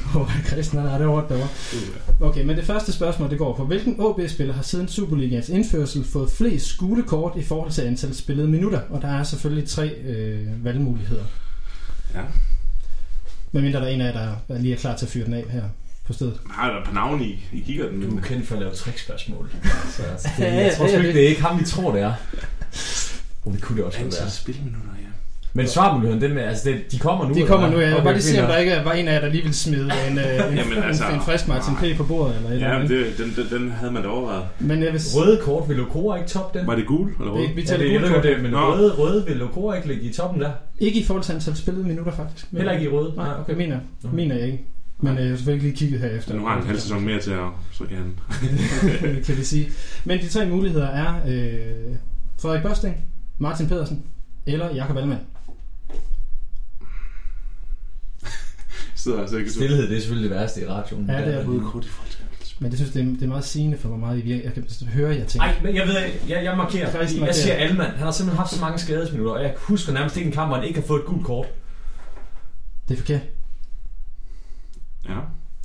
Christian, 0.47 0.81
han 0.81 0.91
har 0.91 0.97
det 0.97 1.07
hårdt 1.07 1.29
derovre. 1.29 1.47
Okay, 2.21 2.43
men 2.43 2.57
det 2.57 2.65
første 2.65 2.91
spørgsmål, 2.93 3.29
det 3.29 3.37
går 3.37 3.55
på, 3.55 3.65
hvilken 3.65 3.95
OB-spiller 3.99 4.53
har 4.53 4.61
siden 4.63 4.87
Superligaens 4.87 5.49
indførsel 5.49 6.03
fået 6.05 6.31
flest 6.31 6.77
gule 6.77 7.03
kort 7.03 7.33
i 7.37 7.43
forhold 7.43 7.71
til 7.71 7.81
antal 7.81 8.15
spillede 8.15 8.47
minutter? 8.47 8.81
Og 8.89 9.01
der 9.01 9.07
er 9.07 9.23
selvfølgelig 9.23 9.69
tre 9.69 9.89
øh, 9.89 10.65
valgmuligheder. 10.65 11.23
Ja. 12.15 12.21
Medmindre 13.51 13.79
der 13.79 13.85
er 13.85 13.89
en 13.89 14.01
af 14.01 14.13
jer, 14.13 14.35
der, 14.47 14.57
lige 14.59 14.73
er 14.73 14.77
klar 14.77 14.95
til 14.97 15.05
at 15.05 15.11
fyre 15.11 15.25
den 15.25 15.33
af 15.33 15.45
her 15.49 15.63
på 16.07 16.13
stedet. 16.13 16.39
Har 16.49 16.71
der 16.71 16.85
på 16.85 16.93
navn 16.93 17.21
i, 17.21 17.45
I 17.53 17.59
kigger 17.65 17.89
den? 17.89 18.01
Du 18.09 18.17
er 18.17 18.21
kendt 18.21 18.47
for 18.47 18.55
at 18.55 18.61
lave 18.61 18.73
trickspørgsmål. 18.73 19.51
Så, 19.97 20.03
altså, 20.03 20.29
det, 20.37 20.43
Ja, 20.43 20.53
jeg 20.55 20.73
tror 20.77 20.87
sgu 20.87 20.97
ikke, 20.97 21.13
det 21.13 21.23
er 21.23 21.29
ikke 21.29 21.41
ham, 21.41 21.59
vi 21.59 21.65
tror, 21.65 21.91
det 21.91 22.01
er. 22.01 22.13
Oh, 23.45 23.53
det 23.53 23.61
kunne 23.61 23.77
det 23.77 23.85
også 23.85 23.97
godt 23.97 24.05
Antal 24.05 24.21
være. 24.21 24.31
spilminutter. 24.31 24.89
Men 25.53 25.67
svarmuligheden, 25.67 26.21
den 26.21 26.33
med, 26.33 26.41
altså 26.43 26.69
det, 26.69 26.91
de 26.91 26.99
kommer 26.99 27.27
nu. 27.27 27.33
De 27.33 27.45
kommer 27.45 27.69
nu, 27.69 27.79
jeg 27.79 27.87
vil 27.87 27.93
Okay, 27.95 28.03
bare 28.03 28.13
lige 28.13 28.23
se, 28.23 28.41
om 28.43 28.47
der 28.47 28.57
ikke 28.57 28.81
var 28.85 28.91
en 28.93 29.07
af 29.07 29.13
jer, 29.13 29.19
der 29.21 29.29
lige 29.29 29.43
vil 29.43 29.53
smide 29.53 29.81
en, 30.09 30.17
øh, 30.17 30.23
en, 30.51 30.57
Jamen, 30.57 30.77
en, 30.77 30.83
altså, 30.83 31.03
en, 31.07 31.15
en 31.15 31.21
frisk 31.21 31.47
Martin 31.47 31.75
P. 31.75 31.97
på 31.97 32.03
bordet. 32.03 32.35
Eller 32.35 32.49
et 32.49 32.53
eller 32.55 32.67
Ja, 32.73 32.79
men 32.79 32.89
det, 32.89 33.05
den, 33.17 33.33
den, 33.35 33.59
den 33.61 33.71
havde 33.71 33.91
man 33.93 34.03
da 34.03 34.09
overvejet. 34.09 34.43
Men 34.59 34.83
jeg 34.83 34.93
vil 34.93 35.01
Røde 35.15 35.39
kort, 35.43 35.69
vil 35.69 35.77
Lokora 35.77 36.17
ikke 36.17 36.29
top 36.29 36.53
den? 36.53 36.67
Var 36.67 36.75
det 36.75 36.85
gul 36.87 37.09
eller 37.19 37.31
rød? 37.31 37.41
det, 37.47 37.55
vi 37.55 37.61
Ja, 37.61 37.67
taler 37.67 37.83
det, 37.99 38.01
jeg 38.01 38.11
kort. 38.13 38.23
det, 38.23 38.41
men 38.41 38.51
Nå. 38.51 38.57
røde, 38.73 38.91
røde 38.93 39.25
vil 39.27 39.35
Lokora 39.37 39.75
ikke 39.75 39.87
ligge 39.87 40.03
i 40.03 40.13
toppen 40.13 40.41
der. 40.41 40.51
Ikke 40.79 40.99
i 40.99 41.03
forhold 41.03 41.23
til 41.23 41.33
antal 41.33 41.55
spillede 41.55 41.87
minutter, 41.87 42.11
faktisk. 42.11 42.47
Men- 42.51 42.57
Heller 42.57 42.73
ikke 42.73 42.85
i 42.85 42.89
røde. 42.89 43.13
Nej, 43.15 43.27
okay. 43.31 43.41
okay. 43.41 43.53
mener, 43.53 43.77
mener 44.13 44.35
jeg 44.35 44.45
ikke. 44.45 44.65
Men 44.99 45.13
øh, 45.17 45.21
jeg 45.23 45.29
har 45.29 45.35
selvfølgelig 45.37 45.63
lige 45.69 45.77
kigget 45.77 45.99
her 45.99 46.09
efter. 46.09 46.31
Så 46.31 46.37
nu 46.37 46.45
har 46.45 46.53
han 46.53 46.61
en 46.61 46.67
halv 46.67 46.79
sæson 46.79 47.05
mere 47.05 47.19
til 47.19 47.31
at... 47.31 47.37
Så 47.71 47.83
kan 47.83 47.97
han... 47.97 48.13
kan 49.25 49.37
vi 49.37 49.43
sige. 49.43 49.67
Men 50.05 50.19
de 50.19 50.27
tre 50.27 50.45
muligheder 50.45 50.87
er 50.87 51.13
øh, 51.27 51.95
Frederik 52.41 52.63
Børsting, 52.63 52.95
Martin 53.39 53.67
Pedersen 53.67 54.03
eller 54.47 54.75
Jakob 54.75 54.97
Allmann. 54.97 55.19
Sidder 58.95 59.21
altså 59.21 59.37
ikke... 59.37 59.51
Stilhed, 59.51 59.89
det 59.89 59.97
er 59.97 59.99
selvfølgelig 59.99 60.29
det 60.29 60.37
værste 60.39 60.61
i 60.61 60.67
radioen. 60.67 61.09
Ja, 61.09 61.25
det 61.25 61.33
er 61.33 61.47
Røde 61.47 61.61
kort 61.61 61.85
i 61.85 61.89
til... 62.09 62.55
Men 62.59 62.71
det 62.71 62.79
synes 62.79 62.91
det 62.91 63.01
er, 63.01 63.05
det 63.05 63.23
er 63.23 63.27
meget 63.27 63.45
sigende 63.45 63.77
for, 63.77 63.87
hvor 63.87 63.97
meget 63.97 64.17
I 64.17 64.21
virker. 64.21 64.43
Jeg 64.43 64.53
kan 64.53 64.87
høre, 64.93 65.09
jeg 65.15 65.27
tænker. 65.27 65.47
Nej, 65.47 65.55
men 65.63 65.75
jeg 65.75 65.87
ved, 65.87 65.95
jeg, 66.29 66.43
jeg 66.43 66.57
markerer. 66.57 66.91
Faktisk 66.91 67.11
Fordi 67.11 67.19
markerer. 67.19 67.25
jeg 67.25 67.35
siger 67.35 67.53
Alman, 67.55 67.85
han 67.85 67.97
har 67.97 68.11
simpelthen 68.11 68.37
haft 68.37 68.51
så 68.53 68.61
mange 68.61 68.79
skadesminutter, 68.79 69.33
og 69.33 69.43
jeg 69.43 69.53
husker 69.57 69.93
nærmest 69.93 70.17
ikke 70.17 70.27
en 70.27 70.33
kamp, 70.33 70.49
hvor 70.49 70.55
han 70.55 70.67
ikke 70.67 70.79
har 70.79 70.87
fået 70.87 70.99
et 70.99 71.05
gult 71.05 71.25
kort. 71.25 71.45
Det 72.87 72.93
er 72.93 72.97
forkert. 72.97 73.21
Ja. 75.09 75.15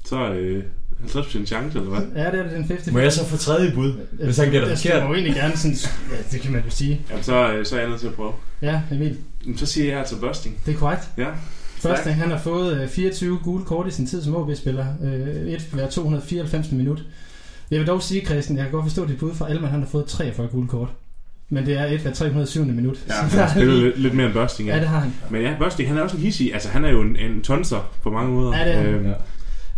Så 0.05 0.33
øh, 0.33 0.65
50% 1.05 1.47
chance, 1.47 1.79
eller 1.79 1.91
hvad? 1.91 2.25
Ja, 2.25 2.31
det 2.31 2.39
er 2.39 2.43
det, 2.43 2.53
den 2.53 2.65
50. 2.65 2.93
Må 2.93 2.99
jeg 2.99 3.13
så 3.13 3.25
få 3.25 3.37
tredje 3.37 3.73
bud, 3.75 3.93
hvis 4.13 4.37
han 4.37 4.51
gætter 4.51 4.69
Jeg 4.69 4.79
forkert? 4.79 5.03
må 5.03 5.09
jo 5.09 5.15
egentlig 5.15 5.35
gerne 5.35 5.57
sådan... 5.57 5.77
Ja, 6.11 6.17
det 6.33 6.41
kan 6.41 6.53
man 6.53 6.63
jo 6.65 6.71
sige. 6.71 7.01
Jamen, 7.11 7.25
så, 7.25 7.53
øh, 7.53 7.67
så 7.67 7.77
er 7.77 7.81
jeg 7.81 7.89
nødt 7.89 8.01
til 8.01 8.07
at 8.09 8.15
prøve. 8.15 8.33
Ja, 8.63 8.81
Emil. 8.93 9.19
Jamen, 9.45 9.59
så 9.59 9.67
siger 9.67 9.87
jeg 9.91 9.99
altså 9.99 10.17
Busting. 10.21 10.61
Det 10.67 10.75
er 10.75 10.79
korrekt. 10.79 11.09
Ja. 11.19 11.29
Første, 11.79 12.13
han 12.13 12.31
har 12.31 12.39
fået 12.39 12.81
øh, 12.83 12.89
24 12.89 13.39
gule 13.45 13.65
kort 13.65 13.87
i 13.87 13.91
sin 13.91 14.07
tid 14.07 14.23
som 14.23 14.37
OB-spiller. 14.37 14.87
Øh, 15.05 15.53
et 15.53 15.69
hver 15.73 15.89
294 15.91 16.73
minut. 16.73 17.03
Jeg 17.71 17.79
vil 17.79 17.87
dog 17.87 18.03
sige, 18.03 18.25
Christian, 18.25 18.57
jeg 18.57 18.65
kan 18.65 18.73
godt 18.73 18.85
forstå 18.85 19.07
dit 19.07 19.19
bud 19.19 19.35
fra 19.35 19.51
Alman, 19.51 19.71
han 19.71 19.81
har 19.81 19.89
fået 19.89 20.07
43 20.07 20.47
gule 20.49 20.69
kort. 20.69 20.89
Men 21.49 21.67
det 21.67 21.79
er 21.79 21.85
et 21.87 22.01
hver 22.01 22.13
307 22.13 22.65
minut. 22.65 22.99
Ja, 23.09 23.13
han 23.23 23.31
har 23.31 23.47
er 23.47 23.51
spillet 23.51 23.83
lidt, 23.83 24.01
lidt 24.01 24.15
mere 24.15 24.27
end 24.27 24.35
Busting, 24.35 24.69
Ja, 24.69 24.75
ja. 24.75 24.81
det 24.81 24.89
har 24.89 25.01
han. 25.01 25.13
Men 25.31 25.43
ja, 25.43 25.55
Busting, 25.59 25.89
han 25.89 25.99
er 25.99 26.03
også 26.03 26.17
en 26.17 26.23
hissig. 26.23 26.53
Altså, 26.55 26.69
han 26.69 26.85
er 26.85 26.91
jo 26.91 27.01
en, 27.03 27.17
en 27.17 27.43
tonser 27.43 27.91
på 28.03 28.11
mange 28.11 28.33
måder. 28.33 28.59
Ja, 28.59 28.65
det 28.65 28.75
er 28.75 28.79
han. 28.79 28.87
Øhm, 28.87 29.07
Ja. 29.07 29.13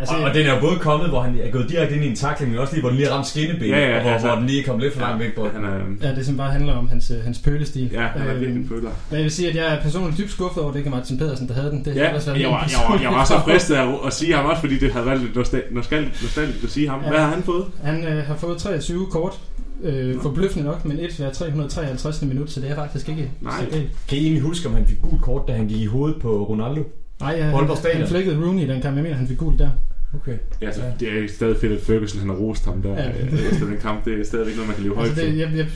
Altså, 0.01 0.15
Og, 0.17 0.23
og 0.23 0.35
den 0.35 0.47
er 0.47 0.55
jo 0.55 0.61
både 0.61 0.77
kommet, 0.79 1.09
hvor 1.09 1.21
han 1.21 1.39
er 1.43 1.51
gået 1.51 1.69
direkte 1.69 1.95
ind 1.97 2.05
i 2.05 2.09
en 2.09 2.17
takling, 2.17 2.51
men 2.51 2.61
også 2.61 2.73
lige, 2.75 2.81
hvor 2.83 2.89
den 2.89 2.97
lige 2.99 3.09
har 3.09 3.15
ramt 3.17 3.27
skinnebenet, 3.27 3.69
Ja, 3.71 3.89
ja, 3.91 3.97
og 3.97 4.03
hvor, 4.03 4.11
altså- 4.11 4.27
hvor 4.29 4.37
den 4.37 4.47
lige 4.47 4.61
er 4.63 4.67
kommet 4.67 4.83
lidt 4.83 4.95
for 4.95 5.01
langt 5.01 5.21
væk 5.25 5.35
på. 5.37 5.49
Han 5.55 5.65
er, 5.65 6.09
ja, 6.09 6.15
det 6.15 6.27
som 6.27 6.37
bare 6.37 6.51
handler 6.51 6.73
om 6.73 6.89
hans, 6.89 7.11
øh, 7.11 7.25
hans 7.25 7.39
pølestil. 7.39 7.91
ja, 7.93 8.01
han 8.07 8.23
er 8.23 8.31
Øhm, 8.33 8.41
virkelig 8.41 8.63
en 8.63 8.69
føler. 8.69 8.91
Men 9.11 9.17
jeg 9.17 9.23
vil 9.23 9.31
sige, 9.31 9.49
at 9.49 9.55
jeg 9.57 9.75
er 9.75 9.81
personligt 9.83 10.19
dybt 10.19 10.31
skuffet 10.31 10.59
over, 10.63 10.69
at 10.71 10.75
det 10.75 10.81
ikke 10.81 10.89
er 10.91 10.95
Martin 10.95 11.19
Pedersen, 11.19 11.49
der 11.49 11.55
havde 11.55 11.71
den. 11.71 11.79
Det 11.79 11.87
Ja, 11.87 11.93
havde 11.93 12.09
ellers 12.09 12.27
været 12.27 12.41
jeg 12.41 12.49
var, 12.51 12.69
jeg, 12.71 12.79
var, 12.95 13.01
jeg 13.03 13.11
var 13.11 13.25
så 13.25 13.41
fristet 13.45 13.75
af 13.75 13.87
at 14.07 14.13
sige 14.13 14.35
ham 14.35 14.47
også, 14.47 14.61
fordi 14.61 14.79
det 14.79 14.93
havde 14.93 15.07
været 15.07 15.21
lidt 15.21 15.37
nostal- 15.37 15.75
nostal- 15.75 16.23
nostalgisk 16.23 16.65
at 16.65 16.71
sige 16.71 16.89
ham. 16.89 17.01
Ja. 17.03 17.09
Hvad 17.09 17.19
har 17.19 17.29
han 17.35 17.43
fået? 17.43 17.65
Han 17.83 18.05
øh, 18.05 18.25
har 18.27 18.37
fået 18.37 18.59
23 18.59 19.07
kort. 19.11 19.39
Øh, 19.83 20.21
forbløffende 20.23 20.67
nok, 20.67 20.85
men 20.85 20.99
et 21.01 21.17
hver 21.17 21.31
353 21.31 22.23
minut, 22.23 22.51
så 22.51 22.61
det 22.61 22.71
er 22.71 22.75
faktisk 22.75 23.09
ikke 23.09 23.31
Nej. 23.41 23.53
Kan 24.09 24.19
I 24.19 24.21
egentlig 24.23 24.43
huske, 24.43 24.69
om 24.69 24.75
han 24.75 24.87
fik 24.87 25.01
gult 25.03 25.23
kort, 25.23 25.43
da 25.49 25.53
han 25.53 25.69
gik 25.69 25.81
i 25.81 25.87
hovedet 25.87 26.23
på 26.23 26.45
Ronaldo? 26.45 26.83
Nej, 27.21 27.35
ja, 27.39 27.45
han, 27.45 27.77
Stadion. 27.77 28.01
han 28.01 28.09
flækkede 28.09 28.37
Rooney 28.47 28.62
i 28.62 28.66
den 28.66 28.83
kamp. 28.83 28.97
Jeg 28.97 29.03
mener, 29.03 29.16
han 29.16 29.29
fik 29.29 29.39
gul 29.39 29.59
der. 29.59 29.71
Okay. 30.14 30.37
Ja, 30.61 30.66
altså, 30.66 30.83
Ja. 30.83 30.91
det 31.01 31.25
er 31.25 31.29
stadig 31.29 31.57
fedt, 31.61 31.73
at 31.73 31.81
Ferguson 31.81 32.21
han 32.21 32.29
har 32.29 32.37
rost 32.37 32.64
ham 32.64 32.83
der 32.83 32.93
Ja. 32.93 33.11
efter 33.53 33.66
den 33.66 33.77
kamp. 33.83 34.05
Det 34.05 34.21
er 34.21 34.25
stadigvæk 34.25 34.55
noget, 34.55 34.66
man 34.69 34.75
kan 34.77 34.85
leve 34.85 34.95
højt 34.97 35.09
Altså 35.09 35.25
det, 35.25 35.39
jeg, 35.39 35.51
jeg, 35.57 35.66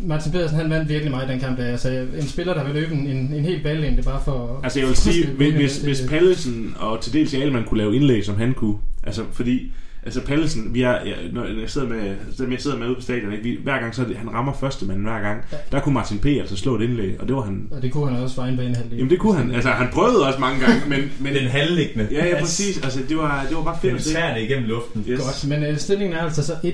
Martin 0.00 0.32
Pedersen, 0.32 0.56
han 0.58 0.70
vandt 0.70 0.88
virkelig 0.88 1.10
meget 1.10 1.28
i 1.28 1.32
den 1.32 1.40
kamp. 1.40 1.58
Der. 1.58 1.64
Altså, 1.66 2.06
en 2.16 2.22
spiller, 2.26 2.54
der 2.54 2.64
vil 2.64 2.74
løbe 2.74 2.92
en, 2.94 3.06
en, 3.06 3.34
en 3.34 3.44
hel 3.44 3.62
balllængde 3.62 4.02
bare 4.02 4.20
for... 4.24 4.60
Altså 4.64 4.78
jeg 4.80 4.88
vil 4.88 4.96
sige, 4.96 5.26
Det- 5.26 5.32
hvis, 5.32 5.52
hvis, 5.54 5.72
det- 5.78 5.84
hvis 5.84 6.10
Pallesen 6.10 6.74
og 6.78 7.00
til 7.00 7.12
dels 7.12 7.34
Alemann 7.34 7.64
kunne 7.66 7.78
lave 7.78 7.96
indlæg, 7.96 8.24
som 8.24 8.36
han 8.36 8.54
kunne, 8.54 8.76
altså 9.04 9.22
fordi, 9.32 9.72
altså 10.04 10.20
Pallesen, 10.20 10.74
vi 10.74 10.82
er, 10.82 10.90
jeg, 10.90 11.14
når 11.32 11.44
jeg 11.60 11.70
sidder 11.70 11.88
med, 11.88 12.14
dem 12.38 12.52
jeg 12.52 12.60
sidder 12.60 12.76
med 12.78 12.86
ude 12.86 12.94
på 12.94 13.00
stadion, 13.00 13.32
ikke? 13.32 13.44
Vi, 13.44 13.58
hver 13.62 13.80
gang 13.80 13.94
så 13.94 14.04
det, 14.04 14.16
han 14.16 14.32
rammer 14.34 14.52
første 14.60 14.84
mand 14.86 15.00
hver 15.02 15.20
gang, 15.20 15.40
Ja. 15.52 15.56
der 15.72 15.80
kunne 15.80 15.94
Martin 15.94 16.18
P. 16.18 16.26
altså 16.26 16.56
slå 16.56 16.76
et 16.76 16.82
indlæg, 16.82 17.20
og 17.20 17.28
det 17.28 17.36
var 17.36 17.42
han, 17.42 17.68
Og 17.70 17.82
det 17.82 17.92
kunne 17.92 18.10
han 18.14 18.22
også 18.22 18.34
for 18.34 18.42
egen 18.42 18.56
bane 18.56 18.74
halvdel. 18.76 18.96
jamen 18.98 19.10
det 19.10 19.18
kunne 19.18 19.36
han, 19.36 19.50
altså 19.54 19.70
han 19.70 19.88
prøvede 19.92 20.26
også 20.26 20.38
mange 20.40 20.60
gange, 20.60 20.82
men, 20.88 20.98
men 21.24 21.34
den 21.34 21.48
halvliggende. 21.48 22.08
ja, 22.10 22.26
ja, 22.26 22.40
præcis, 22.40 22.80
altså 22.84 23.00
det 23.08 23.16
var, 23.16 23.46
det 23.48 23.56
var 23.56 23.62
bare 23.62 23.78
fedt 23.82 23.90
Den 23.90 23.96
at 23.98 24.04
se. 24.04 24.12
tærne 24.14 24.42
igennem 24.44 24.68
luften. 24.68 25.04
Yes. 25.08 25.20
Godt, 25.20 25.48
men 25.48 25.64
øh, 25.64 25.78
stillingen 25.78 26.16
er 26.18 26.22
altså 26.22 26.42
så 26.46 26.52
1-0 26.52 26.64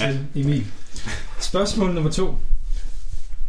Ja. 0.00 0.10
til 0.10 0.18
Emil. 0.44 0.64
Spørgsmål 1.40 1.94
nummer 1.94 2.10
to. 2.10 2.34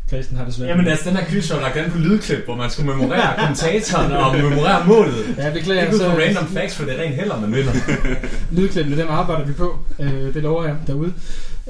Christian 0.07 0.37
har 0.37 0.45
det 0.45 0.53
svært. 0.53 0.69
Jamen 0.69 0.87
altså, 0.87 1.09
den 1.09 1.17
her 1.17 1.25
quiz 1.25 1.51
var 1.51 1.59
lagt 1.61 1.77
an 1.77 1.91
på 1.91 1.97
lydklip, 1.97 2.45
hvor 2.45 2.55
man 2.55 2.69
skulle 2.69 2.89
memorere 2.95 3.33
kommentatoren 3.39 4.11
og 4.11 4.35
memorere 4.35 4.87
målet. 4.87 5.35
Ja, 5.37 5.49
beklager. 5.53 5.81
Ikke 5.81 5.93
ud 5.95 5.99
så- 5.99 6.09
fra 6.09 6.17
random 6.19 6.47
facts, 6.47 6.75
for 6.75 6.85
det 6.85 6.99
er 6.99 7.03
rent 7.03 7.15
heller, 7.15 7.39
man 7.39 7.55
vinder. 7.55 7.71
Lydklippene, 8.57 8.97
dem 8.97 9.07
arbejder 9.09 9.45
vi 9.45 9.53
på. 9.53 9.79
Øh, 9.99 10.33
det 10.33 10.43
lover 10.43 10.65
jeg 10.65 10.75
derude. 10.87 11.13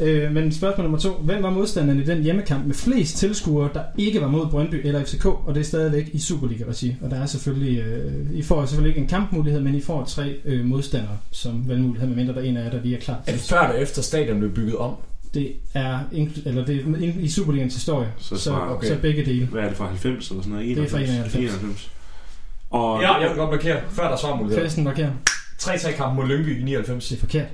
Øh, 0.01 0.31
men 0.31 0.51
spørgsmål 0.53 0.83
nummer 0.83 0.99
to. 0.99 1.09
Hvem 1.13 1.43
var 1.43 1.49
modstanderen 1.49 1.99
i 1.99 2.03
den 2.05 2.23
hjemmekamp 2.23 2.65
med 2.65 2.75
flest 2.75 3.17
tilskuere, 3.17 3.69
der 3.73 3.81
ikke 3.97 4.21
var 4.21 4.27
mod 4.27 4.47
Brøndby 4.47 4.87
eller 4.87 5.03
FCK? 5.05 5.25
Og 5.25 5.55
det 5.55 5.57
er 5.61 5.63
stadigvæk 5.65 6.09
i 6.13 6.19
Superliga-regi. 6.19 6.95
Og 7.01 7.11
der 7.11 7.21
er 7.21 7.25
selvfølgelig... 7.25 7.79
Øh, 7.79 8.13
I 8.33 8.43
får 8.43 8.65
selvfølgelig 8.65 8.89
ikke 8.89 9.01
en 9.01 9.07
kampmulighed, 9.07 9.61
men 9.61 9.75
I 9.75 9.81
får 9.81 10.05
tre 10.05 10.35
øh, 10.45 10.65
modstandere 10.65 11.17
som 11.31 11.63
valgmulighed, 11.67 12.07
medmindre 12.07 12.33
der 12.33 12.39
er 12.39 12.43
en 12.43 12.57
af 12.57 12.63
jer, 12.63 12.69
der 12.71 12.81
lige 12.83 12.95
er 12.97 12.99
klar 13.01 13.19
Er 13.27 13.31
det 13.31 13.41
før 13.41 13.61
eller 13.67 13.81
efter 13.81 14.01
stadion 14.01 14.39
blev 14.39 14.51
bygget 14.51 14.75
om? 14.75 14.91
Det 15.35 15.51
er, 15.73 15.99
eller 16.45 16.65
det 16.65 16.75
er 16.77 17.13
i 17.19 17.29
Superligans 17.29 17.73
historie. 17.73 18.11
Så, 18.17 18.37
Så, 18.37 18.53
okay. 18.55 18.87
så 18.87 18.97
begge 19.01 19.25
dele. 19.25 19.45
hvad 19.45 19.61
er 19.63 19.67
det 19.67 19.77
fra 19.77 19.87
90 19.87 20.29
eller 20.29 20.43
sådan 20.43 20.53
noget? 20.59 20.77
Det 20.77 20.83
er 20.85 20.89
fra 20.89 20.99
91. 20.99 21.35
91. 21.35 21.91
Og, 22.69 23.01
Ja, 23.01 23.13
jeg 23.13 23.29
vil 23.29 23.37
godt 23.37 23.51
markere. 23.51 23.79
Før 23.91 24.09
der 24.09 24.17
svar 24.17 24.35
mulighed. 24.35 24.59
Christian 24.59 24.83
markerer. 24.83 25.11
3-3 25.61 25.91
kamp 25.95 26.15
mod 26.15 26.27
Lyngby 26.27 26.59
i 26.59 26.63
99. 26.63 27.07
Det 27.07 27.15
er 27.15 27.19
forkert. 27.19 27.45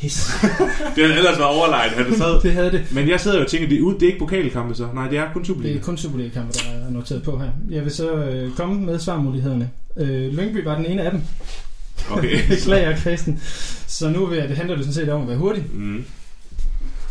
Pis. 0.00 0.30
det 0.96 1.04
havde 1.04 1.16
ellers 1.18 1.38
været 1.38 1.50
overlegnet, 1.56 1.96
havde 1.96 2.10
det 2.10 2.18
sad. 2.18 2.40
Det 2.40 2.52
havde 2.52 2.72
det. 2.72 2.86
Men 2.92 3.08
jeg 3.08 3.20
sidder 3.20 3.36
jo 3.36 3.44
og 3.44 3.50
tænker, 3.50 3.68
det 3.68 3.78
er, 3.78 3.82
ud, 3.82 3.94
det 3.94 4.02
er 4.02 4.06
ikke 4.06 4.18
pokalkampe 4.18 4.74
så. 4.74 4.88
Nej, 4.94 5.08
det 5.08 5.18
er 5.18 5.32
kun 5.32 5.42
Det 5.42 5.46
Superliga. 5.46 5.78
er 5.78 5.82
kun 5.82 5.96
Superliga-kampe, 5.96 6.52
der 6.52 6.86
er 6.86 6.90
noteret 6.90 7.22
på 7.22 7.38
her. 7.38 7.48
Jeg 7.70 7.84
vil 7.84 7.92
så 7.92 8.14
øh, 8.14 8.52
komme 8.52 8.80
med 8.86 8.98
svarmulighederne. 8.98 9.70
Øh, 9.96 10.32
Lyngby 10.34 10.64
var 10.64 10.76
den 10.76 10.86
ene 10.86 11.02
af 11.02 11.10
dem. 11.10 11.20
Okay. 12.10 12.38
Beklager, 12.48 12.96
Christian. 12.96 13.40
Så 13.86 14.08
nu 14.08 14.26
vil 14.26 14.38
jeg, 14.38 14.48
det 14.48 14.56
handler 14.56 14.76
det 14.76 14.84
sådan 14.84 14.94
set 14.94 15.08
om 15.08 15.22
at 15.22 15.28
være 15.28 15.36
hurtig. 15.38 15.64
Mm. 15.72 16.04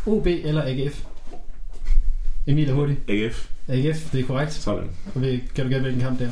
OB 0.08 0.28
eller 0.28 0.64
AGF? 0.66 1.04
Emil 2.48 2.70
er 2.70 2.74
hurtig. 2.74 2.98
AGF. 3.10 3.50
AGF, 3.68 4.12
det 4.12 4.20
er 4.20 4.26
korrekt. 4.26 4.54
Sådan. 4.54 4.90
Og 5.16 5.22
ved, 5.22 5.40
kan 5.56 5.64
du 5.66 5.70
gætte, 5.70 5.82
hvilken 5.82 6.02
kamp 6.02 6.20
det 6.20 6.28
er? 6.28 6.32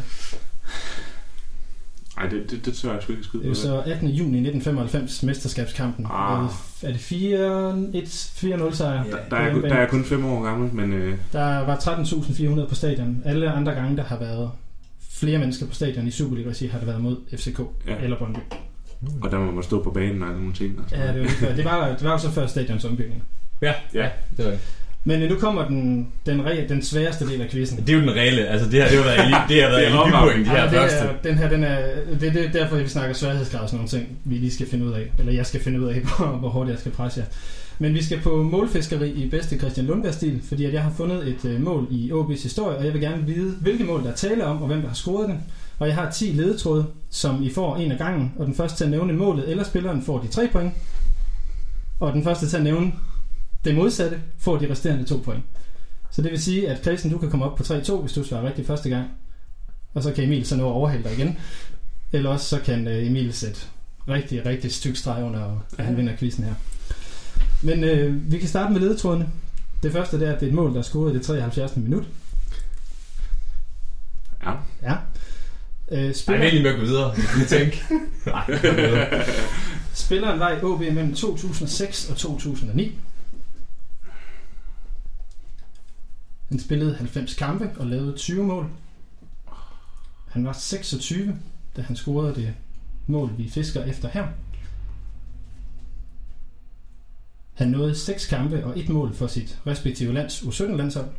Nej, 2.17 2.30
det, 2.30 2.51
det, 2.51 2.65
det 2.65 2.73
tør 2.73 2.93
jeg 2.93 3.03
sgu 3.03 3.11
ikke 3.11 3.23
skyde 3.23 3.43
Det 3.43 3.47
er 3.47 3.49
jo 3.49 3.55
så 3.55 3.82
18. 3.91 4.07
juni 4.09 4.38
1995, 4.38 5.23
mesterskabskampen. 5.23 6.05
Ah. 6.09 6.45
Er 6.84 6.91
det 6.91 6.97
4-1, 6.97 8.67
4-0 8.69 8.76
sejr? 8.76 9.03
Ja. 9.05 9.11
Der, 9.11 9.17
der, 9.30 9.36
er, 9.38 9.53
der 9.61 9.73
er 9.76 9.80
jeg 9.80 9.89
kun 9.89 10.03
fem 10.03 10.26
år 10.26 10.43
gammel, 10.43 10.73
men 10.73 10.93
øh, 10.93 11.17
Der 11.34 11.45
var 11.65 11.76
13.400 12.65 12.69
på 12.69 12.76
stadion. 12.76 13.21
Alle 13.26 13.51
andre 13.51 13.71
gange, 13.71 13.97
der 13.97 14.03
har 14.03 14.19
været 14.19 14.51
flere 15.11 15.38
mennesker 15.38 15.65
på 15.65 15.73
stadion 15.73 16.07
i 16.07 16.11
Superliga, 16.11 16.67
har 16.71 16.78
det 16.80 16.88
været 16.88 17.01
mod 17.01 17.17
FCK 17.38 17.59
Ja. 17.88 17.95
eller 18.03 18.17
Brøndby. 18.17 18.39
og 19.21 19.32
der 19.32 19.39
må 19.39 19.51
man 19.51 19.63
stå 19.63 19.84
på 19.84 19.91
banen 19.91 20.23
og 20.23 20.30
nogle 20.34 20.53
ting. 20.53 20.80
Og 20.80 20.86
Ja, 20.97 21.13
det, 21.13 21.21
var, 21.41 21.55
det, 21.55 21.65
var, 21.65 21.88
det 21.95 22.03
var 22.03 22.11
jo 22.11 22.17
så 22.17 22.32
før 22.32 22.47
stadions 22.47 22.86
ombygning. 22.86 23.23
Ja, 23.66 23.74
Ja. 24.01 24.07
det 24.38 24.45
var 24.45 24.51
det. 24.51 24.59
Men 25.07 25.22
øh, 25.22 25.30
nu 25.30 25.36
kommer 25.36 25.68
den, 25.68 26.07
den, 26.26 26.41
re- 26.41 26.68
den 26.70 26.82
sværeste 26.84 27.28
del 27.28 27.41
af 27.41 27.49
quizzen. 27.49 27.78
Det 27.78 27.89
er 27.89 27.93
jo 27.93 27.99
den 28.01 28.11
reelle. 28.11 28.47
Altså, 28.47 28.70
det 28.70 28.82
har, 28.82 28.89
det 28.89 28.97
har 28.97 29.03
været, 29.05 29.20
eli- 29.20 29.36
det 29.53 29.63
har 29.63 29.70
været 29.70 29.82
Det 29.82 29.88
elitepoint, 29.88 30.45
de 30.45 30.51
her 30.51 30.57
Ja, 30.57 30.63
det 30.63 30.72
første. 30.72 30.97
er, 30.97 31.09
den 31.24 31.38
her, 31.38 31.49
den 31.49 31.63
er, 31.63 31.78
det, 32.20 32.34
det 32.34 32.45
er 32.45 32.51
derfor, 32.51 32.76
vi 32.76 32.88
snakker 32.88 33.16
sværhedsgrad 33.16 33.61
og 33.61 33.70
sådan 33.70 33.78
nogle 33.78 33.89
ting, 33.89 34.18
vi 34.24 34.36
lige 34.36 34.51
skal 34.51 34.68
finde 34.70 34.86
ud 34.86 34.91
af. 34.91 35.11
Eller 35.20 35.34
jeg 35.34 35.45
skal 35.45 35.61
finde 35.61 35.82
ud 35.82 35.86
af, 35.88 35.95
hvor, 36.18 36.26
hvor 36.26 36.49
hårdt 36.49 36.70
jeg 36.70 36.80
skal 36.80 36.91
presse 36.91 37.20
jer. 37.20 37.26
Men 37.80 37.93
vi 37.93 38.03
skal 38.03 38.20
på 38.22 38.43
målfiskeri 38.43 39.09
i 39.09 39.30
bedste 39.30 39.57
Christian 39.57 39.86
Lundberg-stil, 39.86 40.41
fordi 40.49 40.66
at 40.66 40.74
jeg 40.74 40.82
har 40.84 40.91
fundet 40.97 41.28
et 41.28 41.45
øh, 41.45 41.61
mål 41.63 41.88
i 41.91 42.11
OB's 42.11 42.43
historie, 42.43 42.78
og 42.78 42.86
jeg 42.86 42.93
vil 42.93 43.01
gerne 43.01 43.24
vide, 43.26 43.55
hvilke 43.61 43.84
mål 43.84 44.03
der 44.03 44.11
er 44.11 44.16
tale 44.16 44.45
om, 44.45 44.61
og 44.61 44.68
hvem 44.68 44.82
der 44.82 44.88
har 44.88 44.95
scoret 44.95 45.30
den. 45.30 45.39
Og 45.80 45.88
jeg 45.88 45.95
har 45.95 46.11
10 46.11 46.26
ledetråde, 46.26 46.86
som 47.09 47.43
I 47.43 47.53
får 47.53 47.76
en 47.78 47.91
af 47.91 47.97
gangen, 47.97 48.34
og 48.39 48.45
den 48.45 48.55
første 48.55 48.78
til 48.78 48.84
at 48.84 48.89
nævne 48.89 49.13
målet 49.13 49.49
eller 49.49 49.63
spilleren 49.63 50.03
får 50.05 50.20
de 50.20 50.28
3 50.28 50.47
point. 50.51 50.74
Og 51.99 52.13
den 52.13 52.24
første 52.24 52.47
til 52.47 52.57
at 52.57 52.63
nævne 52.63 52.91
det 53.66 53.76
modsatte 53.76 54.22
får 54.38 54.57
de 54.57 54.72
resterende 54.72 55.05
2 55.05 55.18
point. 55.18 55.43
Så 56.11 56.22
det 56.22 56.32
vil 56.32 56.41
sige, 56.41 56.70
at 56.70 56.84
Christian, 56.84 57.13
du 57.13 57.20
kan 57.20 57.30
komme 57.30 57.45
op 57.45 57.55
på 57.57 57.63
3-2, 57.63 57.95
hvis 57.95 58.13
du 58.13 58.24
svarer 58.24 58.47
rigtigt 58.47 58.68
første 58.68 58.89
gang. 58.89 59.07
Og 59.93 60.03
så 60.03 60.11
kan 60.11 60.24
Emil 60.24 60.45
så 60.45 60.55
nå 60.55 60.68
at 60.68 60.74
overhælde 60.74 61.03
dig 61.03 61.18
igen. 61.18 61.38
Eller 62.11 62.30
også 62.30 62.45
så 62.45 62.59
kan 62.59 62.88
øh, 62.88 63.07
Emil 63.07 63.34
sætte 63.34 63.59
rigtig, 64.07 64.45
rigtig 64.45 64.72
styk 64.72 64.95
streg 64.95 65.24
under, 65.24 65.39
og 65.39 65.61
han 65.80 65.97
vinder 65.97 66.18
quizzen 66.18 66.43
her. 66.43 66.53
Men 67.61 67.84
øh, 67.84 68.32
vi 68.32 68.38
kan 68.38 68.47
starte 68.49 68.74
med 68.74 68.82
ledetrådene. 68.82 69.30
Det 69.84 69.91
første 69.91 70.20
det 70.20 70.28
er, 70.28 70.34
at 70.34 70.39
det 70.39 70.45
er 70.45 70.49
et 70.49 70.55
mål, 70.55 70.74
der 70.74 70.78
er 70.78 70.84
scoret 70.84 71.11
i 71.11 71.18
det 71.18 71.26
73. 71.26 71.76
minut. 71.76 72.03
Ja. 74.45 74.51
Ja. 74.84 74.95
Øh, 75.91 76.05
Ej, 76.05 76.13
spiller, 76.13 76.41
vælg 76.41 76.53
lige 76.53 76.63
med 76.63 76.72
at 76.72 76.80
gå 76.80 76.86
videre. 76.86 77.16
Vi 77.16 77.45
tænke. 77.47 77.84
Nej, 78.26 78.59
spilleren 80.05 80.39
var 80.39 80.51
i 80.51 80.61
OB 80.63 80.80
mellem 80.80 81.16
2006 81.16 82.09
og 82.09 82.18
2009. 82.18 82.99
Han 86.50 86.60
spillede 86.60 86.96
90 86.96 87.34
kampe 87.34 87.72
og 87.80 87.88
lavede 87.88 88.18
20 88.18 88.43
mål. 88.43 88.70
Han 90.28 90.46
var 90.46 90.54
26, 90.54 91.39
da 91.76 91.82
han 91.82 91.96
scorede 91.96 92.36
det 92.36 92.54
mål, 93.08 93.38
vi 93.38 93.50
fisker 93.50 93.84
efter 93.84 94.10
her. 94.10 94.28
Han 97.54 97.68
nåede 97.68 97.96
6 97.96 98.28
kampe 98.28 98.66
og 98.66 98.80
et 98.80 98.89
mål 98.89 99.14
for 99.14 99.28
sit 99.28 99.62
respektive 99.68 100.14
lands 100.14 100.41
U17-landshold, 100.41 101.10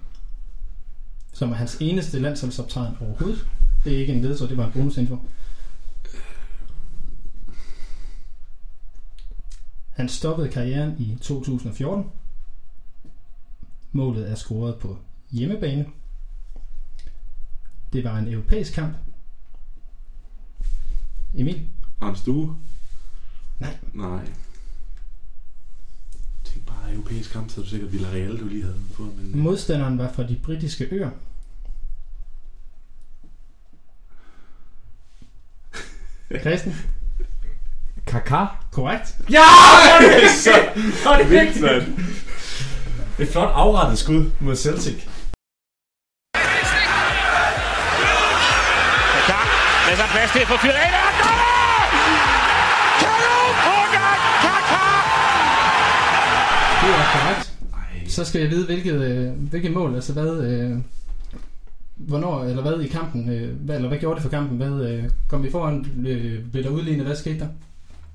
som 1.33 1.51
er 1.51 1.55
hans 1.55 1.77
eneste 1.81 2.19
landsholdsoptræden 2.19 2.97
overhovedet. 3.01 3.47
Det 3.85 3.95
er 3.95 3.99
ikke 3.99 4.13
en 4.13 4.23
ledetråd, 4.23 4.49
det 4.49 4.57
var 4.57 4.67
en 4.67 4.73
bonusinfo. 4.73 5.19
Han 9.93 10.09
stoppede 10.09 10.49
karrieren 10.49 10.95
i 10.99 11.19
2014. 11.23 12.05
Målet 13.93 14.31
er 14.31 14.35
scoret 14.35 14.77
på 14.77 14.99
hjemmebane. 15.31 15.87
Det 17.93 18.05
var 18.05 18.19
en 18.19 18.33
europæisk 18.33 18.73
kamp. 18.73 18.95
Emil? 21.35 21.69
Hans 22.03 22.23
Due? 22.23 22.57
Nej. 23.59 23.77
Nej. 23.93 24.25
Tænk 26.45 26.67
bare 26.67 26.93
europæisk 26.93 27.33
kamp, 27.33 27.51
så 27.51 27.61
er 27.61 27.65
du 27.65 27.71
sikkert 27.71 27.93
Villarreal, 27.93 28.41
du 28.41 28.45
lige 28.45 28.63
havde 28.63 28.81
fået. 28.95 29.17
Men... 29.17 29.39
Modstanderen 29.43 29.99
var 29.99 30.13
fra 30.13 30.23
de 30.23 30.41
britiske 30.45 30.89
øer. 30.91 31.11
Christen? 36.41 36.75
Kaka? 38.07 38.47
Korrekt. 38.73 39.21
Ja! 39.31 39.43
så, 40.29 40.51
så 41.03 41.11
er 41.11 41.19
det 41.23 41.31
vigtigt. 41.31 41.65
Det 41.65 43.23
er 43.23 43.23
et 43.23 43.29
flot 43.29 43.51
afrettet 43.55 43.99
skud 43.99 44.31
mod 44.41 44.57
Celtic. 44.57 45.09
Til 50.37 50.43
at 50.43 50.49
få 50.49 50.57
fyret 50.57 50.81
af. 50.87 50.91
Der 50.97 51.03
er 51.09 51.13
Kanon! 53.03 53.53
Håkan 53.67 54.19
Kaka! 54.45 54.85
Det 56.83 56.91
er 57.01 57.07
korrekt. 57.15 57.45
Så 58.13 58.25
skal 58.25 58.41
jeg 58.41 58.51
vide, 58.51 58.67
hvilket, 58.67 59.01
øh, 59.03 59.33
hvilket 59.51 59.73
mål, 59.73 59.95
altså 59.95 60.13
hvad, 60.13 60.33
øh, 60.51 60.79
hvornår, 61.97 62.45
eller 62.45 62.63
hvad 62.63 62.81
i 62.81 62.87
kampen, 62.87 63.29
øh, 63.31 63.57
hvad, 63.65 63.77
eller 63.77 63.89
hvad 63.89 63.99
gjorde 63.99 64.15
det 64.15 64.23
for 64.23 64.31
kampen? 64.31 64.57
Hvad, 64.57 64.91
øh, 64.91 65.05
kom 65.29 65.43
vi 65.43 65.51
foran, 65.51 65.87
øh, 66.07 66.45
blev 66.53 66.65
der 66.65 66.71
udlignet, 66.71 67.07
hvad 67.07 67.17
skete 67.17 67.39
der? 67.39 67.49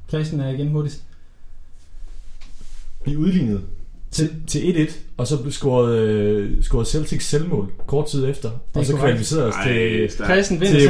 Christian 0.08 0.42
er 0.42 0.50
igen 0.50 0.68
hurtigst. 0.68 1.04
Vi 3.06 3.16
udlignede 3.16 3.62
til, 4.12 4.30
til 4.48 4.88
1-1, 4.90 4.94
og 5.18 5.28
så 5.28 5.38
blev 5.38 5.52
scoret, 5.52 5.98
øh, 5.98 6.64
scoret 6.64 6.88
Celtic 6.88 7.26
selvmål 7.28 7.72
kort 7.88 8.08
tid 8.08 8.30
efter. 8.30 8.52
Og 8.74 8.86
så 8.86 8.98
kvalificerede 8.98 9.48
os 9.48 9.56
til, 9.64 10.08
stærkt. 10.12 10.32
Christian 10.32 10.60
vinder 10.60 10.80
til 10.80 10.90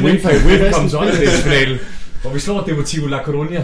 Christian, 0.58 1.00
åndedelsfinale, 1.02 1.78
hvor 2.22 2.30
vi 2.34 2.40
slår 2.40 2.64
Deportivo 2.64 3.06
La 3.06 3.18
Coruña. 3.18 3.62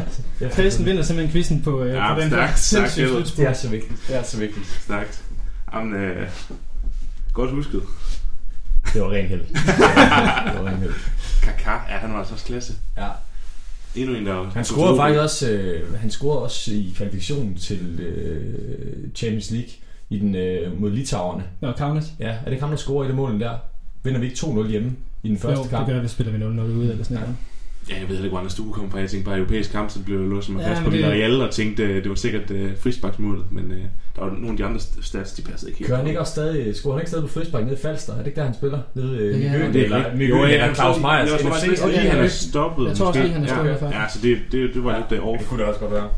Christian 0.52 0.86
vinder 0.86 1.02
simpelthen 1.02 1.32
quizzen 1.32 1.62
på, 1.62 1.82
øh, 1.82 1.94
Ja, 1.94 2.14
på 2.14 2.20
den 2.20 2.30
stærkt, 2.30 2.50
her 2.50 2.56
stærkt 2.56 2.92
slutspurt. 2.92 3.36
Det 3.36 3.46
er 3.46 3.52
så 3.52 3.68
vigtigt. 3.68 4.00
Det 4.08 4.16
er 4.16 4.22
så 4.22 4.38
vigtigt. 4.38 4.66
Stærkt. 4.82 5.22
Jamen, 5.74 5.94
øh, 5.94 6.28
godt 7.32 7.50
husket. 7.50 7.82
Det 8.92 9.02
var 9.02 9.12
ren 9.12 9.26
held. 9.26 9.40
det 10.50 10.60
var 10.60 10.66
ren 10.66 10.76
held. 10.76 10.94
Kaka, 11.42 11.70
ja, 11.70 11.96
han 11.96 12.12
var 12.12 12.18
altså 12.18 12.34
også 12.34 12.46
klasse. 12.46 12.72
Ja. 12.96 13.08
Endnu 13.98 14.16
en, 14.16 14.26
der... 14.26 14.50
Han 14.50 14.64
scorede 14.64 14.96
faktisk 14.96 15.20
også, 15.20 15.50
øh, 15.50 15.94
han 15.94 16.10
scorede 16.10 16.42
også 16.42 16.74
i 16.74 16.92
kvalifikationen 16.96 17.54
til 17.54 18.00
øh, 18.00 19.10
Champions 19.14 19.50
League 19.50 19.70
i 20.10 20.18
den 20.18 20.34
øh, 20.34 20.80
mod 20.80 20.90
Litauerne. 20.90 21.44
Nå, 21.60 21.72
Kaunas. 21.72 22.12
Ja, 22.20 22.28
er 22.28 22.44
det 22.44 22.52
ikke 22.52 22.62
ham, 22.62 22.70
der 22.70 22.76
scorer 22.76 23.04
i 23.04 23.08
det 23.08 23.16
mål 23.16 23.40
der? 23.40 23.52
Vinder 24.02 24.20
vi 24.20 24.26
ikke 24.26 24.36
2-0 24.36 24.68
hjemme 24.68 24.92
i 25.22 25.28
den 25.28 25.38
første 25.38 25.64
jo, 25.64 25.68
kamp? 25.70 25.86
det 25.86 25.94
gør 25.94 26.02
vi, 26.02 26.08
spiller 26.08 26.32
vi 26.32 26.44
0-0 26.44 26.60
ude 26.60 26.90
eller 26.90 27.04
sådan 27.04 27.14
noget. 27.14 27.28
Ja, 27.28 27.34
jeg 27.90 28.08
ved 28.08 28.16
ikke, 28.16 28.28
hvor 28.28 28.38
Anders 28.38 28.52
Stue 28.52 28.72
kom 28.72 28.90
fra. 28.90 28.98
Jeg 28.98 29.10
tænkte 29.10 29.24
bare, 29.30 29.38
europæisk 29.38 29.72
kamp, 29.72 29.90
så 29.90 30.02
blev 30.04 30.20
jeg 30.20 30.28
låst 30.28 30.50
mig 30.50 30.62
Ja, 30.62 30.70
fast 30.70 30.80
på 30.82 30.90
det- 30.90 30.92
Villarreal 30.92 31.40
og 31.42 31.50
tænkte, 31.50 31.82
øh, 31.82 32.02
det 32.02 32.08
var 32.08 32.14
sikkert 32.14 32.50
uh, 32.50 32.58
frisbaksmålet. 32.80 33.44
Men 33.52 33.64
uh, 33.64 33.76
der 34.16 34.24
var 34.24 34.30
nogle 34.30 34.50
af 34.50 34.56
de 34.56 34.64
andre 34.64 34.80
stats, 35.02 35.32
de 35.32 35.42
passede 35.42 35.70
ikke 35.70 35.78
helt. 35.78 35.88
Kører 35.88 35.98
han 35.98 36.06
ikke 36.06 36.20
også 36.20 36.30
stadig, 36.30 36.76
scorer 36.76 36.94
han 36.94 37.00
ikke 37.00 37.10
stadig 37.10 37.24
på 37.26 37.32
frispark 37.32 37.64
nede 37.64 37.74
i 37.74 37.78
Falster? 37.82 38.12
Er 38.12 38.18
det 38.18 38.26
ikke 38.26 38.36
der, 38.36 38.44
han 38.44 38.54
spiller? 38.54 38.78
Nede 38.94 39.16
øh, 39.18 39.42
Ja, 39.42 39.54
i 39.54 39.58
Møn, 39.58 39.72
Det 39.72 39.86
er. 39.92 40.14
Møn, 40.16 40.28
Jo, 40.28 40.44
ja, 40.44 40.74
Claus 40.74 41.00
Meyers 41.00 41.30
Jeg 41.30 41.40
tror 41.40 41.50
faktisk 41.50 41.84
lige, 41.84 42.00
Ja, 42.02 42.08
han 42.08 42.18
ja. 42.18 42.24
er 42.24 42.28
stoppet. 42.28 42.88
Jeg 42.88 42.96
tror 42.96 43.06
også 43.06 43.20
lige, 43.20 43.32
han 43.32 43.42
er 43.42 43.46
stoppet 43.46 43.76
ja. 43.82 44.00
Ja, 44.02 44.08
så 44.08 44.18
det, 44.22 44.38
det, 44.52 44.70
det 44.74 44.84
var 44.84 45.04
lidt 45.10 45.20
off. 45.22 45.38
Det 45.40 45.48
kunne 45.48 45.60
det 45.60 45.66
også 45.68 45.80
godt 45.80 45.92
være. 45.92 46.08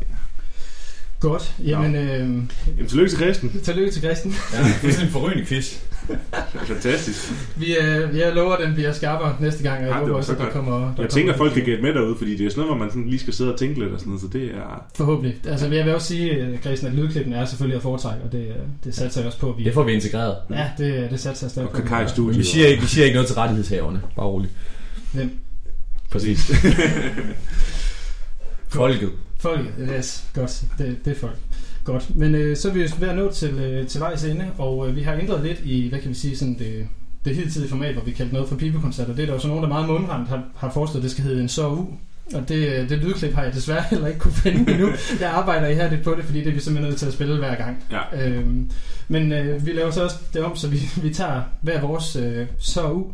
Godt. 1.21 1.53
Jamen, 1.65 1.95
øh, 1.95 2.09
Jamen, 2.19 2.49
tillykke 2.87 3.09
til 3.11 3.19
Christen. 3.19 3.61
tillykke 3.63 3.91
til 3.91 4.01
Christian. 4.01 4.33
Ja, 4.53 4.57
det 4.81 4.89
er 4.89 4.93
sådan 4.93 5.05
en 5.07 5.11
forrygende 5.11 5.45
quiz. 5.45 5.77
Fantastisk. 6.67 7.31
Vi, 7.55 7.77
øh, 7.77 8.17
jeg 8.17 8.33
lover, 8.33 8.53
at 8.55 8.65
den 8.67 8.73
bliver 8.73 8.93
skarpere 8.93 9.35
næste 9.39 9.63
gang, 9.63 9.77
og 9.77 9.83
jeg 9.83 9.91
Ja, 9.93 9.99
håber 9.99 10.15
også, 10.15 10.27
så 10.27 10.33
at 10.33 10.39
der 10.39 10.49
kommer... 10.49 10.71
Der 10.79 10.85
Jeg 10.87 10.95
kommer 10.95 11.09
tænker, 11.09 11.31
at 11.33 11.37
folk 11.37 11.53
kan 11.53 11.63
gætte 11.63 11.83
med 11.83 11.93
derude, 11.93 12.15
fordi 12.17 12.37
det 12.37 12.45
er 12.45 12.49
sådan 12.49 12.61
noget, 12.61 12.77
hvor 12.77 12.85
man 12.85 12.91
sådan 12.91 13.07
lige 13.09 13.19
skal 13.19 13.33
sidde 13.33 13.53
og 13.53 13.59
tænke 13.59 13.79
lidt 13.79 13.91
og 13.93 13.99
sådan 13.99 14.09
noget, 14.09 14.21
så 14.21 14.27
det 14.33 14.43
er... 14.43 14.83
Forhåbentlig. 14.95 15.35
Altså, 15.47 15.67
jeg 15.67 15.85
vil 15.85 15.95
også 15.95 16.07
sige, 16.07 16.31
øh, 16.31 16.59
Christian, 16.59 16.91
at 16.91 16.97
lydklippen 16.97 17.33
er 17.33 17.45
selvfølgelig 17.45 17.75
at 17.75 17.81
foretrække, 17.81 18.23
og 18.25 18.31
det, 18.31 18.47
øh, 18.47 18.55
det 18.83 18.95
satser 18.95 19.21
jeg 19.21 19.27
også 19.27 19.39
på. 19.39 19.49
at 19.51 19.57
Vi, 19.57 19.63
Det 19.63 19.73
får 19.73 19.83
vi 19.83 19.91
integreret. 19.93 20.35
ja, 20.49 20.69
det, 20.77 21.11
det 21.11 21.19
satser 21.19 21.47
jeg 21.47 21.51
stadig 21.51 21.69
Og 21.69 21.75
på. 21.75 21.81
Kaká 21.81 22.05
i 22.05 22.09
studiet. 22.09 22.37
vi 22.39 22.43
siger, 22.43 22.67
ikke, 22.67 22.81
vi 22.81 22.87
siger 22.87 23.05
ikke 23.05 23.15
noget 23.15 23.27
til 23.27 23.35
rettighedshaverne. 23.35 24.01
Bare 24.15 24.25
roligt. 24.25 24.53
Hvem? 25.13 25.31
Præcis. 26.11 26.51
Folket. 28.69 29.09
Folket, 29.41 29.73
yes, 29.79 30.25
godt. 30.33 30.63
Det, 30.77 31.05
det 31.05 31.11
er 31.11 31.19
folk. 31.19 31.37
Godt, 31.83 32.15
men 32.15 32.35
øh, 32.35 32.57
så 32.57 32.69
er 32.69 32.73
vi 32.73 32.81
jo 32.81 32.87
ved 32.99 33.07
at 33.07 33.15
nå 33.15 33.31
til, 33.31 33.49
øh, 33.49 33.87
til 33.87 34.01
vejs 34.01 34.23
ende, 34.23 34.45
og 34.57 34.89
øh, 34.89 34.95
vi 34.95 35.01
har 35.01 35.13
ændret 35.13 35.43
lidt 35.43 35.61
i, 35.63 35.89
hvad 35.89 35.99
kan 35.99 36.09
vi 36.09 36.15
sige, 36.15 36.37
sådan 36.37 36.53
det, 36.59 36.87
det 37.25 37.35
hidtidige 37.35 37.69
format, 37.69 37.93
hvor 37.93 38.03
vi 38.03 38.11
kaldte 38.11 38.33
noget 38.33 38.49
for 38.49 38.55
pibekoncerter. 38.55 39.13
Det 39.13 39.21
er 39.21 39.25
der 39.25 39.33
jo 39.33 39.39
så 39.39 39.47
nogen, 39.47 39.63
der 39.63 39.69
meget 39.69 39.87
mundrent 39.87 40.27
har, 40.27 40.43
har 40.55 40.71
foreslået, 40.71 40.97
at 40.97 41.03
det 41.03 41.11
skal 41.11 41.23
hedde 41.23 41.41
en 41.41 41.49
så 41.49 41.69
u. 41.69 41.87
Og 42.35 42.49
det, 42.49 42.67
øh, 42.67 42.89
det 42.89 42.97
lydklip 42.97 43.33
har 43.33 43.43
jeg 43.43 43.53
desværre 43.53 43.83
heller 43.91 44.07
ikke 44.07 44.19
kunne 44.19 44.33
finde 44.33 44.71
endnu. 44.71 44.89
Jeg 45.19 45.29
arbejder 45.29 45.67
ihærdigt 45.67 46.03
på 46.03 46.15
det, 46.17 46.25
fordi 46.25 46.39
det 46.39 46.47
er 46.47 46.53
vi 46.53 46.59
simpelthen 46.59 46.89
nødt 46.89 46.99
til 46.99 47.07
at 47.07 47.13
spille 47.13 47.37
hver 47.37 47.55
gang. 47.55 47.83
Ja. 47.91 48.27
Øhm, 48.27 48.71
men 49.07 49.31
øh, 49.31 49.65
vi 49.65 49.71
laver 49.71 49.91
så 49.91 50.03
også 50.03 50.15
det 50.33 50.43
om, 50.43 50.55
så 50.55 50.67
vi, 50.67 50.79
vi 51.01 51.13
tager 51.13 51.41
hver 51.61 51.81
vores 51.81 52.15
øh, 52.15 52.47
så 52.59 52.91
u. 52.91 53.05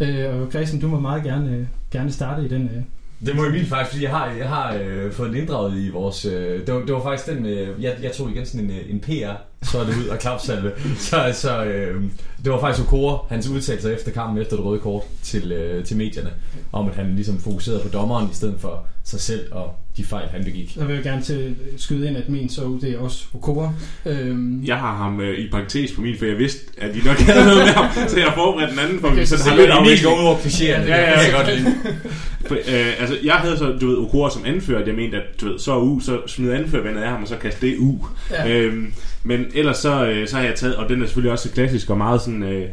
Øh, 0.00 0.40
og 0.40 0.50
Christian, 0.50 0.80
du 0.80 0.88
må 0.88 1.00
meget 1.00 1.22
gerne, 1.22 1.50
øh, 1.50 1.66
gerne 1.90 2.12
starte 2.12 2.44
i 2.44 2.48
den. 2.48 2.62
Øh. 2.62 2.82
Det 3.26 3.36
må 3.36 3.44
Emil 3.44 3.66
faktisk, 3.66 3.90
fordi 3.90 4.04
jeg 4.04 4.10
har, 4.10 4.30
jeg 4.30 4.48
har 4.48 4.74
øh, 4.74 5.12
fået 5.12 5.30
den 5.30 5.40
inddraget 5.40 5.78
i 5.78 5.90
vores... 5.90 6.24
Øh, 6.24 6.66
det, 6.66 6.74
var, 6.74 6.80
det 6.80 6.94
var 6.94 7.02
faktisk 7.02 7.28
den, 7.28 7.46
øh, 7.46 7.82
jeg, 7.82 7.96
jeg 8.02 8.12
tog 8.12 8.30
igen 8.30 8.46
sådan 8.46 8.70
en, 8.70 8.70
øh, 8.70 8.90
en 8.90 9.00
PR, 9.00 9.34
så 9.62 9.78
er 9.78 9.84
det 9.84 9.96
ud 9.96 10.08
og 10.08 10.18
klapsalve. 10.18 10.72
Så, 10.98 11.30
så 11.34 11.64
øh, 11.64 12.04
det 12.44 12.52
var 12.52 12.60
faktisk 12.60 12.86
Okora, 12.86 13.26
hans 13.28 13.48
udtalelser 13.48 13.90
efter 13.90 14.12
kampen, 14.12 14.42
efter 14.42 14.56
det 14.56 14.64
røde 14.64 14.80
kort 14.80 15.02
til, 15.22 15.52
øh, 15.52 15.84
til 15.84 15.96
medierne, 15.96 16.30
om 16.72 16.88
at 16.88 16.94
han 16.94 17.14
ligesom 17.14 17.38
fokuserede 17.38 17.80
på 17.80 17.88
dommeren 17.88 18.30
i 18.30 18.34
stedet 18.34 18.60
for 18.60 18.86
sig 19.04 19.20
selv 19.20 19.52
og 19.52 19.74
de 19.96 20.04
fejl, 20.04 20.28
han 20.28 20.44
begik. 20.44 20.70
Så 20.74 20.84
vil 20.84 20.94
jeg 20.94 21.04
gerne 21.04 21.22
til 21.22 21.54
skyde 21.76 22.08
ind, 22.08 22.16
at 22.16 22.28
min 22.28 22.48
så 22.48 22.78
det 22.82 22.90
er 22.90 22.98
også 22.98 23.24
Okora. 23.34 23.72
Øhm, 24.06 24.64
Jeg 24.64 24.76
har 24.76 24.96
ham 24.96 25.20
øh, 25.20 25.38
i 25.38 25.48
parentes 25.50 25.92
på 25.92 26.00
min, 26.00 26.18
for 26.18 26.24
jeg 26.26 26.38
vidste, 26.38 26.60
at 26.78 26.94
de 26.94 26.98
nok 27.06 27.16
havde 27.16 27.44
noget 27.44 27.58
med 27.64 27.72
ham, 27.72 27.86
så 28.08 28.16
jeg 28.18 28.26
har 28.28 28.34
forberedt 28.34 28.70
den 28.70 28.78
anden 28.78 29.00
for 29.00 29.06
Okay, 29.06 29.16
okay, 29.16 29.24
så 29.24 29.38
så 29.38 29.44
det 29.44 29.50
har 29.50 29.56
lidt 29.56 29.66
Emil 29.70 29.78
afveksling. 29.78 30.14
går 30.14 30.20
ud 30.22 30.26
over 30.26 30.36
klichéerne. 30.36 30.88
Ja, 30.88 31.10
ja, 31.10 31.10
Det 31.10 31.24
kan 31.24 31.34
jeg 31.34 31.44
godt 31.46 31.58
lide. 31.58 31.74
For, 32.48 32.54
øh, 32.54 33.00
altså, 33.00 33.16
jeg 33.24 33.34
havde 33.34 33.58
så, 33.58 33.64
du 33.80 33.86
ved, 33.86 33.96
Okora 33.96 34.30
som 34.30 34.42
anfører, 34.46 34.80
at 34.82 34.86
jeg 34.88 34.94
mente, 34.94 35.16
at 35.16 35.40
du 35.40 35.48
ved, 35.48 35.58
så 35.58 35.78
U, 35.78 36.00
så 36.00 36.20
smid 36.26 36.50
anførervandet 36.52 37.02
af 37.02 37.10
ham, 37.10 37.22
og 37.22 37.28
så 37.28 37.36
kaste 37.36 37.66
det 37.66 37.76
U. 37.78 37.98
Ja. 38.30 38.48
Ja. 38.48 38.58
Øhm, 38.60 38.92
men 39.22 39.44
ellers 39.54 39.76
så, 39.76 40.06
øh, 40.06 40.28
så 40.28 40.36
har 40.36 40.42
jeg 40.44 40.54
taget, 40.54 40.76
og 40.76 40.88
den 40.88 41.02
er 41.02 41.06
selvfølgelig 41.06 41.32
også 41.32 41.50
klassisk 41.50 41.90
og 41.90 41.98
meget 41.98 42.20
sådan, 42.22 42.42
øh, 42.42 42.68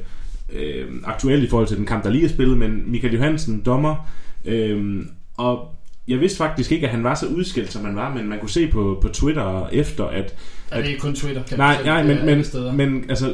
øh, 0.54 0.86
aktuel 1.04 1.44
i 1.44 1.50
forhold 1.50 1.68
til 1.68 1.78
den 1.78 1.86
kamp, 1.86 2.04
der 2.04 2.10
lige 2.10 2.26
er 2.26 2.30
spillet, 2.30 2.58
men 2.58 2.84
Michael 2.92 3.14
Johansen, 3.14 3.62
dommer, 3.66 4.10
øh, 4.46 5.02
og 5.38 5.76
jeg 6.08 6.20
vidste 6.20 6.38
faktisk 6.38 6.72
ikke, 6.72 6.88
at 6.88 6.92
han 6.92 7.04
var 7.04 7.16
så 7.16 7.26
udskilt, 7.26 7.72
som 7.72 7.86
han 7.86 7.96
var, 7.96 8.14
men 8.14 8.30
man 8.30 8.40
kunne 8.40 8.50
se 8.50 8.68
på, 8.68 9.00
på 9.02 9.08
Twitter 9.08 9.68
efter, 9.72 10.06
at 10.06 10.36
er 10.72 10.82
det 10.82 10.88
ikke 10.88 11.00
kun 11.00 11.16
Twitter? 11.16 11.44
Kan 11.44 11.58
Nej, 11.58 11.84
nej, 11.86 12.04
men, 12.04 12.26
men, 12.26 12.44
steder. 12.44 12.74
men 12.74 13.06
altså, 13.10 13.34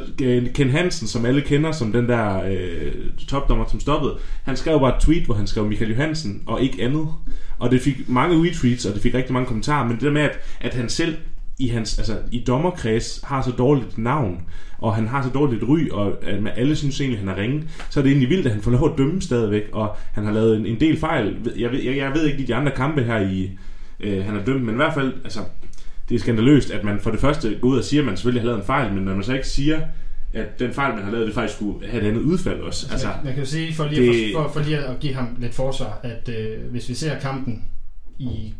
Ken 0.54 0.70
Hansen, 0.70 1.08
som 1.08 1.26
alle 1.26 1.40
kender 1.40 1.72
som 1.72 1.92
den 1.92 2.08
der 2.08 2.42
øh, 2.44 2.92
topdommer, 3.28 3.64
som 3.70 3.80
stoppede, 3.80 4.18
han 4.44 4.56
skrev 4.56 4.80
bare 4.80 4.96
et 4.96 5.02
tweet, 5.02 5.24
hvor 5.24 5.34
han 5.34 5.46
skrev 5.46 5.66
Michael 5.66 5.90
Johansen 5.90 6.42
og 6.46 6.62
ikke 6.62 6.82
andet. 6.82 7.08
Og 7.58 7.70
det 7.70 7.80
fik 7.80 8.08
mange 8.08 8.48
retweets, 8.48 8.84
og 8.86 8.94
det 8.94 9.02
fik 9.02 9.14
rigtig 9.14 9.32
mange 9.32 9.46
kommentarer, 9.46 9.84
men 9.84 9.92
det 9.92 10.02
der 10.02 10.10
med, 10.10 10.22
at, 10.22 10.38
at 10.60 10.74
han 10.74 10.88
selv 10.88 11.16
i 11.58 11.68
hans, 11.68 11.98
altså 11.98 12.16
i 12.32 12.44
dommerkreds 12.46 13.20
har 13.24 13.42
så 13.42 13.50
dårligt 13.50 13.88
et 13.92 13.98
navn, 13.98 14.40
og 14.78 14.94
han 14.94 15.08
har 15.08 15.22
så 15.22 15.28
dårligt 15.30 15.62
et 15.62 15.68
ry, 15.68 15.90
og 15.90 16.24
at 16.24 16.42
man- 16.42 16.52
alle 16.56 16.76
synes 16.76 17.00
egentlig, 17.00 17.18
han 17.18 17.28
er 17.28 17.36
ringe, 17.36 17.64
så 17.90 18.00
er 18.00 18.02
det 18.04 18.10
egentlig 18.10 18.28
vildt, 18.30 18.46
at 18.46 18.52
han 18.52 18.62
får 18.62 18.70
lov 18.70 18.92
at 18.92 18.98
dømme 18.98 19.22
stadigvæk, 19.22 19.62
og 19.72 19.96
han 20.12 20.24
har 20.24 20.32
lavet 20.32 20.56
en, 20.56 20.66
en 20.66 20.80
del 20.80 20.96
fejl. 20.98 21.36
Jeg 21.58 21.70
ved, 21.72 21.82
jeg, 21.82 21.96
jeg 21.96 22.14
ved 22.14 22.26
ikke 22.26 22.46
de 22.46 22.54
andre 22.54 22.72
kampe 22.72 23.02
her 23.02 23.18
i, 23.30 23.50
øh, 24.00 24.24
han 24.24 24.34
har 24.34 24.44
dømt, 24.44 24.62
men 24.64 24.74
i 24.74 24.76
hvert 24.76 24.94
fald, 24.94 25.12
altså, 25.24 25.40
det 26.08 26.14
er 26.14 26.18
skandaløst, 26.18 26.70
at 26.70 26.84
man 26.84 27.00
for 27.00 27.10
det 27.10 27.20
første 27.20 27.58
går 27.60 27.68
ud 27.68 27.78
og 27.78 27.84
siger, 27.84 28.00
at 28.02 28.06
man 28.06 28.16
selvfølgelig 28.16 28.42
har 28.42 28.46
lavet 28.46 28.60
en 28.60 28.66
fejl, 28.66 28.92
men 28.94 29.04
når 29.04 29.14
man 29.14 29.24
så 29.24 29.32
ikke 29.34 29.48
siger, 29.48 29.80
at 30.34 30.58
den 30.58 30.72
fejl, 30.72 30.94
man 30.94 31.04
har 31.04 31.10
lavet, 31.12 31.26
det 31.26 31.34
faktisk 31.34 31.56
skulle 31.56 31.88
have 31.90 32.02
et 32.02 32.08
andet 32.08 32.20
udfald 32.22 32.60
også. 32.60 32.88
Altså, 32.92 33.06
Altså, 33.08 33.20
man 33.24 33.32
kan 33.34 33.42
jo 33.42 33.48
sige, 33.48 33.74
for 33.74 33.86
lige, 33.88 34.06
det... 34.12 34.32
for, 34.34 34.42
for, 34.42 34.48
for 34.52 34.60
lige 34.60 34.78
at 34.78 35.00
give 35.00 35.14
ham 35.14 35.36
lidt 35.38 35.54
forsvar, 35.54 36.00
at 36.02 36.28
øh, 36.28 36.70
hvis 36.70 36.88
vi 36.88 36.94
ser 36.94 37.18
kampen 37.18 37.64
i, 38.18 38.54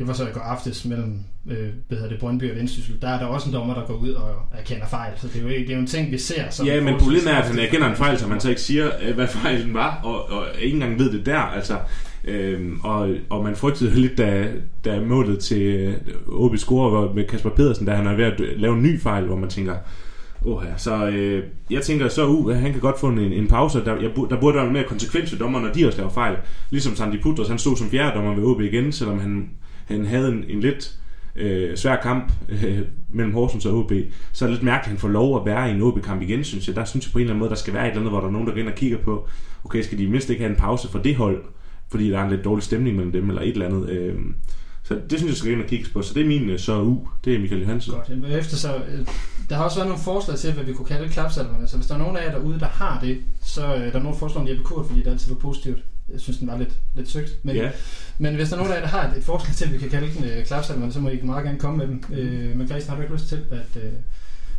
det 0.00 0.08
var 0.08 0.14
så 0.14 0.28
i 0.28 0.32
går 0.32 0.40
aftes 0.40 0.84
mellem, 0.84 1.18
øh, 1.50 1.68
hvad 1.88 1.98
hedder 1.98 2.08
det, 2.08 2.18
Brøndby 2.18 2.50
og 2.50 2.56
Vendsyssel, 2.56 3.00
der 3.02 3.08
er 3.08 3.18
der 3.18 3.26
også 3.26 3.48
en 3.48 3.54
dommer, 3.54 3.74
der 3.74 3.86
går 3.86 3.94
ud 3.94 4.10
og 4.10 4.34
erkender 4.58 4.86
fejl, 4.86 5.12
så 5.16 5.28
det 5.28 5.36
er 5.36 5.42
jo, 5.42 5.48
det 5.48 5.70
er 5.70 5.74
jo 5.74 5.80
en 5.80 5.86
ting, 5.86 6.10
vi 6.10 6.18
ser. 6.18 6.50
Som 6.50 6.66
ja, 6.66 6.80
men 6.80 6.94
problemet 6.98 7.30
er, 7.32 7.36
at 7.36 7.44
han 7.44 7.58
erkender 7.58 7.90
en 7.90 7.96
fejl, 7.96 8.18
så 8.18 8.26
man 8.26 8.40
så 8.40 8.48
ikke 8.48 8.60
siger, 8.60 8.90
øh, 9.02 9.14
hvad 9.14 9.28
fejlen 9.28 9.74
var, 9.74 10.00
og, 10.02 10.30
og 10.30 10.44
ikke 10.60 10.74
engang 10.74 10.98
ved 10.98 11.12
det 11.12 11.26
der. 11.26 11.38
Altså, 11.38 11.78
øhm, 12.24 12.80
og, 12.82 13.08
og 13.30 13.44
man 13.44 13.56
frygtede 13.56 14.00
lidt, 14.00 14.18
da, 14.18 14.48
da 14.84 15.00
målet 15.00 15.38
til 15.38 15.62
øh, 15.62 15.94
OB 16.28 16.56
score 16.56 17.14
med 17.14 17.24
Kasper 17.24 17.50
Pedersen, 17.50 17.86
da 17.86 17.92
han 17.92 18.06
er 18.06 18.16
ved 18.16 18.24
at 18.24 18.40
lave 18.56 18.76
en 18.76 18.82
ny 18.82 19.00
fejl, 19.00 19.24
hvor 19.24 19.36
man 19.36 19.48
tænker, 19.48 19.74
Åh 20.44 20.64
ja, 20.64 20.76
så 20.76 21.06
øh, 21.06 21.44
jeg 21.70 21.82
tænker 21.82 22.08
så, 22.08 22.26
uh, 22.26 22.54
han 22.54 22.72
kan 22.72 22.80
godt 22.80 23.00
få 23.00 23.08
en, 23.08 23.18
en 23.18 23.46
pause. 23.46 23.84
Der, 23.84 23.96
jeg, 23.96 24.10
der 24.30 24.40
burde 24.40 24.56
være 24.56 24.70
mere 24.70 24.84
konsekvens 24.84 25.32
ved 25.32 25.38
dommerne, 25.38 25.66
når 25.66 25.72
de 25.72 25.86
også 25.86 25.98
laver 25.98 26.10
fejl. 26.10 26.36
Ligesom 26.70 26.96
Sandy 26.96 27.22
Putros, 27.22 27.48
han 27.48 27.58
stod 27.58 27.76
som 27.76 27.90
fjerde 27.90 28.16
dommer 28.16 28.34
ved 28.34 28.44
OB 28.44 28.60
igen, 28.60 28.92
selvom 28.92 29.18
han, 29.18 29.50
han 29.90 30.06
havde 30.06 30.28
en, 30.28 30.44
en 30.48 30.60
lidt 30.60 30.98
øh, 31.36 31.76
svær 31.76 31.96
kamp 32.02 32.32
øh, 32.48 32.80
mellem 33.08 33.34
Horsens 33.34 33.66
og 33.66 33.78
OB. 33.78 33.92
Så 34.32 34.44
er 34.44 34.48
det 34.48 34.56
lidt 34.56 34.64
mærkeligt, 34.64 34.84
at 34.84 34.90
han 34.90 34.98
får 34.98 35.08
lov 35.08 35.40
at 35.40 35.46
være 35.46 35.70
i 35.70 35.74
en 35.74 35.82
OB-kamp 35.82 36.22
igen, 36.22 36.44
synes 36.44 36.68
jeg. 36.68 36.76
Der 36.76 36.84
synes 36.84 37.06
jeg 37.06 37.12
på 37.12 37.18
en 37.18 37.22
eller 37.22 37.32
anden 37.32 37.38
måde, 37.38 37.50
der 37.50 37.56
skal 37.56 37.74
være 37.74 37.84
et 37.84 37.88
eller 37.88 38.00
andet, 38.00 38.12
hvor 38.12 38.20
der 38.20 38.26
er 38.26 38.32
nogen, 38.32 38.46
der 38.46 38.52
går 38.52 38.60
ind 38.60 38.68
og 38.68 38.74
kigger 38.74 38.98
på, 38.98 39.28
okay, 39.64 39.82
skal 39.82 39.98
de 39.98 40.08
mindst 40.08 40.30
ikke 40.30 40.42
have 40.42 40.50
en 40.50 40.56
pause 40.56 40.88
for 40.88 40.98
det 40.98 41.16
hold, 41.16 41.44
fordi 41.90 42.10
der 42.10 42.18
er 42.18 42.24
en 42.24 42.30
lidt 42.30 42.44
dårlig 42.44 42.62
stemning 42.62 42.96
mellem 42.96 43.12
dem, 43.12 43.28
eller 43.28 43.42
et 43.42 43.48
eller 43.48 43.66
andet. 43.66 43.88
Øh, 43.88 44.14
så 44.82 44.94
det 45.10 45.18
synes 45.18 45.30
jeg, 45.30 45.36
skal 45.36 45.52
ind 45.52 45.62
og 45.62 45.68
kigge 45.68 45.90
på. 45.92 46.02
Så 46.02 46.14
det 46.14 46.22
er 46.22 46.26
min 46.26 46.50
øh, 46.50 46.58
så 46.58 46.82
U, 46.82 47.08
det 47.24 47.34
er 47.34 47.38
Michael 47.38 47.60
Johansen. 47.60 47.92
Godt. 47.94 48.08
Jamen, 48.08 48.32
Efter 48.32 48.56
så, 48.56 48.76
øh, 48.76 49.06
der 49.48 49.56
har 49.56 49.64
også 49.64 49.76
været 49.76 49.88
nogle 49.88 50.02
forslag 50.04 50.38
til, 50.38 50.52
hvad 50.52 50.64
vi 50.64 50.72
kunne 50.72 50.86
kalde 50.86 51.08
klapsalverne. 51.08 51.68
Så 51.68 51.76
hvis 51.76 51.86
der 51.86 51.94
er 51.94 51.98
nogen 51.98 52.16
af 52.16 52.24
jer 52.24 52.30
derude, 52.30 52.60
der 52.60 52.66
har 52.66 53.00
det, 53.00 53.18
så 53.42 53.74
øh, 53.74 53.80
der 53.80 53.98
er 53.98 54.02
nogen 54.02 54.18
forslag 54.18 54.42
om 54.42 54.48
Jeppe 54.48 54.62
Kurt, 54.62 54.86
fordi 54.86 55.00
det 55.02 55.10
altid 55.10 55.32
var 55.32 55.38
positivt. 55.38 55.78
Jeg 56.12 56.20
synes, 56.20 56.38
den 56.38 56.48
var 56.48 56.58
lidt, 56.58 56.70
lidt 56.96 57.10
søgt. 57.10 57.30
Men, 57.42 57.56
Ja. 57.56 57.70
men 58.18 58.34
hvis 58.34 58.48
der 58.48 58.54
er 58.54 58.58
nogen 58.58 58.72
af 58.72 58.76
jer, 58.76 58.82
der 58.82 58.88
har 58.88 59.10
et, 59.10 59.16
et 59.16 59.24
forslag 59.24 59.54
til, 59.56 59.64
at 59.64 59.72
vi 59.72 59.78
kan 59.78 59.90
kalde 59.90 60.08
den 60.16 60.24
øh, 60.24 60.44
klapsalverne, 60.44 60.92
så 60.92 61.00
må 61.00 61.08
I 61.08 61.18
meget 61.22 61.44
gerne 61.44 61.58
komme 61.58 61.78
med 61.78 61.86
dem. 61.86 62.02
Øh, 62.18 62.56
men 62.58 62.68
Christian, 62.68 62.88
har 62.88 62.96
du 62.96 63.02
ikke 63.02 63.14
lyst 63.14 63.28
til 63.28 63.38
at, 63.50 63.82
øh, 63.82 63.90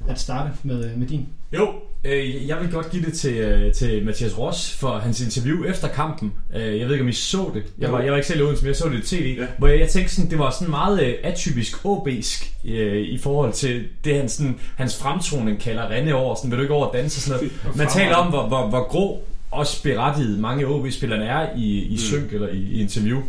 at 0.09 0.19
starte 0.19 0.49
med, 0.63 0.85
øh, 0.91 0.97
med 0.99 1.07
din? 1.07 1.27
Jo, 1.53 1.73
øh, 2.03 2.47
jeg 2.47 2.57
vil 2.61 2.71
godt 2.71 2.91
give 2.91 3.05
det 3.05 3.13
til, 3.13 3.33
øh, 3.33 3.73
til 3.73 4.05
Mathias 4.05 4.37
Ross 4.37 4.73
for 4.77 4.97
hans 4.97 5.21
interview 5.21 5.63
efter 5.63 5.87
kampen. 5.87 6.33
Øh, 6.55 6.79
jeg 6.79 6.85
ved 6.85 6.91
ikke, 6.93 7.03
om 7.03 7.09
I 7.09 7.13
så 7.13 7.51
det. 7.53 7.63
Jeg 7.79 7.91
var, 7.91 8.01
jeg 8.01 8.11
var 8.11 8.17
ikke 8.17 8.27
selv 8.27 8.39
i 8.39 8.43
Odense, 8.43 8.63
men 8.63 8.67
jeg 8.67 8.75
så 8.75 8.89
det 8.89 9.11
i 9.13 9.15
tv. 9.15 9.35
Ja. 9.39 9.45
Hvor 9.57 9.67
jeg, 9.67 9.79
jeg 9.79 9.89
tænkte 9.89 10.15
sådan, 10.15 10.31
det 10.31 10.39
var 10.39 10.51
sådan 10.51 10.69
meget 10.69 11.03
øh, 11.03 11.13
atypisk 11.23 11.75
OB'sk 11.85 12.69
øh, 12.71 13.01
i 13.01 13.17
forhold 13.17 13.53
til 13.53 13.85
det, 14.05 14.15
han 14.15 14.29
sådan, 14.29 14.59
hans 14.75 14.97
fremtoning 14.97 15.59
kalder 15.59 15.89
rende 15.89 16.13
over. 16.13 16.35
Sådan, 16.35 16.51
vil 16.51 16.57
du 16.57 16.61
ikke 16.63 16.73
over 16.73 16.87
at 16.87 16.93
danse 16.93 17.21
sådan 17.21 17.39
noget. 17.63 17.77
Man 17.77 17.87
taler 17.87 18.15
om, 18.15 18.27
hvor, 18.27 18.47
hvor, 18.47 18.67
hvor 18.69 18.87
grå 18.87 19.23
også 19.51 19.83
berettiget 19.83 20.39
mange 20.39 20.67
OB-spillerne 20.67 21.25
er 21.25 21.49
i, 21.55 21.79
i 21.79 21.97
synk 21.97 22.33
eller 22.33 22.47
i, 22.47 22.57
i 22.57 22.81
interview. 22.81 23.21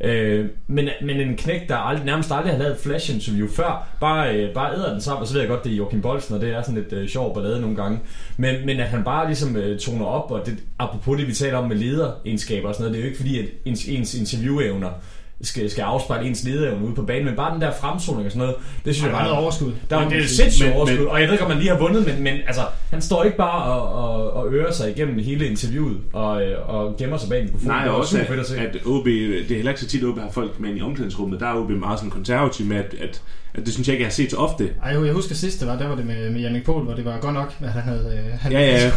Øh, 0.00 0.46
men, 0.66 0.88
men 1.02 1.20
en 1.20 1.36
knæk, 1.36 1.68
der 1.68 1.76
aldrig, 1.76 2.06
nærmest 2.06 2.32
aldrig 2.32 2.52
har 2.52 2.58
lavet 2.58 2.72
et 2.72 2.80
flash-interview 2.80 3.48
før, 3.48 3.88
bare, 4.00 4.36
øh, 4.36 4.54
bare 4.54 4.74
æder 4.74 4.92
den 4.92 5.00
sammen, 5.00 5.20
og 5.20 5.26
så 5.26 5.32
ved 5.32 5.40
jeg 5.40 5.50
godt, 5.50 5.64
det 5.64 5.72
er 5.72 5.76
Joachim 5.76 6.02
Bolsen, 6.02 6.34
og 6.34 6.40
det 6.40 6.50
er 6.50 6.62
sådan 6.62 6.74
lidt 6.74 6.92
øh, 6.92 7.08
sjov 7.08 7.34
ballade 7.34 7.60
nogle 7.60 7.76
gange. 7.76 8.00
Men, 8.36 8.66
men 8.66 8.80
at 8.80 8.88
han 8.88 9.04
bare 9.04 9.26
ligesom 9.26 9.56
øh, 9.56 9.78
toner 9.78 10.06
op, 10.06 10.30
og 10.30 10.46
det, 10.46 10.58
apropos 10.78 11.18
det, 11.18 11.28
vi 11.28 11.32
taler 11.32 11.58
om 11.58 11.68
med 11.68 11.76
lederegenskaber 11.76 12.68
og 12.68 12.74
sådan 12.74 12.82
noget, 12.84 12.94
det 12.94 12.98
er 12.98 13.02
jo 13.02 13.08
ikke 13.08 13.18
fordi, 13.18 13.38
at 13.38 13.46
ens, 13.64 13.84
ens 13.84 14.14
interviewevner 14.14 14.90
skal, 15.42 15.70
skal 15.70 15.82
afspejle 15.82 16.28
ens 16.28 16.44
lederevne 16.44 16.86
ude 16.86 16.94
på 16.94 17.02
banen, 17.02 17.24
men 17.24 17.36
bare 17.36 17.54
den 17.54 17.60
der 17.60 17.72
fremtoning 17.80 18.26
og 18.26 18.32
sådan 18.32 18.38
noget, 18.46 18.54
det 18.84 18.94
synes 18.94 18.98
Der 18.98 19.06
jeg 19.06 19.12
bare 19.18 19.24
noget 19.28 19.42
overskud. 19.44 19.72
der 19.90 19.96
er 19.96 20.10
sige. 20.10 20.28
sindssygt 20.28 20.72
overskud, 20.74 20.98
men- 20.98 21.08
og 21.08 21.20
jeg 21.20 21.26
ved 21.28 21.34
ikke, 21.34 21.44
om 21.44 21.50
man 21.50 21.58
lige 21.58 21.70
har 21.70 21.78
vundet, 21.78 22.06
men, 22.06 22.22
men 22.22 22.34
altså, 22.46 22.62
han 22.90 23.02
står 23.02 23.24
ikke 23.24 23.36
bare 23.36 23.62
og, 23.72 23.92
og, 24.14 24.32
og 24.32 24.52
ører 24.54 24.72
sig 24.72 24.90
igennem 24.90 25.18
hele 25.18 25.46
interviewet 25.46 25.96
og, 26.12 26.42
øh, 26.42 26.68
og 26.74 26.96
gemmer 26.98 27.16
sig 27.16 27.28
bag 27.30 27.42
mikrofonen. 27.44 27.68
Nej, 27.70 27.82
Det 27.82 27.92
var 27.92 27.98
også 27.98 28.10
super 28.10 28.22
at, 28.22 28.28
fedt 28.28 28.40
at 28.40 28.46
se. 28.46 28.58
at 28.58 28.86
OB, 28.86 29.04
det 29.06 29.50
er 29.50 29.54
heller 29.54 29.70
ikke 29.70 29.80
så 29.80 29.86
tit, 29.88 30.02
at 30.02 30.08
OB 30.08 30.18
har 30.18 30.30
folk 30.30 30.60
med 30.60 30.70
ind 30.70 30.78
i 30.78 30.82
omklædningsrummet. 30.82 31.40
Der 31.40 31.46
er 31.46 31.54
OB 31.54 31.70
meget 31.70 31.98
sådan 31.98 32.10
konservativ 32.10 32.66
med, 32.66 32.76
at, 32.76 32.94
at, 33.00 33.22
det 33.66 33.72
synes 33.74 33.88
jeg 33.88 33.94
ikke, 33.94 34.02
jeg 34.02 34.06
har 34.08 34.12
set 34.12 34.30
så 34.30 34.36
ofte. 34.36 34.70
Ej, 34.84 35.04
jeg 35.04 35.12
husker 35.12 35.34
sidst, 35.34 35.60
det 35.60 35.68
var, 35.68 35.76
der 35.78 35.88
var 35.88 35.94
det 35.96 36.06
med, 36.06 36.30
med 36.30 36.40
Jannik 36.40 36.64
Pohl, 36.64 36.84
hvor 36.84 36.94
det 36.94 37.04
var 37.04 37.18
godt 37.20 37.34
nok, 37.34 37.54
at 37.60 37.68
han 37.68 37.82
havde... 37.82 38.22
Øh, 38.32 38.40
han 38.40 38.52
Ja, 38.52 38.60
ja. 38.60 38.90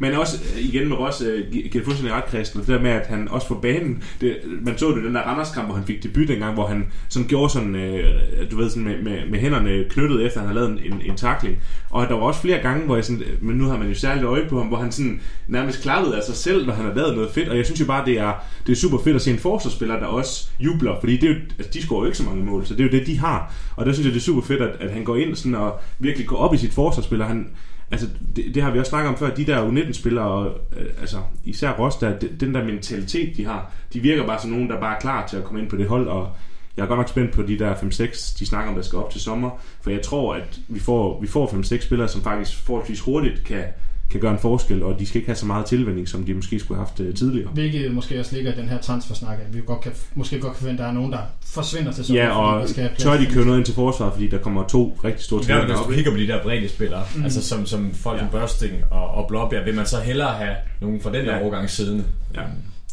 Men 0.00 0.14
også 0.14 0.36
øh, 0.56 0.64
igen 0.64 0.88
med 0.88 0.96
Ross, 0.96 1.20
uh, 1.20 1.26
giver 1.52 1.68
det 1.72 1.84
fuldstændig 1.84 2.14
ret, 2.16 2.24
Christian, 2.28 2.60
det 2.60 2.68
der 2.68 2.80
med, 2.80 2.90
at 2.90 3.06
han 3.06 3.28
også 3.28 3.46
på 3.48 3.54
banen, 3.54 4.02
det, 4.20 4.36
man 4.62 4.78
så 4.78 4.90
det 4.90 5.04
den 5.04 5.14
der 5.14 5.20
Randers-kamp, 5.20 5.66
hvor 5.68 5.74
han 5.82 5.86
fik 5.86 6.02
debut 6.02 6.28
dengang, 6.28 6.54
hvor 6.54 6.66
han 6.66 6.86
sådan 7.08 7.28
gjorde 7.28 7.52
sådan, 7.52 7.74
øh, 7.74 8.50
du 8.50 8.56
ved, 8.56 8.70
sådan 8.70 8.84
med, 8.84 9.02
med, 9.02 9.30
med 9.30 9.38
hænderne 9.38 9.84
knyttet 9.88 10.26
efter, 10.26 10.40
at 10.40 10.46
han 10.46 10.56
havde 10.56 10.68
lavet 10.68 10.84
en, 10.84 10.92
en, 10.92 11.02
en 11.10 11.16
takling. 11.16 11.58
Og 11.90 12.08
der 12.08 12.14
var 12.14 12.20
også 12.20 12.40
flere 12.40 12.58
gange, 12.58 12.86
hvor 12.86 12.94
jeg 12.94 13.04
sådan, 13.04 13.22
øh, 13.22 13.44
men 13.44 13.56
nu 13.56 13.64
har 13.64 13.78
man 13.78 13.88
jo 13.88 13.94
særligt 13.94 14.26
øje 14.26 14.46
på 14.48 14.58
ham, 14.58 14.66
hvor 14.66 14.76
han 14.76 14.92
sådan 14.92 15.20
nærmest 15.48 15.82
klappede 15.82 16.16
af 16.16 16.22
sig 16.22 16.34
selv, 16.34 16.66
når 16.66 16.72
han 16.72 16.84
har 16.84 16.94
lavet 16.94 17.14
noget 17.14 17.30
fedt. 17.30 17.48
Og 17.48 17.56
jeg 17.56 17.64
synes 17.64 17.80
jo 17.80 17.86
bare, 17.86 18.04
det 18.06 18.18
er, 18.18 18.32
det 18.66 18.72
er 18.72 18.76
super 18.76 18.98
fedt 19.04 19.16
at 19.16 19.22
se 19.22 19.30
en 19.30 19.38
forsvarsspiller, 19.38 19.98
der 19.98 20.06
også 20.06 20.48
jubler, 20.60 20.96
fordi 21.00 21.16
det 21.16 21.30
er 21.30 21.34
jo, 21.34 21.40
altså, 21.58 21.70
de 21.74 21.82
scorer 21.82 22.00
jo 22.00 22.06
ikke 22.06 22.18
så 22.18 22.24
mange 22.24 22.44
mål, 22.44 22.66
så 22.66 22.74
det 22.74 22.80
er 22.80 22.84
jo 22.84 22.98
det, 22.98 23.06
de 23.06 23.18
har. 23.18 23.52
Og 23.76 23.86
der 23.86 23.92
synes 23.92 24.06
jeg, 24.06 24.14
det 24.14 24.20
er 24.20 24.24
super 24.24 24.42
fedt, 24.42 24.60
at, 24.62 24.76
at 24.80 24.90
han 24.90 25.04
går 25.04 25.16
ind 25.16 25.34
sådan 25.36 25.54
og 25.54 25.80
virkelig 25.98 26.26
går 26.26 26.36
op 26.36 26.54
i 26.54 26.56
sit 26.56 26.72
forsvarsspiller. 26.72 27.26
Han, 27.26 27.48
altså, 27.92 28.06
det, 28.36 28.54
det 28.54 28.62
har 28.62 28.70
vi 28.70 28.78
også 28.78 28.90
snakket 28.90 29.08
om 29.08 29.16
før, 29.18 29.34
de 29.34 29.44
der 29.46 29.68
U19-spillere, 29.68 30.52
øh, 30.76 30.86
altså 31.00 31.16
især 31.44 31.70
Rosta, 31.72 32.06
de- 32.20 32.28
den 32.40 32.54
der 32.54 32.64
mentalitet, 32.64 33.36
de 33.36 33.44
har, 33.44 33.70
de 33.92 34.00
virker 34.00 34.26
bare 34.26 34.40
som 34.40 34.50
nogen, 34.50 34.70
der 34.70 34.80
bare 34.80 34.96
er 34.96 35.00
klar 35.00 35.26
til 35.26 35.36
at 35.36 35.44
komme 35.44 35.60
ind 35.60 35.70
på 35.70 35.76
det 35.76 35.88
hold, 35.88 36.08
og 36.08 36.30
jeg 36.76 36.82
er 36.82 36.86
godt 36.86 36.98
nok 36.98 37.08
spændt 37.08 37.32
på 37.32 37.42
de 37.42 37.58
der 37.58 37.74
5-6, 37.74 38.38
de 38.38 38.46
snakker 38.46 38.68
om, 38.70 38.74
der 38.76 38.82
skal 38.82 38.98
op 38.98 39.10
til 39.10 39.20
sommer, 39.20 39.50
for 39.82 39.90
jeg 39.90 40.02
tror, 40.02 40.34
at 40.34 40.60
vi 40.68 40.80
får, 40.80 41.20
vi 41.20 41.26
får 41.26 41.46
5-6 41.46 41.80
spillere, 41.86 42.08
som 42.08 42.22
faktisk 42.22 42.56
forholdsvis 42.64 43.00
hurtigt 43.00 43.44
kan, 43.44 43.64
kan 44.12 44.20
gøre 44.20 44.32
en 44.32 44.38
forskel, 44.38 44.82
og 44.82 44.98
de 44.98 45.06
skal 45.06 45.16
ikke 45.18 45.28
have 45.28 45.36
så 45.36 45.46
meget 45.46 45.66
tilvænding, 45.66 46.08
som 46.08 46.24
de 46.24 46.34
måske 46.34 46.58
skulle 46.58 46.78
have 46.78 46.86
haft 46.86 47.00
øh, 47.00 47.14
tidligere. 47.14 47.48
Hvilket 47.50 47.92
måske 47.94 48.20
også 48.20 48.34
ligger 48.36 48.52
i 48.52 48.56
den 48.56 48.68
her 48.68 48.78
transfersnak, 48.78 49.38
at 49.48 49.56
vi 49.56 49.60
godt 49.66 49.80
kan, 49.80 49.92
måske 50.14 50.38
godt 50.40 50.52
kan 50.52 50.60
forvente, 50.60 50.82
at 50.82 50.84
der 50.84 50.90
er 50.90 50.94
nogen, 50.94 51.12
der 51.12 51.18
forsvinder 51.46 51.92
til 51.92 52.04
sommer. 52.04 52.22
Ja, 52.22 52.28
og 52.30 52.68
skal 52.68 52.90
tør 52.98 53.12
de 53.12 53.18
til- 53.24 53.32
købe 53.34 53.46
noget 53.46 53.58
ind 53.58 53.64
til 53.66 53.74
forsvaret, 53.74 54.12
fordi 54.12 54.28
der 54.28 54.38
kommer 54.38 54.66
to 54.68 54.98
rigtig 55.04 55.24
store 55.24 55.40
Ja, 55.40 55.46
talenter 55.46 55.66
hvis 55.74 55.80
op. 55.84 55.88
du 55.90 55.94
kigger 55.94 56.10
på 56.10 56.16
de 56.16 56.26
der 56.26 56.42
bredde 56.42 56.68
spillere, 56.68 57.02
mm. 57.16 57.24
altså 57.24 57.42
som, 57.42 57.66
som 57.66 57.92
folk 57.94 58.18
som 58.18 58.28
Børsting 58.28 58.72
og, 58.90 59.10
og 59.10 59.28
Blåbjerg, 59.28 59.64
vil 59.66 59.74
man 59.74 59.86
så 59.86 60.00
hellere 60.00 60.32
have 60.34 60.54
nogen 60.80 61.00
fra 61.00 61.12
den 61.12 61.26
der 61.26 61.36
Ja. 61.36 61.42
overgang 61.42 61.70
siddende. 61.70 62.04
Ja. 62.34 62.40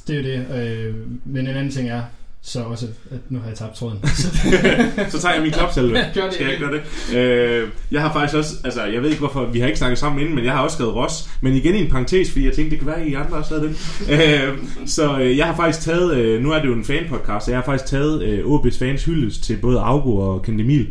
Det 0.07 0.15
er 0.27 0.33
jo 0.33 0.43
det. 0.43 0.55
Øh, 0.61 0.95
men 1.25 1.47
en 1.47 1.55
anden 1.55 1.71
ting 1.71 1.89
er 1.89 2.01
så 2.41 2.63
også, 2.63 2.87
at 3.11 3.19
nu 3.29 3.39
har 3.39 3.47
jeg 3.47 3.57
tabt 3.57 3.75
tråden. 3.75 3.99
Så 5.11 5.21
tager 5.21 5.33
jeg 5.33 5.43
min 5.43 5.51
klapsalve. 5.51 5.93
Gør 6.13 6.23
det 6.25 6.33
Skal 6.33 6.47
jeg 6.47 6.59
gøre 6.59 6.71
det? 6.71 7.17
Øh, 7.17 7.69
jeg 7.91 8.01
har 8.01 8.13
faktisk 8.13 8.37
også, 8.37 8.53
altså 8.63 8.83
jeg 8.83 9.01
ved 9.01 9.09
ikke 9.09 9.19
hvorfor, 9.19 9.45
vi 9.45 9.59
har 9.59 9.67
ikke 9.67 9.79
snakket 9.79 9.99
sammen 9.99 10.21
inden, 10.21 10.35
men 10.35 10.45
jeg 10.45 10.53
har 10.53 10.63
også 10.63 10.75
skrevet 10.75 10.95
Ross. 10.95 11.29
Men 11.41 11.53
igen 11.53 11.75
i 11.75 11.81
en 11.81 11.91
parentes, 11.91 12.31
fordi 12.31 12.45
jeg 12.45 12.53
tænkte, 12.53 12.71
det 12.71 12.79
kan 12.79 12.87
være, 12.87 13.01
at 13.01 13.07
I 13.07 13.13
andre 13.13 13.37
også 13.37 13.55
havde 13.55 13.67
det. 13.67 13.77
Øh, 14.09 14.57
så 14.85 15.19
øh, 15.19 15.37
jeg 15.37 15.45
har 15.45 15.55
faktisk 15.55 15.85
taget, 15.85 16.17
øh, 16.17 16.41
nu 16.41 16.51
er 16.51 16.59
det 16.59 16.67
jo 16.67 16.73
en 16.73 16.83
fanpodcast, 16.83 17.45
så 17.45 17.51
jeg 17.51 17.57
har 17.57 17.65
faktisk 17.65 17.85
taget 17.85 18.23
øh, 18.23 18.45
OB's 18.45 18.79
fans 18.79 19.05
hyldest 19.05 19.43
til 19.43 19.57
både 19.57 19.79
Augo 19.79 20.17
og 20.17 20.43
Kendt 20.43 20.61
Emil. 20.61 20.87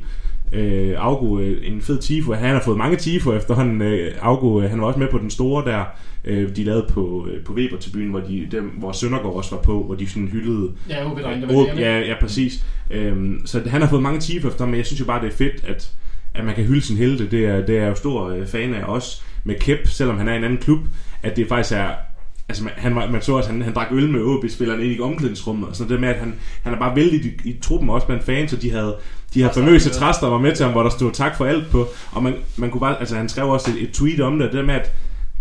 Øh, 0.53 0.95
Augo, 0.97 1.39
øh, 1.39 1.59
en 1.63 1.81
fed 1.81 1.99
tifo. 1.99 2.33
Han 2.33 2.55
har 2.55 2.63
fået 2.65 2.79
mange 2.79 2.97
tifo 2.97 3.33
efterhånden. 3.33 3.83
Øh, 3.83 4.13
Augo, 4.21 4.61
øh, 4.61 4.71
han 4.71 4.81
var 4.81 4.87
også 4.87 4.99
med 4.99 5.09
på 5.09 5.19
den 5.19 5.31
store 5.31 5.65
der, 5.71 5.85
øh, 6.25 6.57
de 6.57 6.65
lavede 6.65 6.87
på, 6.89 7.29
øh, 7.31 7.45
på 7.45 7.53
Weber 7.53 7.77
til 7.77 7.91
byen, 7.91 8.11
hvor, 8.11 8.21
de, 8.21 8.49
dem, 8.51 8.65
hvor 8.65 8.93
Søndergaard 8.93 9.35
også 9.35 9.55
var 9.55 9.63
på, 9.63 9.83
hvor 9.83 9.95
de 9.95 10.09
sådan 10.09 10.29
hyldede 10.29 10.73
Ja, 10.89 11.11
OB 11.11 11.19
der 11.19 11.35
det, 11.35 11.79
ja, 11.79 11.99
ja, 11.99 12.15
præcis. 12.21 12.65
Øhm, 12.91 13.47
så 13.47 13.63
han 13.67 13.81
har 13.81 13.89
fået 13.89 14.03
mange 14.03 14.21
tifo 14.21 14.49
efter, 14.49 14.67
men 14.67 14.75
jeg 14.75 14.87
synes 14.87 15.01
jo 15.01 15.05
bare, 15.05 15.23
det 15.23 15.33
er 15.33 15.37
fedt, 15.37 15.65
at, 15.67 15.93
at 16.35 16.45
man 16.45 16.55
kan 16.55 16.65
hylde 16.65 16.83
sin 16.83 16.97
helte. 16.97 17.31
Det 17.31 17.45
er, 17.45 17.67
det 17.67 17.77
er 17.77 17.83
jeg 17.83 17.91
jo 17.91 17.95
stor 17.95 18.29
øh, 18.29 18.47
fan 18.47 18.75
af 18.75 18.85
også 18.85 19.23
med 19.45 19.55
Kep, 19.55 19.87
selvom 19.87 20.19
han 20.19 20.29
er 20.29 20.33
i 20.33 20.37
en 20.37 20.45
anden 20.45 20.59
klub, 20.59 20.81
at 21.23 21.37
det 21.37 21.49
faktisk 21.49 21.75
er 21.75 21.89
Altså 22.49 22.65
man, 22.65 22.73
han, 22.77 22.95
var- 22.95 23.11
man 23.11 23.23
så 23.23 23.33
også, 23.33 23.51
han, 23.51 23.63
han 23.63 23.75
drak 23.75 23.87
øl 23.93 24.09
med 24.09 24.21
OB-spillerne 24.23 24.85
ind 24.85 24.97
i 24.97 25.01
omklædningsrummet, 25.01 25.69
og 25.69 25.77
sådan 25.77 25.93
det 25.93 26.01
med, 26.01 26.09
at 26.09 26.17
han, 26.17 26.35
han 26.63 26.75
er 26.75 26.79
bare 26.79 26.97
vældig 26.97 27.25
i, 27.25 27.49
i 27.49 27.57
truppen 27.63 27.91
også 27.91 28.07
blandt 28.07 28.25
fans, 28.25 28.53
og 28.53 28.63
de 28.63 28.71
havde 28.71 28.97
de 29.35 29.43
her 29.43 29.53
famøse 29.53 29.91
træster 29.91 30.27
var 30.29 30.39
med 30.39 30.57
til 30.57 30.65
ham, 30.65 30.73
hvor 30.73 30.83
der 30.83 30.91
stod 30.91 31.13
tak 31.13 31.37
for 31.37 31.45
alt 31.47 31.71
på, 31.71 31.89
og 32.13 32.23
man, 32.23 32.35
man 32.57 32.71
kunne 32.71 32.81
bare, 32.81 33.01
altså 33.01 33.17
han 33.17 33.29
skrev 33.29 33.49
også 33.49 33.71
et, 33.71 33.83
et 33.83 33.91
tweet 33.93 34.21
om 34.21 34.39
det, 34.39 34.47
og 34.47 34.53
det 34.53 34.59
der 34.61 34.67
med, 34.67 34.75
at 34.75 34.93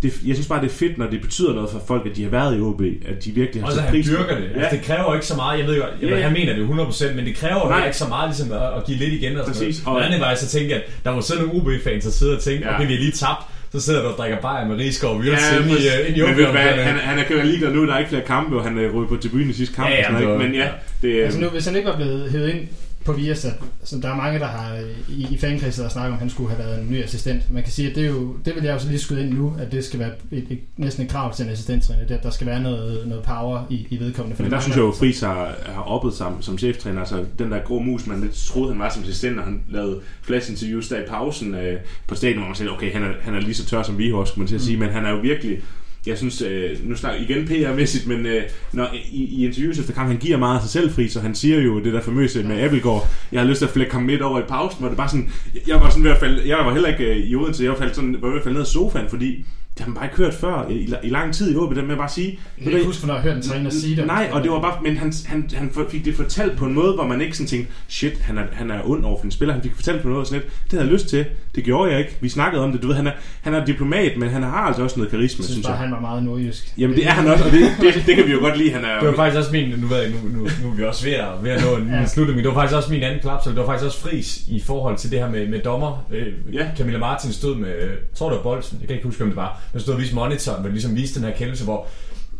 det, 0.02 0.14
jeg 0.26 0.36
synes 0.36 0.48
bare, 0.48 0.62
det 0.62 0.68
er 0.70 0.74
fedt, 0.74 0.98
når 0.98 1.08
det 1.10 1.22
betyder 1.22 1.54
noget 1.54 1.70
for 1.70 1.82
folk, 1.88 2.06
at 2.06 2.16
de 2.16 2.24
har 2.24 2.30
været 2.30 2.58
i 2.58 2.62
OB, 2.62 2.82
at 2.82 3.26
de 3.26 3.32
virkelig 3.32 3.62
har 3.64 3.68
Og 3.68 3.72
så 3.72 3.78
sat 3.78 3.84
han 3.86 3.94
pris 3.94 4.06
dyrker 4.08 4.36
det. 4.36 4.44
Ja, 4.56 4.60
Altså, 4.62 4.76
det 4.78 4.86
kræver 4.86 5.14
ikke 5.14 5.26
så 5.26 5.36
meget. 5.36 5.60
Jeg 5.60 5.68
ved 5.68 5.80
godt, 5.82 5.92
jeg, 6.02 6.10
ja. 6.10 6.22
han 6.22 6.34
mener 6.34 6.54
det 6.56 6.68
100%, 6.68 7.14
men 7.16 7.26
det 7.26 7.36
kræver 7.36 7.70
Nej. 7.70 7.86
Ikke 7.86 7.98
så 7.98 8.08
meget 8.08 8.30
ligesom 8.30 8.52
at, 8.52 8.58
at 8.78 8.86
give 8.86 8.98
lidt 8.98 9.14
igen. 9.14 9.38
Og 9.38 9.46
sådan 9.46 9.54
Præcis. 9.54 9.86
noget. 9.86 10.00
Og- 10.00 10.06
andet 10.06 10.22
var 10.22 10.30
jeg 10.30 10.38
så 10.38 10.48
tænke, 10.48 10.76
at 10.76 10.82
der 11.04 11.10
var 11.12 11.22
sådan 11.22 11.44
nogle 11.46 11.62
UB-fans, 11.62 12.04
der 12.04 12.12
sidder 12.12 12.36
og 12.36 12.42
tænker, 12.42 12.68
Ja. 12.68 12.76
okay, 12.76 12.88
vi 12.88 12.94
er 12.94 13.00
lige 13.00 13.12
tabt. 13.12 13.42
Så 13.72 13.82
sidder 13.82 14.02
du 14.02 14.08
og 14.08 14.18
drikker 14.18 14.42
bajer 14.42 14.68
med 14.68 14.76
Rigskov 14.78 15.18
og 15.18 15.26
Ja, 15.26 15.32
ind 15.60 15.66
i, 15.66 15.74
uh, 15.74 16.08
ind 16.08 16.18
i 16.18 16.22
men 16.22 16.38
ved 16.38 16.46
hvad, 16.46 16.62
han, 16.62 16.96
han 16.96 17.20
er 17.20 17.24
kørt 17.24 17.46
ligeglad 17.46 17.72
nu, 17.72 17.88
der 17.88 17.94
er 17.94 18.00
ikke 18.00 18.10
flere 18.10 18.26
kampe, 18.26 18.58
og 18.58 18.64
han 18.64 18.78
er 18.78 18.90
røget 18.90 19.10
på 19.10 19.16
tribunen 19.16 19.50
i 19.50 19.54
sidste 19.54 19.76
kamp. 19.76 19.90
Ja, 19.90 19.96
ja, 19.96 20.00
og 20.00 20.06
sådan 20.06 20.28
noget, 20.28 20.40
men 20.40 20.54
ikke? 20.54 20.66
men 20.66 20.74
ja, 21.04 21.18
det, 21.18 21.24
Altså 21.24 21.40
nu, 21.40 21.48
hvis 21.48 21.66
han 21.66 21.76
ikke 21.76 21.90
var 21.90 21.96
blevet 21.96 22.32
hævet 22.32 22.50
ind 22.50 22.68
på 23.08 23.14
Viasat, 23.14 23.54
så 23.84 23.98
der 24.02 24.10
er 24.10 24.16
mange, 24.16 24.40
der 24.40 24.46
har 24.46 24.80
i, 25.10 25.28
i 25.32 25.38
fankredset 25.38 25.84
der 25.84 25.90
snakker 25.90 26.08
om, 26.08 26.14
at 26.14 26.20
han 26.20 26.30
skulle 26.30 26.50
have 26.50 26.60
været 26.66 26.82
en 26.82 26.92
ny 26.92 27.04
assistent. 27.04 27.54
Man 27.54 27.64
kan 27.64 27.72
sige, 27.72 27.90
at 27.90 27.96
det, 27.96 28.04
er 28.04 28.08
jo, 28.08 28.36
det 28.46 28.56
vil 28.56 28.64
jeg 28.64 28.74
jo 28.74 28.80
så 28.80 28.88
lige 28.88 29.00
skyde 29.00 29.22
ind 29.22 29.34
nu, 29.34 29.56
at 29.60 29.72
det 29.72 29.86
skal 29.86 30.00
være 30.00 30.12
et, 30.32 30.46
et, 30.50 30.60
næsten 30.78 31.04
et 31.04 31.12
krav 31.12 31.34
til 31.34 31.46
en 31.46 31.52
assistenttræner, 31.52 32.06
det, 32.06 32.16
at 32.16 32.24
der 32.24 32.30
skal 32.30 32.48
være 32.48 32.62
noget, 32.62 33.08
noget 33.08 33.24
power 33.24 33.66
i, 33.70 33.88
i 33.90 34.00
vedkommende. 34.00 34.36
For 34.36 34.44
men 34.44 34.52
der 34.52 34.60
synes 34.60 34.78
jeg 34.78 34.84
jo, 34.84 34.92
Friis 34.92 35.20
har, 35.20 35.56
har 35.66 35.82
oppet 35.82 36.14
sig 36.14 36.32
som 36.42 36.58
cheftræner. 36.58 37.00
Altså 37.00 37.26
den 37.40 37.52
der 37.52 37.60
grå 37.60 37.80
mus, 37.80 38.08
man 38.08 38.22
lidt 38.22 38.34
troede, 38.34 38.72
han 38.72 38.80
var 38.80 38.90
som 38.90 39.04
assistent, 39.04 39.36
når 39.36 39.44
han 39.44 39.64
lavede 39.70 40.00
flash 40.22 40.52
interviews 40.52 40.88
der 40.88 41.00
i 41.00 41.06
pausen 41.08 41.56
øh, 41.56 41.80
på 42.08 42.16
stadion, 42.16 42.40
hvor 42.40 42.48
man 42.48 42.56
sagde, 42.56 42.72
okay, 42.72 42.94
han 42.94 43.04
er, 43.04 43.12
han 43.22 43.36
er 43.36 43.42
lige 43.42 43.54
så 43.54 43.66
tør 43.66 43.84
som 43.84 43.98
vi 43.98 44.12
også, 44.12 44.34
man 44.38 44.48
til 44.48 44.56
at 44.56 44.62
sige, 44.62 44.78
men 44.78 44.90
han 44.90 45.06
er 45.06 45.10
jo 45.10 45.18
virkelig 45.18 45.60
jeg 46.08 46.18
synes, 46.18 46.42
øh, 46.42 46.90
nu 46.90 46.96
snakker 46.96 47.22
igen 47.22 47.46
PR-mæssigt, 47.48 48.08
men 48.08 48.26
øh, 48.26 48.44
når, 48.74 48.88
i, 49.12 49.24
i 49.24 49.46
interviews 49.46 49.80
efter 49.80 49.94
kamp, 49.94 50.08
han 50.08 50.18
giver 50.18 50.38
meget 50.38 50.56
af 50.56 50.62
sig 50.62 50.72
selv 50.72 50.92
fri, 50.92 51.08
så 51.08 51.20
han 51.20 51.36
siger 51.36 51.62
jo 51.62 51.80
det 51.80 51.94
der 51.94 52.02
famøse 52.02 52.44
med 52.44 52.64
Appelgaard, 52.64 53.10
jeg 53.32 53.42
har 53.42 53.48
lyst 53.48 53.58
til 53.58 53.66
at 53.66 53.72
flække 53.72 53.94
ham 53.94 54.04
midt 54.04 54.22
over 54.22 54.40
i 54.40 54.44
pausen, 54.48 54.80
hvor 54.80 54.88
det 54.88 54.98
bare 54.98 55.10
sådan, 55.10 55.32
jeg 55.68 55.76
var 55.76 55.90
sådan 55.90 56.04
ved 56.04 56.12
at 56.12 56.18
falde, 56.18 56.48
jeg 56.48 56.58
var 56.58 56.74
heller 56.74 56.90
ikke 56.90 57.06
øh, 57.06 57.18
i 57.18 57.36
Odense, 57.36 57.64
jeg 57.64 57.72
var, 57.72 57.78
faldt 57.78 57.96
sådan, 57.96 58.18
var 58.22 58.30
ved 58.30 58.38
at 58.38 58.44
falde 58.44 58.54
ned 58.54 58.62
af 58.62 58.68
sofaen, 58.68 59.10
fordi 59.10 59.46
det 59.78 59.86
har 59.86 59.88
man 59.88 59.96
bare 59.96 60.06
ikke 60.06 60.18
hørt 60.18 60.34
før 60.34 60.70
i, 60.70 60.94
i 61.04 61.10
lang 61.10 61.34
tid 61.34 61.54
i 61.54 61.56
OB, 61.56 61.76
det 61.76 61.84
med 61.84 61.92
at 61.92 61.98
bare 61.98 62.10
sige, 62.10 62.40
Jeg 62.58 62.64
kan 62.64 62.74
ikke 62.74 62.86
huske, 62.86 63.06
hvornår 63.06 63.14
jeg 63.14 63.24
hørte 63.24 63.38
en 63.38 63.44
træner 63.44 63.70
sige 63.70 63.96
det. 63.96 64.08
Nej, 64.08 64.30
og 64.34 64.44
det 64.44 64.52
var 64.52 64.62
bare, 64.62 64.82
men 64.84 64.98
han, 64.98 65.14
han, 65.26 65.50
han 65.54 65.72
fik 65.90 66.06
det 66.06 66.16
fortalt 66.16 66.58
på 66.58 66.66
en 66.66 66.74
måde, 66.74 66.94
hvor 66.94 67.08
man 67.08 67.22
ikke 67.22 67.38
sådan 67.38 67.48
tænkte, 67.48 67.74
shit, 67.88 68.18
han 68.18 68.38
er, 68.38 68.44
han 68.52 68.72
er 68.72 68.82
ond 68.90 69.06
over 69.06 69.18
for 69.20 69.26
en 69.26 69.32
spiller. 69.32 69.54
Han 69.54 69.64
fik 69.64 69.76
fortalt 69.76 70.02
på 70.02 70.10
noget 70.10 70.28
sådan 70.28 70.42
lidt, 70.42 70.54
det 70.64 70.72
havde 70.72 70.84
jeg 70.84 70.94
lyst 70.94 71.08
til. 71.08 71.26
Det 71.58 71.66
gjorde 71.66 71.92
jeg 71.92 72.00
ikke. 72.00 72.18
Vi 72.22 72.30
snakkede 72.30 72.64
om 72.64 72.72
det. 72.72 72.82
Du 72.82 72.88
ved, 72.88 72.96
han 72.96 73.08
er, 73.08 73.12
han 73.42 73.54
er 73.54 73.66
diplomat, 73.66 74.18
men 74.18 74.30
han 74.30 74.44
har 74.44 74.52
altså 74.58 74.84
også 74.84 75.00
noget 75.00 75.12
karisma, 75.12 75.24
Jeg 75.26 75.30
synes, 75.46 75.48
synes 75.52 75.66
bare, 75.68 75.74
jeg. 75.76 75.82
han 75.82 75.92
var 75.92 76.00
meget 76.00 76.24
nordjysk. 76.24 76.74
Jamen 76.78 76.96
det 76.96 77.06
er 77.06 77.10
han 77.12 77.28
også, 77.28 77.44
og 77.46 77.52
det, 77.52 77.62
det, 77.82 78.04
det 78.06 78.16
kan 78.16 78.26
vi 78.26 78.32
jo 78.32 78.40
godt 78.40 78.58
lide. 78.58 78.72
Han 78.72 78.86
er, 78.86 79.00
Det 79.00 79.08
var 79.08 79.16
faktisk 79.16 79.38
også 79.40 79.52
min, 79.52 79.70
nu 79.80 79.88
ved 79.88 79.98
jeg, 80.02 80.10
nu, 80.12 80.18
nu, 80.38 80.48
nu 80.64 80.70
er 80.72 80.76
vi 80.76 80.84
også 80.84 81.06
ved 81.06 81.14
at, 81.14 81.28
ved 81.44 81.52
at 81.52 81.62
nå 81.62 81.76
en 81.78 81.90
Ja. 81.90 82.06
slutning, 82.06 82.38
det 82.40 82.48
var 82.48 82.54
faktisk 82.54 82.76
også 82.76 82.92
min 82.92 83.04
anden 83.04 83.20
klap, 83.20 83.44
så 83.44 83.50
det 83.50 83.58
var 83.58 83.66
faktisk 83.66 83.86
også 83.86 84.00
fris 84.00 84.40
i 84.48 84.62
forhold 84.62 84.98
til 84.98 85.12
det 85.12 85.20
her 85.20 85.30
med, 85.30 85.48
med 85.48 85.60
dommer. 85.60 86.06
Øh, 86.12 86.28
Ja. 86.54 86.68
Camilla 86.78 87.00
Martin 87.00 87.32
stod 87.32 87.56
med, 87.56 87.74
tror 88.16 88.30
det 88.30 88.38
var 88.38 88.44
Bolsen, 88.44 88.78
jeg 88.82 88.88
kan 88.88 88.96
ikke 88.96 89.06
huske, 89.08 89.18
hvem 89.20 89.30
det 89.30 89.36
var, 89.38 89.62
men 89.74 89.80
stod 89.82 89.94
og 89.94 90.00
viste 90.00 90.16
monitoren, 90.16 90.62
hvor 90.62 90.70
ligesom 90.70 90.96
viste 90.96 91.20
den 91.20 91.28
her 91.28 91.36
kendelse, 91.36 91.64
hvor 91.64 91.88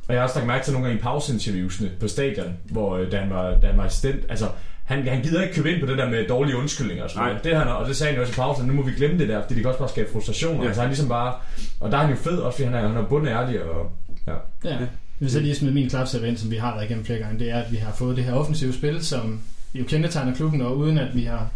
og 0.08 0.14
jeg 0.14 0.22
har 0.22 0.28
også 0.28 0.36
lagt 0.40 0.48
mærke 0.48 0.64
til 0.64 0.74
nogle 0.74 0.88
gange 0.88 1.00
i 1.00 1.04
pauseinterviewsene 1.04 1.90
på 2.00 2.08
stadion, 2.08 2.46
hvor 2.72 2.98
øh, 2.98 3.12
da 3.12 3.18
han 3.18 3.30
var, 3.30 3.44
da 3.62 3.68
han 3.68 3.78
var 3.78 3.84
assistent, 3.84 4.20
altså 4.30 4.46
han, 4.88 5.08
han 5.08 5.22
gider 5.22 5.42
ikke 5.42 5.56
købe 5.56 5.72
ind 5.72 5.80
på 5.80 5.86
det 5.86 5.98
der 5.98 6.10
med 6.10 6.28
dårlige 6.28 6.58
undskyldninger 6.58 7.04
og 7.04 7.10
sådan 7.10 7.24
Nej. 7.24 7.30
noget. 7.30 7.44
Det, 7.44 7.56
han, 7.56 7.68
og 7.68 7.88
det 7.88 7.96
sagde 7.96 8.12
han 8.12 8.16
jo 8.16 8.22
også 8.22 8.34
i 8.34 8.36
pausen, 8.36 8.68
nu 8.68 8.74
må 8.74 8.82
vi 8.82 8.92
glemme 8.92 9.20
det 9.20 9.30
der, 9.30 9.42
fordi 9.42 9.54
det 9.54 9.62
kan 9.62 9.70
også 9.70 9.80
bare 9.80 9.90
skabe 9.90 10.10
frustration. 10.12 10.56
Ja. 10.56 10.62
Ja. 10.62 10.68
Altså 10.68 10.82
han 10.82 10.90
ligesom 10.90 11.10
bare, 11.10 11.34
og 11.80 11.92
der 11.92 11.98
er 11.98 12.02
han 12.02 12.10
jo 12.10 12.16
fed 12.16 12.38
også, 12.38 12.58
fordi 12.58 12.66
han 12.66 12.74
er, 12.84 12.88
han 12.88 12.98
er 12.98 13.06
bundet 13.06 13.32
ærlig 13.32 13.64
og 13.64 13.92
ja. 14.28 14.34
Ja. 14.66 14.78
Hvis 15.20 15.34
jeg 15.36 15.44
lige 15.44 15.56
smider 15.56 15.74
min 15.74 15.90
klapsæt 15.90 16.24
ind, 16.24 16.38
som 16.38 16.52
vi 16.52 16.56
har 16.56 16.74
været 16.76 16.86
igennem 16.86 17.06
flere 17.06 17.20
gange, 17.20 17.40
det 17.40 17.52
er, 17.52 17.60
at 17.60 17.72
vi 17.72 17.78
har 17.78 17.92
fået 17.92 18.18
det 18.18 18.24
her 18.24 18.34
offensive 18.34 18.74
spil, 18.74 19.06
som 19.06 19.42
jo 19.74 19.84
kendetegner 19.84 20.36
klubben, 20.36 20.62
og 20.62 20.78
uden 20.78 20.98
at 20.98 21.16
vi 21.16 21.24
har 21.24 21.48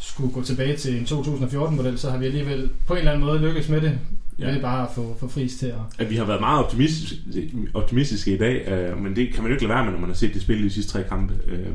skulle 0.00 0.32
gå 0.32 0.42
tilbage 0.42 0.76
til 0.76 0.98
en 0.98 1.04
2014-model, 1.04 1.98
så 1.98 2.10
har 2.10 2.18
vi 2.18 2.26
alligevel 2.26 2.70
på 2.86 2.92
en 2.92 2.98
eller 2.98 3.12
anden 3.12 3.26
måde 3.26 3.38
lykkes 3.38 3.68
med 3.68 3.80
det, 3.80 3.98
Ja. 4.46 4.50
ved 4.52 4.60
bare 4.60 4.82
at 4.82 4.88
få, 4.94 5.16
få 5.20 5.28
fris 5.28 5.56
til 5.56 5.66
at... 5.66 5.74
at 5.98 6.10
vi 6.10 6.16
har 6.16 6.24
været 6.24 6.40
meget 6.40 6.64
optimistiske, 6.64 7.18
optimistiske 7.74 8.34
i 8.34 8.38
dag, 8.38 8.68
øh, 8.68 9.02
men 9.02 9.16
det 9.16 9.34
kan 9.34 9.42
man 9.42 9.50
jo 9.50 9.54
ikke 9.54 9.64
lade 9.66 9.74
være 9.74 9.84
med, 9.84 9.92
når 9.92 10.00
man 10.00 10.08
har 10.10 10.16
set 10.16 10.34
det 10.34 10.42
spil 10.42 10.60
i 10.60 10.64
de 10.64 10.70
sidste 10.70 10.92
tre 10.92 11.02
kampe. 11.08 11.34
Øh, 11.46 11.66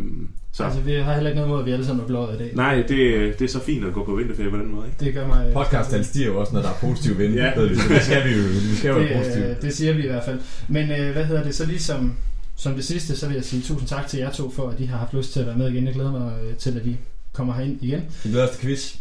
så 0.52 0.64
Altså, 0.64 0.80
vi 0.80 0.92
har 0.94 1.14
heller 1.14 1.30
ikke 1.30 1.36
noget 1.42 1.50
mod, 1.50 1.60
at 1.60 1.66
vi 1.66 1.72
alle 1.72 1.86
sammen 1.86 2.04
er 2.04 2.08
blået 2.08 2.36
i 2.36 2.38
dag. 2.38 2.52
nej, 2.56 2.76
det, 2.76 3.40
det 3.40 3.46
er 3.46 3.50
så 3.50 3.60
fint 3.64 3.86
at 3.86 3.94
gå 3.94 4.06
på 4.06 4.16
vinterferie 4.16 4.50
på 4.50 4.58
den 4.58 4.72
måde, 4.76 4.86
ikke? 4.88 5.06
Det 5.06 5.14
gør 5.14 5.28
mig... 5.28 5.54
Podcast 5.54 6.06
stiger 6.10 6.28
jo 6.28 6.40
også, 6.40 6.54
når 6.54 6.62
der 6.62 6.70
er 6.70 6.74
positive 6.82 7.18
vinde. 7.18 7.36
Ja. 7.44 7.52
Det 7.56 8.02
skal 8.02 8.30
vi 8.30 8.34
jo. 8.36 8.44
Vi 8.70 8.76
skal 8.76 8.88
jo 8.90 8.96
være 8.96 9.08
det, 9.10 9.18
positive. 9.18 9.50
øh, 9.50 9.62
det 9.62 9.74
siger 9.74 9.94
vi 9.94 10.04
i 10.04 10.08
hvert 10.08 10.24
fald. 10.26 10.40
Men 10.68 10.92
øh, 10.92 11.12
hvad 11.12 11.26
hedder 11.26 11.44
det, 11.44 11.56
så 11.56 11.66
ligesom 11.66 12.14
som 12.56 12.74
det 12.76 12.84
sidste, 12.86 13.16
så 13.18 13.28
vil 13.28 13.36
jeg 13.36 13.44
sige 13.44 13.62
tusind 13.62 13.88
tak 13.88 14.08
til 14.08 14.20
jer 14.20 14.32
to 14.32 14.50
for, 14.52 14.70
at 14.70 14.80
I 14.80 14.86
har 14.86 14.98
haft 14.98 15.14
lyst 15.14 15.34
til 15.34 15.40
at 15.40 15.46
være 15.48 15.58
med 15.58 15.72
igen. 15.72 15.86
Jeg 15.86 15.94
glæder 15.94 16.12
mig 16.12 16.34
øh, 16.44 16.56
til, 16.56 16.78
at 16.80 16.86
I 16.86 16.98
kommer 17.34 17.54
herind 17.54 17.78
igen. 17.84 18.02
Vi 18.24 18.30
glæder 18.30 18.46
os 18.48 18.52
til 18.56 18.62
quiz. 18.68 18.96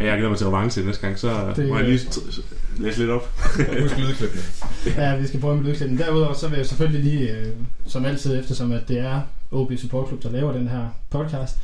Ja, 0.00 0.06
jeg 0.06 0.16
glæder 0.16 0.28
mig 0.28 0.38
til 0.38 0.46
revanche 0.46 0.82
næste 0.84 1.02
gang, 1.02 1.18
så 1.18 1.28
Det- 1.48 1.56
det, 1.56 1.68
må 1.68 1.76
jeg 1.78 1.84
lige 1.88 1.98
t- 1.98 2.40
læse 2.78 2.98
lidt 2.98 3.10
op. 3.10 3.22
Husk 3.82 3.98
lydklippene. 3.98 4.42
Ja, 4.96 5.16
vi 5.16 5.26
skal 5.26 5.40
prøve 5.40 5.56
med 5.56 5.64
lydklippen. 5.64 5.98
Derudover 5.98 6.34
så 6.34 6.48
vil 6.48 6.56
jeg 6.56 6.66
selvfølgelig 6.66 7.04
lige, 7.04 7.30
øh, 7.38 7.46
som 7.86 8.04
altid, 8.04 8.38
eftersom 8.40 8.72
at 8.72 8.88
det 8.88 8.98
er 8.98 9.20
OB 9.50 9.72
Support 9.76 10.08
Club, 10.08 10.22
der 10.22 10.30
laver 10.30 10.52
den 10.52 10.68
her 10.68 10.88
podcast, 11.10 11.56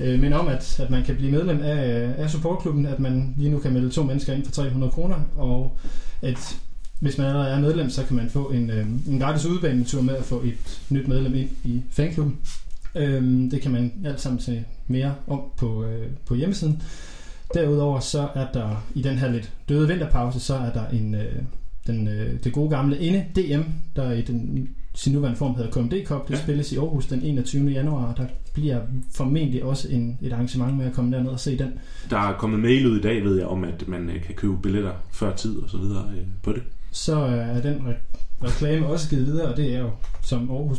øh, 0.00 0.20
minde 0.20 0.40
om, 0.40 0.48
at, 0.48 0.80
at 0.80 0.90
man 0.90 1.04
kan 1.04 1.16
blive 1.16 1.30
medlem 1.32 1.60
af, 1.62 2.14
af 2.18 2.30
supportklubben, 2.30 2.86
at 2.86 3.00
man 3.00 3.34
lige 3.36 3.50
nu 3.50 3.58
kan 3.58 3.72
melde 3.72 3.90
to 3.90 4.02
mennesker 4.02 4.32
ind 4.32 4.44
for 4.44 4.52
300 4.52 4.92
kroner, 4.92 5.16
og 5.36 5.76
at 6.22 6.56
hvis 7.00 7.18
man 7.18 7.26
allerede 7.26 7.50
er 7.50 7.60
medlem, 7.60 7.90
så 7.90 8.02
kan 8.04 8.16
man 8.16 8.30
få 8.30 8.44
en, 8.50 8.70
øh, 8.70 8.86
en 9.08 9.18
gratis 9.20 9.46
udbanetur 9.46 10.02
med 10.02 10.14
at 10.16 10.24
få 10.24 10.42
et 10.44 10.80
nyt 10.90 11.08
medlem 11.08 11.34
ind 11.34 11.48
i 11.64 11.82
fanklubben. 11.90 12.36
Øhm, 12.94 13.50
det 13.50 13.60
kan 13.62 13.70
man 13.70 13.92
alt 14.04 14.20
sammen 14.20 14.40
se 14.40 14.64
mere 14.88 15.14
om 15.26 15.40
på, 15.56 15.84
øh, 15.84 16.06
på 16.26 16.34
hjemmesiden. 16.34 16.82
Derudover 17.54 18.00
så 18.00 18.28
er 18.34 18.46
der 18.54 18.84
i 18.94 19.02
den 19.02 19.18
her 19.18 19.30
lidt 19.32 19.52
døde 19.68 19.88
vinterpause, 19.88 20.40
så 20.40 20.54
er 20.54 20.72
der 20.72 20.88
en, 20.88 21.14
øh, 21.14 21.42
den, 21.86 22.08
øh, 22.08 22.44
det 22.44 22.52
gode 22.52 22.70
gamle 22.70 22.98
inde 22.98 23.24
DM, 23.36 23.60
der 23.96 24.12
i 24.12 24.22
den, 24.22 24.68
sin 24.94 25.12
nuværende 25.12 25.38
form 25.38 25.54
hedder 25.54 25.70
KMD 25.70 25.92
Cup. 26.06 26.28
Det 26.28 26.34
Ja. 26.34 26.40
spilles 26.42 26.72
i 26.72 26.76
Aarhus 26.76 27.06
den 27.06 27.22
21. 27.22 27.70
januar. 27.70 28.14
Der 28.14 28.26
bliver 28.54 28.80
formentlig 29.14 29.64
også 29.64 29.88
en, 29.88 30.18
et 30.22 30.32
arrangement 30.32 30.76
med 30.76 30.86
at 30.86 30.92
komme 30.92 31.16
derned 31.16 31.30
og 31.30 31.40
se 31.40 31.58
den. 31.58 31.72
Der 32.10 32.18
er 32.18 32.32
kommet 32.38 32.60
mail 32.60 32.86
ud 32.86 32.98
i 32.98 33.02
dag, 33.02 33.24
ved 33.24 33.36
jeg, 33.38 33.46
om 33.46 33.64
at 33.64 33.88
man 33.88 34.10
øh, 34.10 34.22
kan 34.22 34.34
købe 34.34 34.56
billetter 34.62 34.92
før 35.12 35.34
tid 35.34 35.58
og 35.58 35.70
så 35.70 35.76
videre 35.76 36.04
øh, 36.18 36.24
på 36.42 36.52
det. 36.52 36.62
Så 36.92 37.26
øh, 37.26 37.32
er 37.56 37.60
den 37.60 37.74
re- 37.76 38.16
reklame 38.44 38.86
også 38.86 39.08
givet 39.10 39.26
videre, 39.26 39.48
og 39.48 39.56
det 39.56 39.74
er 39.74 39.78
jo 39.78 39.90
som 40.22 40.50
Aarhus 40.50 40.78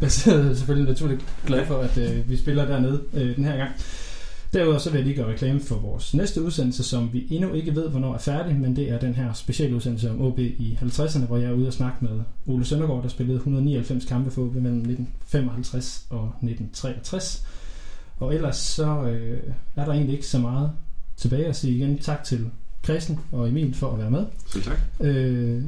baseret 0.00 0.58
selvfølgelig 0.58 0.88
naturligt 0.88 1.24
glad 1.46 1.66
for, 1.66 1.78
at 1.78 1.98
øh, 1.98 2.30
vi 2.30 2.36
spiller 2.36 2.64
dernede 2.66 3.02
øh, 3.14 3.36
den 3.36 3.44
her 3.44 3.56
gang. 3.56 3.70
Derudover 4.52 4.78
så 4.78 4.90
vil 4.90 4.98
jeg 4.98 5.06
lige 5.06 5.16
gøre 5.16 5.32
reklame 5.32 5.60
for 5.60 5.76
vores 5.76 6.14
næste 6.14 6.42
udsendelse, 6.42 6.84
som 6.84 7.12
vi 7.12 7.26
endnu 7.30 7.52
ikke 7.52 7.74
ved, 7.74 7.88
hvornår 7.88 8.14
er 8.14 8.18
færdig, 8.18 8.56
men 8.56 8.76
det 8.76 8.90
er 8.90 8.98
den 8.98 9.14
her 9.14 9.32
specielle 9.32 9.76
udsendelse 9.76 10.10
om 10.10 10.20
OB 10.22 10.38
i 10.38 10.78
50'erne, 10.82 11.26
hvor 11.26 11.36
jeg 11.36 11.50
er 11.50 11.54
ude 11.54 11.66
og 11.66 11.72
snakke 11.72 12.04
med 12.04 12.20
Ole 12.46 12.64
Søndergaard, 12.64 13.02
der 13.02 13.08
spillede 13.08 13.36
199 13.36 14.04
kampe 14.04 14.30
for 14.30 14.42
OB 14.42 14.54
mellem 14.54 14.78
1955 14.78 16.06
og 16.10 16.24
1963. 16.24 17.46
Og 18.16 18.34
ellers 18.34 18.56
så 18.56 19.02
øh, 19.02 19.38
er 19.76 19.84
der 19.84 19.92
egentlig 19.92 20.14
ikke 20.14 20.26
så 20.26 20.38
meget 20.38 20.70
tilbage 21.16 21.46
at 21.46 21.56
sige 21.56 21.76
igen. 21.76 21.98
Tak 21.98 22.24
til 22.24 22.50
Christian 22.84 23.18
og 23.32 23.48
Emil 23.48 23.74
for 23.74 23.92
at 23.92 23.98
være 23.98 24.10
med. 24.10 24.26
Selv 24.46 24.64
tak. 24.64 24.78
Øh, 25.00 25.62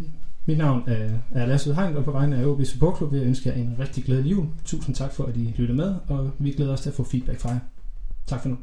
mit 0.47 0.59
navn 0.59 0.83
er, 0.87 1.11
er 1.31 1.47
Lasse 1.47 1.75
Hegn, 1.75 1.97
og 1.97 2.05
på 2.05 2.11
vegne 2.11 2.37
af 2.37 2.47
OB 2.47 2.65
Support 2.65 2.97
Club 2.97 3.13
vil 3.13 3.19
jeg 3.19 3.27
ønske 3.27 3.49
jer 3.49 3.55
en 3.55 3.77
rigtig 3.79 4.05
glædelig 4.05 4.31
jul. 4.31 4.47
Tusind 4.65 4.95
tak 4.95 5.13
for, 5.13 5.25
at 5.25 5.37
I 5.37 5.55
lytter 5.57 5.75
med, 5.75 5.95
og 6.09 6.31
vi 6.39 6.51
glæder 6.51 6.73
os 6.73 6.81
til 6.81 6.91
at 6.91 6.95
få 6.95 7.05
feedback 7.05 7.41
fra 7.41 7.51
jer. 7.51 7.59
Tak 8.27 8.43
for 8.43 8.49
nu. 8.49 8.57